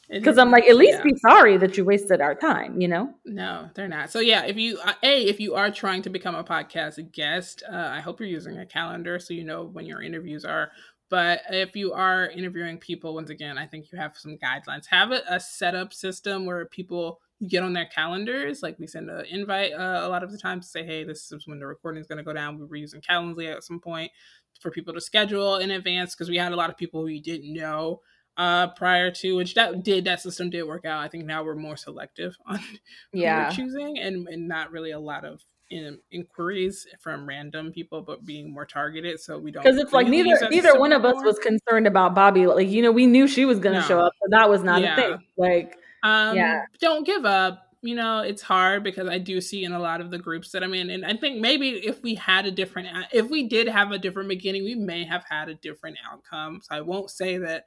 Because 0.09 0.38
i'm 0.39 0.51
like 0.51 0.66
at 0.66 0.76
least 0.76 0.97
yeah. 0.97 1.03
be 1.03 1.16
sorry 1.18 1.57
that 1.57 1.78
you 1.78 1.86
wasted 1.86 2.20
our 2.20 2.36
time 2.36 2.82
you 2.82 2.88
know? 2.88 3.14
No 3.26 3.70
they're 3.76 3.88
not. 3.88 4.11
So 4.11 4.20
yeah 4.20 4.45
if 4.45 4.57
you 4.57 4.80
uh, 4.80 4.93
a 5.03 5.24
if 5.24 5.39
you 5.39 5.55
are 5.55 5.72
trying 5.72 6.01
to 6.03 6.09
become 6.09 6.36
a 6.36 6.43
podcast 6.43 7.11
guest 7.11 7.64
uh, 7.72 7.76
i 7.76 7.99
hope 8.01 8.20
you're 8.20 8.30
using 8.30 8.57
a 8.57 8.66
calendar 8.66 9.20
so 9.20 9.34
you 9.34 9.43
know 9.43 9.64
when 9.64 9.86
your 9.86 10.01
interviews 10.01 10.43
are 10.43 10.72
but 11.10 11.41
if 11.49 11.76
you 11.76 11.93
are 11.93 12.28
interviewing 12.30 12.78
people, 12.78 13.14
once 13.14 13.30
again, 13.30 13.58
I 13.58 13.68
think 13.68 13.91
you 13.91 13.97
have 13.97 14.18
some 14.18 14.38
guidelines. 14.38 14.88
Have 14.88 15.12
a, 15.12 15.22
a 15.30 15.39
setup 15.39 15.93
system 15.93 16.45
where 16.45 16.66
people 16.66 17.20
you 17.39 17.49
get 17.49 17.64
on 17.64 17.74
their 17.74 17.86
calendars. 17.86 18.64
Like 18.64 18.80
we 18.80 18.88
send 18.88 19.10
an 19.10 19.26
invite 19.26 19.74
uh, 19.74 20.01
a 20.04 20.10
lot 20.10 20.24
of 20.24 20.32
the 20.32 20.38
time 20.38 20.62
to 20.62 20.66
say, 20.66 20.84
hey, 20.86 21.04
this 21.04 21.32
is 21.32 21.47
when 21.47 21.60
the 21.60 21.68
recording 21.68 22.01
is 22.01 22.08
going 22.08 22.18
to 22.18 22.24
go 22.24 22.34
down. 22.34 22.58
We 22.58 22.66
were 22.66 22.76
using 22.78 23.01
Calendly 23.01 23.54
at 23.54 23.64
some 23.64 23.80
point 23.80 24.12
for 24.60 24.72
people 24.72 24.93
to 24.93 25.01
schedule 25.01 25.58
in 25.58 25.72
advance 25.72 26.16
because 26.16 26.30
we 26.30 26.38
had 26.38 26.54
a 26.54 26.56
lot 26.56 26.70
of 26.70 26.78
people 26.78 27.01
who 27.01 27.08
you 27.08 27.22
didn't 27.22 27.54
know 27.54 28.01
uh 28.38 28.68
prior 28.70 29.12
to 29.12 29.36
which 29.36 29.54
that 29.54 29.84
did 29.84 30.06
that 30.06 30.20
system 30.20 30.49
did 30.49 30.64
work 30.64 30.86
out 30.86 31.04
i 31.04 31.08
think 31.08 31.24
now 31.24 31.43
we're 31.43 31.56
more 31.56 31.78
selective 31.78 32.36
on 32.47 32.60
yeah 33.12 33.49
choosing 33.51 33.99
and, 33.99 34.28
and 34.28 34.47
not 34.47 34.72
really 34.72 34.91
a 34.91 34.99
lot 34.99 35.24
of 35.24 35.43
in 35.74 35.97
inquiries 36.11 36.88
from 36.99 37.28
random 37.28 37.71
people, 37.71 38.01
but 38.01 38.24
being 38.26 38.53
more 38.53 38.65
targeted. 38.65 39.19
So 39.19 39.38
we 39.38 39.51
don't 39.51 39.63
because 39.63 39.80
it's 39.80 39.93
like 39.93 40.07
neither 40.07 40.49
neither 40.49 40.80
one 40.80 40.93
of 40.93 41.03
us 41.05 41.15
was 41.24 41.39
concerned 41.39 41.88
about 41.88 42.15
Bobby. 42.15 42.45
Like 42.47 42.69
you 42.69 42.82
know, 42.82 42.91
we 42.91 43.05
knew 43.05 43.28
she 43.28 43.45
was 43.45 43.59
going 43.59 43.76
to 43.76 43.82
no. 43.82 43.88
show 43.88 43.99
up, 43.99 44.13
but 44.21 44.32
that 44.32 44.49
was 44.49 44.63
not 44.63 44.82
yeah. 44.82 44.93
a 44.93 44.95
thing. 44.95 45.17
Like, 45.38 45.78
um, 46.03 46.36
yeah, 46.36 46.61
don't 46.80 47.05
give 47.05 47.26
up. 47.26 47.59
You 47.82 47.95
know, 47.95 48.19
it's 48.19 48.41
hard 48.41 48.84
because 48.84 49.09
I 49.09 49.17
do 49.17 49.41
see 49.41 49.65
in 49.65 49.74
a 49.74 49.80
lot 49.80 49.99
of 49.99 50.09
the 50.09 50.17
groups 50.17 50.51
that 50.51 50.63
I'm 50.63 50.74
in, 50.74 50.89
and 50.89 51.05
I 51.05 51.17
think 51.17 51.41
maybe 51.41 51.71
if 51.71 52.01
we 52.01 52.15
had 52.15 52.45
a 52.45 52.51
different, 52.51 52.88
if 53.11 53.30
we 53.30 53.47
did 53.47 53.67
have 53.67 53.91
a 53.91 53.97
different 53.97 54.30
beginning, 54.30 54.63
we 54.63 54.76
may 54.76 55.03
have 55.03 55.26
had 55.30 55.49
a 55.49 55.55
different 55.55 55.97
outcome. 56.09 56.61
So 56.63 56.76
I 56.76 56.82
won't 56.82 57.09
say 57.09 57.38
that 57.39 57.65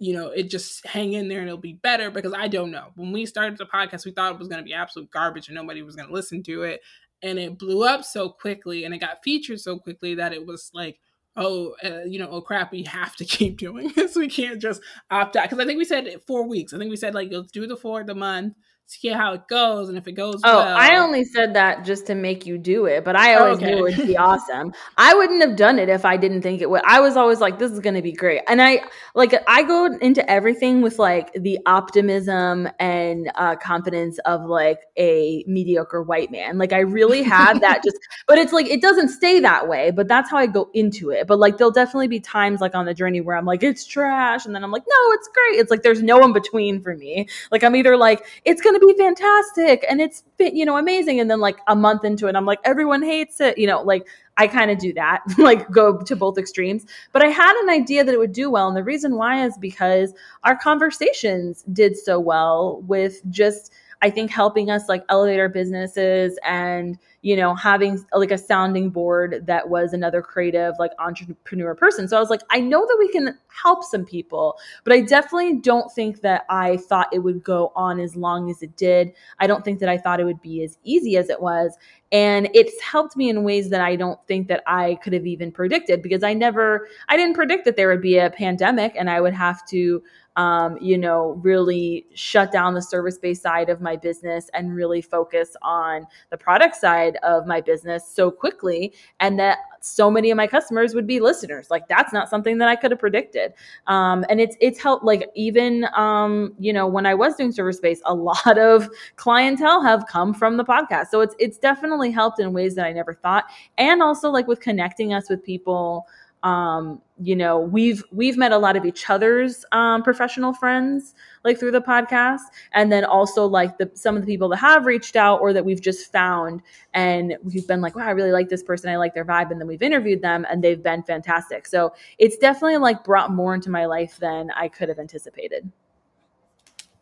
you 0.00 0.12
know, 0.14 0.28
it 0.28 0.48
just 0.48 0.86
hang 0.86 1.12
in 1.12 1.28
there 1.28 1.40
and 1.40 1.48
it'll 1.48 1.58
be 1.58 1.72
better 1.72 2.10
because 2.10 2.32
I 2.32 2.48
don't 2.48 2.70
know. 2.70 2.88
When 2.94 3.10
we 3.10 3.26
started 3.26 3.58
the 3.58 3.66
podcast, 3.66 4.04
we 4.04 4.12
thought 4.12 4.32
it 4.32 4.38
was 4.38 4.48
going 4.48 4.62
to 4.62 4.64
be 4.64 4.72
absolute 4.72 5.10
garbage 5.10 5.48
and 5.48 5.56
nobody 5.56 5.82
was 5.82 5.96
going 5.96 6.08
to 6.08 6.14
listen 6.14 6.42
to 6.44 6.62
it 6.62 6.80
and 7.22 7.38
it 7.38 7.58
blew 7.58 7.84
up 7.84 8.04
so 8.04 8.28
quickly 8.28 8.84
and 8.84 8.94
it 8.94 8.98
got 8.98 9.22
featured 9.22 9.60
so 9.60 9.78
quickly 9.78 10.14
that 10.14 10.32
it 10.32 10.46
was 10.46 10.70
like 10.72 10.98
oh 11.36 11.74
uh, 11.84 12.04
you 12.04 12.18
know 12.18 12.28
oh 12.30 12.40
crap 12.40 12.72
we 12.72 12.82
have 12.84 13.16
to 13.16 13.24
keep 13.36 13.58
doing 13.58 13.92
this. 13.94 14.16
We 14.16 14.28
can't 14.28 14.60
just 14.60 14.80
opt 15.10 15.36
out. 15.36 15.44
Because 15.44 15.58
i 15.58 15.66
think 15.66 15.78
we 15.78 15.84
said 15.84 16.20
four 16.26 16.46
weeks. 16.46 16.72
I 16.72 16.78
think 16.78 16.90
we 16.90 16.96
said 16.96 17.14
like 17.14 17.28
let's 17.30 17.52
do 17.52 17.66
the 17.66 17.76
four 17.76 18.04
the 18.04 18.14
month 18.14 18.54
see 18.88 19.08
how 19.08 19.34
it 19.34 19.46
goes 19.48 19.90
and 19.90 19.98
if 19.98 20.08
it 20.08 20.12
goes 20.12 20.40
oh 20.44 20.58
well, 20.58 20.76
i 20.78 20.96
only 20.96 21.22
said 21.22 21.54
that 21.54 21.84
just 21.84 22.06
to 22.06 22.14
make 22.14 22.46
you 22.46 22.56
do 22.56 22.86
it 22.86 23.04
but 23.04 23.14
i 23.14 23.34
always 23.34 23.58
okay. 23.58 23.66
knew 23.66 23.86
it 23.86 23.98
would 23.98 24.06
be 24.06 24.16
awesome 24.16 24.72
i 24.96 25.14
wouldn't 25.14 25.42
have 25.42 25.56
done 25.56 25.78
it 25.78 25.90
if 25.90 26.06
i 26.06 26.16
didn't 26.16 26.40
think 26.40 26.62
it 26.62 26.70
would 26.70 26.80
i 26.86 26.98
was 26.98 27.14
always 27.14 27.38
like 27.38 27.58
this 27.58 27.70
is 27.70 27.80
going 27.80 27.94
to 27.94 28.00
be 28.00 28.12
great 28.12 28.40
and 28.48 28.62
i 28.62 28.80
like 29.14 29.34
i 29.46 29.62
go 29.62 29.86
into 30.00 30.28
everything 30.30 30.80
with 30.80 30.98
like 30.98 31.30
the 31.34 31.58
optimism 31.66 32.66
and 32.78 33.30
uh, 33.34 33.54
confidence 33.56 34.18
of 34.20 34.46
like 34.46 34.80
a 34.96 35.44
mediocre 35.46 36.02
white 36.02 36.30
man 36.30 36.56
like 36.56 36.72
i 36.72 36.80
really 36.80 37.22
have 37.22 37.60
that 37.60 37.82
just 37.84 37.98
but 38.26 38.38
it's 38.38 38.54
like 38.54 38.66
it 38.66 38.80
doesn't 38.80 39.10
stay 39.10 39.38
that 39.38 39.68
way 39.68 39.90
but 39.90 40.08
that's 40.08 40.30
how 40.30 40.38
i 40.38 40.46
go 40.46 40.70
into 40.72 41.10
it 41.10 41.26
but 41.26 41.38
like 41.38 41.58
there'll 41.58 41.70
definitely 41.70 42.08
be 42.08 42.20
times 42.20 42.62
like 42.62 42.74
on 42.74 42.86
the 42.86 42.94
journey 42.94 43.20
where 43.20 43.36
i'm 43.36 43.44
like 43.44 43.62
it's 43.62 43.84
trash 43.84 44.46
and 44.46 44.54
then 44.54 44.64
i'm 44.64 44.72
like 44.72 44.84
no 44.88 45.12
it's 45.12 45.28
great 45.28 45.60
it's 45.60 45.70
like 45.70 45.82
there's 45.82 46.02
no 46.02 46.24
in 46.24 46.32
between 46.32 46.80
for 46.80 46.96
me 46.96 47.28
like 47.52 47.62
i'm 47.62 47.76
either 47.76 47.94
like 47.94 48.24
it's 48.46 48.62
going 48.62 48.74
to 48.74 48.77
to 48.80 48.86
be 48.86 48.94
fantastic. 48.94 49.84
And 49.88 50.00
it's 50.00 50.22
you 50.38 50.64
know 50.64 50.76
amazing. 50.76 51.20
And 51.20 51.30
then 51.30 51.40
like 51.40 51.58
a 51.66 51.76
month 51.76 52.04
into 52.04 52.28
it 52.28 52.36
i'm 52.36 52.44
like 52.46 52.60
everyone 52.64 53.02
hates 53.02 53.40
it 53.40 53.58
you 53.58 53.66
know 53.66 53.82
like 53.82 54.06
i 54.36 54.46
kind 54.46 54.70
of 54.70 54.78
do 54.78 54.92
that 54.92 55.22
like 55.38 55.70
go 55.70 55.98
to 56.00 56.16
both 56.16 56.38
extremes. 56.38 56.86
But 57.12 57.22
i 57.22 57.28
had 57.28 57.54
an 57.62 57.70
idea 57.70 58.04
that 58.04 58.14
it 58.14 58.18
would 58.18 58.32
do 58.32 58.50
well. 58.50 58.68
And 58.68 58.76
the 58.76 58.84
reason 58.84 59.16
why 59.16 59.44
is 59.44 59.56
because 59.58 60.12
our 60.44 60.56
conversations 60.56 61.62
did 61.72 61.96
so 61.96 62.18
well 62.18 62.82
with 62.86 63.20
just 63.30 63.72
I 64.00 64.10
think 64.10 64.30
helping 64.30 64.70
us 64.70 64.88
like 64.88 65.04
elevate 65.08 65.40
our 65.40 65.48
businesses 65.48 66.38
and 66.44 66.98
you 67.22 67.36
know 67.36 67.54
having 67.54 68.04
like 68.12 68.30
a 68.30 68.38
sounding 68.38 68.90
board 68.90 69.42
that 69.46 69.68
was 69.68 69.92
another 69.92 70.22
creative 70.22 70.74
like 70.78 70.92
entrepreneur 70.98 71.74
person. 71.74 72.08
So 72.08 72.16
I 72.16 72.20
was 72.20 72.30
like, 72.30 72.42
I 72.50 72.60
know 72.60 72.86
that 72.86 72.96
we 72.98 73.08
can 73.08 73.36
help 73.62 73.82
some 73.82 74.04
people, 74.04 74.56
but 74.84 74.92
I 74.92 75.00
definitely 75.00 75.56
don't 75.60 75.92
think 75.92 76.20
that 76.20 76.44
I 76.48 76.76
thought 76.76 77.08
it 77.12 77.20
would 77.20 77.42
go 77.42 77.72
on 77.74 77.98
as 77.98 78.14
long 78.14 78.50
as 78.50 78.62
it 78.62 78.76
did. 78.76 79.12
I 79.38 79.46
don't 79.46 79.64
think 79.64 79.80
that 79.80 79.88
I 79.88 79.98
thought 79.98 80.20
it 80.20 80.24
would 80.24 80.42
be 80.42 80.62
as 80.62 80.78
easy 80.84 81.16
as 81.16 81.28
it 81.28 81.40
was. 81.40 81.76
And 82.10 82.48
it's 82.54 82.80
helped 82.80 83.16
me 83.16 83.28
in 83.28 83.42
ways 83.42 83.68
that 83.70 83.82
I 83.82 83.96
don't 83.96 84.18
think 84.26 84.48
that 84.48 84.62
I 84.66 84.94
could 85.02 85.12
have 85.12 85.26
even 85.26 85.52
predicted 85.52 86.02
because 86.02 86.22
I 86.22 86.32
never, 86.32 86.88
I 87.08 87.16
didn't 87.16 87.34
predict 87.34 87.64
that 87.66 87.76
there 87.76 87.88
would 87.88 88.00
be 88.00 88.16
a 88.16 88.30
pandemic 88.30 88.94
and 88.96 89.10
I 89.10 89.20
would 89.20 89.34
have 89.34 89.66
to 89.68 90.02
um, 90.38 90.78
you 90.80 90.96
know, 90.96 91.40
really 91.42 92.06
shut 92.14 92.52
down 92.52 92.74
the 92.74 92.80
service 92.80 93.18
based 93.18 93.42
side 93.42 93.68
of 93.68 93.80
my 93.80 93.96
business 93.96 94.48
and 94.54 94.72
really 94.72 95.02
focus 95.02 95.56
on 95.62 96.06
the 96.30 96.36
product 96.36 96.76
side 96.76 97.07
of 97.16 97.46
my 97.46 97.60
business 97.60 98.08
so 98.08 98.30
quickly. 98.30 98.92
And 99.20 99.38
that 99.38 99.58
so 99.80 100.10
many 100.10 100.30
of 100.30 100.36
my 100.36 100.46
customers 100.46 100.94
would 100.94 101.06
be 101.06 101.20
listeners. 101.20 101.70
Like 101.70 101.88
that's 101.88 102.12
not 102.12 102.28
something 102.28 102.58
that 102.58 102.68
I 102.68 102.76
could 102.76 102.90
have 102.90 103.00
predicted. 103.00 103.52
Um, 103.86 104.24
and 104.28 104.40
it's 104.40 104.56
it's 104.60 104.80
helped. 104.80 105.04
Like 105.04 105.28
even 105.34 105.86
um, 105.96 106.54
you 106.58 106.72
know 106.72 106.86
when 106.86 107.06
I 107.06 107.14
was 107.14 107.36
doing 107.36 107.52
service 107.52 107.76
space 107.78 108.00
a 108.04 108.14
lot 108.28 108.58
of 108.58 108.88
clientele 109.16 109.82
have 109.82 110.06
come 110.06 110.34
from 110.34 110.56
the 110.56 110.64
podcast. 110.64 111.08
So 111.08 111.20
it's 111.20 111.34
it's 111.38 111.58
definitely 111.58 112.10
helped 112.10 112.40
in 112.40 112.52
ways 112.52 112.74
that 112.74 112.86
I 112.86 112.92
never 112.92 113.14
thought. 113.14 113.44
And 113.78 114.02
also 114.02 114.30
like 114.30 114.46
with 114.46 114.60
connecting 114.60 115.14
us 115.14 115.28
with 115.30 115.42
people 115.42 116.06
um, 116.42 117.00
you 117.20 117.34
know 117.34 117.58
we've 117.58 118.04
we've 118.12 118.36
met 118.36 118.52
a 118.52 118.58
lot 118.58 118.76
of 118.76 118.84
each 118.84 119.10
other's 119.10 119.64
um, 119.72 120.02
professional 120.02 120.52
friends 120.52 121.14
like 121.44 121.58
through 121.58 121.72
the 121.72 121.80
podcast 121.80 122.40
and 122.72 122.92
then 122.92 123.04
also 123.04 123.44
like 123.44 123.76
the 123.78 123.90
some 123.94 124.16
of 124.16 124.24
the 124.24 124.26
people 124.26 124.48
that 124.48 124.58
have 124.58 124.86
reached 124.86 125.16
out 125.16 125.40
or 125.40 125.52
that 125.52 125.64
we've 125.64 125.80
just 125.80 126.12
found 126.12 126.62
and 126.94 127.36
we've 127.42 127.66
been 127.66 127.80
like 127.80 127.96
wow 127.96 128.06
i 128.06 128.10
really 128.10 128.30
like 128.30 128.48
this 128.48 128.62
person. 128.62 128.90
I 128.90 128.96
like 128.96 129.14
their 129.14 129.24
vibe 129.24 129.50
and 129.50 129.60
then 129.60 129.66
we've 129.66 129.82
interviewed 129.82 130.22
them 130.22 130.46
and 130.48 130.62
they've 130.62 130.82
been 130.82 131.02
fantastic. 131.02 131.66
So 131.66 131.92
it's 132.18 132.36
definitely 132.36 132.78
like 132.78 133.02
brought 133.02 133.32
more 133.32 133.54
into 133.54 133.70
my 133.70 133.86
life 133.86 134.16
than 134.18 134.50
i 134.52 134.68
could 134.68 134.88
have 134.88 134.98
anticipated. 134.98 135.70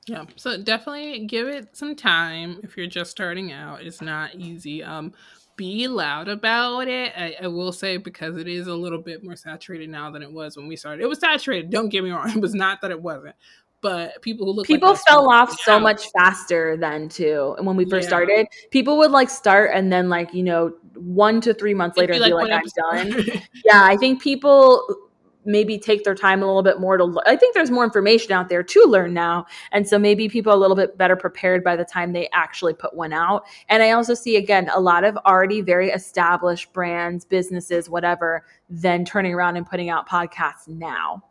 Yeah 0.06 0.24
so 0.36 0.62
definitely 0.62 1.26
give 1.26 1.48
it 1.48 1.76
some 1.76 1.94
time 1.94 2.60
if 2.62 2.76
you're 2.76 2.86
just 2.86 3.10
starting 3.10 3.52
out. 3.52 3.82
It's 3.82 4.00
not 4.00 4.34
easy. 4.34 4.82
Um 4.82 5.12
be 5.56 5.88
loud 5.88 6.28
about 6.28 6.88
it. 6.88 7.12
I, 7.16 7.36
I, 7.42 7.46
will 7.46 7.72
say 7.72 7.96
because 7.96 8.36
it 8.36 8.46
is 8.46 8.66
a 8.66 8.74
little 8.74 9.00
bit 9.00 9.24
more 9.24 9.36
saturated 9.36 9.88
now 9.88 10.10
than 10.10 10.22
it 10.22 10.30
was 10.30 10.56
when 10.56 10.68
we 10.68 10.76
started. 10.76 11.02
It 11.02 11.08
was 11.08 11.18
saturated. 11.18 11.70
Don't 11.70 11.88
get 11.88 12.04
me 12.04 12.10
wrong. 12.10 12.30
It 12.36 12.40
was 12.40 12.54
not 12.54 12.80
that 12.82 12.90
it 12.90 13.00
wasn't. 13.00 13.34
But 13.80 14.20
people 14.22 14.46
who 14.46 14.52
look 14.52 14.66
people 14.66 14.90
like 14.90 15.00
fell 15.06 15.30
off 15.30 15.58
so 15.60 15.78
much 15.78 16.10
faster 16.10 16.76
then 16.76 17.08
too. 17.08 17.54
And 17.56 17.66
when 17.66 17.76
we 17.76 17.84
first 17.84 18.04
yeah. 18.04 18.08
started, 18.08 18.46
people 18.70 18.98
would 18.98 19.10
like 19.10 19.30
start 19.30 19.70
and 19.74 19.92
then 19.92 20.08
like 20.08 20.34
you 20.34 20.42
know 20.42 20.72
one 20.94 21.40
to 21.42 21.54
three 21.54 21.74
months 21.74 21.96
It'd 21.96 22.10
later 22.10 22.24
be 22.24 22.32
like, 22.32 22.46
be 22.46 22.52
like 22.52 22.64
I'm 22.92 23.06
done. 23.06 23.42
yeah, 23.64 23.84
I 23.84 23.96
think 23.96 24.20
people 24.20 25.05
maybe 25.46 25.78
take 25.78 26.04
their 26.04 26.14
time 26.14 26.42
a 26.42 26.46
little 26.46 26.62
bit 26.62 26.80
more 26.80 26.96
to 26.96 27.20
I 27.24 27.36
think 27.36 27.54
there's 27.54 27.70
more 27.70 27.84
information 27.84 28.32
out 28.32 28.48
there 28.48 28.62
to 28.62 28.84
learn 28.86 29.14
now. 29.14 29.46
And 29.72 29.88
so 29.88 29.98
maybe 29.98 30.28
people 30.28 30.52
are 30.52 30.56
a 30.56 30.58
little 30.58 30.76
bit 30.76 30.98
better 30.98 31.16
prepared 31.16 31.64
by 31.64 31.76
the 31.76 31.84
time 31.84 32.12
they 32.12 32.28
actually 32.32 32.74
put 32.74 32.94
one 32.94 33.12
out. 33.12 33.44
And 33.68 33.82
I 33.82 33.92
also 33.92 34.14
see 34.14 34.36
again 34.36 34.68
a 34.74 34.80
lot 34.80 35.04
of 35.04 35.16
already 35.18 35.60
very 35.60 35.90
established 35.90 36.72
brands, 36.72 37.24
businesses, 37.24 37.88
whatever, 37.88 38.44
then 38.68 39.04
turning 39.04 39.32
around 39.32 39.56
and 39.56 39.66
putting 39.66 39.88
out 39.88 40.08
podcasts 40.08 40.68
now. 40.68 41.22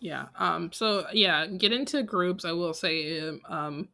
Yeah. 0.00 0.26
Um 0.38 0.70
so 0.72 1.06
yeah, 1.12 1.46
get 1.46 1.72
into 1.72 2.02
groups. 2.02 2.44
I 2.44 2.52
will 2.52 2.74
say 2.74 3.28
um 3.48 3.88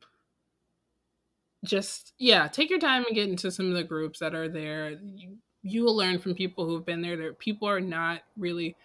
just 1.64 2.12
yeah, 2.18 2.48
take 2.48 2.70
your 2.70 2.78
time 2.78 3.04
and 3.06 3.14
get 3.14 3.28
into 3.28 3.50
some 3.50 3.66
of 3.66 3.74
the 3.74 3.84
groups 3.84 4.18
that 4.20 4.34
are 4.34 4.48
there. 4.48 4.90
You, 4.90 5.36
you 5.62 5.82
will 5.82 5.96
learn 5.96 6.18
from 6.18 6.34
people 6.34 6.66
who've 6.66 6.84
been 6.84 7.02
there. 7.02 7.16
There 7.16 7.34
people 7.34 7.68
are 7.68 7.80
not 7.80 8.22
really 8.36 8.76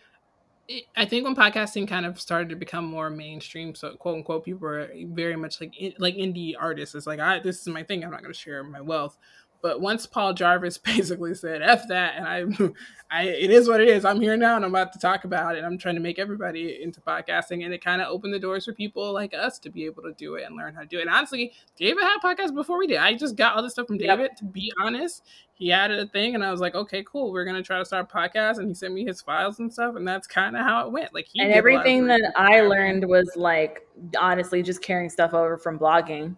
I 0.98 1.06
think 1.06 1.26
when 1.26 1.36
podcasting 1.36 1.88
kind 1.88 2.06
of 2.06 2.20
started 2.20 2.50
to 2.50 2.56
become 2.56 2.86
more 2.86 3.10
mainstream, 3.10 3.76
so 3.76 3.96
quote 3.96 4.18
unquote, 4.18 4.46
people 4.46 4.62
were 4.62 4.90
very 5.10 5.36
much 5.36 5.62
like 5.62 5.74
like 6.00 6.16
indie 6.16 6.54
artists. 6.60 6.96
It's 6.96 7.06
like, 7.06 7.20
I 7.20 7.40
this 7.40 7.62
is 7.62 7.68
my 7.68 7.84
thing. 7.84 8.04
I'm 8.04 8.12
not 8.12 8.22
going 8.22 8.34
to 8.34 8.40
share 8.40 8.64
my 8.64 8.82
wealth. 8.82 9.18
But 9.66 9.82
once 9.82 10.06
Paul 10.06 10.36
Jarvis 10.36 10.78
basically 10.96 11.34
said 11.34 11.64
"f 11.64 11.88
that," 11.88 12.14
and 12.18 12.28
I, 12.28 12.70
I, 13.10 13.24
it 13.24 13.50
is 13.50 13.68
what 13.68 13.82
it 13.82 13.88
is. 13.88 14.06
I'm 14.06 14.22
here 14.22 14.38
now, 14.38 14.58
and 14.58 14.64
I'm 14.64 14.70
about 14.70 14.94
to 14.94 15.00
talk 15.00 15.24
about 15.24 15.56
it. 15.56 15.64
I'm 15.64 15.80
trying 15.80 15.96
to 15.96 16.02
make 16.02 16.20
everybody 16.20 16.84
into 16.84 17.02
podcasting, 17.02 17.66
and 17.66 17.74
it 17.74 17.84
kind 17.84 18.00
of 18.00 18.10
opened 18.10 18.32
the 18.32 18.38
doors 18.38 18.66
for 18.66 18.74
people 18.74 19.12
like 19.12 19.34
us 19.34 19.58
to 19.58 19.72
be 19.72 19.86
able 19.86 20.04
to 20.04 20.14
do 20.20 20.36
it 20.36 20.44
and 20.44 20.56
learn 20.56 20.76
how 20.76 20.82
to 20.82 20.86
do 20.86 21.00
it. 21.00 21.08
And 21.08 21.10
honestly, 21.10 21.52
David 21.78 22.04
had 22.04 22.20
podcasts 22.20 22.54
before 22.54 22.78
we 22.78 22.86
did. 22.86 22.98
I 22.98 23.16
just 23.16 23.38
got 23.38 23.56
all 23.56 23.64
this 23.64 23.72
stuff 23.72 23.88
from 23.88 23.98
David. 23.98 24.20
Yep. 24.20 24.36
To 24.36 24.46
be 24.46 24.72
honest, 24.80 25.24
he 25.56 25.72
added 25.72 25.98
a 25.98 26.06
thing, 26.10 26.36
and 26.36 26.46
I 26.46 26.52
was 26.52 26.62
like, 26.62 26.76
okay, 26.76 27.04
cool. 27.04 27.32
We're 27.32 27.46
gonna 27.46 27.64
try 27.64 27.80
to 27.80 27.86
start 27.86 28.08
a 28.08 28.16
podcast, 28.16 28.60
and 28.60 28.68
he 28.68 28.76
sent 28.76 28.94
me 28.94 29.04
his 29.04 29.20
files 29.20 29.58
and 29.58 29.74
stuff, 29.74 29.96
and 29.96 30.08
that's 30.08 30.28
kind 30.28 30.56
of 30.56 30.62
how 30.62 30.86
it 30.86 30.92
went. 30.92 31.12
Like 31.12 31.26
he 31.34 31.42
and 31.42 31.52
everything 31.52 32.06
that 32.06 32.34
I 32.36 32.62
learned 32.62 33.10
was 33.10 33.32
like 33.36 33.82
honestly 34.16 34.62
just 34.62 34.84
carrying 34.84 35.10
stuff 35.10 35.34
over 35.34 35.58
from 35.58 35.80
blogging 35.80 36.36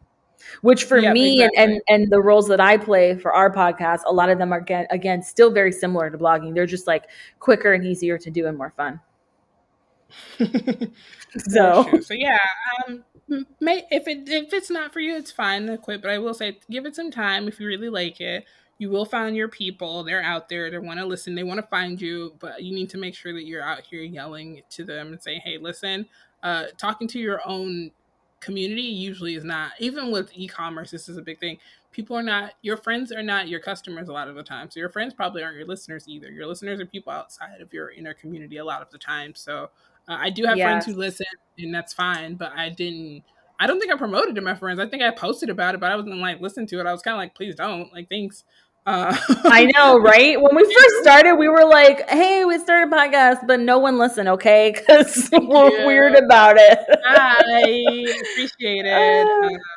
which 0.62 0.84
for 0.84 1.00
yep, 1.00 1.14
me 1.14 1.42
exactly. 1.42 1.64
and, 1.64 1.72
and 1.74 1.82
and 2.04 2.12
the 2.12 2.22
roles 2.22 2.48
that 2.48 2.60
I 2.60 2.78
play 2.78 3.16
for 3.18 3.34
our 3.34 3.54
podcast, 3.54 4.02
a 4.06 4.14
lot 4.14 4.30
of 4.30 4.38
them 4.38 4.54
are 4.54 4.60
again, 4.60 4.88
again 4.90 5.22
still 5.22 5.52
very 5.52 5.72
similar 5.72 6.10
to 6.10 6.18
blogging. 6.18 6.54
They're 6.54 6.66
just 6.66 6.88
like 6.88 7.06
quicker 7.40 7.74
and 7.74 7.86
easier 7.86 8.18
to 8.18 8.30
do 8.30 8.48
and 8.48 8.58
more 8.58 8.74
fun. 8.76 9.00
so 11.38 12.00
so 12.02 12.14
yeah, 12.14 12.38
um, 12.88 13.04
may, 13.60 13.86
if 13.92 14.08
it 14.08 14.30
if 14.30 14.54
it's 14.54 14.70
not 14.70 14.94
for 14.94 15.00
you, 15.00 15.16
it's 15.16 15.32
fine 15.32 15.68
to 15.68 15.78
quit. 15.78 16.02
But 16.02 16.12
I 16.12 16.18
will 16.18 16.34
say, 16.34 16.60
give 16.70 16.86
it 16.86 16.96
some 16.96 17.12
time 17.12 17.48
if 17.48 17.60
you 17.60 17.68
really 17.68 17.90
like 17.90 18.22
it. 18.22 18.46
You 18.80 18.90
will 18.90 19.06
find 19.06 19.36
your 19.36 19.48
people. 19.48 20.04
They're 20.04 20.22
out 20.22 20.50
there. 20.50 20.70
They 20.70 20.78
want 20.78 21.00
to 21.00 21.06
listen. 21.06 21.34
They 21.34 21.44
want 21.44 21.60
to 21.60 21.68
find 21.68 22.00
you, 22.00 22.36
but 22.40 22.62
you 22.62 22.76
need 22.76 22.92
to 22.92 22.98
make 22.98 23.16
sure 23.16 23.34
that 23.34 23.46
you're 23.46 23.64
out 23.64 23.82
here 23.82 24.04
yelling 24.04 24.62
to 24.72 24.84
them 24.84 25.08
and 25.08 25.22
saying, 25.22 25.42
"Hey, 25.44 25.58
listen." 25.58 26.06
Uh, 26.44 26.66
talking 26.78 27.08
to 27.08 27.20
your 27.20 27.42
own 27.48 27.90
community 28.40 28.84
usually 28.84 29.36
is 29.36 29.44
not 29.44 29.72
even 29.80 30.12
with 30.12 30.32
e-commerce 30.34 30.92
this 30.92 31.10
is 31.10 31.18
a 31.18 31.22
big 31.22 31.40
thing. 31.40 31.58
People 31.92 32.16
are 32.16 32.24
not 32.24 32.54
your 32.62 32.78
friends 32.78 33.12
are 33.12 33.24
not 33.24 33.48
your 33.48 33.60
customers 33.60 34.10
a 34.10 34.14
lot 34.14 34.28
of 34.28 34.36
the 34.36 34.44
time. 34.44 34.70
So 34.70 34.80
your 34.80 34.90
friends 34.90 35.14
probably 35.14 35.44
aren't 35.44 35.58
your 35.58 35.66
listeners 35.66 36.08
either. 36.08 36.30
Your 36.30 36.46
listeners 36.46 36.80
are 36.80 36.86
people 36.86 37.12
outside 37.12 37.62
of 37.62 37.74
your 37.74 37.92
inner 37.92 38.14
community 38.14 38.58
a 38.58 38.66
lot 38.66 38.82
of 38.82 38.92
the 38.92 38.98
time. 38.98 39.34
So 39.36 39.70
uh, 40.08 40.18
i 40.20 40.30
do 40.30 40.46
have 40.46 40.58
friends 40.58 40.86
who 40.86 40.94
listen 40.94 41.26
and 41.58 41.74
that's 41.74 41.94
fine 41.94 42.36
but 42.36 42.52
i 42.56 42.70
didn't 42.70 43.24
i 43.60 43.68
don't 43.68 43.80
think 43.80 43.92
i 43.92 43.98
promoted 43.98 44.36
to 44.36 44.42
my 44.42 44.56
friends. 44.56 44.80
I 44.80 44.88
think 44.88 45.04
i 45.04 45.12
posted 45.12 45.50
about 45.50 45.76
it 45.76 45.82
but 45.82 45.92
i 45.92 45.96
wasn't 45.96 46.18
like 46.18 46.40
listen 46.42 46.66
to 46.68 46.80
it. 46.80 46.86
I 46.86 46.92
was 46.92 47.02
kind 47.02 47.16
of 47.16 47.20
like 47.20 47.36
please 47.36 47.56
don't. 47.56 47.92
Like 47.92 48.10
thanks 48.10 48.44
uh, 48.88 49.14
I 49.44 49.70
know, 49.76 49.98
right? 50.02 50.42
When 50.42 50.56
we 50.56 50.64
first 50.64 50.96
started, 51.02 51.36
we 51.36 51.50
were 51.50 51.66
like, 51.66 52.10
"Hey, 52.10 52.46
we 52.46 52.58
started 52.58 52.92
a 52.92 52.96
podcast," 52.96 53.46
but 53.46 53.60
no 53.60 53.78
one 53.78 53.98
listened, 53.98 54.30
okay? 54.30 54.74
Because 54.88 55.30
we're 55.34 55.80
yeah. 55.80 55.86
weird 55.86 56.16
about 56.16 56.56
it. 56.58 56.80
I 57.06 58.06
appreciate 58.32 58.86
it. 58.86 59.60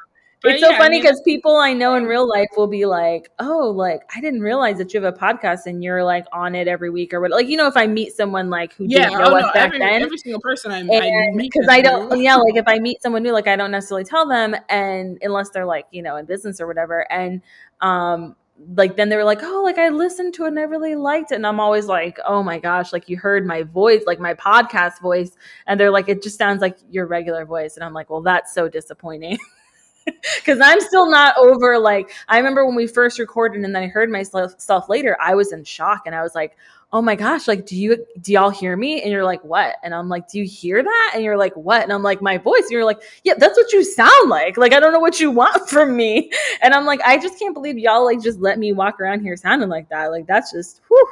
Uh, 0.42 0.52
it's 0.52 0.62
so 0.62 0.70
yeah, 0.70 0.78
funny 0.78 1.02
because 1.02 1.18
I 1.18 1.22
mean, 1.26 1.36
people 1.36 1.56
I 1.56 1.74
know 1.74 1.96
in 1.96 2.04
real 2.04 2.26
life 2.26 2.48
will 2.56 2.66
be 2.66 2.86
like, 2.86 3.30
"Oh, 3.38 3.74
like 3.76 4.00
I 4.16 4.22
didn't 4.22 4.40
realize 4.40 4.78
that 4.78 4.94
you 4.94 5.02
have 5.02 5.14
a 5.14 5.18
podcast 5.18 5.66
and 5.66 5.84
you're 5.84 6.02
like 6.02 6.24
on 6.32 6.54
it 6.54 6.66
every 6.66 6.88
week 6.88 7.12
or 7.12 7.20
what." 7.20 7.30
Like 7.30 7.46
you 7.46 7.58
know, 7.58 7.66
if 7.66 7.76
I 7.76 7.86
meet 7.86 8.12
someone 8.12 8.48
like 8.48 8.72
who 8.72 8.86
yeah, 8.88 9.10
didn't 9.10 9.18
know 9.18 9.32
oh, 9.32 9.36
us 9.36 9.42
no, 9.42 9.52
back 9.52 9.66
every, 9.66 9.80
then, 9.80 10.00
every 10.00 10.16
single 10.16 10.40
person 10.40 10.72
I, 10.72 10.78
I 10.78 11.30
meet 11.34 11.52
because 11.52 11.68
I 11.68 11.82
don't, 11.82 12.18
yeah, 12.22 12.36
like 12.36 12.56
if 12.56 12.64
I 12.66 12.78
meet 12.78 13.02
someone 13.02 13.22
new, 13.22 13.32
like 13.32 13.48
I 13.48 13.56
don't 13.56 13.70
necessarily 13.70 14.04
tell 14.04 14.26
them, 14.26 14.56
and 14.70 15.18
unless 15.20 15.50
they're 15.50 15.66
like 15.66 15.84
you 15.90 16.00
know 16.00 16.16
in 16.16 16.24
business 16.24 16.58
or 16.58 16.66
whatever, 16.66 17.06
and 17.12 17.42
um 17.82 18.34
like 18.74 18.96
then 18.96 19.08
they 19.08 19.16
were 19.16 19.24
like, 19.24 19.42
oh, 19.42 19.62
like 19.64 19.78
I 19.78 19.88
listened 19.88 20.34
to 20.34 20.44
it 20.44 20.48
and 20.48 20.58
I 20.58 20.62
really 20.62 20.94
liked 20.94 21.32
it. 21.32 21.36
And 21.36 21.46
I'm 21.46 21.60
always 21.60 21.86
like, 21.86 22.18
oh 22.26 22.42
my 22.42 22.58
gosh, 22.58 22.92
like 22.92 23.08
you 23.08 23.16
heard 23.16 23.46
my 23.46 23.62
voice, 23.62 24.02
like 24.06 24.20
my 24.20 24.34
podcast 24.34 25.00
voice. 25.00 25.32
And 25.66 25.78
they're 25.78 25.90
like, 25.90 26.08
it 26.08 26.22
just 26.22 26.38
sounds 26.38 26.60
like 26.60 26.78
your 26.90 27.06
regular 27.06 27.44
voice. 27.44 27.76
And 27.76 27.84
I'm 27.84 27.94
like, 27.94 28.10
well, 28.10 28.22
that's 28.22 28.52
so 28.54 28.68
disappointing. 28.68 29.38
Cause 30.46 30.58
I'm 30.62 30.80
still 30.80 31.10
not 31.10 31.36
over 31.36 31.78
like 31.78 32.10
I 32.26 32.38
remember 32.38 32.66
when 32.66 32.74
we 32.74 32.86
first 32.86 33.18
recorded 33.18 33.62
and 33.62 33.74
then 33.74 33.82
I 33.82 33.86
heard 33.86 34.10
myself 34.10 34.88
later, 34.88 35.16
I 35.20 35.34
was 35.34 35.52
in 35.52 35.62
shock 35.62 36.02
and 36.06 36.14
I 36.14 36.22
was 36.22 36.34
like, 36.34 36.56
oh 36.92 37.00
my 37.00 37.14
gosh, 37.14 37.46
like, 37.46 37.66
do 37.66 37.76
you, 37.76 38.04
do 38.20 38.32
y'all 38.32 38.50
hear 38.50 38.76
me? 38.76 39.00
And 39.00 39.12
you're 39.12 39.24
like, 39.24 39.44
what? 39.44 39.76
And 39.84 39.94
I'm 39.94 40.08
like, 40.08 40.28
do 40.28 40.40
you 40.40 40.44
hear 40.44 40.82
that? 40.82 41.12
And 41.14 41.22
you're 41.22 41.36
like, 41.36 41.56
what? 41.56 41.82
And 41.82 41.92
I'm 41.92 42.02
like, 42.02 42.20
my 42.20 42.36
voice. 42.36 42.62
And 42.62 42.72
you're 42.72 42.84
like, 42.84 43.00
yeah, 43.22 43.34
that's 43.38 43.56
what 43.56 43.72
you 43.72 43.84
sound 43.84 44.28
like. 44.28 44.56
Like, 44.56 44.72
I 44.72 44.80
don't 44.80 44.92
know 44.92 44.98
what 44.98 45.20
you 45.20 45.30
want 45.40 45.68
from 45.68 45.94
me. 45.94 46.32
And 46.62 46.74
I'm 46.74 46.86
like, 46.86 47.00
I 47.02 47.18
just 47.18 47.38
can't 47.38 47.54
believe 47.54 47.78
y'all 47.78 48.04
like 48.04 48.20
just 48.22 48.40
let 48.40 48.58
me 48.58 48.72
walk 48.72 49.00
around 49.00 49.20
here 49.20 49.36
sounding 49.36 49.68
like 49.68 49.88
that. 49.90 50.10
Like, 50.10 50.26
that's 50.26 50.50
just, 50.52 50.80
whew. 50.88 51.08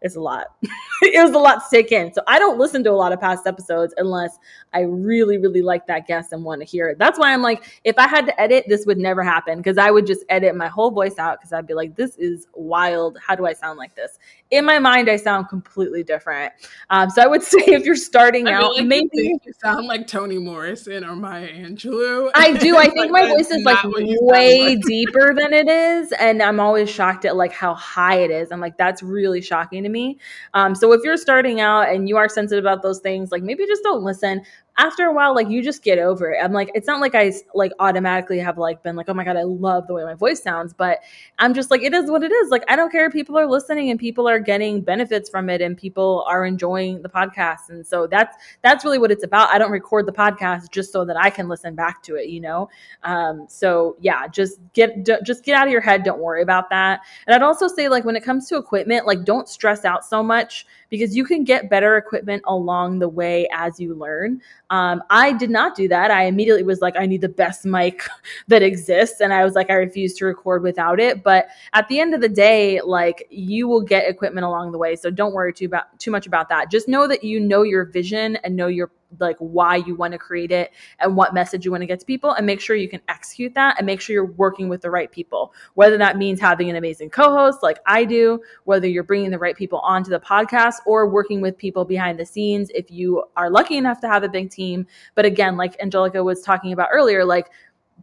it's 0.00 0.16
a 0.16 0.20
lot. 0.20 0.46
it 1.02 1.22
was 1.22 1.34
a 1.34 1.38
lot 1.38 1.56
to 1.56 1.76
take 1.76 1.92
in. 1.92 2.12
So 2.12 2.22
I 2.26 2.38
don't 2.38 2.58
listen 2.58 2.82
to 2.84 2.90
a 2.90 2.92
lot 2.92 3.12
of 3.12 3.20
past 3.20 3.46
episodes 3.46 3.92
unless 3.98 4.38
I 4.72 4.80
really, 4.80 5.38
really 5.38 5.62
like 5.62 5.86
that 5.88 6.06
guest 6.06 6.32
and 6.32 6.42
want 6.42 6.60
to 6.60 6.66
hear 6.66 6.88
it. 6.88 6.98
That's 6.98 7.18
why 7.18 7.32
I'm 7.32 7.42
like, 7.42 7.64
if 7.84 7.98
I 7.98 8.08
had 8.08 8.26
to 8.26 8.40
edit, 8.40 8.64
this 8.68 8.86
would 8.86 8.98
never 8.98 9.22
happen 9.22 9.58
because 9.58 9.78
I 9.78 9.90
would 9.90 10.06
just 10.06 10.24
edit 10.28 10.56
my 10.56 10.68
whole 10.68 10.90
voice 10.90 11.18
out 11.18 11.38
because 11.38 11.52
I'd 11.52 11.66
be 11.66 11.74
like, 11.74 11.96
this 11.96 12.16
is 12.16 12.46
wild. 12.54 13.18
How 13.24 13.34
do 13.34 13.46
I 13.46 13.52
sound 13.52 13.78
like 13.78 13.94
this? 13.94 14.18
In 14.50 14.64
my 14.64 14.78
mind, 14.78 15.10
I 15.10 15.16
sound 15.16 15.48
completely 15.48 16.02
different. 16.02 16.52
Um, 16.90 17.10
so 17.10 17.22
I 17.22 17.26
would 17.26 17.42
say 17.44 17.58
if 17.66 17.84
you're 17.84 17.96
starting 17.96 18.48
I 18.48 18.54
out, 18.54 18.76
like 18.76 18.86
maybe 18.86 19.08
you 19.14 19.38
sound 19.62 19.86
like 19.86 20.06
Toni 20.06 20.38
Morrison 20.38 21.04
or 21.04 21.16
Maya 21.16 21.48
Angelou. 21.48 22.30
I 22.34 22.52
do. 22.58 22.76
I 22.76 22.84
think 22.84 22.96
like, 22.96 23.10
my 23.10 23.26
voice 23.26 23.50
is 23.50 23.64
like 23.64 23.82
way 23.84 24.74
like. 24.74 24.80
deeper 24.86 25.34
than 25.34 25.52
it 25.52 25.68
is, 25.68 26.12
and 26.12 26.42
I'm 26.42 26.60
always 26.60 26.88
shocked 26.88 27.24
at 27.24 27.36
like 27.36 27.52
how 27.52 27.74
high 27.74 28.20
it 28.20 28.30
is. 28.30 28.50
I'm 28.50 28.60
like, 28.60 28.76
that's 28.78 29.02
really 29.02 29.40
shocking 29.40 29.82
to 29.82 29.88
me. 29.88 30.18
Um, 30.54 30.74
so 30.74 30.92
if 30.92 31.02
you're 31.04 31.16
starting 31.16 31.60
out 31.60 31.88
and 31.88 32.08
you 32.08 32.16
are 32.16 32.28
sensitive 32.28 32.64
about 32.64 32.82
those 32.82 33.00
things, 33.00 33.30
like 33.30 33.42
maybe 33.42 33.66
just 33.66 33.82
don't 33.82 34.02
listen 34.02 34.42
after 34.78 35.06
a 35.06 35.12
while, 35.12 35.34
like 35.34 35.48
you 35.48 35.60
just 35.60 35.82
get 35.82 35.98
over 35.98 36.32
it. 36.32 36.38
I'm 36.42 36.52
like, 36.52 36.70
it's 36.72 36.86
not 36.86 37.00
like 37.00 37.16
I 37.16 37.32
like 37.52 37.72
automatically 37.80 38.38
have 38.38 38.58
like 38.58 38.80
been 38.84 38.94
like, 38.94 39.08
oh 39.08 39.14
my 39.14 39.24
God, 39.24 39.36
I 39.36 39.42
love 39.42 39.88
the 39.88 39.94
way 39.94 40.04
my 40.04 40.14
voice 40.14 40.40
sounds. 40.40 40.72
But 40.72 41.00
I'm 41.40 41.52
just 41.52 41.68
like, 41.70 41.82
it 41.82 41.92
is 41.92 42.08
what 42.08 42.22
it 42.22 42.30
is. 42.30 42.50
Like, 42.50 42.62
I 42.68 42.76
don't 42.76 42.90
care. 42.90 43.06
If 43.06 43.12
people 43.12 43.36
are 43.36 43.46
listening 43.46 43.90
and 43.90 43.98
people 43.98 44.28
are 44.28 44.38
getting 44.38 44.80
benefits 44.80 45.28
from 45.28 45.50
it 45.50 45.60
and 45.60 45.76
people 45.76 46.24
are 46.28 46.44
enjoying 46.44 47.02
the 47.02 47.08
podcast. 47.08 47.70
And 47.70 47.84
so 47.84 48.06
that's 48.06 48.36
that's 48.62 48.84
really 48.84 48.98
what 48.98 49.10
it's 49.10 49.24
about. 49.24 49.48
I 49.50 49.58
don't 49.58 49.72
record 49.72 50.06
the 50.06 50.12
podcast 50.12 50.70
just 50.70 50.92
so 50.92 51.04
that 51.04 51.16
I 51.16 51.28
can 51.28 51.48
listen 51.48 51.74
back 51.74 52.02
to 52.04 52.14
it, 52.14 52.28
you 52.28 52.40
know? 52.40 52.70
Um, 53.02 53.46
so 53.48 53.96
yeah, 54.00 54.28
just 54.28 54.60
get 54.74 55.04
just 55.24 55.44
get 55.44 55.56
out 55.56 55.66
of 55.66 55.72
your 55.72 55.80
head. 55.80 56.04
Don't 56.04 56.20
worry 56.20 56.42
about 56.42 56.70
that. 56.70 57.00
And 57.26 57.34
I'd 57.34 57.42
also 57.42 57.66
say, 57.66 57.88
like, 57.88 58.04
when 58.04 58.14
it 58.14 58.22
comes 58.22 58.48
to 58.48 58.56
equipment, 58.56 59.06
like 59.06 59.24
don't 59.24 59.48
stress 59.48 59.84
out 59.84 60.04
so 60.04 60.22
much 60.22 60.66
because 60.90 61.16
you 61.16 61.24
can 61.24 61.44
get 61.44 61.70
better 61.70 61.96
equipment 61.96 62.42
along 62.46 62.98
the 62.98 63.08
way 63.08 63.48
as 63.52 63.78
you 63.78 63.94
learn. 63.94 64.40
Um, 64.70 65.02
I 65.10 65.32
did 65.32 65.50
not 65.50 65.76
do 65.76 65.88
that. 65.88 66.10
I 66.10 66.24
immediately 66.24 66.62
was 66.62 66.80
like, 66.80 66.96
I 66.98 67.06
need 67.06 67.20
the 67.20 67.28
best 67.28 67.64
mic 67.64 68.02
that 68.48 68.62
exists. 68.62 69.20
And 69.20 69.32
I 69.32 69.44
was 69.44 69.54
like, 69.54 69.70
I 69.70 69.74
refuse 69.74 70.14
to 70.14 70.24
record 70.24 70.62
without 70.62 71.00
it. 71.00 71.22
But 71.22 71.48
at 71.72 71.88
the 71.88 72.00
end 72.00 72.14
of 72.14 72.20
the 72.20 72.28
day, 72.28 72.80
like 72.80 73.26
you 73.30 73.68
will 73.68 73.82
get 73.82 74.08
equipment 74.08 74.44
along 74.44 74.72
the 74.72 74.78
way. 74.78 74.96
So 74.96 75.10
don't 75.10 75.34
worry 75.34 75.52
too 75.52 75.66
about 75.66 75.98
too 75.98 76.10
much 76.10 76.26
about 76.26 76.48
that. 76.48 76.70
Just 76.70 76.88
know 76.88 77.06
that 77.08 77.24
you 77.24 77.40
know 77.40 77.62
your 77.62 77.84
vision 77.84 78.36
and 78.44 78.56
know 78.56 78.68
your 78.68 78.90
like 79.18 79.36
why 79.38 79.76
you 79.76 79.94
want 79.94 80.12
to 80.12 80.18
create 80.18 80.52
it 80.52 80.72
and 80.98 81.16
what 81.16 81.34
message 81.34 81.64
you 81.64 81.70
want 81.70 81.80
to 81.80 81.86
get 81.86 82.00
to 82.00 82.06
people 82.06 82.32
and 82.32 82.46
make 82.46 82.60
sure 82.60 82.76
you 82.76 82.88
can 82.88 83.00
execute 83.08 83.54
that 83.54 83.76
and 83.78 83.86
make 83.86 84.00
sure 84.00 84.14
you're 84.14 84.26
working 84.32 84.68
with 84.68 84.80
the 84.82 84.90
right 84.90 85.10
people. 85.10 85.52
Whether 85.74 85.98
that 85.98 86.18
means 86.18 86.40
having 86.40 86.68
an 86.70 86.76
amazing 86.76 87.10
co-host 87.10 87.62
like 87.62 87.78
i 87.86 88.04
do 88.04 88.40
whether 88.64 88.86
you're 88.86 89.02
bringing 89.02 89.30
the 89.30 89.38
right 89.38 89.56
people 89.56 89.80
onto 89.80 90.10
the 90.10 90.20
podcast 90.20 90.76
or 90.86 91.08
working 91.08 91.40
with 91.40 91.56
people 91.56 91.84
behind 91.84 92.18
the 92.18 92.26
scenes 92.26 92.70
if 92.74 92.90
you 92.90 93.24
are 93.36 93.50
lucky 93.50 93.76
enough 93.76 94.00
to 94.00 94.08
have 94.08 94.22
a 94.22 94.28
big 94.28 94.50
team. 94.50 94.86
But 95.14 95.24
again 95.24 95.56
like 95.56 95.80
angelica 95.80 96.22
was 96.22 96.42
talking 96.42 96.72
about 96.72 96.88
earlier 96.92 97.24
like 97.24 97.50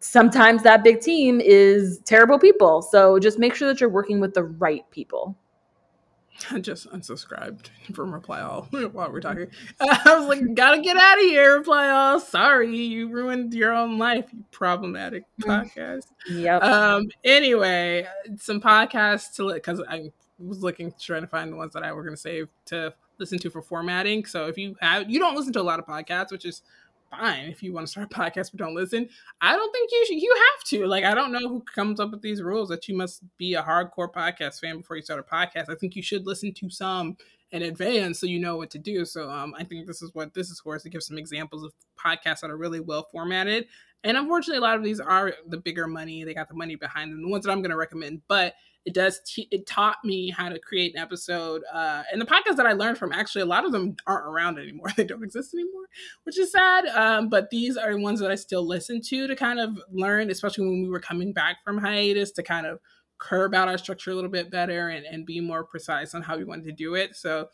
sometimes 0.01 0.63
that 0.63 0.83
big 0.83 0.99
team 0.99 1.39
is 1.39 1.99
terrible 1.99 2.37
people. 2.37 2.81
So 2.81 3.17
just 3.17 3.39
make 3.39 3.55
sure 3.55 3.67
that 3.67 3.79
you're 3.79 3.89
working 3.89 4.19
with 4.19 4.33
the 4.33 4.43
right 4.43 4.89
people 4.91 5.35
I 6.51 6.59
just 6.61 6.89
unsubscribed 6.91 7.69
from 7.93 8.13
Reply 8.13 8.41
All 8.41 8.63
while 8.91 9.11
we're 9.11 9.21
talking. 9.21 9.47
I 9.79 10.17
was 10.17 10.27
like, 10.27 10.53
gotta 10.53 10.81
get 10.81 10.97
out 10.97 11.17
of 11.17 11.23
here, 11.23 11.57
Reply 11.57 11.89
All. 11.89 12.19
Sorry, 12.19 12.75
you 12.75 13.09
ruined 13.09 13.53
your 13.53 13.73
own 13.73 13.97
life, 13.97 14.25
you 14.31 14.43
problematic 14.51 15.23
mm. 15.41 15.45
podcast. 15.47 16.05
Yep. 16.29 16.63
Um. 16.63 17.07
Anyway, 17.23 18.07
some 18.37 18.61
podcasts 18.61 19.33
to 19.35 19.45
look 19.45 19.55
because 19.55 19.81
I 19.87 20.11
was 20.39 20.61
looking 20.61 20.93
trying 20.99 21.21
to 21.21 21.27
find 21.27 21.51
the 21.51 21.55
ones 21.55 21.73
that 21.73 21.83
I 21.83 21.91
were 21.93 22.03
going 22.03 22.15
to 22.15 22.21
save 22.21 22.49
to 22.65 22.93
listen 23.17 23.39
to 23.39 23.49
for 23.49 23.61
formatting. 23.61 24.25
So 24.25 24.47
if 24.47 24.57
you 24.57 24.75
have, 24.81 25.09
you 25.09 25.19
don't 25.19 25.35
listen 25.35 25.53
to 25.53 25.61
a 25.61 25.63
lot 25.63 25.79
of 25.79 25.85
podcasts, 25.85 26.31
which 26.31 26.45
is 26.45 26.61
fine 27.17 27.45
if 27.45 27.61
you 27.61 27.73
want 27.73 27.87
to 27.87 27.91
start 27.91 28.11
a 28.11 28.15
podcast 28.15 28.51
but 28.51 28.57
don't 28.57 28.75
listen. 28.75 29.07
I 29.41 29.55
don't 29.55 29.71
think 29.71 29.91
you 29.91 30.05
should, 30.05 30.21
you 30.21 30.35
have 30.35 30.63
to. 30.69 30.87
Like, 30.87 31.03
I 31.03 31.13
don't 31.13 31.31
know 31.31 31.47
who 31.47 31.61
comes 31.61 31.99
up 31.99 32.11
with 32.11 32.21
these 32.21 32.41
rules 32.41 32.69
that 32.69 32.87
you 32.87 32.95
must 32.95 33.23
be 33.37 33.53
a 33.53 33.63
hardcore 33.63 34.11
podcast 34.11 34.59
fan 34.59 34.77
before 34.77 34.97
you 34.97 35.03
start 35.03 35.19
a 35.19 35.35
podcast. 35.35 35.69
I 35.69 35.75
think 35.75 35.95
you 35.95 36.01
should 36.01 36.25
listen 36.25 36.53
to 36.53 36.69
some 36.69 37.17
in 37.51 37.61
advance 37.61 38.19
so 38.19 38.25
you 38.25 38.39
know 38.39 38.57
what 38.57 38.69
to 38.71 38.79
do. 38.79 39.05
So 39.05 39.29
um, 39.29 39.53
I 39.57 39.63
think 39.63 39.87
this 39.87 40.01
is 40.01 40.13
what 40.13 40.33
this 40.33 40.49
is 40.49 40.59
for, 40.59 40.75
is 40.75 40.83
to 40.83 40.89
give 40.89 41.03
some 41.03 41.17
examples 41.17 41.63
of 41.63 41.73
podcasts 41.97 42.41
that 42.41 42.49
are 42.49 42.57
really 42.57 42.79
well 42.79 43.07
formatted. 43.11 43.67
And 44.03 44.17
unfortunately, 44.17 44.57
a 44.57 44.61
lot 44.61 44.77
of 44.77 44.83
these 44.83 44.99
are 44.99 45.33
the 45.47 45.57
bigger 45.57 45.87
money. 45.87 46.23
They 46.23 46.33
got 46.33 46.49
the 46.49 46.55
money 46.55 46.75
behind 46.75 47.11
them, 47.11 47.21
the 47.21 47.27
ones 47.27 47.45
that 47.45 47.51
I'm 47.51 47.61
going 47.61 47.71
to 47.71 47.77
recommend. 47.77 48.21
But 48.27 48.53
it 48.85 48.93
does 48.93 49.19
t- 49.25 49.47
it 49.51 49.65
taught 49.65 49.97
me 50.03 50.29
how 50.29 50.49
to 50.49 50.59
create 50.59 50.95
an 50.95 51.01
episode 51.01 51.63
uh, 51.73 52.03
and 52.11 52.21
the 52.21 52.25
podcasts 52.25 52.55
that 52.55 52.67
i 52.67 52.73
learned 52.73 52.97
from 52.97 53.11
actually 53.11 53.41
a 53.41 53.45
lot 53.45 53.65
of 53.65 53.71
them 53.71 53.95
aren't 54.07 54.27
around 54.27 54.59
anymore. 54.59 54.87
They 54.95 55.03
don't 55.03 55.23
exist 55.23 55.53
anymore 55.53 55.85
which 56.23 56.37
is 56.37 56.51
sad 56.51 56.85
um, 56.87 57.29
but 57.29 57.49
these 57.49 57.77
are 57.77 57.97
ones 57.97 58.19
that 58.19 58.31
i 58.31 58.35
still 58.35 58.65
listen 58.65 59.01
to 59.09 59.27
to 59.27 59.35
kind 59.35 59.59
of 59.59 59.77
learn 59.91 60.29
especially 60.29 60.65
when 60.65 60.83
we 60.83 60.89
were 60.89 60.99
coming 60.99 61.33
back 61.33 61.57
from 61.63 61.77
hiatus 61.77 62.31
to 62.33 62.43
kind 62.43 62.65
of 62.65 62.79
curb 63.17 63.55
out 63.55 63.67
our 63.67 63.77
structure 63.77 64.11
a 64.11 64.15
little 64.15 64.29
bit 64.29 64.51
better 64.51 64.89
and, 64.89 65.05
and 65.05 65.25
be 65.25 65.39
more 65.39 65.63
precise 65.63 66.13
on 66.13 66.21
how 66.21 66.37
we 66.37 66.43
wanted 66.43 66.65
to 66.65 66.71
do 66.71 66.95
it. 66.95 67.15
So 67.15 67.47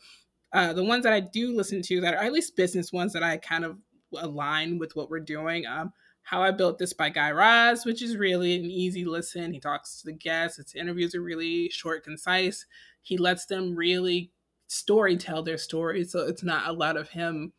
uh, 0.52 0.72
the 0.72 0.84
ones 0.84 1.02
that 1.04 1.12
i 1.12 1.20
do 1.20 1.54
listen 1.56 1.82
to 1.82 2.00
that 2.00 2.14
are 2.14 2.22
at 2.22 2.32
least 2.32 2.56
business 2.56 2.92
ones 2.92 3.12
that 3.12 3.22
i 3.22 3.36
kind 3.38 3.64
of 3.64 3.78
align 4.18 4.78
with 4.78 4.94
what 4.94 5.08
we're 5.08 5.20
doing 5.20 5.66
um, 5.66 5.92
how 6.22 6.42
I 6.42 6.50
Built 6.50 6.78
This 6.78 6.92
by 6.92 7.10
Guy 7.10 7.30
Raz, 7.30 7.84
which 7.84 8.02
is 8.02 8.16
really 8.16 8.56
an 8.56 8.64
easy 8.64 9.04
listen. 9.04 9.52
He 9.52 9.60
talks 9.60 10.00
to 10.00 10.06
the 10.06 10.12
guests. 10.12 10.56
His 10.56 10.74
interviews 10.74 11.14
are 11.14 11.22
really 11.22 11.68
short, 11.70 12.04
concise. 12.04 12.64
He 13.02 13.18
lets 13.18 13.46
them 13.46 13.74
really 13.74 14.30
story 14.68 15.16
tell 15.16 15.42
their 15.42 15.58
story. 15.58 16.04
So 16.04 16.20
it's 16.20 16.42
not 16.42 16.68
a 16.68 16.72
lot 16.72 16.96
of 16.96 17.10
him 17.10 17.52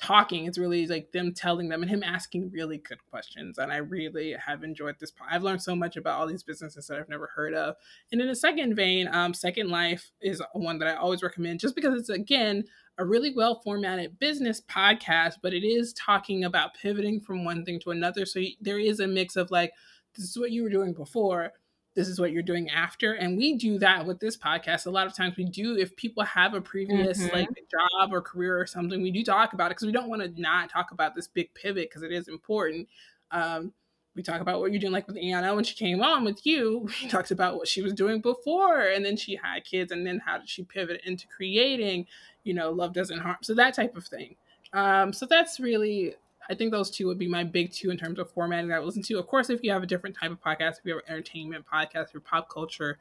talking. 0.00 0.44
It's 0.44 0.58
really 0.58 0.86
like 0.86 1.12
them 1.12 1.32
telling 1.32 1.68
them 1.68 1.82
and 1.82 1.90
him 1.90 2.02
asking 2.02 2.50
really 2.50 2.78
good 2.78 2.98
questions. 3.10 3.58
And 3.58 3.72
I 3.72 3.78
really 3.78 4.34
have 4.34 4.62
enjoyed 4.62 4.96
this. 4.98 5.12
I've 5.30 5.42
learned 5.42 5.62
so 5.62 5.74
much 5.74 5.96
about 5.96 6.20
all 6.20 6.26
these 6.26 6.42
businesses 6.42 6.86
that 6.86 6.98
I've 6.98 7.08
never 7.08 7.30
heard 7.34 7.54
of. 7.54 7.76
And 8.12 8.20
in 8.20 8.28
a 8.28 8.34
second 8.34 8.74
vein, 8.74 9.08
um, 9.08 9.32
Second 9.32 9.70
Life 9.70 10.10
is 10.20 10.42
one 10.52 10.78
that 10.78 10.88
I 10.88 10.96
always 10.96 11.22
recommend 11.22 11.60
just 11.60 11.74
because 11.74 11.98
it's, 11.98 12.10
again, 12.10 12.64
a 12.98 13.04
really 13.04 13.32
well 13.34 13.60
formatted 13.62 14.18
business 14.18 14.60
podcast, 14.60 15.34
but 15.42 15.54
it 15.54 15.66
is 15.66 15.92
talking 15.92 16.44
about 16.44 16.74
pivoting 16.74 17.20
from 17.20 17.44
one 17.44 17.64
thing 17.64 17.80
to 17.80 17.90
another. 17.90 18.26
So 18.26 18.40
there 18.60 18.78
is 18.78 19.00
a 19.00 19.06
mix 19.06 19.36
of 19.36 19.50
like, 19.50 19.72
this 20.14 20.24
is 20.24 20.38
what 20.38 20.50
you 20.50 20.62
were 20.62 20.70
doing 20.70 20.94
before, 20.94 21.52
this 21.96 22.06
is 22.08 22.20
what 22.20 22.30
you're 22.30 22.42
doing 22.42 22.70
after. 22.70 23.14
And 23.14 23.36
we 23.36 23.56
do 23.56 23.78
that 23.80 24.06
with 24.06 24.20
this 24.20 24.36
podcast. 24.36 24.86
A 24.86 24.90
lot 24.90 25.06
of 25.06 25.14
times 25.14 25.36
we 25.36 25.44
do, 25.44 25.76
if 25.76 25.96
people 25.96 26.22
have 26.22 26.54
a 26.54 26.60
previous 26.60 27.20
mm-hmm. 27.20 27.34
like 27.34 27.48
job 27.70 28.12
or 28.12 28.20
career 28.20 28.60
or 28.60 28.66
something, 28.66 29.02
we 29.02 29.10
do 29.10 29.24
talk 29.24 29.52
about 29.52 29.66
it 29.66 29.70
because 29.70 29.86
we 29.86 29.92
don't 29.92 30.08
want 30.08 30.22
to 30.22 30.40
not 30.40 30.70
talk 30.70 30.92
about 30.92 31.14
this 31.14 31.26
big 31.26 31.52
pivot 31.54 31.88
because 31.90 32.02
it 32.02 32.12
is 32.12 32.28
important. 32.28 32.86
Um, 33.32 33.72
we 34.14 34.22
talk 34.22 34.40
about 34.40 34.60
what 34.60 34.70
you're 34.70 34.80
doing 34.80 34.92
like 34.92 35.08
with 35.08 35.18
Anna 35.18 35.54
when 35.54 35.64
she 35.64 35.74
came 35.74 36.02
on 36.02 36.24
with 36.24 36.46
you. 36.46 36.88
We 37.02 37.08
talked 37.08 37.32
about 37.32 37.56
what 37.56 37.68
she 37.68 37.82
was 37.82 37.92
doing 37.92 38.20
before 38.20 38.80
and 38.80 39.04
then 39.04 39.16
she 39.16 39.36
had 39.36 39.64
kids 39.64 39.90
and 39.90 40.06
then 40.06 40.20
how 40.24 40.38
did 40.38 40.48
she 40.48 40.62
pivot 40.62 41.00
into 41.04 41.26
creating 41.28 42.06
you 42.46 42.54
know, 42.54 42.70
love 42.70 42.94
doesn't 42.94 43.18
harm. 43.18 43.36
So 43.42 43.54
that 43.54 43.74
type 43.74 43.96
of 43.96 44.06
thing. 44.06 44.36
Um, 44.72 45.12
so 45.12 45.26
that's 45.26 45.58
really, 45.58 46.14
I 46.48 46.54
think 46.54 46.70
those 46.70 46.90
two 46.90 47.06
would 47.06 47.18
be 47.18 47.28
my 47.28 47.44
big 47.44 47.72
two 47.72 47.90
in 47.90 47.96
terms 47.96 48.18
of 48.18 48.30
formatting 48.30 48.68
that 48.68 48.76
I 48.76 48.80
listen 48.80 49.02
to. 49.04 49.18
Of 49.18 49.26
course, 49.26 49.50
if 49.50 49.62
you 49.62 49.72
have 49.72 49.82
a 49.82 49.86
different 49.86 50.16
type 50.16 50.30
of 50.30 50.40
podcast, 50.40 50.78
if 50.78 50.84
you 50.84 50.94
have 50.94 51.02
an 51.06 51.12
entertainment 51.12 51.64
podcast 51.70 52.14
or 52.14 52.20
pop 52.20 52.48
culture, 52.48 52.98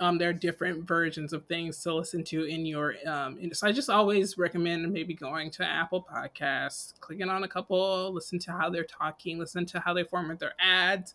um, 0.00 0.18
there 0.18 0.30
are 0.30 0.34
different 0.34 0.86
versions 0.86 1.32
of 1.32 1.46
things 1.46 1.80
to 1.82 1.94
listen 1.94 2.24
to 2.24 2.44
in 2.44 2.66
your 2.66 2.94
um, 3.06 3.38
so 3.52 3.66
I 3.66 3.72
just 3.72 3.88
always 3.88 4.36
recommend 4.36 4.92
maybe 4.92 5.14
going 5.14 5.50
to 5.52 5.64
Apple 5.64 6.04
Podcasts, 6.10 6.98
clicking 7.00 7.28
on 7.28 7.44
a 7.44 7.48
couple, 7.48 8.12
listen 8.12 8.38
to 8.40 8.52
how 8.52 8.70
they're 8.70 8.84
talking, 8.84 9.38
listen 9.38 9.64
to 9.66 9.80
how 9.80 9.94
they 9.94 10.02
format 10.02 10.40
their 10.40 10.54
ads, 10.58 11.14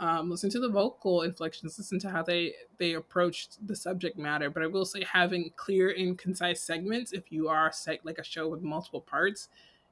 um, 0.00 0.30
listen 0.30 0.50
to 0.50 0.60
the 0.60 0.68
vocal 0.68 1.22
inflections, 1.22 1.78
listen 1.78 1.98
to 2.00 2.10
how 2.10 2.22
they 2.22 2.54
they 2.78 2.94
approach 2.94 3.48
the 3.64 3.74
subject 3.74 4.18
matter. 4.18 4.50
But 4.50 4.62
I 4.62 4.66
will 4.66 4.84
say 4.84 5.04
having 5.10 5.50
clear 5.56 5.90
and 5.90 6.16
concise 6.18 6.60
segments, 6.60 7.12
if 7.12 7.32
you 7.32 7.48
are 7.48 7.72
like 8.04 8.18
a 8.18 8.24
show 8.24 8.46
with 8.48 8.62
multiple 8.62 9.00
parts, 9.00 9.48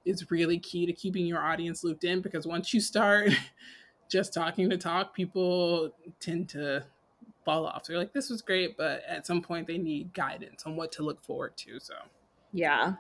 is 0.07 0.31
really 0.31 0.59
key 0.59 0.87
to 0.87 0.93
keeping 0.93 1.27
your 1.27 1.43
audience 1.43 1.85
looped 1.85 2.05
in. 2.05 2.21
Because 2.21 2.47
once 2.47 2.73
you 2.73 2.81
start 2.81 3.31
just 4.11 4.33
talking 4.33 4.71
to 4.71 4.79
talk, 4.79 5.15
people 5.15 5.93
tend 6.21 6.49
to 6.51 6.85
fall 7.45 7.67
off. 7.67 7.85
They're 7.85 7.99
like, 7.99 8.13
"This 8.13 8.31
was 8.31 8.41
great," 8.41 8.77
but 8.77 9.03
at 9.07 9.27
some 9.27 9.43
point 9.43 9.67
they 9.67 9.79
need 9.79 10.15
guidance 10.15 10.65
on 10.65 10.77
what 10.77 10.93
to 10.93 11.03
look 11.03 11.23
forward 11.25 11.57
to. 11.59 11.79
So 11.81 11.95
yeah, 12.53 12.95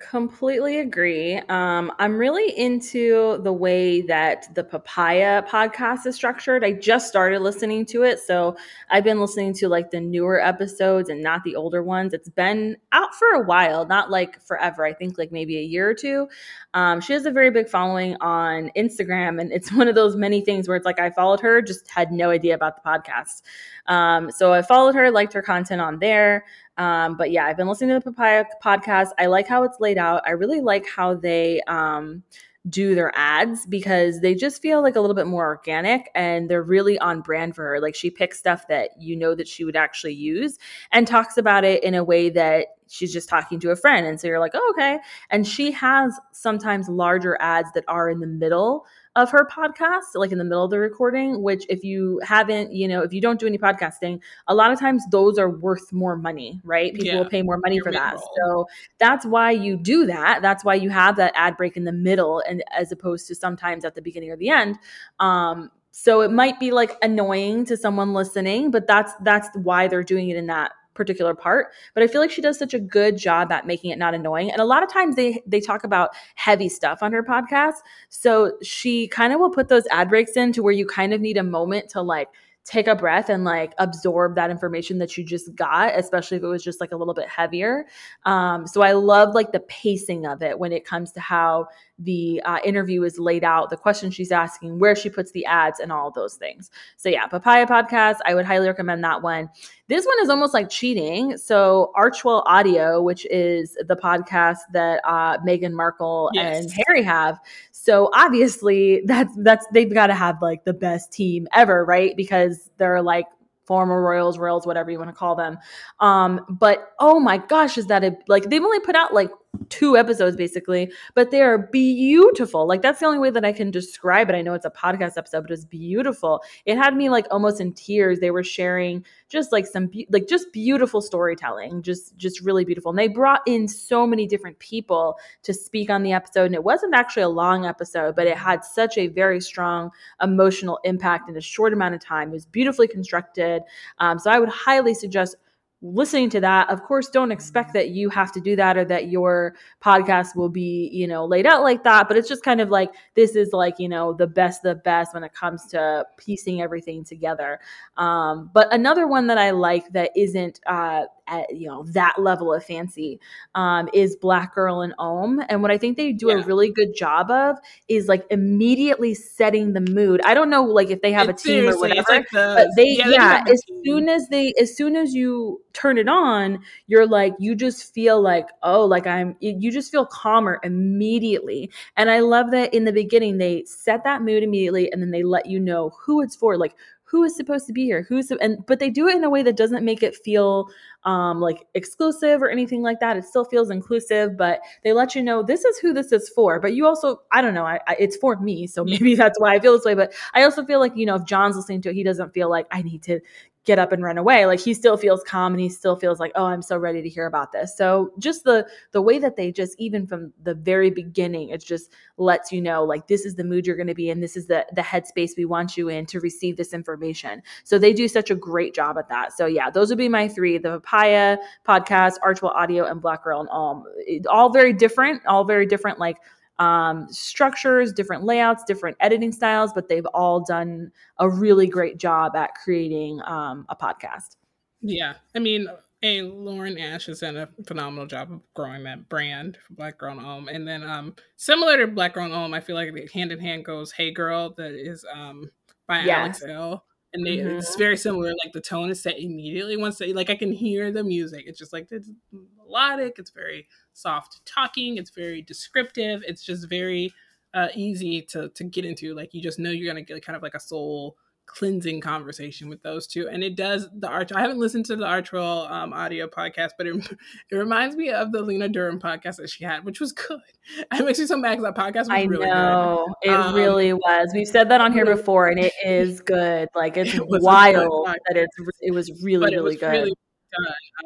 Completely 0.00 0.80
agree. 0.80 1.38
Um, 1.48 1.90
I'm 1.98 2.18
really 2.18 2.50
into 2.58 3.40
the 3.42 3.52
way 3.52 4.02
that 4.02 4.52
the 4.54 4.64
Papaya 4.64 5.42
podcast 5.48 6.04
is 6.04 6.16
structured. 6.16 6.64
I 6.64 6.72
just 6.72 7.08
started 7.08 7.40
listening 7.40 7.86
to 7.86 8.02
it, 8.02 8.18
so 8.18 8.56
I've 8.90 9.04
been 9.04 9.20
listening 9.20 9.54
to 9.54 9.68
like 9.68 9.92
the 9.92 10.00
newer 10.00 10.40
episodes 10.42 11.08
and 11.08 11.22
not 11.22 11.42
the 11.44 11.54
older 11.56 11.82
ones. 11.82 12.12
It's 12.12 12.28
been 12.28 12.76
out 12.92 13.14
for 13.14 13.28
a 13.34 13.44
while, 13.44 13.86
not 13.86 14.10
like 14.10 14.42
forever. 14.42 14.84
I 14.84 14.92
think 14.92 15.16
like 15.16 15.30
maybe 15.32 15.58
a 15.58 15.62
year 15.62 15.88
or 15.88 15.94
two. 15.94 16.28
Um, 16.74 17.00
she 17.00 17.12
has 17.12 17.24
a 17.24 17.30
very 17.30 17.50
big 17.50 17.68
following 17.68 18.16
on 18.20 18.72
Instagram, 18.76 19.40
and 19.40 19.52
it's 19.52 19.72
one 19.72 19.86
of 19.88 19.94
those 19.94 20.16
many 20.16 20.40
things 20.40 20.66
where 20.66 20.76
it's 20.76 20.86
like 20.86 20.98
I 20.98 21.10
followed 21.10 21.40
her, 21.40 21.62
just 21.62 21.88
had 21.88 22.10
no 22.10 22.30
idea 22.30 22.56
about 22.56 22.82
the 22.82 22.86
podcast. 22.86 23.42
Um, 23.86 24.30
so 24.30 24.52
I 24.52 24.62
followed 24.62 24.94
her, 24.96 25.10
liked 25.10 25.32
her 25.34 25.42
content 25.42 25.80
on 25.80 25.98
there. 25.98 26.44
Um, 26.76 27.16
but 27.16 27.30
yeah, 27.30 27.46
I've 27.46 27.56
been 27.56 27.68
listening 27.68 27.90
to 27.90 28.04
the 28.04 28.10
Papaya 28.12 28.44
podcast. 28.62 29.10
I 29.18 29.26
like 29.26 29.46
how 29.46 29.62
it's 29.62 29.78
laid 29.80 29.98
out. 29.98 30.22
I 30.26 30.30
really 30.30 30.60
like 30.60 30.86
how 30.88 31.14
they 31.14 31.60
um, 31.68 32.22
do 32.68 32.94
their 32.94 33.12
ads 33.14 33.66
because 33.66 34.20
they 34.20 34.34
just 34.34 34.62
feel 34.62 34.82
like 34.82 34.96
a 34.96 35.00
little 35.00 35.14
bit 35.14 35.26
more 35.26 35.44
organic 35.44 36.10
and 36.14 36.48
they're 36.48 36.62
really 36.62 36.98
on 36.98 37.20
brand 37.20 37.54
for 37.54 37.62
her. 37.64 37.80
Like 37.80 37.94
she 37.94 38.10
picks 38.10 38.38
stuff 38.38 38.66
that 38.68 38.90
you 38.98 39.16
know 39.16 39.34
that 39.34 39.46
she 39.46 39.64
would 39.64 39.76
actually 39.76 40.14
use 40.14 40.58
and 40.90 41.06
talks 41.06 41.36
about 41.36 41.64
it 41.64 41.84
in 41.84 41.94
a 41.94 42.02
way 42.02 42.30
that 42.30 42.68
she's 42.88 43.12
just 43.12 43.28
talking 43.28 43.60
to 43.60 43.70
a 43.70 43.76
friend. 43.76 44.06
And 44.06 44.20
so 44.20 44.28
you're 44.28 44.40
like, 44.40 44.52
oh, 44.54 44.74
okay. 44.74 44.98
And 45.30 45.46
she 45.46 45.72
has 45.72 46.18
sometimes 46.32 46.88
larger 46.88 47.36
ads 47.40 47.70
that 47.72 47.84
are 47.86 48.08
in 48.08 48.20
the 48.20 48.26
middle 48.26 48.86
of 49.16 49.30
her 49.30 49.46
podcast, 49.46 50.14
like 50.14 50.32
in 50.32 50.38
the 50.38 50.44
middle 50.44 50.64
of 50.64 50.70
the 50.70 50.78
recording, 50.78 51.42
which 51.42 51.64
if 51.68 51.84
you 51.84 52.20
haven't, 52.24 52.72
you 52.72 52.88
know, 52.88 53.02
if 53.02 53.12
you 53.12 53.20
don't 53.20 53.38
do 53.38 53.46
any 53.46 53.58
podcasting, 53.58 54.20
a 54.48 54.54
lot 54.54 54.72
of 54.72 54.80
times 54.80 55.04
those 55.10 55.38
are 55.38 55.50
worth 55.50 55.92
more 55.92 56.16
money, 56.16 56.60
right? 56.64 56.92
People 56.92 57.06
yeah. 57.06 57.18
will 57.18 57.28
pay 57.28 57.42
more 57.42 57.58
money 57.58 57.78
for 57.78 57.92
that. 57.92 58.18
So 58.36 58.66
that's 58.98 59.24
why 59.24 59.52
you 59.52 59.76
do 59.76 60.04
that. 60.06 60.42
That's 60.42 60.64
why 60.64 60.74
you 60.74 60.90
have 60.90 61.16
that 61.16 61.32
ad 61.36 61.56
break 61.56 61.76
in 61.76 61.84
the 61.84 61.92
middle 61.92 62.42
and 62.48 62.64
as 62.76 62.90
opposed 62.90 63.28
to 63.28 63.34
sometimes 63.34 63.84
at 63.84 63.94
the 63.94 64.02
beginning 64.02 64.30
or 64.30 64.36
the 64.36 64.48
end. 64.48 64.78
Um, 65.20 65.70
so 65.92 66.22
it 66.22 66.32
might 66.32 66.58
be 66.58 66.72
like 66.72 66.96
annoying 67.02 67.64
to 67.66 67.76
someone 67.76 68.14
listening, 68.14 68.72
but 68.72 68.88
that's 68.88 69.12
that's 69.22 69.48
why 69.58 69.86
they're 69.86 70.02
doing 70.02 70.28
it 70.28 70.36
in 70.36 70.48
that 70.48 70.72
particular 70.94 71.34
part 71.34 71.68
but 71.92 72.02
i 72.02 72.06
feel 72.06 72.20
like 72.20 72.30
she 72.30 72.42
does 72.42 72.58
such 72.58 72.74
a 72.74 72.78
good 72.78 73.16
job 73.16 73.50
at 73.50 73.66
making 73.66 73.90
it 73.90 73.98
not 73.98 74.14
annoying. 74.14 74.50
And 74.50 74.60
a 74.60 74.64
lot 74.64 74.82
of 74.82 74.92
times 74.92 75.16
they 75.16 75.42
they 75.46 75.60
talk 75.60 75.84
about 75.84 76.10
heavy 76.34 76.68
stuff 76.68 77.02
on 77.02 77.12
her 77.12 77.22
podcast. 77.22 77.76
So 78.08 78.56
she 78.62 79.08
kind 79.08 79.32
of 79.32 79.40
will 79.40 79.50
put 79.50 79.68
those 79.68 79.86
ad 79.90 80.08
breaks 80.08 80.32
in 80.36 80.52
to 80.52 80.62
where 80.62 80.72
you 80.72 80.86
kind 80.86 81.12
of 81.12 81.20
need 81.20 81.36
a 81.36 81.42
moment 81.42 81.88
to 81.90 82.02
like 82.02 82.28
take 82.64 82.86
a 82.86 82.96
breath 82.96 83.28
and 83.28 83.44
like 83.44 83.74
absorb 83.78 84.34
that 84.34 84.50
information 84.50 84.98
that 84.98 85.16
you 85.16 85.24
just 85.24 85.54
got 85.54 85.92
especially 85.98 86.36
if 86.36 86.42
it 86.42 86.46
was 86.46 86.64
just 86.64 86.80
like 86.80 86.92
a 86.92 86.96
little 86.96 87.14
bit 87.14 87.28
heavier 87.28 87.84
um, 88.24 88.66
so 88.66 88.82
i 88.82 88.92
love 88.92 89.34
like 89.34 89.52
the 89.52 89.60
pacing 89.60 90.26
of 90.26 90.42
it 90.42 90.58
when 90.58 90.72
it 90.72 90.84
comes 90.84 91.12
to 91.12 91.20
how 91.20 91.66
the 91.98 92.42
uh, 92.44 92.58
interview 92.64 93.02
is 93.04 93.18
laid 93.18 93.44
out, 93.44 93.70
the 93.70 93.76
questions 93.76 94.14
she's 94.14 94.32
asking, 94.32 94.78
where 94.78 94.96
she 94.96 95.08
puts 95.08 95.30
the 95.32 95.44
ads, 95.46 95.78
and 95.78 95.92
all 95.92 96.10
those 96.10 96.34
things. 96.34 96.70
So, 96.96 97.08
yeah, 97.08 97.26
Papaya 97.26 97.66
Podcast, 97.66 98.16
I 98.26 98.34
would 98.34 98.44
highly 98.44 98.66
recommend 98.66 99.04
that 99.04 99.22
one. 99.22 99.48
This 99.86 100.04
one 100.04 100.16
is 100.22 100.28
almost 100.28 100.54
like 100.54 100.70
cheating. 100.70 101.36
So, 101.36 101.92
Archewell 101.96 102.42
Audio, 102.46 103.00
which 103.00 103.26
is 103.26 103.76
the 103.86 103.96
podcast 103.96 104.58
that 104.72 105.00
uh, 105.04 105.38
Meghan 105.38 105.72
Markle 105.72 106.30
yes. 106.32 106.64
and 106.64 106.72
Harry 106.86 107.02
have. 107.02 107.38
So, 107.84 108.10
obviously, 108.14 109.02
that's 109.04 109.34
that's 109.38 109.66
they've 109.74 109.92
got 109.92 110.06
to 110.06 110.14
have 110.14 110.40
like 110.40 110.64
the 110.64 110.72
best 110.72 111.12
team 111.12 111.46
ever, 111.52 111.84
right? 111.84 112.16
Because 112.16 112.70
they're 112.78 113.02
like 113.02 113.26
former 113.66 114.02
royals 114.02 114.38
royals 114.38 114.66
whatever 114.66 114.90
you 114.90 114.98
want 114.98 115.08
to 115.08 115.14
call 115.14 115.34
them 115.34 115.56
um 116.00 116.38
but 116.50 116.92
oh 117.00 117.18
my 117.18 117.38
gosh 117.38 117.78
is 117.78 117.86
that 117.86 118.04
a 118.04 118.14
like 118.28 118.42
they've 118.50 118.62
only 118.62 118.80
put 118.80 118.94
out 118.94 119.14
like 119.14 119.30
two 119.68 119.96
episodes 119.96 120.36
basically, 120.36 120.92
but 121.14 121.30
they 121.30 121.42
are 121.42 121.58
beautiful. 121.58 122.66
Like 122.66 122.82
that's 122.82 123.00
the 123.00 123.06
only 123.06 123.18
way 123.18 123.30
that 123.30 123.44
I 123.44 123.52
can 123.52 123.70
describe 123.70 124.28
it. 124.30 124.34
I 124.34 124.42
know 124.42 124.54
it's 124.54 124.64
a 124.64 124.70
podcast 124.70 125.16
episode, 125.16 125.42
but 125.42 125.50
it's 125.50 125.64
beautiful. 125.64 126.42
It 126.66 126.76
had 126.76 126.96
me 126.96 127.10
like 127.10 127.26
almost 127.30 127.60
in 127.60 127.72
tears. 127.72 128.20
They 128.20 128.30
were 128.30 128.44
sharing 128.44 129.04
just 129.28 129.52
like 129.52 129.66
some 129.66 129.86
be- 129.86 130.06
like 130.10 130.28
just 130.28 130.52
beautiful 130.52 131.00
storytelling, 131.00 131.82
just 131.82 132.16
just 132.16 132.40
really 132.40 132.64
beautiful. 132.64 132.90
And 132.90 132.98
they 132.98 133.08
brought 133.08 133.40
in 133.46 133.68
so 133.68 134.06
many 134.06 134.26
different 134.26 134.58
people 134.58 135.16
to 135.42 135.54
speak 135.54 135.90
on 135.90 136.02
the 136.02 136.12
episode 136.12 136.46
and 136.46 136.54
it 136.54 136.64
wasn't 136.64 136.94
actually 136.94 137.22
a 137.22 137.28
long 137.28 137.66
episode, 137.66 138.16
but 138.16 138.26
it 138.26 138.36
had 138.36 138.64
such 138.64 138.98
a 138.98 139.08
very 139.08 139.40
strong 139.40 139.90
emotional 140.22 140.78
impact 140.84 141.28
in 141.28 141.36
a 141.36 141.40
short 141.40 141.72
amount 141.72 141.94
of 141.94 142.00
time. 142.00 142.28
It 142.28 142.32
was 142.32 142.46
beautifully 142.46 142.88
constructed. 142.88 143.62
Um, 143.98 144.18
so 144.18 144.30
I 144.30 144.38
would 144.38 144.48
highly 144.48 144.94
suggest 144.94 145.36
listening 145.84 146.30
to 146.30 146.40
that 146.40 146.68
of 146.70 146.82
course 146.82 147.10
don't 147.10 147.30
expect 147.30 147.74
that 147.74 147.90
you 147.90 148.08
have 148.08 148.32
to 148.32 148.40
do 148.40 148.56
that 148.56 148.78
or 148.78 148.86
that 148.86 149.08
your 149.08 149.54
podcast 149.82 150.34
will 150.34 150.48
be 150.48 150.88
you 150.90 151.06
know 151.06 151.26
laid 151.26 151.44
out 151.44 151.62
like 151.62 151.84
that 151.84 152.08
but 152.08 152.16
it's 152.16 152.28
just 152.28 152.42
kind 152.42 152.60
of 152.60 152.70
like 152.70 152.94
this 153.14 153.36
is 153.36 153.52
like 153.52 153.78
you 153.78 153.88
know 153.88 154.14
the 154.14 154.26
best 154.26 154.62
the 154.62 154.74
best 154.74 155.12
when 155.12 155.22
it 155.22 155.34
comes 155.34 155.66
to 155.66 156.06
piecing 156.16 156.62
everything 156.62 157.04
together. 157.04 157.60
Um, 157.96 158.50
but 158.54 158.72
another 158.72 159.06
one 159.06 159.26
that 159.26 159.38
i 159.38 159.50
like 159.50 159.92
that 159.92 160.10
isn't 160.16 160.60
uh, 160.66 161.04
at 161.26 161.54
you 161.54 161.66
know 161.66 161.84
that 161.88 162.14
level 162.18 162.52
of 162.52 162.64
fancy 162.64 163.20
um, 163.54 163.88
is 163.92 164.16
Black 164.16 164.54
Girl 164.54 164.82
in 164.82 164.94
Om. 164.98 165.42
And 165.48 165.62
what 165.62 165.70
I 165.70 165.78
think 165.78 165.96
they 165.96 166.12
do 166.12 166.28
yeah. 166.28 166.36
a 166.36 166.42
really 166.42 166.70
good 166.70 166.94
job 166.94 167.30
of 167.30 167.56
is 167.88 168.08
like 168.08 168.26
immediately 168.30 169.14
setting 169.14 169.72
the 169.72 169.80
mood. 169.80 170.20
I 170.24 170.34
don't 170.34 170.50
know 170.50 170.62
like 170.64 170.90
if 170.90 171.02
they 171.02 171.12
have 171.12 171.28
it's 171.28 171.44
a 171.44 171.48
team 171.48 171.68
or 171.68 171.78
whatever, 171.78 172.04
like 172.08 172.28
the, 172.30 172.54
but 172.56 172.68
they 172.76 172.96
yeah, 172.96 173.08
yeah 173.08 173.44
as 173.48 173.62
soon 173.84 174.08
as 174.08 174.28
they 174.28 174.52
as 174.60 174.76
soon 174.76 174.96
as 174.96 175.14
you 175.14 175.62
turn 175.72 175.98
it 175.98 176.08
on, 176.08 176.60
you're 176.86 177.06
like 177.06 177.34
you 177.38 177.54
just 177.54 177.92
feel 177.92 178.20
like 178.20 178.48
oh 178.62 178.84
like 178.84 179.06
I'm 179.06 179.36
you 179.40 179.70
just 179.70 179.90
feel 179.90 180.06
calmer 180.06 180.60
immediately. 180.62 181.70
And 181.96 182.10
I 182.10 182.20
love 182.20 182.50
that 182.50 182.74
in 182.74 182.84
the 182.84 182.92
beginning 182.92 183.38
they 183.38 183.64
set 183.64 184.04
that 184.04 184.22
mood 184.22 184.42
immediately 184.42 184.92
and 184.92 185.00
then 185.00 185.10
they 185.10 185.22
let 185.22 185.46
you 185.46 185.60
know 185.60 185.92
who 186.04 186.22
it's 186.22 186.36
for 186.36 186.56
like 186.56 186.74
who 187.04 187.22
is 187.22 187.36
supposed 187.36 187.66
to 187.66 187.72
be 187.72 187.84
here? 187.84 188.06
Who's 188.08 188.30
and 188.30 188.64
but 188.66 188.80
they 188.80 188.90
do 188.90 189.08
it 189.08 189.16
in 189.16 189.24
a 189.24 189.30
way 189.30 189.42
that 189.42 189.56
doesn't 189.56 189.84
make 189.84 190.02
it 190.02 190.16
feel 190.16 190.68
um, 191.04 191.40
like 191.40 191.66
exclusive 191.74 192.42
or 192.42 192.48
anything 192.48 192.82
like 192.82 193.00
that. 193.00 193.16
It 193.16 193.24
still 193.24 193.44
feels 193.44 193.70
inclusive 193.70 194.36
but 194.36 194.60
they 194.82 194.92
let 194.92 195.14
you 195.14 195.22
know 195.22 195.42
this 195.42 195.64
is 195.64 195.78
who 195.78 195.92
this 195.92 196.12
is 196.12 196.28
for. 196.30 196.60
But 196.60 196.74
you 196.74 196.86
also 196.86 197.20
i 197.30 197.40
don't 197.40 197.54
know 197.54 197.64
I, 197.66 197.78
I, 197.86 197.96
it's 197.98 198.16
for 198.16 198.36
me 198.40 198.66
so 198.66 198.84
maybe 198.94 199.14
that's 199.14 199.38
why 199.38 199.54
i 199.54 199.60
feel 199.60 199.72
this 199.72 199.84
way. 199.84 199.94
But 199.94 200.12
i 200.34 200.42
also 200.42 200.64
feel 200.64 200.80
like 200.80 200.96
you 200.96 201.06
know 201.06 201.16
if 201.16 201.24
john's 201.24 201.56
listening 201.56 201.82
to 201.82 201.90
it 201.90 201.94
he 201.94 202.02
doesn't 202.02 202.32
feel 202.32 202.50
like 202.50 202.66
i 202.70 202.82
need 202.82 203.02
to 203.04 203.20
get 203.64 203.78
up 203.78 203.92
and 203.92 204.02
run 204.02 204.18
away. 204.18 204.46
Like 204.46 204.60
he 204.60 204.74
still 204.74 204.96
feels 204.96 205.22
calm 205.24 205.52
and 205.52 205.60
he 205.60 205.68
still 205.68 205.96
feels 205.96 206.20
like 206.20 206.32
oh 206.34 206.44
i'm 206.44 206.62
so 206.62 206.76
ready 206.76 207.02
to 207.02 207.08
hear 207.08 207.26
about 207.26 207.52
this. 207.52 207.76
So 207.76 208.12
just 208.18 208.44
the 208.44 208.66
the 208.92 209.02
way 209.02 209.18
that 209.18 209.36
they 209.36 209.50
just 209.50 209.74
even 209.78 210.06
from 210.06 210.32
the 210.42 210.54
very 210.54 210.90
beginning 210.90 211.48
it 211.48 211.64
just 211.64 211.90
lets 212.16 212.52
you 212.52 212.60
know 212.60 212.84
like 212.84 213.08
this 213.08 213.24
is 213.24 213.34
the 213.34 213.44
mood 213.44 213.66
you're 213.66 213.76
going 213.76 213.86
to 213.86 213.94
be 213.94 214.10
in. 214.10 214.20
This 214.20 214.36
is 214.36 214.46
the 214.46 214.66
the 214.72 214.82
headspace 214.82 215.32
we 215.36 215.44
want 215.44 215.76
you 215.76 215.88
in 215.88 216.06
to 216.06 216.20
receive 216.20 216.56
this 216.56 216.72
information. 216.72 217.42
So 217.64 217.78
they 217.78 217.92
do 217.92 218.08
such 218.08 218.30
a 218.30 218.34
great 218.34 218.74
job 218.74 218.98
at 218.98 219.08
that. 219.08 219.32
So 219.32 219.46
yeah 219.46 219.70
those 219.70 219.88
would 219.88 219.98
be 219.98 220.08
my 220.08 220.28
three 220.28 220.58
the 220.58 220.80
papaya 220.80 221.38
podcast 221.66 222.14
Archewell 222.24 222.54
Audio 222.54 222.84
and 222.84 223.00
Black 223.00 223.24
Girl 223.24 223.40
in 223.40 223.48
Om. 223.48 223.84
All 224.28 224.50
very 224.50 224.72
different 224.72 225.24
all 225.26 225.44
very 225.44 225.66
different 225.66 225.98
like 225.98 226.18
um, 226.58 227.06
structures, 227.10 227.92
different 227.92 228.24
layouts, 228.24 228.64
different 228.64 228.96
editing 229.00 229.32
styles, 229.32 229.72
but 229.72 229.88
they've 229.88 230.06
all 230.14 230.40
done 230.40 230.90
a 231.18 231.28
really 231.28 231.66
great 231.66 231.98
job 231.98 232.36
at 232.36 232.54
creating 232.54 233.20
um, 233.24 233.66
a 233.68 233.76
podcast. 233.76 234.36
Yeah. 234.80 235.14
I 235.34 235.38
mean, 235.38 235.68
a 236.04 236.20
Lauren 236.20 236.78
Ash 236.78 237.06
has 237.06 237.20
done 237.20 237.36
a 237.36 237.48
phenomenal 237.66 238.06
job 238.06 238.30
of 238.30 238.40
growing 238.52 238.84
that 238.84 239.08
brand 239.08 239.56
for 239.66 239.72
Black 239.72 239.98
Girl 239.98 240.12
in 240.12 240.24
Om. 240.24 240.48
And 240.48 240.68
then 240.68 240.82
um 240.84 241.16
similar 241.36 241.78
to 241.78 241.86
Black 241.86 242.12
Girl 242.12 242.26
in 242.26 242.32
Om, 242.32 242.52
I 242.52 242.60
feel 242.60 242.76
like 242.76 243.10
hand 243.10 243.32
in 243.32 243.40
hand 243.40 243.64
goes 243.64 243.90
Hey 243.90 244.12
Girl 244.12 244.50
that 244.58 244.72
is 244.72 245.04
um 245.12 245.50
by 245.88 246.02
yes. 246.02 246.42
Alex 246.42 246.44
Elle 246.44 246.84
and 247.14 247.24
they, 247.24 247.38
mm-hmm. 247.38 247.58
it's 247.58 247.76
very 247.76 247.96
similar. 247.96 248.30
Like 248.44 248.52
the 248.52 248.60
tone 248.60 248.90
is 248.90 249.00
set 249.00 249.18
immediately 249.18 249.76
once 249.76 249.98
they 249.98 250.12
like 250.12 250.30
I 250.30 250.34
can 250.34 250.52
hear 250.52 250.90
the 250.90 251.04
music. 251.04 251.44
It's 251.46 251.58
just 251.58 251.72
like 251.72 251.86
it's 251.90 252.10
melodic. 252.32 253.14
It's 253.18 253.30
very 253.30 253.68
soft 253.92 254.44
talking. 254.44 254.98
It's 254.98 255.10
very 255.10 255.40
descriptive. 255.40 256.22
It's 256.26 256.42
just 256.42 256.68
very 256.68 257.12
uh, 257.54 257.68
easy 257.74 258.20
to 258.22 258.48
to 258.50 258.64
get 258.64 258.84
into. 258.84 259.14
Like 259.14 259.32
you 259.32 259.40
just 259.40 259.60
know 259.60 259.70
you're 259.70 259.92
gonna 259.92 260.02
get 260.04 260.24
kind 260.24 260.36
of 260.36 260.42
like 260.42 260.54
a 260.54 260.60
soul 260.60 261.16
cleansing 261.46 262.00
conversation 262.00 262.68
with 262.68 262.82
those 262.82 263.06
two. 263.06 263.28
And 263.28 263.42
it 263.42 263.56
does 263.56 263.88
the 263.94 264.08
arch. 264.08 264.32
I 264.32 264.40
haven't 264.40 264.58
listened 264.58 264.86
to 264.86 264.96
the 264.96 265.04
Archewell 265.04 265.70
um, 265.70 265.92
audio 265.92 266.26
podcast, 266.26 266.70
but 266.76 266.86
it, 266.86 266.96
it 267.50 267.56
reminds 267.56 267.96
me 267.96 268.10
of 268.10 268.32
the 268.32 268.42
Lena 268.42 268.68
Dunham 268.68 269.00
podcast 269.00 269.36
that 269.36 269.50
she 269.50 269.64
had, 269.64 269.84
which 269.84 270.00
was 270.00 270.12
good. 270.12 270.40
It 270.92 271.04
makes 271.04 271.18
me 271.18 271.26
so 271.26 271.36
mad 271.36 271.58
because 271.58 271.74
that 271.74 271.76
podcast 271.76 272.08
was 272.08 272.08
I 272.10 272.22
really 272.22 272.46
know. 272.46 273.06
good. 273.22 273.30
It 273.30 273.34
um, 273.34 273.54
really 273.54 273.92
was. 273.92 274.30
We've 274.32 274.48
said 274.48 274.70
that 274.70 274.80
on 274.80 274.94
here 274.94 275.04
before, 275.04 275.48
and 275.48 275.58
it 275.58 275.72
is 275.84 276.20
good. 276.20 276.68
Like 276.74 276.96
it's 276.96 277.12
it 277.12 277.22
wild 277.26 278.06
that 278.06 278.36
it's 278.36 278.56
it 278.80 278.92
was 278.92 279.10
really 279.22 279.54
really 279.54 279.62
was 279.62 279.76
good. 279.76 279.90
Really 279.90 280.14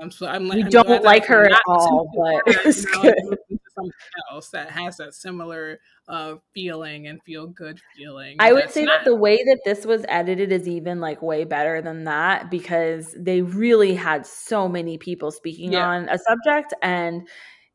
um, 0.00 0.10
so 0.10 0.26
I'm 0.26 0.48
like, 0.48 0.56
we 0.56 0.64
I'm 0.64 0.70
don't 0.70 1.04
like 1.04 1.24
her 1.26 1.44
at 1.46 1.60
all, 1.66 2.10
but 2.14 2.42
it's 2.66 2.84
good. 2.84 3.14
Something 3.74 3.92
else 4.32 4.48
that 4.50 4.70
has 4.70 4.96
that 4.96 5.14
similar 5.14 5.78
uh, 6.08 6.36
feeling 6.54 7.06
and 7.06 7.22
feel 7.22 7.46
good 7.46 7.80
feeling. 7.96 8.36
I 8.40 8.52
would 8.52 8.70
say 8.70 8.84
not- 8.84 9.00
that 9.00 9.04
the 9.04 9.14
way 9.14 9.36
that 9.44 9.60
this 9.64 9.86
was 9.86 10.04
edited 10.08 10.52
is 10.52 10.66
even 10.66 11.00
like 11.00 11.22
way 11.22 11.44
better 11.44 11.80
than 11.80 12.04
that 12.04 12.50
because 12.50 13.14
they 13.18 13.42
really 13.42 13.94
had 13.94 14.26
so 14.26 14.68
many 14.68 14.98
people 14.98 15.30
speaking 15.30 15.72
yeah. 15.72 15.86
on 15.86 16.08
a 16.08 16.18
subject 16.18 16.74
and 16.82 17.28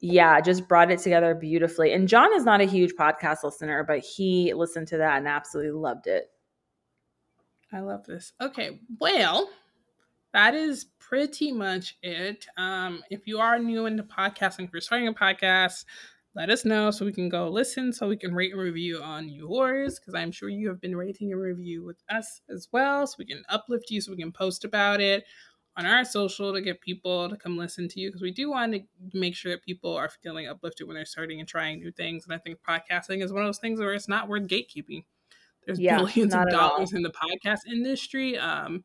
yeah, 0.05 0.41
just 0.41 0.67
brought 0.67 0.91
it 0.91 0.99
together 0.99 1.33
beautifully. 1.33 1.93
And 1.93 2.09
John 2.09 2.33
is 2.33 2.43
not 2.43 2.59
a 2.59 2.65
huge 2.65 2.93
podcast 2.99 3.37
listener, 3.43 3.85
but 3.87 3.99
he 3.99 4.53
listened 4.53 4.89
to 4.89 4.97
that 4.97 5.17
and 5.17 5.29
absolutely 5.29 5.71
loved 5.71 6.07
it. 6.07 6.25
I 7.71 7.79
love 7.79 8.05
this. 8.05 8.33
Okay, 8.41 8.81
well, 8.99 9.49
that 10.33 10.55
is 10.55 10.87
pretty 11.13 11.51
much 11.51 11.95
it. 12.01 12.47
Um, 12.57 13.03
if 13.11 13.27
you 13.27 13.37
are 13.37 13.59
new 13.59 13.85
into 13.85 14.01
podcasting, 14.01 14.65
if 14.65 14.71
you're 14.73 14.81
starting 14.81 15.07
a 15.07 15.13
podcast, 15.13 15.85
let 16.33 16.49
us 16.49 16.65
know 16.65 16.89
so 16.89 17.05
we 17.05 17.13
can 17.13 17.29
go 17.29 17.49
listen, 17.49 17.93
so 17.93 18.07
we 18.07 18.17
can 18.17 18.33
rate 18.33 18.51
and 18.51 18.59
review 18.59 18.99
on 18.99 19.29
yours, 19.29 19.99
because 19.99 20.15
I'm 20.15 20.31
sure 20.31 20.49
you 20.49 20.69
have 20.69 20.81
been 20.81 20.95
rating 20.95 21.31
and 21.31 21.39
review 21.39 21.85
with 21.85 21.97
us 22.09 22.41
as 22.49 22.67
well, 22.71 23.05
so 23.05 23.17
we 23.19 23.25
can 23.25 23.43
uplift 23.47 23.91
you, 23.91 24.01
so 24.01 24.11
we 24.11 24.17
can 24.17 24.31
post 24.31 24.65
about 24.65 25.01
it 25.01 25.23
on 25.77 25.85
our 25.85 26.03
social 26.03 26.51
to 26.51 26.61
get 26.61 26.81
people 26.81 27.29
to 27.29 27.37
come 27.37 27.59
listen 27.59 27.87
to 27.89 27.99
you 27.99 28.09
because 28.09 28.23
we 28.23 28.31
do 28.31 28.49
want 28.49 28.73
to 28.73 28.81
make 29.13 29.35
sure 29.35 29.51
that 29.51 29.63
people 29.63 29.95
are 29.95 30.09
feeling 30.09 30.47
uplifted 30.47 30.87
when 30.87 30.95
they're 30.95 31.05
starting 31.05 31.39
and 31.39 31.47
trying 31.47 31.77
new 31.77 31.91
things. 31.91 32.25
And 32.25 32.33
I 32.33 32.39
think 32.39 32.57
podcasting 32.67 33.23
is 33.23 33.31
one 33.31 33.43
of 33.43 33.47
those 33.47 33.59
things 33.59 33.79
where 33.79 33.93
it's 33.93 34.09
not 34.09 34.27
worth 34.27 34.47
gatekeeping. 34.47 35.03
There's 35.67 35.79
yeah, 35.79 35.97
billions 35.97 36.33
of 36.33 36.49
dollars 36.49 36.91
in 36.91 37.03
the 37.03 37.11
podcast 37.11 37.71
industry. 37.71 38.35
Um, 38.35 38.83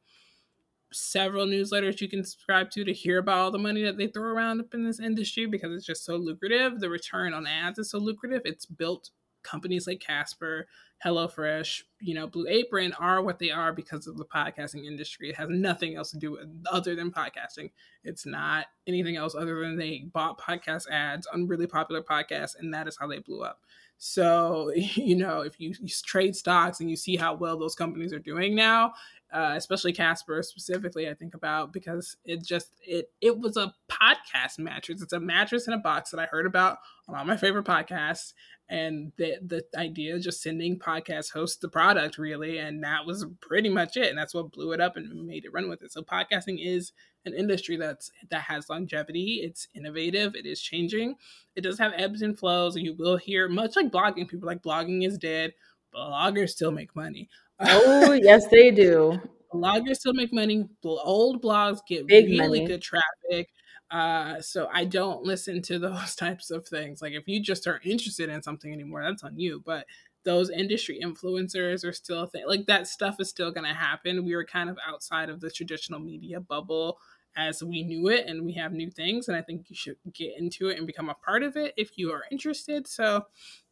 several 0.93 1.47
newsletters 1.47 2.01
you 2.01 2.09
can 2.09 2.25
subscribe 2.25 2.71
to 2.71 2.85
to 2.85 2.93
hear 2.93 3.19
about 3.19 3.39
all 3.39 3.51
the 3.51 3.59
money 3.59 3.83
that 3.83 3.99
they 3.99 4.07
throw 4.07 4.31
around 4.31 4.61
up 4.61 4.73
in 4.75 4.85
this 4.85 5.01
industry 5.01 5.47
because 5.47 5.73
it's 5.73 5.87
just 5.87 6.05
so 6.05 6.17
lucrative. 6.17 6.81
The 6.81 6.89
return 6.89 7.35
on 7.35 7.47
ads 7.47 7.79
is 7.79 7.91
so 7.91 7.99
lucrative. 7.99 8.43
It's 8.45 8.67
built 8.67 9.11
companies 9.43 9.87
like 9.87 10.01
Casper, 10.01 10.67
HelloFresh, 11.05 11.83
you 12.01 12.15
know, 12.15 12.27
Blue 12.27 12.47
Apron 12.49 12.93
are 12.95 13.23
what 13.23 13.39
they 13.39 13.51
are 13.51 13.73
because 13.73 14.07
of 14.07 14.17
the 14.17 14.25
podcasting 14.25 14.85
industry. 14.85 15.31
It 15.31 15.37
has 15.37 15.49
nothing 15.49 15.97
else 15.97 16.11
to 16.11 16.19
do 16.19 16.33
with 16.33 16.49
other 16.71 16.97
than 16.97 17.11
podcasting. 17.11 17.71
It's 18.05 18.27
not 18.27 18.67
anything 18.87 19.17
else 19.17 19.35
other 19.35 19.61
than 19.61 19.77
they 19.77 20.07
bought 20.13 20.41
podcast 20.41 20.91
ads 20.91 21.27
on 21.27 21.47
really 21.47 21.67
popular 21.67 22.03
podcasts, 22.03 22.57
and 22.59 22.75
that 22.75 22.89
is 22.89 22.97
how 22.99 23.07
they 23.07 23.21
blew 23.21 23.43
up. 23.43 23.61
So, 23.99 24.73
you 24.75 25.17
know, 25.17 25.43
if 25.43 25.61
you, 25.61 25.75
you 25.81 25.89
trade 26.05 26.35
stocks 26.35 26.81
and 26.81 26.91
you 26.91 26.97
see 26.97 27.17
how 27.17 27.35
well 27.35 27.59
those 27.59 27.75
companies 27.75 28.13
are 28.13 28.19
doing 28.19 28.55
now, 28.55 28.93
uh, 29.33 29.53
especially 29.57 29.93
Casper 29.93 30.43
specifically, 30.43 31.09
I 31.09 31.15
think 31.15 31.35
about 31.35 31.73
because 31.73 32.17
it 32.25 32.43
just 32.43 32.73
it 32.87 33.11
it 33.21 33.39
was 33.39 33.57
a 33.57 33.75
podcast 33.91 34.59
mattress. 34.59 35.03
It's 35.03 35.13
a 35.13 35.21
mattress 35.21 35.67
in 35.67 35.75
a 35.75 35.79
box 35.79 36.11
that 36.11 36.21
I 36.21 36.27
heard 36.27 36.47
about 36.47 36.79
on 37.09 37.15
all 37.15 37.25
my 37.25 37.37
favorite 37.37 37.67
podcasts, 37.67 38.33
and 38.71 39.13
the 39.19 39.37
the 39.45 39.65
idea 39.79 40.15
of 40.15 40.23
just 40.23 40.43
sending 40.43 40.79
podcast 40.79 41.33
hosts 41.33 41.59
the 41.59 41.69
product 41.69 42.17
really 42.17 42.59
and 42.59 42.85
that 42.85 43.07
was 43.07 43.27
pretty 43.41 43.69
much 43.69 43.97
it 43.97 44.09
and 44.09 44.19
that's 44.19 44.35
what 44.35 44.53
blew 44.53 44.73
it 44.73 44.81
up 44.81 44.97
and 44.97 45.27
made 45.27 45.45
it 45.45 45.53
run 45.53 45.69
with 45.69 45.83
it. 45.83 45.93
So 45.93 46.03
podcasting 46.03 46.59
is 46.61 46.93
an 47.25 47.35
industry 47.35 47.77
that's 47.77 48.11
that 48.31 48.43
has 48.43 48.71
longevity. 48.71 49.41
It's 49.43 49.69
innovative. 49.75 50.35
It 50.37 50.47
is 50.47 50.61
changing. 50.61 51.17
It 51.55 51.63
does 51.63 51.79
have 51.79 51.93
ebbs 51.97 52.23
and 52.23 52.39
flows 52.39 52.77
and 52.77 52.85
you 52.85 52.95
will 52.95 53.19
hear 53.19 53.49
much 53.49 53.77
like 53.77 53.91
blogging 53.91 54.29
people 54.29 54.47
like 54.47 54.63
blogging 54.63 55.07
is 55.07 55.19
dead. 55.19 55.53
Bloggers 55.95 56.51
still 56.51 56.71
make 56.71 56.95
money 56.95 57.29
oh 57.61 58.13
yes 58.13 58.47
they 58.49 58.71
do 58.71 59.21
bloggers 59.55 59.97
still 59.97 60.13
make 60.15 60.33
money 60.33 60.69
old 60.85 61.43
blogs 61.43 61.79
get 61.89 62.07
Big 62.07 62.27
really 62.27 62.61
money. 62.61 62.67
good 62.67 62.83
traffic 62.83 63.49
uh, 63.91 64.39
so 64.41 64.69
I 64.73 64.85
don't 64.85 65.25
listen 65.25 65.63
to 65.63 65.79
those 65.79 66.15
types 66.15 66.51
of 66.51 66.67
things. 66.69 67.01
Like 67.01 67.15
if 67.15 67.27
you 67.27 67.43
just 67.43 67.67
aren't 67.67 67.87
interested 67.87 68.29
in 68.29 68.43
something 68.43 68.71
anymore, 68.71 69.03
that's 69.03 69.25
on 69.25 69.39
you. 69.39 69.63
But 69.65 69.87
those 70.25 70.51
industry 70.51 71.01
influencers 71.03 71.87
are 71.87 71.93
still 71.95 72.25
a 72.25 72.27
thing. 72.27 72.45
Like 72.47 72.67
that 72.67 72.87
stuff 72.87 73.17
is 73.19 73.31
still 73.31 73.51
gonna 73.51 73.73
happen. 73.73 74.27
We 74.27 74.37
were 74.37 74.45
kind 74.45 74.69
of 74.69 74.77
outside 74.87 75.31
of 75.31 75.41
the 75.41 75.51
traditional 75.51 76.01
media 76.01 76.39
bubble 76.39 76.99
as 77.39 77.63
we 77.63 77.83
knew 77.83 78.09
it 78.09 78.27
and 78.27 78.45
we 78.45 78.53
have 78.53 78.73
new 78.73 78.91
things 78.91 79.29
and 79.29 79.37
i 79.37 79.41
think 79.41 79.71
you 79.71 79.77
should 79.77 79.97
get 80.13 80.37
into 80.37 80.69
it 80.69 80.77
and 80.77 80.87
become 80.87 81.09
a 81.09 81.15
part 81.15 81.43
of 81.43 81.57
it 81.57 81.73
if 81.77 81.97
you 81.97 82.11
are 82.13 82.25
interested. 82.31 82.87
So 82.87 83.27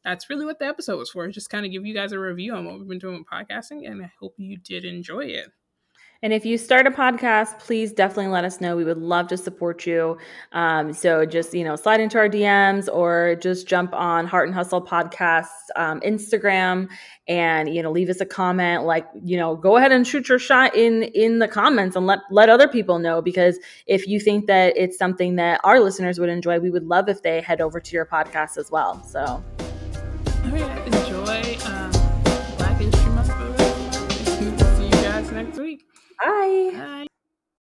that's 0.04 0.30
really 0.30 0.44
what 0.44 0.58
the 0.58 0.66
episode 0.66 0.98
was 0.98 1.10
for 1.10 1.26
just 1.28 1.50
kind 1.50 1.66
of 1.66 1.72
give 1.72 1.84
you 1.84 1.94
guys 1.94 2.12
a 2.12 2.18
review 2.18 2.54
on 2.54 2.64
what 2.64 2.78
we've 2.78 2.88
been 2.88 2.98
doing 2.98 3.18
with 3.18 3.26
podcasting 3.26 3.90
and 3.90 4.02
i 4.02 4.12
hope 4.20 4.34
you 4.36 4.56
did 4.56 4.84
enjoy 4.84 5.24
it 5.24 5.50
and 6.22 6.32
if 6.32 6.44
you 6.44 6.58
start 6.58 6.86
a 6.86 6.90
podcast, 6.90 7.58
please 7.58 7.92
definitely 7.92 8.28
let 8.28 8.44
us 8.44 8.60
know. 8.60 8.76
We 8.76 8.84
would 8.84 8.98
love 8.98 9.28
to 9.28 9.36
support 9.36 9.86
you. 9.86 10.16
Um, 10.52 10.92
so 10.92 11.26
just, 11.26 11.52
you 11.54 11.64
know, 11.64 11.76
slide 11.76 12.00
into 12.00 12.18
our 12.18 12.28
DMs 12.28 12.88
or 12.92 13.36
just 13.40 13.66
jump 13.66 13.92
on 13.92 14.26
Heart 14.26 14.48
and 14.48 14.54
Hustle 14.54 14.84
Podcast 14.84 15.46
um, 15.76 16.00
Instagram 16.00 16.88
and, 17.28 17.74
you 17.74 17.82
know, 17.82 17.90
leave 17.90 18.08
us 18.08 18.20
a 18.20 18.26
comment. 18.26 18.84
Like, 18.84 19.06
you 19.22 19.36
know, 19.36 19.56
go 19.56 19.76
ahead 19.76 19.92
and 19.92 20.06
shoot 20.06 20.28
your 20.28 20.38
shot 20.38 20.74
in 20.74 21.02
in 21.02 21.38
the 21.38 21.48
comments 21.48 21.96
and 21.96 22.06
let, 22.06 22.20
let 22.30 22.48
other 22.48 22.68
people 22.68 22.98
know 22.98 23.20
because 23.20 23.58
if 23.86 24.06
you 24.06 24.18
think 24.18 24.46
that 24.46 24.76
it's 24.76 24.96
something 24.96 25.36
that 25.36 25.60
our 25.64 25.80
listeners 25.80 26.18
would 26.18 26.30
enjoy, 26.30 26.58
we 26.58 26.70
would 26.70 26.84
love 26.84 27.08
if 27.08 27.22
they 27.22 27.40
head 27.40 27.60
over 27.60 27.80
to 27.80 27.94
your 27.94 28.06
podcast 28.06 28.56
as 28.56 28.70
well. 28.70 29.02
So. 29.04 29.42
Bye. 36.22 36.72
Bye. 36.72 37.05